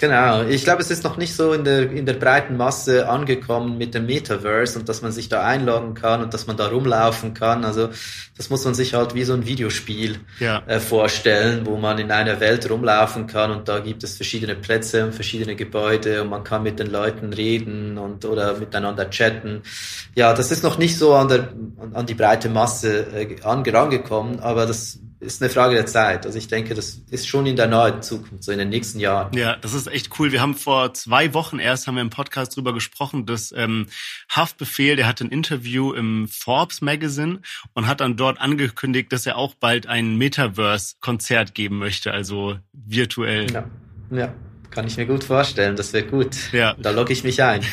Genau, 0.00 0.42
ich 0.44 0.62
glaube, 0.62 0.80
es 0.80 0.90
ist 0.90 1.02
noch 1.02 1.16
nicht 1.16 1.34
so 1.34 1.52
in 1.52 1.64
der, 1.64 1.90
in 1.90 2.06
der 2.06 2.12
breiten 2.12 2.56
Masse 2.56 3.08
angekommen 3.08 3.78
mit 3.78 3.94
dem 3.94 4.06
Metaverse 4.06 4.78
und 4.78 4.88
dass 4.88 5.02
man 5.02 5.10
sich 5.10 5.28
da 5.28 5.42
einloggen 5.42 5.94
kann 5.94 6.22
und 6.22 6.32
dass 6.32 6.46
man 6.46 6.56
da 6.56 6.68
rumlaufen 6.68 7.34
kann. 7.34 7.64
Also 7.64 7.88
das 8.36 8.48
muss 8.48 8.64
man 8.64 8.74
sich 8.74 8.94
halt 8.94 9.14
wie 9.14 9.24
so 9.24 9.34
ein 9.34 9.44
Videospiel 9.46 10.20
ja. 10.38 10.62
äh, 10.66 10.78
vorstellen, 10.78 11.66
wo 11.66 11.76
man 11.76 11.98
in 11.98 12.12
einer 12.12 12.38
Welt 12.38 12.70
rumlaufen 12.70 13.26
kann 13.26 13.50
und 13.50 13.68
da 13.68 13.80
gibt 13.80 14.04
es 14.04 14.14
verschiedene 14.14 14.54
Plätze 14.54 15.04
und 15.04 15.14
verschiedene 15.14 15.56
Gebäude 15.56 16.22
und 16.22 16.30
man 16.30 16.44
kann 16.44 16.62
mit 16.62 16.78
den 16.78 16.90
Leuten 16.90 17.32
reden 17.32 17.98
und 17.98 18.24
oder 18.24 18.56
miteinander 18.56 19.10
chatten. 19.10 19.62
Ja, 20.14 20.32
das 20.32 20.52
ist 20.52 20.62
noch 20.62 20.78
nicht 20.78 20.96
so 20.96 21.14
an, 21.14 21.28
der, 21.28 21.48
an 21.92 22.06
die 22.06 22.14
breite 22.14 22.48
Masse 22.48 23.06
äh, 23.12 23.42
angekommen, 23.42 24.38
aber 24.38 24.66
das 24.66 25.00
ist 25.20 25.42
eine 25.42 25.50
Frage 25.50 25.74
der 25.74 25.86
Zeit. 25.86 26.26
Also 26.26 26.38
ich 26.38 26.46
denke, 26.46 26.74
das 26.74 27.00
ist 27.10 27.26
schon 27.26 27.46
in 27.46 27.56
der 27.56 27.66
nahen 27.66 28.02
Zukunft, 28.02 28.44
so 28.44 28.52
in 28.52 28.58
den 28.58 28.68
nächsten 28.68 29.00
Jahren. 29.00 29.36
Ja, 29.36 29.56
das 29.56 29.74
ist 29.74 29.87
echt 29.90 30.18
cool. 30.18 30.32
Wir 30.32 30.40
haben 30.40 30.54
vor 30.54 30.94
zwei 30.94 31.34
Wochen 31.34 31.58
erst 31.58 31.86
haben 31.86 31.96
wir 31.96 32.02
im 32.02 32.10
Podcast 32.10 32.56
drüber 32.56 32.72
gesprochen, 32.72 33.26
dass 33.26 33.52
ähm, 33.52 33.86
Haftbefehl, 34.30 34.96
der 34.96 35.06
hat 35.06 35.20
ein 35.20 35.30
Interview 35.30 35.92
im 35.92 36.28
Forbes 36.28 36.80
Magazine 36.80 37.40
und 37.74 37.86
hat 37.86 38.00
dann 38.00 38.16
dort 38.16 38.40
angekündigt, 38.40 39.12
dass 39.12 39.26
er 39.26 39.36
auch 39.36 39.54
bald 39.54 39.86
ein 39.86 40.16
Metaverse-Konzert 40.16 41.54
geben 41.54 41.78
möchte, 41.78 42.12
also 42.12 42.58
virtuell. 42.72 43.50
Ja, 43.50 43.70
ja. 44.10 44.34
Kann 44.70 44.86
ich 44.86 44.96
mir 44.98 45.06
gut 45.06 45.24
vorstellen, 45.24 45.76
das 45.76 45.92
wäre 45.92 46.06
gut. 46.06 46.52
Ja. 46.52 46.74
Da 46.74 46.90
logge 46.90 47.12
ich 47.12 47.24
mich 47.24 47.42
ein. 47.42 47.64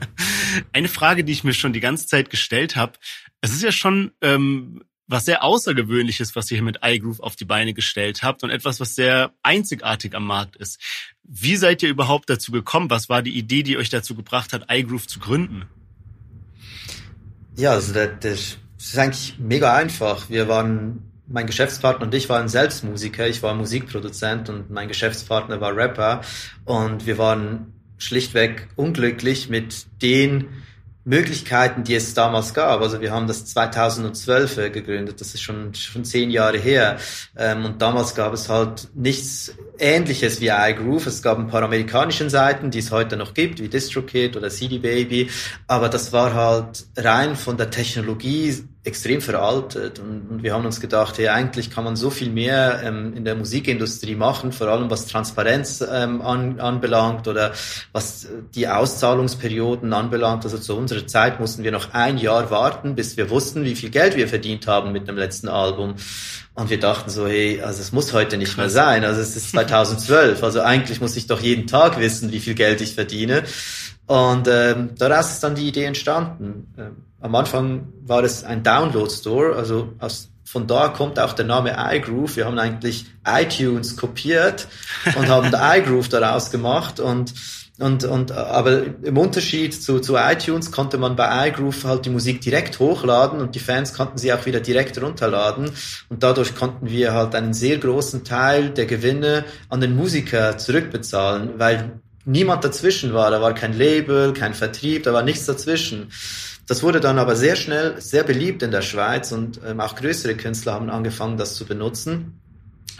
Eine 0.72 0.88
Frage, 0.88 1.24
die 1.24 1.32
ich 1.32 1.42
mir 1.42 1.54
schon 1.54 1.72
die 1.72 1.80
ganze 1.80 2.06
Zeit 2.06 2.28
gestellt 2.28 2.76
habe. 2.76 2.92
Es 3.40 3.52
ist 3.52 3.62
ja 3.62 3.72
schon 3.72 4.12
ähm, 4.20 4.82
was 5.08 5.24
sehr 5.24 5.42
Außergewöhnliches, 5.42 6.36
was 6.36 6.50
ihr 6.50 6.58
hier 6.58 6.64
mit 6.64 6.78
iGroove 6.84 7.20
auf 7.20 7.34
die 7.34 7.46
Beine 7.46 7.72
gestellt 7.72 8.22
habt 8.22 8.44
und 8.44 8.50
etwas, 8.50 8.78
was 8.78 8.94
sehr 8.94 9.32
einzigartig 9.42 10.14
am 10.14 10.26
Markt 10.26 10.56
ist. 10.56 10.80
Wie 11.24 11.56
seid 11.56 11.82
ihr 11.82 11.88
überhaupt 11.88 12.28
dazu 12.30 12.52
gekommen? 12.52 12.90
Was 12.90 13.08
war 13.08 13.22
die 13.22 13.36
Idee, 13.36 13.62
die 13.62 13.78
euch 13.78 13.88
dazu 13.88 14.14
gebracht 14.14 14.52
hat, 14.52 14.66
iGroove 14.70 15.06
zu 15.06 15.18
gründen? 15.18 15.64
Ja, 17.56 17.72
also 17.72 17.92
das, 17.92 18.10
das 18.20 18.58
ist 18.78 18.98
eigentlich 18.98 19.38
mega 19.38 19.74
einfach. 19.74 20.28
Wir 20.28 20.46
waren, 20.46 21.10
mein 21.26 21.46
Geschäftspartner 21.46 22.06
und 22.06 22.14
ich 22.14 22.28
waren 22.28 22.48
selbst 22.48 22.84
Musiker. 22.84 23.26
Ich 23.26 23.42
war 23.42 23.54
Musikproduzent 23.54 24.50
und 24.50 24.70
mein 24.70 24.88
Geschäftspartner 24.88 25.60
war 25.60 25.74
Rapper. 25.74 26.20
Und 26.66 27.06
wir 27.06 27.16
waren 27.16 27.72
schlichtweg 27.96 28.68
unglücklich 28.76 29.48
mit 29.48 29.86
den 30.02 30.48
Möglichkeiten, 31.08 31.84
die 31.84 31.94
es 31.94 32.12
damals 32.12 32.52
gab. 32.52 32.82
Also 32.82 33.00
wir 33.00 33.12
haben 33.12 33.26
das 33.26 33.46
2012 33.46 34.58
äh, 34.58 34.70
gegründet, 34.70 35.20
das 35.20 35.32
ist 35.32 35.40
schon, 35.40 35.72
schon 35.74 36.04
zehn 36.04 36.30
Jahre 36.30 36.58
her. 36.58 36.98
Ähm, 37.36 37.64
und 37.64 37.80
damals 37.80 38.14
gab 38.14 38.34
es 38.34 38.50
halt 38.50 38.88
nichts 38.94 39.54
Ähnliches 39.78 40.40
wie 40.42 40.48
iGroove. 40.48 41.06
Es 41.06 41.22
gab 41.22 41.38
ein 41.38 41.48
paar 41.48 41.62
amerikanischen 41.62 42.28
Seiten, 42.28 42.70
die 42.70 42.80
es 42.80 42.90
heute 42.90 43.16
noch 43.16 43.32
gibt, 43.32 43.60
wie 43.60 43.68
DistroKid 43.68 44.36
oder 44.36 44.50
CD 44.50 44.78
Baby. 44.78 45.30
Aber 45.66 45.88
das 45.88 46.12
war 46.12 46.34
halt 46.34 46.84
rein 46.96 47.36
von 47.36 47.56
der 47.56 47.70
Technologie 47.70 48.64
extrem 48.84 49.20
veraltet 49.20 49.98
und, 49.98 50.30
und, 50.30 50.42
wir 50.42 50.54
haben 50.54 50.64
uns 50.64 50.80
gedacht, 50.80 51.18
hey, 51.18 51.28
eigentlich 51.28 51.70
kann 51.70 51.84
man 51.84 51.96
so 51.96 52.10
viel 52.10 52.30
mehr 52.30 52.80
ähm, 52.84 53.12
in 53.14 53.24
der 53.24 53.34
Musikindustrie 53.34 54.14
machen, 54.14 54.52
vor 54.52 54.68
allem 54.68 54.88
was 54.88 55.06
Transparenz 55.06 55.84
ähm, 55.90 56.22
an, 56.22 56.60
anbelangt 56.60 57.26
oder 57.26 57.52
was 57.92 58.28
die 58.54 58.68
Auszahlungsperioden 58.68 59.92
anbelangt. 59.92 60.44
Also 60.44 60.58
zu 60.58 60.76
unserer 60.76 61.06
Zeit 61.06 61.40
mussten 61.40 61.64
wir 61.64 61.72
noch 61.72 61.92
ein 61.92 62.18
Jahr 62.18 62.50
warten, 62.50 62.94
bis 62.94 63.16
wir 63.16 63.30
wussten, 63.30 63.64
wie 63.64 63.74
viel 63.74 63.90
Geld 63.90 64.16
wir 64.16 64.28
verdient 64.28 64.66
haben 64.66 64.92
mit 64.92 65.08
dem 65.08 65.16
letzten 65.16 65.48
Album. 65.48 65.96
Und 66.54 66.70
wir 66.70 66.80
dachten 66.80 67.10
so, 67.10 67.26
hey, 67.26 67.60
also 67.60 67.80
es 67.80 67.92
muss 67.92 68.12
heute 68.12 68.36
nicht 68.36 68.56
mehr 68.56 68.70
sein. 68.70 69.04
Also 69.04 69.20
es 69.20 69.36
ist 69.36 69.50
2012. 69.50 70.42
Also 70.42 70.60
eigentlich 70.60 71.00
muss 71.00 71.16
ich 71.16 71.26
doch 71.26 71.40
jeden 71.40 71.66
Tag 71.66 72.00
wissen, 72.00 72.32
wie 72.32 72.40
viel 72.40 72.54
Geld 72.54 72.80
ich 72.80 72.94
verdiene. 72.94 73.44
Und 74.06 74.48
ähm, 74.48 74.90
daraus 74.96 75.32
ist 75.32 75.44
dann 75.44 75.54
die 75.54 75.68
Idee 75.68 75.84
entstanden. 75.84 76.72
Ähm, 76.78 77.07
am 77.20 77.34
Anfang 77.34 77.88
war 78.04 78.22
es 78.22 78.44
ein 78.44 78.62
Download-Store, 78.62 79.56
also 79.56 79.92
aus, 79.98 80.30
von 80.44 80.66
da 80.66 80.88
kommt 80.88 81.18
auch 81.18 81.34
der 81.34 81.44
Name 81.44 81.76
iGroove. 81.76 82.36
Wir 82.36 82.46
haben 82.46 82.58
eigentlich 82.58 83.06
iTunes 83.26 83.96
kopiert 83.96 84.66
und 85.16 85.28
haben 85.28 85.52
iGroove 85.54 86.08
daraus 86.08 86.50
gemacht 86.50 87.00
und 87.00 87.34
und, 87.78 88.02
und, 88.02 88.32
aber 88.32 88.82
im 89.04 89.16
Unterschied 89.16 89.72
zu, 89.72 90.00
zu 90.00 90.16
iTunes 90.16 90.72
konnte 90.72 90.98
man 90.98 91.14
bei 91.14 91.48
iGroove 91.48 91.84
halt 91.84 92.06
die 92.06 92.10
Musik 92.10 92.40
direkt 92.40 92.80
hochladen 92.80 93.40
und 93.40 93.54
die 93.54 93.60
Fans 93.60 93.94
konnten 93.94 94.18
sie 94.18 94.32
auch 94.32 94.46
wieder 94.46 94.58
direkt 94.58 95.00
runterladen. 95.00 95.70
Und 96.08 96.24
dadurch 96.24 96.56
konnten 96.56 96.90
wir 96.90 97.12
halt 97.14 97.36
einen 97.36 97.54
sehr 97.54 97.78
großen 97.78 98.24
Teil 98.24 98.70
der 98.70 98.86
Gewinne 98.86 99.44
an 99.68 99.80
den 99.80 99.94
Musiker 99.94 100.58
zurückbezahlen, 100.58 101.52
weil 101.58 102.00
niemand 102.24 102.64
dazwischen 102.64 103.14
war. 103.14 103.30
Da 103.30 103.40
war 103.40 103.54
kein 103.54 103.78
Label, 103.78 104.32
kein 104.32 104.54
Vertrieb, 104.54 105.04
da 105.04 105.12
war 105.12 105.22
nichts 105.22 105.46
dazwischen. 105.46 106.10
Das 106.68 106.82
wurde 106.82 107.00
dann 107.00 107.18
aber 107.18 107.34
sehr 107.34 107.56
schnell 107.56 107.98
sehr 107.98 108.24
beliebt 108.24 108.62
in 108.62 108.70
der 108.70 108.82
Schweiz 108.82 109.32
und 109.32 109.58
ähm, 109.66 109.80
auch 109.80 109.96
größere 109.96 110.36
Künstler 110.36 110.74
haben 110.74 110.90
angefangen, 110.90 111.38
das 111.38 111.54
zu 111.54 111.64
benutzen. 111.64 112.40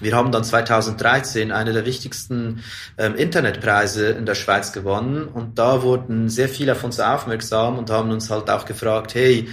Wir 0.00 0.16
haben 0.16 0.32
dann 0.32 0.42
2013 0.42 1.52
eine 1.52 1.72
der 1.72 1.84
wichtigsten 1.84 2.62
ähm, 2.96 3.14
Internetpreise 3.14 4.10
in 4.10 4.24
der 4.24 4.36
Schweiz 4.36 4.72
gewonnen 4.72 5.28
und 5.28 5.58
da 5.58 5.82
wurden 5.82 6.30
sehr 6.30 6.48
viele 6.48 6.72
auf 6.72 6.82
uns 6.82 6.98
aufmerksam 6.98 7.78
und 7.78 7.90
haben 7.90 8.10
uns 8.10 8.30
halt 8.30 8.48
auch 8.48 8.64
gefragt, 8.64 9.14
hey, 9.14 9.48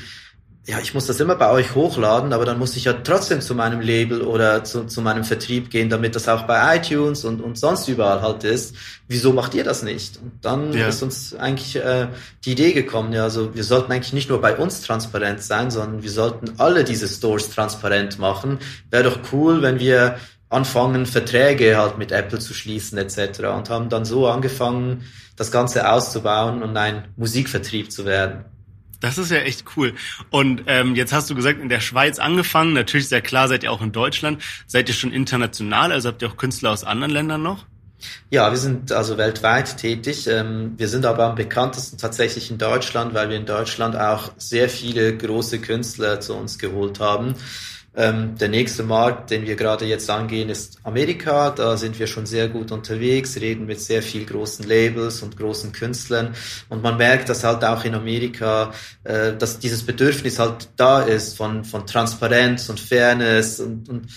ja, 0.68 0.80
ich 0.80 0.95
muss 0.95 1.05
das 1.05 1.20
immer 1.20 1.36
bei 1.36 1.51
euch 1.51 1.76
hochladen, 1.76 2.34
aber 2.34 2.43
dann 2.43 2.57
muss 2.57 2.76
ich 2.76 2.86
ja 2.86 2.93
trotzdem 2.93 3.39
zu 3.39 3.53
meinem 3.53 3.82
Label 3.82 4.24
oder 4.24 4.63
zu, 4.63 4.86
zu 4.86 5.01
meinem 5.01 5.24
Vertrieb 5.24 5.70
gehen, 5.70 5.89
damit 5.89 6.16
das 6.16 6.28
auch 6.28 6.43
bei 6.43 6.78
iTunes 6.78 7.24
und, 7.24 7.39
und 7.39 7.57
sonst 7.57 7.88
überall 7.88 8.24
halt 8.24 8.43
ist. 8.43 8.76
Wieso 9.07 9.32
macht 9.32 9.53
ihr 9.53 9.63
das 9.63 9.84
nicht? 9.84 10.18
Und 10.18 10.43
dann 10.43 10.74
ja. 10.74 10.88
ist 10.88 11.03
uns 11.03 11.36
eigentlich 11.36 11.76
äh, 11.76 12.07
die 12.45 12.53
Idee 12.53 12.74
gekommen, 12.74 13.13
ja, 13.13 13.24
also 13.24 13.53
wir 13.53 13.63
sollten 13.63 13.91
eigentlich 13.91 14.13
nicht 14.13 14.30
nur 14.30 14.41
bei 14.41 14.55
uns 14.55 14.82
transparent 14.82 15.43
sein, 15.43 15.70
sondern 15.70 16.01
wir 16.01 16.09
sollten 16.09 16.53
alle 16.57 16.84
diese 16.84 17.07
Stores 17.07 17.51
transparent 17.51 18.18
machen. 18.18 18.57
Wäre 18.89 19.03
doch 19.03 19.20
cool, 19.32 19.61
wenn 19.61 19.80
wir 19.80 20.18
anfangen, 20.49 21.05
Verträge 21.05 21.78
halt 21.78 21.99
mit 21.99 22.11
Apple 22.11 22.39
zu 22.39 22.55
schließen 22.55 22.97
etc. 22.97 23.41
und 23.55 23.70
haben 23.70 23.89
dann 23.89 24.05
so 24.05 24.28
angefangen, 24.28 25.03
das 25.36 25.51
Ganze 25.51 25.91
auszubauen 25.91 26.63
und 26.63 26.76
ein 26.76 27.09
Musikvertrieb 27.18 27.91
zu 27.91 28.05
werden. 28.05 28.45
Das 29.05 29.19
ist 29.19 29.29
ja 29.29 29.37
echt 29.37 29.65
cool. 29.77 29.93
Und 30.31 30.63
ähm, 30.65 30.95
jetzt 30.95 31.13
hast 31.13 31.29
du 31.29 31.35
gesagt, 31.35 31.61
in 31.61 31.69
der 31.69 31.79
Schweiz 31.79 32.17
angefangen. 32.17 32.73
Natürlich 32.73 33.07
sehr 33.07 33.21
klar, 33.21 33.47
seid 33.47 33.61
ihr 33.61 33.71
auch 33.71 33.83
in 33.83 33.91
Deutschland. 33.91 34.41
Seid 34.65 34.89
ihr 34.89 34.95
schon 34.95 35.11
international? 35.11 35.91
Also 35.91 36.09
habt 36.09 36.23
ihr 36.23 36.27
auch 36.27 36.37
Künstler 36.37 36.71
aus 36.71 36.83
anderen 36.83 37.11
Ländern 37.11 37.43
noch? 37.43 37.67
Ja, 38.31 38.49
wir 38.49 38.57
sind 38.57 38.91
also 38.91 39.19
weltweit 39.19 39.77
tätig. 39.77 40.25
Ähm, 40.25 40.73
wir 40.77 40.87
sind 40.87 41.05
aber 41.05 41.25
am 41.25 41.35
bekanntesten 41.35 41.99
tatsächlich 41.99 42.49
in 42.49 42.57
Deutschland, 42.57 43.13
weil 43.13 43.29
wir 43.29 43.37
in 43.37 43.45
Deutschland 43.45 43.95
auch 43.95 44.31
sehr 44.37 44.69
viele 44.69 45.15
große 45.15 45.59
Künstler 45.59 46.19
zu 46.19 46.33
uns 46.33 46.57
geholt 46.57 46.99
haben. 46.99 47.35
Ähm, 47.97 48.37
der 48.37 48.49
nächste 48.49 48.83
Markt, 48.83 49.31
den 49.31 49.45
wir 49.45 49.55
gerade 49.55 49.85
jetzt 49.85 50.09
angehen, 50.09 50.49
ist 50.49 50.79
Amerika. 50.83 51.51
Da 51.51 51.77
sind 51.77 51.97
wir 51.97 52.07
schon 52.07 52.25
sehr 52.25 52.49
gut 52.49 52.71
unterwegs, 52.71 53.37
reden 53.37 53.65
mit 53.65 53.79
sehr 53.79 54.01
viel 54.01 54.25
großen 54.25 54.67
Labels 54.67 55.21
und 55.21 55.37
großen 55.37 55.71
Künstlern. 55.71 56.35
Und 56.67 56.83
man 56.83 56.97
merkt, 56.97 57.29
dass 57.29 57.43
halt 57.43 57.63
auch 57.63 57.85
in 57.85 57.95
Amerika, 57.95 58.73
äh, 59.03 59.33
dass 59.33 59.59
dieses 59.59 59.83
Bedürfnis 59.83 60.39
halt 60.39 60.69
da 60.75 61.01
ist 61.01 61.37
von, 61.37 61.63
von 61.63 61.87
Transparenz 61.87 62.69
und 62.69 62.79
Fairness 62.79 63.59
und, 63.61 63.87
und 63.87 64.07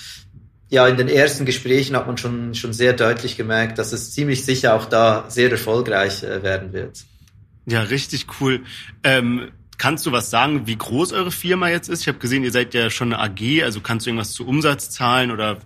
ja, 0.71 0.87
in 0.87 0.97
den 0.97 1.09
ersten 1.09 1.47
Gesprächen 1.47 1.97
hat 1.97 2.07
man 2.07 2.19
schon, 2.19 2.55
schon 2.55 2.73
sehr 2.73 2.93
deutlich 2.93 3.37
gemerkt, 3.37 3.79
dass 3.79 3.93
es 3.93 4.13
ziemlich 4.13 4.45
sicher 4.45 4.75
auch 4.75 4.85
da 4.85 5.25
sehr 5.29 5.51
erfolgreich 5.51 6.23
äh, 6.23 6.43
werden 6.43 6.73
wird. 6.73 7.05
Ja, 7.65 7.83
richtig 7.83 8.27
cool. 8.41 8.63
Ähm, 9.03 9.53
kannst 9.79 10.05
du 10.07 10.13
was 10.13 10.31
sagen, 10.31 10.67
wie 10.67 10.77
groß 10.77 11.13
eure 11.13 11.31
Firma 11.31 11.69
jetzt 11.69 11.89
ist? 11.89 12.03
Ich 12.03 12.09
habe 12.09 12.19
gesehen, 12.19 12.45
ihr 12.45 12.53
seid 12.53 12.75
ja 12.75 12.91
schon 12.91 13.13
eine 13.13 13.23
AG, 13.23 13.63
also 13.63 13.81
kannst 13.81 14.05
du 14.05 14.11
irgendwas 14.11 14.33
zu 14.33 14.47
Umsatzzahlen 14.47 15.31
oder 15.31 15.59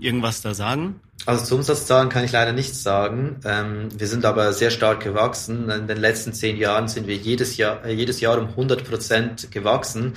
irgendwas 0.00 0.40
da 0.40 0.54
sagen? 0.54 1.00
Also 1.26 1.44
zu 1.44 1.56
Umsatzzahlen 1.56 2.08
kann 2.08 2.24
ich 2.24 2.32
leider 2.32 2.52
nichts 2.52 2.82
sagen. 2.82 3.40
Ähm, 3.44 3.88
wir 3.94 4.06
sind 4.06 4.24
aber 4.24 4.52
sehr 4.52 4.70
stark 4.70 5.02
gewachsen. 5.02 5.68
In 5.68 5.88
den 5.88 5.98
letzten 5.98 6.32
zehn 6.32 6.56
Jahren 6.56 6.86
sind 6.86 7.08
wir 7.08 7.16
jedes 7.16 7.56
Jahr, 7.56 7.84
äh, 7.84 7.92
jedes 7.92 8.20
Jahr 8.20 8.38
um 8.38 8.48
100 8.48 8.88
Prozent 8.88 9.50
gewachsen. 9.50 10.14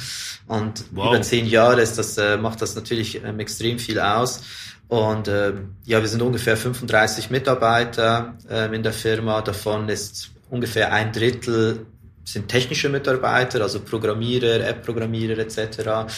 Und 0.47 0.85
wow. 0.91 1.07
über 1.07 1.21
zehn 1.23 1.47
Jahre 1.47 1.81
ist 1.81 1.97
das, 1.97 2.17
äh, 2.17 2.37
macht 2.37 2.61
das 2.61 2.75
natürlich 2.75 3.21
ähm, 3.23 3.39
extrem 3.39 3.79
viel 3.79 3.99
aus. 3.99 4.41
Und 4.87 5.27
äh, 5.27 5.53
ja, 5.85 6.01
wir 6.01 6.07
sind 6.07 6.21
ungefähr 6.21 6.55
35 6.55 7.31
Mitarbeiter 7.31 8.35
äh, 8.49 8.73
in 8.73 8.83
der 8.83 8.93
Firma. 8.93 9.41
Davon 9.41 9.89
ist 9.89 10.31
ungefähr 10.49 10.93
ein 10.93 11.11
Drittel 11.11 11.87
sind 12.33 12.47
technische 12.47 12.89
Mitarbeiter, 12.89 13.61
also 13.61 13.79
Programmierer, 13.81 14.65
App-Programmierer 14.67 15.37
etc. 15.39 16.11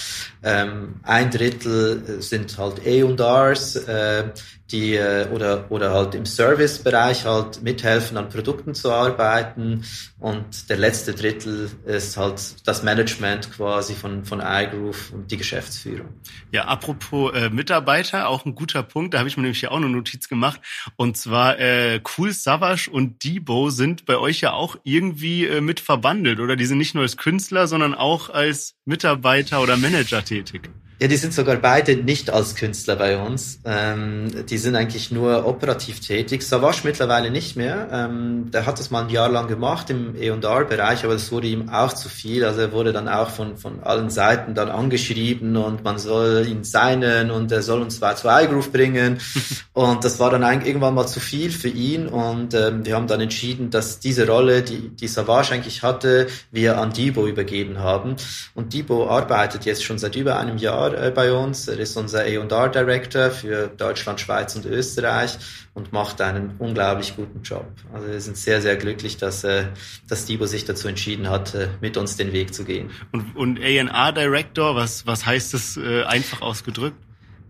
Ähm, 0.43 0.95
ein 1.03 1.29
Drittel 1.29 2.21
sind 2.21 2.57
halt 2.57 2.81
A&Rs, 2.85 3.75
äh, 3.87 4.25
die 4.73 4.95
äh, 4.95 5.27
oder 5.29 5.67
oder 5.69 5.93
halt 5.93 6.15
im 6.15 6.25
Servicebereich 6.25 7.25
halt 7.25 7.61
mithelfen 7.61 8.17
an 8.17 8.27
Produkten 8.27 8.73
zu 8.73 8.91
arbeiten 8.91 9.85
und 10.19 10.69
der 10.69 10.77
letzte 10.77 11.13
Drittel 11.13 11.69
ist 11.85 12.17
halt 12.17 12.55
das 12.65 12.83
Management 12.83 13.51
quasi 13.51 13.93
von 13.93 14.25
von 14.25 14.41
iGroove 14.43 15.13
und 15.13 15.31
die 15.31 15.37
Geschäftsführung. 15.37 16.09
Ja, 16.51 16.65
apropos 16.65 17.33
äh, 17.33 17.49
Mitarbeiter, 17.49 18.27
auch 18.27 18.45
ein 18.45 18.55
guter 18.55 18.83
Punkt, 18.83 19.13
da 19.13 19.19
habe 19.19 19.29
ich 19.29 19.37
mir 19.37 19.43
nämlich 19.43 19.61
ja 19.61 19.69
auch 19.69 19.77
eine 19.77 19.89
Notiz 19.89 20.27
gemacht 20.27 20.59
und 20.95 21.15
zwar 21.15 21.59
äh, 21.59 22.01
Cool 22.17 22.33
Savage 22.33 22.89
und 22.91 23.23
Debo 23.23 23.69
sind 23.69 24.05
bei 24.05 24.17
euch 24.17 24.41
ja 24.41 24.53
auch 24.53 24.75
irgendwie 24.83 25.45
äh, 25.45 25.61
mit 25.61 25.79
verbandelt 25.79 26.39
oder 26.39 26.55
die 26.55 26.65
sind 26.65 26.79
nicht 26.79 26.95
nur 26.95 27.03
als 27.03 27.15
Künstler, 27.17 27.67
sondern 27.67 27.93
auch 27.93 28.31
als 28.31 28.75
Mitarbeiter 28.85 29.61
oder 29.61 29.77
Manager 29.77 30.25
tätig. 30.25 30.69
Ja, 31.03 31.09
die 31.09 31.17
sind 31.17 31.33
sogar 31.33 31.57
beide 31.57 31.97
nicht 31.97 32.29
als 32.29 32.55
Künstler 32.55 32.95
bei 32.95 33.17
uns. 33.17 33.59
Ähm, 33.65 34.45
die 34.49 34.57
sind 34.57 34.77
eigentlich 34.77 35.11
nur 35.11 35.45
operativ 35.45 35.99
tätig. 35.99 36.43
Savage 36.43 36.79
mittlerweile 36.85 37.29
nicht 37.29 37.57
mehr. 37.57 37.89
Ähm, 37.91 38.51
der 38.53 38.65
hat 38.65 38.79
das 38.79 38.89
mal 38.89 39.03
ein 39.03 39.09
Jahr 39.09 39.27
lang 39.27 39.49
gemacht 39.49 39.89
im 39.89 40.15
E&R-Bereich, 40.15 41.03
aber 41.03 41.11
das 41.11 41.29
wurde 41.29 41.47
ihm 41.47 41.67
auch 41.67 41.91
zu 41.91 42.07
viel. 42.07 42.45
Also 42.45 42.61
er 42.61 42.71
wurde 42.71 42.93
dann 42.93 43.09
auch 43.09 43.31
von, 43.31 43.57
von 43.57 43.83
allen 43.83 44.09
Seiten 44.09 44.55
dann 44.55 44.69
angeschrieben 44.69 45.57
und 45.57 45.83
man 45.83 45.99
soll 45.99 46.47
ihn 46.47 46.63
signen 46.63 47.31
und 47.31 47.51
er 47.51 47.63
soll 47.63 47.81
uns 47.81 47.97
zwar 47.97 48.15
zu 48.15 48.29
iGroove 48.29 48.71
bringen. 48.71 49.17
und 49.73 50.05
das 50.05 50.21
war 50.21 50.29
dann 50.29 50.45
eigentlich 50.45 50.69
irgendwann 50.69 50.93
mal 50.93 51.05
zu 51.05 51.19
viel 51.19 51.51
für 51.51 51.67
ihn 51.67 52.07
und 52.07 52.53
ähm, 52.53 52.85
wir 52.85 52.95
haben 52.95 53.07
dann 53.07 53.19
entschieden, 53.19 53.71
dass 53.71 53.99
diese 53.99 54.25
Rolle, 54.25 54.61
die, 54.61 54.87
die 54.87 55.09
Savage 55.09 55.51
eigentlich 55.53 55.83
hatte, 55.83 56.27
wir 56.51 56.77
an 56.77 56.93
Debo 56.93 57.27
übergeben 57.27 57.79
haben. 57.79 58.15
Und 58.55 58.73
Debo 58.73 59.09
arbeitet 59.09 59.65
jetzt 59.65 59.83
schon 59.83 59.97
seit 59.97 60.15
über 60.15 60.39
einem 60.39 60.55
Jahr 60.55 60.92
Äh, 60.93 61.11
bei 61.11 61.31
uns. 61.33 61.67
Er 61.67 61.79
ist 61.79 61.95
unser 61.97 62.21
A&R 62.21 62.69
Director 62.69 63.31
für 63.31 63.67
Deutschland, 63.67 64.19
Schweiz 64.19 64.55
und 64.55 64.65
Österreich 64.65 65.37
und 65.73 65.91
macht 65.91 66.21
einen 66.21 66.55
unglaublich 66.59 67.15
guten 67.15 67.41
Job. 67.43 67.65
Also 67.93 68.07
wir 68.07 68.21
sind 68.21 68.37
sehr, 68.37 68.61
sehr 68.61 68.75
glücklich, 68.75 69.17
dass, 69.17 69.43
äh, 69.43 69.65
dass 70.07 70.25
Dibo 70.25 70.45
sich 70.45 70.65
dazu 70.65 70.87
entschieden 70.87 71.29
hat, 71.29 71.55
äh, 71.55 71.69
mit 71.81 71.97
uns 71.97 72.17
den 72.17 72.33
Weg 72.33 72.53
zu 72.53 72.63
gehen. 72.63 72.91
Und, 73.11 73.35
und 73.35 73.59
A&R 73.59 74.11
Director, 74.11 74.75
was, 74.75 75.05
was 75.07 75.25
heißt 75.25 75.53
das 75.53 75.77
einfach 76.05 76.41
ausgedrückt? 76.41 76.97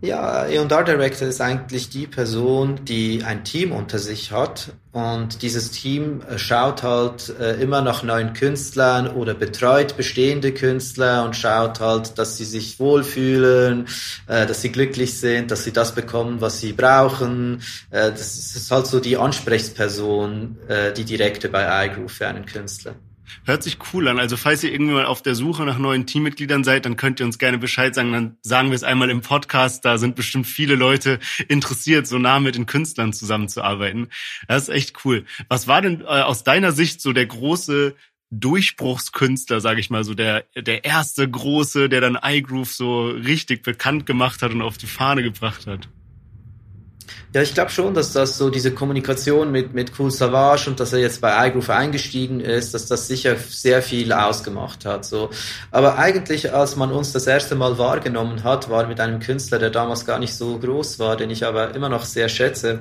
Ja, 0.04 0.44
E&R 0.44 0.66
Director 0.66 1.26
ist 1.26 1.40
eigentlich 1.40 1.88
die 1.88 2.06
Person, 2.06 2.84
die 2.84 3.22
ein 3.24 3.42
Team 3.42 3.72
unter 3.72 3.98
sich 3.98 4.32
hat 4.32 4.74
und 4.92 5.40
dieses 5.40 5.70
Team 5.70 6.20
äh, 6.28 6.36
schaut 6.36 6.82
halt 6.82 7.32
äh, 7.40 7.54
immer 7.54 7.80
nach 7.80 8.02
neuen 8.02 8.34
Künstlern 8.34 9.08
oder 9.08 9.32
betreut 9.32 9.96
bestehende 9.96 10.52
Künstler 10.52 11.24
und 11.24 11.36
schaut 11.36 11.80
halt, 11.80 12.18
dass 12.18 12.36
sie 12.36 12.44
sich 12.44 12.78
wohlfühlen, 12.78 13.86
äh, 14.26 14.44
dass 14.44 14.60
sie 14.60 14.72
glücklich 14.72 15.18
sind, 15.18 15.50
dass 15.50 15.64
sie 15.64 15.72
das 15.72 15.94
bekommen, 15.94 16.42
was 16.42 16.60
sie 16.60 16.74
brauchen. 16.74 17.62
Das 17.90 18.36
ist 18.36 18.70
halt 18.70 18.86
so 18.86 19.00
die 19.00 19.16
Ansprechperson, 19.16 20.58
die 20.96 21.04
direkte 21.04 21.48
bei 21.48 21.86
iGroove 21.86 22.12
für 22.12 22.26
einen 22.26 22.44
Künstler. 22.44 22.94
Hört 23.44 23.62
sich 23.62 23.78
cool 23.92 24.08
an. 24.08 24.18
Also 24.18 24.36
falls 24.36 24.62
ihr 24.64 24.72
irgendwie 24.72 24.92
mal 24.92 25.06
auf 25.06 25.22
der 25.22 25.34
Suche 25.34 25.64
nach 25.64 25.78
neuen 25.78 26.06
Teammitgliedern 26.06 26.64
seid, 26.64 26.84
dann 26.84 26.96
könnt 26.96 27.20
ihr 27.20 27.26
uns 27.26 27.38
gerne 27.38 27.58
Bescheid 27.58 27.94
sagen. 27.94 28.12
Dann 28.12 28.36
sagen 28.42 28.70
wir 28.70 28.76
es 28.76 28.82
einmal 28.82 29.10
im 29.10 29.20
Podcast. 29.20 29.84
Da 29.84 29.98
sind 29.98 30.16
bestimmt 30.16 30.46
viele 30.46 30.74
Leute 30.74 31.18
interessiert, 31.48 32.06
so 32.06 32.18
nah 32.18 32.40
mit 32.40 32.54
den 32.54 32.66
Künstlern 32.66 33.12
zusammenzuarbeiten. 33.12 34.08
Das 34.48 34.64
ist 34.64 34.68
echt 34.74 35.04
cool. 35.04 35.24
Was 35.48 35.68
war 35.68 35.82
denn 35.82 36.02
äh, 36.02 36.04
aus 36.04 36.44
deiner 36.44 36.72
Sicht 36.72 37.00
so 37.00 37.12
der 37.12 37.26
große 37.26 37.94
Durchbruchskünstler, 38.30 39.60
sage 39.60 39.80
ich 39.80 39.90
mal, 39.90 40.02
so 40.02 40.14
der 40.14 40.44
der 40.56 40.84
erste 40.84 41.28
große, 41.28 41.88
der 41.88 42.00
dann 42.00 42.18
iGroove 42.20 42.72
so 42.72 43.06
richtig 43.08 43.62
bekannt 43.62 44.06
gemacht 44.06 44.42
hat 44.42 44.52
und 44.52 44.62
auf 44.62 44.76
die 44.76 44.86
Fahne 44.86 45.22
gebracht 45.22 45.66
hat? 45.66 45.88
Ja, 47.34 47.42
ich 47.42 47.52
glaube 47.52 47.72
schon, 47.72 47.94
dass 47.94 48.12
das 48.12 48.38
so 48.38 48.48
diese 48.48 48.70
Kommunikation 48.70 49.50
mit, 49.50 49.74
mit 49.74 49.90
Cool 49.98 50.12
Savage 50.12 50.70
und 50.70 50.78
dass 50.78 50.92
er 50.92 51.00
jetzt 51.00 51.20
bei 51.20 51.48
iGroove 51.48 51.68
eingestiegen 51.68 52.38
ist, 52.38 52.74
dass 52.74 52.86
das 52.86 53.08
sicher 53.08 53.34
sehr 53.36 53.82
viel 53.82 54.12
ausgemacht 54.12 54.84
hat. 54.84 55.04
So. 55.04 55.30
Aber 55.72 55.98
eigentlich, 55.98 56.54
als 56.54 56.76
man 56.76 56.92
uns 56.92 57.10
das 57.10 57.26
erste 57.26 57.56
Mal 57.56 57.76
wahrgenommen 57.76 58.44
hat, 58.44 58.70
war 58.70 58.86
mit 58.86 59.00
einem 59.00 59.18
Künstler, 59.18 59.58
der 59.58 59.70
damals 59.70 60.06
gar 60.06 60.20
nicht 60.20 60.32
so 60.32 60.60
groß 60.60 61.00
war, 61.00 61.16
den 61.16 61.28
ich 61.28 61.44
aber 61.44 61.74
immer 61.74 61.88
noch 61.88 62.04
sehr 62.04 62.28
schätze. 62.28 62.78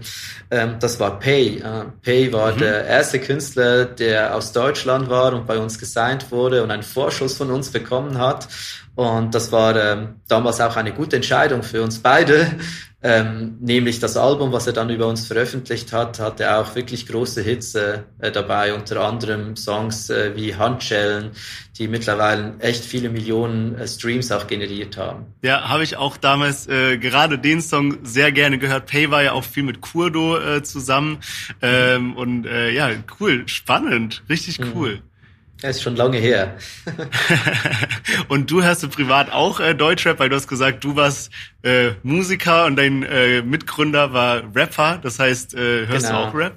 Ähm, 0.51 0.75
das 0.79 0.99
war 0.99 1.17
Pay. 1.17 1.57
Äh, 1.57 1.85
Pay 2.03 2.31
war 2.31 2.53
mhm. 2.53 2.59
der 2.59 2.85
erste 2.85 3.19
Künstler, 3.19 3.85
der 3.85 4.35
aus 4.35 4.51
Deutschland 4.51 5.09
war 5.09 5.33
und 5.33 5.47
bei 5.47 5.57
uns 5.57 5.79
gesigned 5.79 6.31
wurde 6.31 6.61
und 6.61 6.69
einen 6.69 6.83
Vorschuss 6.83 7.37
von 7.37 7.49
uns 7.49 7.71
bekommen 7.71 8.19
hat. 8.19 8.47
Und 8.95 9.33
das 9.33 9.51
war 9.51 9.75
ähm, 9.75 10.15
damals 10.27 10.61
auch 10.61 10.75
eine 10.75 10.93
gute 10.93 11.15
Entscheidung 11.15 11.63
für 11.63 11.81
uns 11.81 11.99
beide, 11.99 12.47
ähm, 13.01 13.57
nämlich 13.59 13.99
das 13.99 14.15
Album, 14.15 14.51
was 14.51 14.67
er 14.67 14.73
dann 14.73 14.89
über 14.89 15.07
uns 15.07 15.25
veröffentlicht 15.25 15.91
hat, 15.91 16.19
hatte 16.19 16.55
auch 16.55 16.75
wirklich 16.75 17.07
große 17.07 17.41
Hits 17.41 17.73
äh, 17.75 17.99
dabei, 18.31 18.73
unter 18.73 19.01
anderem 19.01 19.55
Songs 19.55 20.09
äh, 20.09 20.33
wie 20.35 20.55
Handschellen, 20.55 21.31
die 21.77 21.87
mittlerweile 21.87 22.53
echt 22.59 22.85
viele 22.85 23.09
Millionen 23.09 23.75
äh, 23.75 23.87
Streams 23.87 24.31
auch 24.31 24.45
generiert 24.45 24.95
haben. 24.95 25.25
Ja, 25.41 25.67
habe 25.69 25.83
ich 25.83 25.97
auch 25.97 26.15
damals 26.15 26.67
äh, 26.67 26.97
gerade 26.97 27.39
den 27.39 27.61
Song 27.61 27.97
sehr 28.03 28.31
gerne 28.31 28.59
gehört. 28.59 28.85
Pay 28.85 29.09
war 29.09 29.23
ja 29.23 29.33
auch 29.33 29.43
viel 29.43 29.63
mit 29.63 29.81
Kurdo 29.81 30.37
äh, 30.37 30.61
zusammen. 30.61 31.17
Ähm, 31.61 32.15
und 32.15 32.45
äh, 32.45 32.69
ja, 32.69 32.91
cool, 33.19 33.47
spannend, 33.47 34.23
richtig 34.29 34.59
mhm. 34.59 34.71
cool. 34.75 34.95
Mhm. 34.97 35.12
Ja, 35.63 35.69
ist 35.69 35.81
schon 35.81 35.95
lange 35.95 36.17
her. 36.17 36.57
und 38.27 38.51
du 38.51 38.65
hast 38.65 38.83
du 38.83 38.89
privat 38.89 39.31
auch 39.31 39.61
äh, 39.61 39.73
Deutschrap, 39.73 40.19
weil 40.19 40.27
du 40.27 40.35
hast 40.35 40.49
gesagt, 40.49 40.83
du 40.83 40.97
warst 40.97 41.31
äh, 41.63 41.91
Musiker 42.03 42.65
und 42.65 42.75
dein 42.75 43.03
äh, 43.03 43.41
Mitgründer 43.41 44.11
war 44.11 44.43
Rapper. 44.53 44.99
Das 45.01 45.19
heißt, 45.19 45.53
äh, 45.53 45.87
hörst 45.87 46.07
genau. 46.07 46.23
du 46.23 46.27
auch 46.27 46.35
Rap? 46.35 46.53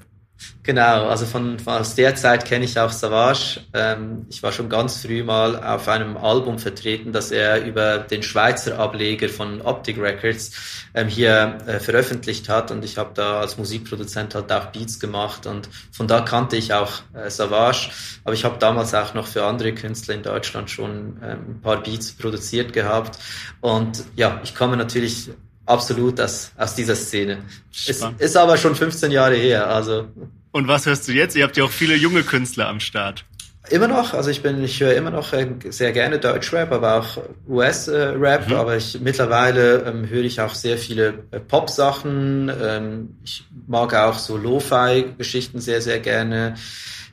Genau, 0.67 1.07
also 1.07 1.27
von, 1.27 1.61
von 1.61 1.75
aus 1.75 1.95
der 1.95 2.17
Zeit 2.17 2.45
kenne 2.45 2.65
ich 2.65 2.77
auch 2.77 2.91
Savage. 2.91 3.61
Ähm, 3.73 4.27
ich 4.29 4.43
war 4.43 4.51
schon 4.51 4.69
ganz 4.69 5.01
früh 5.01 5.23
mal 5.23 5.63
auf 5.63 5.87
einem 5.87 6.17
Album 6.17 6.59
vertreten, 6.59 7.13
das 7.13 7.31
er 7.31 7.65
über 7.65 7.99
den 7.99 8.25
Schweizer 8.25 8.77
Ableger 8.77 9.29
von 9.29 9.61
Optic 9.63 9.97
Records 9.97 10.51
ähm, 10.93 11.07
hier 11.07 11.59
äh, 11.67 11.79
veröffentlicht 11.79 12.49
hat. 12.49 12.73
Und 12.73 12.85
ich 12.85 12.99
habe 12.99 13.11
da 13.15 13.39
als 13.41 13.57
Musikproduzent 13.59 14.35
halt 14.35 14.51
auch 14.51 14.67
Beats 14.67 14.99
gemacht. 14.99 15.47
Und 15.47 15.69
von 15.93 16.09
da 16.09 16.23
kannte 16.23 16.57
ich 16.57 16.75
auch 16.75 16.95
äh, 17.15 17.31
Savage, 17.31 17.91
aber 18.25 18.35
ich 18.35 18.45
habe 18.45 18.59
damals 18.59 18.93
auch 18.93 19.15
noch 19.15 19.29
für 19.29 19.45
andere 19.45 19.73
Künstler 19.73 20.17
in 20.17 20.25
Deutschland 20.25 20.69
schon 20.69 21.21
ähm, 21.23 21.39
ein 21.51 21.61
paar 21.63 21.81
Beats 21.81 22.11
produziert 22.11 22.73
gehabt. 22.73 23.21
Und 23.61 24.03
ja, 24.17 24.41
ich 24.43 24.57
komme 24.57 24.77
natürlich 24.77 25.31
absolut 25.67 26.21
aus, 26.21 26.53
aus 26.57 26.75
dieser 26.75 26.97
Szene. 26.97 27.39
Es 27.73 28.03
ist 28.19 28.37
aber 28.37 28.57
schon 28.57 28.75
15 28.75 29.11
Jahre 29.11 29.35
her, 29.35 29.69
also. 29.69 30.07
Und 30.53 30.69
was 30.69 30.87
hörst 30.87 31.07
du 31.09 31.13
jetzt? 31.13 31.37
Ihr 31.37 31.45
habt 31.45 31.57
ja 31.57 31.65
auch 31.65 31.71
viele 31.71 31.97
junge 31.97 32.23
Künstler 32.23 32.69
am 32.69 32.81
Start. 32.81 33.25
Immer 33.69 33.89
noch, 33.89 34.15
also 34.15 34.31
ich 34.31 34.43
bin, 34.43 34.63
ich 34.63 34.81
höre 34.81 34.95
immer 34.95 35.11
noch 35.11 35.33
äh, 35.33 35.49
sehr 35.71 35.91
gerne 35.91 36.21
Deutschrap, 36.21 36.71
aber 36.71 37.01
auch 37.01 37.19
US-Rap, 37.49 38.49
mhm. 38.49 38.55
aber 38.55 38.77
ich 38.77 39.01
mittlerweile 39.01 39.83
ähm, 39.83 40.09
höre 40.09 40.23
ich 40.23 40.41
auch 40.41 40.55
sehr 40.55 40.79
viele 40.79 41.25
äh, 41.33 41.41
Pop-Sachen. 41.41 42.51
Ähm, 42.63 43.17
ich 43.25 43.45
mag 43.67 43.93
auch 43.95 44.19
so 44.19 44.37
Lo-Fi-Geschichten 44.37 45.61
sehr, 45.61 45.83
sehr 45.83 45.99
gerne. 45.99 46.55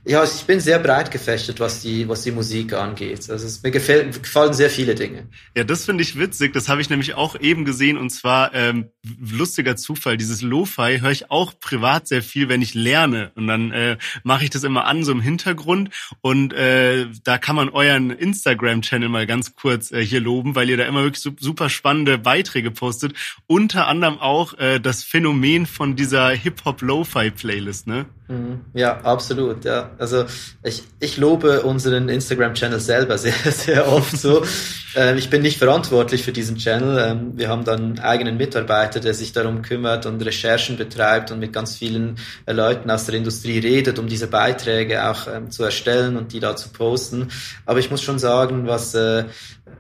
Ja, 0.06 0.22
ich 0.24 0.44
bin 0.44 0.60
sehr 0.60 0.80
breit 0.80 1.12
gefächert, 1.12 1.62
was 1.62 1.82
die, 1.82 2.10
was 2.10 2.24
die 2.24 2.32
Musik 2.32 2.74
angeht. 2.74 3.30
Also 3.30 3.46
es, 3.46 3.64
mir 3.64 3.72
gefällt, 3.72 4.22
gefallen 4.22 4.54
sehr 4.54 4.70
viele 4.70 4.96
Dinge. 4.96 5.30
Ja, 5.56 5.64
das 5.64 5.86
finde 5.86 6.04
ich 6.04 6.20
witzig. 6.20 6.52
Das 6.52 6.68
habe 6.68 6.82
ich 6.82 6.90
nämlich 6.90 7.14
auch 7.14 7.40
eben 7.40 7.64
gesehen. 7.64 7.98
Und 7.98 8.10
zwar 8.10 8.54
ähm, 8.54 8.90
lustiger 9.18 9.78
Zufall. 9.78 10.18
Dieses 10.18 10.42
Lo-Fi 10.42 11.00
höre 11.00 11.12
ich 11.12 11.32
auch 11.32 11.58
privat 11.58 12.10
sehr 12.10 12.22
viel, 12.22 12.50
wenn 12.50 12.62
ich 12.62 12.74
lerne. 12.74 13.32
Und 13.36 13.48
dann 13.48 13.72
äh, 13.72 13.98
mache 14.24 14.44
ich 14.44 14.50
das 14.50 14.66
immer 14.66 14.86
an, 14.88 15.06
so 15.06 15.14
im 15.14 15.22
Hintergrund. 15.22 15.90
Und 16.20 16.52
äh, 16.52 17.08
da 17.24 17.38
kann 17.38 17.56
man 17.56 17.70
euren 17.70 18.10
Instagram-Channel 18.10 19.08
mal 19.08 19.26
ganz 19.26 19.56
kurz 19.56 19.94
äh, 19.94 20.06
hier 20.06 20.20
loben, 20.20 20.54
weil 20.54 20.70
ihr 20.70 20.76
da 20.76 20.84
immer 20.84 21.04
wirklich 21.04 21.34
super 21.40 21.70
spannende 21.70 22.18
Beiträge 22.18 22.72
postet. 22.72 23.14
Unter 23.48 23.88
anderem 23.88 24.20
auch 24.20 24.58
äh, 24.58 24.80
das 24.80 25.06
Phänomen 25.06 25.66
von 25.66 25.96
dieser 25.96 26.30
Hip-Hop-Lo-Fi-Playlist, 26.32 27.88
ne? 27.88 28.06
Mhm. 28.28 28.62
Ja, 28.74 29.02
absolut. 29.02 29.66
Ja, 29.66 29.92
also 29.98 30.26
ich, 30.64 30.84
ich 31.00 31.18
lobe 31.18 31.64
unseren 31.64 32.08
Instagram-Channel 32.08 32.80
selber 32.80 33.18
sehr, 33.20 33.34
sehr 33.52 33.92
oft 33.92 34.18
so. 34.18 34.44
ähm, 34.96 35.18
ich 35.18 35.30
bin 35.30 35.42
nicht 35.42 35.58
verantwortlich 35.58 36.24
für 36.24 36.32
diesen 36.32 36.58
Channel. 36.58 36.98
Ähm, 37.06 37.38
wir 37.38 37.50
haben 37.50 37.66
dann 37.66 37.82
einen 37.82 38.00
eigenen 38.00 38.38
Mitarbeiter, 38.38 39.02
der 39.02 39.14
sich 39.14 39.34
darum 39.34 39.62
kümmert 39.62 40.06
und 40.06 40.24
Recherchen 40.24 40.78
betreibt 40.78 41.32
und 41.32 41.40
mit 41.40 41.52
ganz 41.52 41.76
vielen 41.76 42.18
äh, 42.46 42.54
Leuten 42.54 42.90
aus 42.90 43.06
der 43.06 43.16
Industrie 43.16 43.60
redet, 43.60 44.00
um 44.00 44.08
diese 44.08 44.28
Beiträge 44.28 45.10
auch 45.10 45.28
ähm, 45.28 45.52
zu 45.52 45.64
erstellen 45.64 46.16
und 46.16 46.32
die 46.32 46.40
da 46.40 46.56
zu 46.56 46.70
posten. 46.70 47.28
Aber 47.66 47.80
ich 47.80 47.92
muss 47.92 48.02
schon 48.02 48.20
sagen, 48.20 48.68
was 48.68 48.94
äh, 48.96 49.26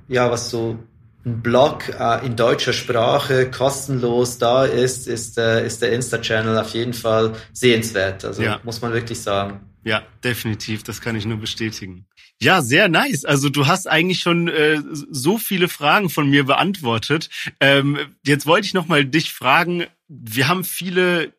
ja 0.09 0.29
was 0.29 0.49
so 0.49 0.79
ein 1.25 1.41
Blog 1.41 1.89
äh, 1.99 2.25
in 2.25 2.35
deutscher 2.35 2.73
Sprache 2.73 3.49
kostenlos 3.49 4.37
da 4.37 4.65
ist, 4.65 5.07
ist, 5.07 5.37
äh, 5.37 5.65
ist 5.65 5.81
der 5.81 5.93
Insta-Channel 5.93 6.57
auf 6.57 6.73
jeden 6.73 6.93
Fall 6.93 7.33
sehenswert. 7.53 8.25
Also 8.25 8.43
ja. 8.43 8.59
muss 8.63 8.81
man 8.81 8.93
wirklich 8.93 9.19
sagen. 9.21 9.61
Ja, 9.85 10.03
definitiv. 10.23 10.83
Das 10.83 11.01
kann 11.01 11.15
ich 11.15 11.25
nur 11.25 11.37
bestätigen. 11.37 12.05
Ja, 12.41 12.61
sehr 12.61 12.89
nice. 12.89 13.25
Also 13.25 13.49
du 13.49 13.67
hast 13.67 13.87
eigentlich 13.87 14.19
schon 14.19 14.47
äh, 14.47 14.81
so 15.09 15.37
viele 15.37 15.69
Fragen 15.69 16.09
von 16.09 16.29
mir 16.29 16.45
beantwortet. 16.45 17.29
Ähm, 17.59 17.97
jetzt 18.25 18.45
wollte 18.45 18.67
ich 18.67 18.73
noch 18.73 18.87
mal 18.87 19.05
dich 19.05 19.33
fragen. 19.33 19.85
Wir 20.07 20.47
haben 20.47 20.63
viele 20.63 21.33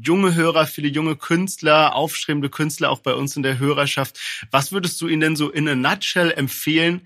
junge 0.00 0.34
Hörer, 0.34 0.66
viele 0.66 0.88
junge 0.88 1.16
Künstler, 1.16 1.94
aufstrebende 1.94 2.50
Künstler 2.50 2.90
auch 2.90 3.00
bei 3.00 3.14
uns 3.14 3.36
in 3.36 3.42
der 3.42 3.58
Hörerschaft. 3.58 4.18
Was 4.50 4.72
würdest 4.72 5.00
du 5.00 5.08
ihnen 5.08 5.20
denn 5.20 5.36
so 5.36 5.50
in 5.50 5.68
a 5.68 5.74
nutshell 5.74 6.30
empfehlen, 6.30 7.02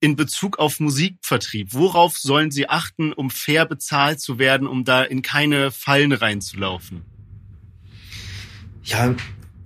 in 0.00 0.16
Bezug 0.16 0.58
auf 0.58 0.80
Musikvertrieb? 0.80 1.72
Worauf 1.72 2.16
sollen 2.18 2.50
sie 2.50 2.68
achten, 2.68 3.12
um 3.12 3.30
fair 3.30 3.66
bezahlt 3.66 4.20
zu 4.20 4.38
werden, 4.38 4.66
um 4.66 4.84
da 4.84 5.02
in 5.02 5.22
keine 5.22 5.70
Fallen 5.70 6.12
reinzulaufen? 6.12 7.04
Ja, 8.84 9.14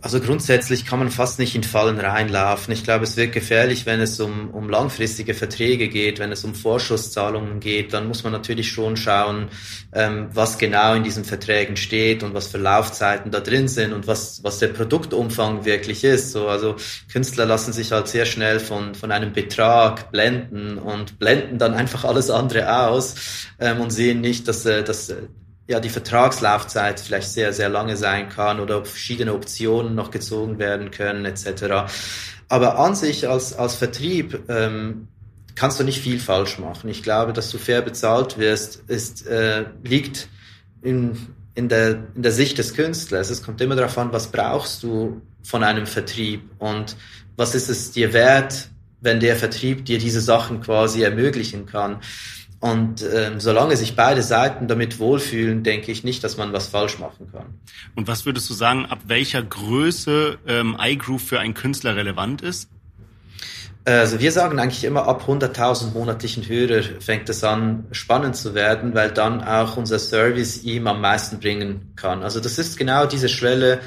also 0.03 0.19
grundsätzlich 0.19 0.85
kann 0.85 0.99
man 0.99 1.13
fast 1.13 1.39
nicht 1.39 1.55
in 1.55 1.63
Fallen 1.63 2.01
reinlaufen. 2.01 2.75
Ich 2.75 2.83
glaube, 2.83 3.05
es 3.05 3.17
wird 3.17 3.33
gefährlich, 3.33 3.87
wenn 3.87 4.01
es 4.01 4.19
um, 4.19 4.51
um 4.51 4.69
langfristige 4.69 5.33
Verträge 5.33 5.89
geht, 5.89 6.19
wenn 6.19 6.33
es 6.33 6.45
um 6.45 6.57
Vorschusszahlungen 6.57 7.61
geht. 7.61 7.93
Dann 7.93 8.09
muss 8.09 8.25
man 8.25 8.33
natürlich 8.33 8.73
schon 8.73 8.97
schauen, 8.97 9.49
ähm, 9.93 10.29
was 10.33 10.59
genau 10.59 10.95
in 10.95 11.05
diesen 11.05 11.25
Verträgen 11.25 11.77
steht 11.77 12.25
und 12.25 12.35
was 12.35 12.49
für 12.49 12.59
Laufzeiten 12.59 13.31
da 13.31 13.39
drin 13.39 13.69
sind 13.69 13.93
und 13.93 14.09
was, 14.09 14.43
was 14.43 14.59
der 14.59 14.69
Produktumfang 14.69 15.65
wirklich 15.65 16.03
ist. 16.03 16.33
So, 16.33 16.49
also 16.49 16.75
Künstler 17.13 17.47
lassen 17.47 17.73
sich 17.73 17.93
halt 17.93 18.09
sehr 18.09 18.27
schnell 18.27 18.59
von, 18.59 18.97
von 18.97 19.13
einem 19.13 19.33
Betrag 19.33 20.11
blenden 20.11 20.79
und 20.79 21.21
blenden 21.21 21.59
dann 21.59 21.75
einfach 21.75 22.05
alles 22.05 22.29
andere 22.29 22.87
aus 22.87 23.47
ähm, 23.61 23.81
und 23.81 23.91
sehen 23.93 24.21
nicht, 24.21 24.49
dass, 24.49 24.67
äh, 24.67 24.83
dass 24.83 25.15
ja 25.69 25.81
die 25.81 25.89
Vertragslaufzeit 25.89 27.01
vielleicht 27.01 27.31
sehr, 27.31 27.53
sehr 27.53 27.69
lange 27.69 27.97
sein 27.97 28.29
kann 28.29 28.61
oder 28.61 28.79
ob 28.79 28.87
verschiedene 28.87 29.33
Optionen 29.33 29.95
noch 29.95 30.11
gezogen 30.11 30.59
werden 30.59 30.91
können 30.91 31.25
etc. 31.25 31.93
Aber 32.49 32.79
an 32.79 32.95
sich 32.95 33.29
als, 33.29 33.55
als 33.55 33.77
Vertrieb 33.77 34.45
ähm, 34.49 35.09
kannst 35.55 35.81
du 35.81 35.85
nicht 35.85 36.01
viel 36.01 36.19
falsch 36.19 36.59
machen. 36.59 36.89
Ich 36.91 37.03
glaube, 37.03 37.33
dass 37.33 37.51
du 37.51 37.59
fair 37.59 37.83
bezahlt 37.83 38.39
wirst, 38.39 38.83
ist, 38.89 39.27
äh, 39.27 39.67
liegt 39.83 40.29
in, 40.83 41.17
in, 41.55 41.69
der, 41.69 42.05
in 42.15 42.23
der 42.23 42.33
Sicht 42.33 42.59
des 42.59 42.75
Künstlers. 42.75 43.31
Es 43.31 43.43
kommt 43.43 43.61
immer 43.61 43.77
darauf 43.77 43.97
an, 43.99 44.13
was 44.13 44.33
brauchst 44.33 44.83
du 44.83 45.23
von 45.43 45.63
einem 45.63 45.87
Vertrieb 45.87 46.43
und 46.59 46.97
was 47.37 47.55
ist 47.55 47.69
es 47.69 47.93
dir 47.93 48.13
wert, 48.13 48.69
wenn 49.01 49.21
der 49.21 49.37
Vertrieb 49.37 49.85
dir 49.85 49.99
diese 49.99 50.21
Sachen 50.21 50.61
quasi 50.61 51.03
ermöglichen 51.03 51.67
kann. 51.67 52.01
Und 52.63 53.05
ähm, 53.13 53.41
solange 53.41 53.77
sich 53.77 53.97
beide 53.97 54.23
Seiten 54.23 54.69
damit 54.69 55.01
wohlfühlen, 55.01 55.65
denke 55.65 55.91
ich 55.91 56.05
nicht, 56.05 56.23
dass 56.23 56.37
man 56.37 56.53
was 56.53 56.69
falsch 56.69 57.01
machen 57.01 57.27
kann. 57.33 57.47
Und 57.97 58.07
was 58.07 58.25
würdest 58.25 58.49
du 58.49 58.55
sagen, 58.55 58.87
ab 58.87 59.01
welcher 59.09 59.43
Größe 59.43 60.39
ähm, 60.47 60.77
iGroove 60.81 61.21
für 61.21 61.41
einen 61.41 61.55
Künstler 61.55 61.97
relevant 61.97 62.41
ist? 62.41 62.69
Also 63.85 64.21
wir 64.21 64.31
sagen 64.31 64.61
eigentlich 64.61 64.85
immer, 64.85 65.09
ab 65.09 65.25
100.000 65.27 65.93
monatlichen 65.93 66.49
Hörer 66.49 66.85
fängt 67.01 67.29
es 67.29 67.43
an, 67.43 67.87
spannend 67.91 68.37
zu 68.37 68.55
werden, 68.55 68.95
weil 68.95 69.11
dann 69.11 69.43
auch 69.43 69.77
unser 69.77 69.99
Service 69.99 70.63
ihm 70.63 70.87
am 70.87 71.01
meisten 71.01 71.41
bringen 71.41 71.91
kann. 71.97 72.23
Also 72.23 72.39
das 72.39 72.61
ist 72.61 72.79
genau 72.79 73.07
diese 73.07 73.29
Schwelle, 73.29 73.81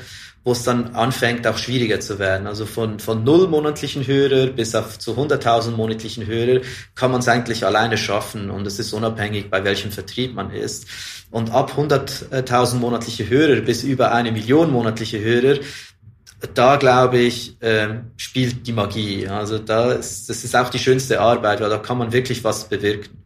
wo 0.46 0.52
es 0.52 0.64
dann 0.64 0.94
anfängt, 0.96 1.48
auch 1.48 1.58
schwieriger 1.58 2.00
zu 2.00 2.20
werden. 2.20 2.46
Also 2.46 2.68
von, 2.68 3.00
von 3.00 3.24
null 3.24 3.48
monatlichen 3.48 4.06
Hörer 4.06 4.46
bis 4.48 4.76
auf 4.76 5.00
zu 5.00 5.14
100.000 5.14 5.72
monatlichen 5.72 6.28
Hörer 6.28 6.62
kann 6.94 7.12
man 7.12 7.22
es 7.22 7.28
eigentlich 7.28 7.66
alleine 7.66 7.98
schaffen 7.98 8.52
und 8.52 8.66
es 8.68 8.78
ist 8.78 8.94
unabhängig, 8.94 9.50
bei 9.50 9.64
welchem 9.64 9.92
Vertrieb 9.92 10.36
man 10.36 10.52
ist. 10.52 10.86
Und 11.32 11.52
ab 11.52 11.74
100.000 11.76 12.76
monatliche 12.76 13.28
Hörer 13.28 13.62
bis 13.62 13.84
über 13.84 14.12
eine 14.12 14.32
Million 14.32 14.72
monatliche 14.72 15.20
Hörer, 15.20 15.58
da 16.54 16.76
glaube 16.76 17.18
ich, 17.18 17.60
äh, 17.64 18.02
spielt 18.16 18.68
die 18.68 18.74
Magie. 18.74 19.28
Also 19.28 19.58
da 19.58 19.94
ist, 19.94 20.30
das 20.30 20.44
ist 20.44 20.56
auch 20.56 20.70
die 20.70 20.78
schönste 20.78 21.22
Arbeit, 21.22 21.60
weil 21.60 21.72
da 21.72 21.80
kann 21.80 21.98
man 21.98 22.14
wirklich 22.14 22.44
was 22.44 22.70
bewirken. 22.70 23.25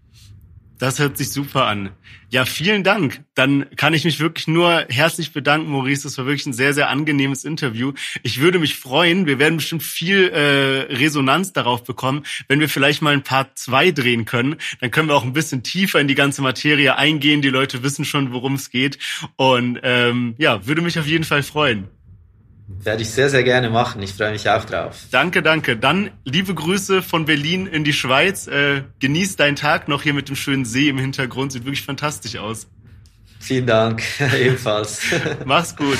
Das 0.79 0.97
hört 0.97 1.17
sich 1.17 1.29
super 1.31 1.65
an. 1.65 1.89
Ja, 2.29 2.45
vielen 2.45 2.85
Dank. 2.85 3.21
Dann 3.35 3.65
kann 3.75 3.93
ich 3.93 4.05
mich 4.05 4.21
wirklich 4.21 4.47
nur 4.47 4.85
herzlich 4.87 5.33
bedanken, 5.33 5.69
Maurice. 5.69 6.03
Das 6.03 6.17
war 6.17 6.25
wirklich 6.25 6.45
ein 6.45 6.53
sehr, 6.53 6.73
sehr 6.73 6.89
angenehmes 6.89 7.43
Interview. 7.43 7.91
Ich 8.23 8.39
würde 8.39 8.59
mich 8.59 8.75
freuen, 8.75 9.25
wir 9.25 9.39
werden 9.39 9.57
bestimmt 9.57 9.83
viel 9.83 10.29
äh, 10.29 10.93
Resonanz 10.95 11.51
darauf 11.51 11.83
bekommen, 11.83 12.23
wenn 12.47 12.61
wir 12.61 12.69
vielleicht 12.69 13.01
mal 13.01 13.13
ein 13.13 13.23
Part 13.23 13.59
zwei 13.59 13.91
drehen 13.91 14.23
können. 14.23 14.55
Dann 14.79 14.89
können 14.89 15.09
wir 15.09 15.15
auch 15.15 15.25
ein 15.25 15.33
bisschen 15.33 15.63
tiefer 15.63 15.99
in 15.99 16.07
die 16.07 16.15
ganze 16.15 16.41
Materie 16.41 16.95
eingehen. 16.95 17.41
Die 17.41 17.49
Leute 17.49 17.83
wissen 17.83 18.05
schon, 18.05 18.31
worum 18.31 18.53
es 18.53 18.69
geht. 18.69 18.99
Und 19.35 19.79
ähm, 19.83 20.35
ja, 20.37 20.65
würde 20.65 20.81
mich 20.81 20.97
auf 20.97 21.07
jeden 21.07 21.25
Fall 21.25 21.43
freuen. 21.43 21.89
Werde 22.81 23.01
ich 23.01 23.09
sehr, 23.09 23.29
sehr 23.29 23.43
gerne 23.43 23.69
machen. 23.69 24.01
Ich 24.01 24.13
freue 24.13 24.31
mich 24.31 24.47
auch 24.49 24.63
drauf. 24.63 24.95
Danke, 25.11 25.41
danke. 25.41 25.75
Dann 25.75 26.11
liebe 26.23 26.53
Grüße 26.53 27.01
von 27.01 27.25
Berlin 27.25 27.65
in 27.65 27.83
die 27.83 27.93
Schweiz. 27.93 28.47
Äh, 28.47 28.83
genieß 28.99 29.35
deinen 29.35 29.55
Tag 29.55 29.87
noch 29.87 30.03
hier 30.03 30.13
mit 30.13 30.29
dem 30.29 30.35
schönen 30.35 30.65
See 30.65 30.87
im 30.87 30.97
Hintergrund. 30.97 31.51
Sieht 31.51 31.65
wirklich 31.65 31.83
fantastisch 31.83 32.37
aus. 32.37 32.67
Vielen 33.39 33.65
Dank. 33.65 34.03
Ebenfalls. 34.39 35.01
Mach's 35.45 35.75
gut. 35.75 35.97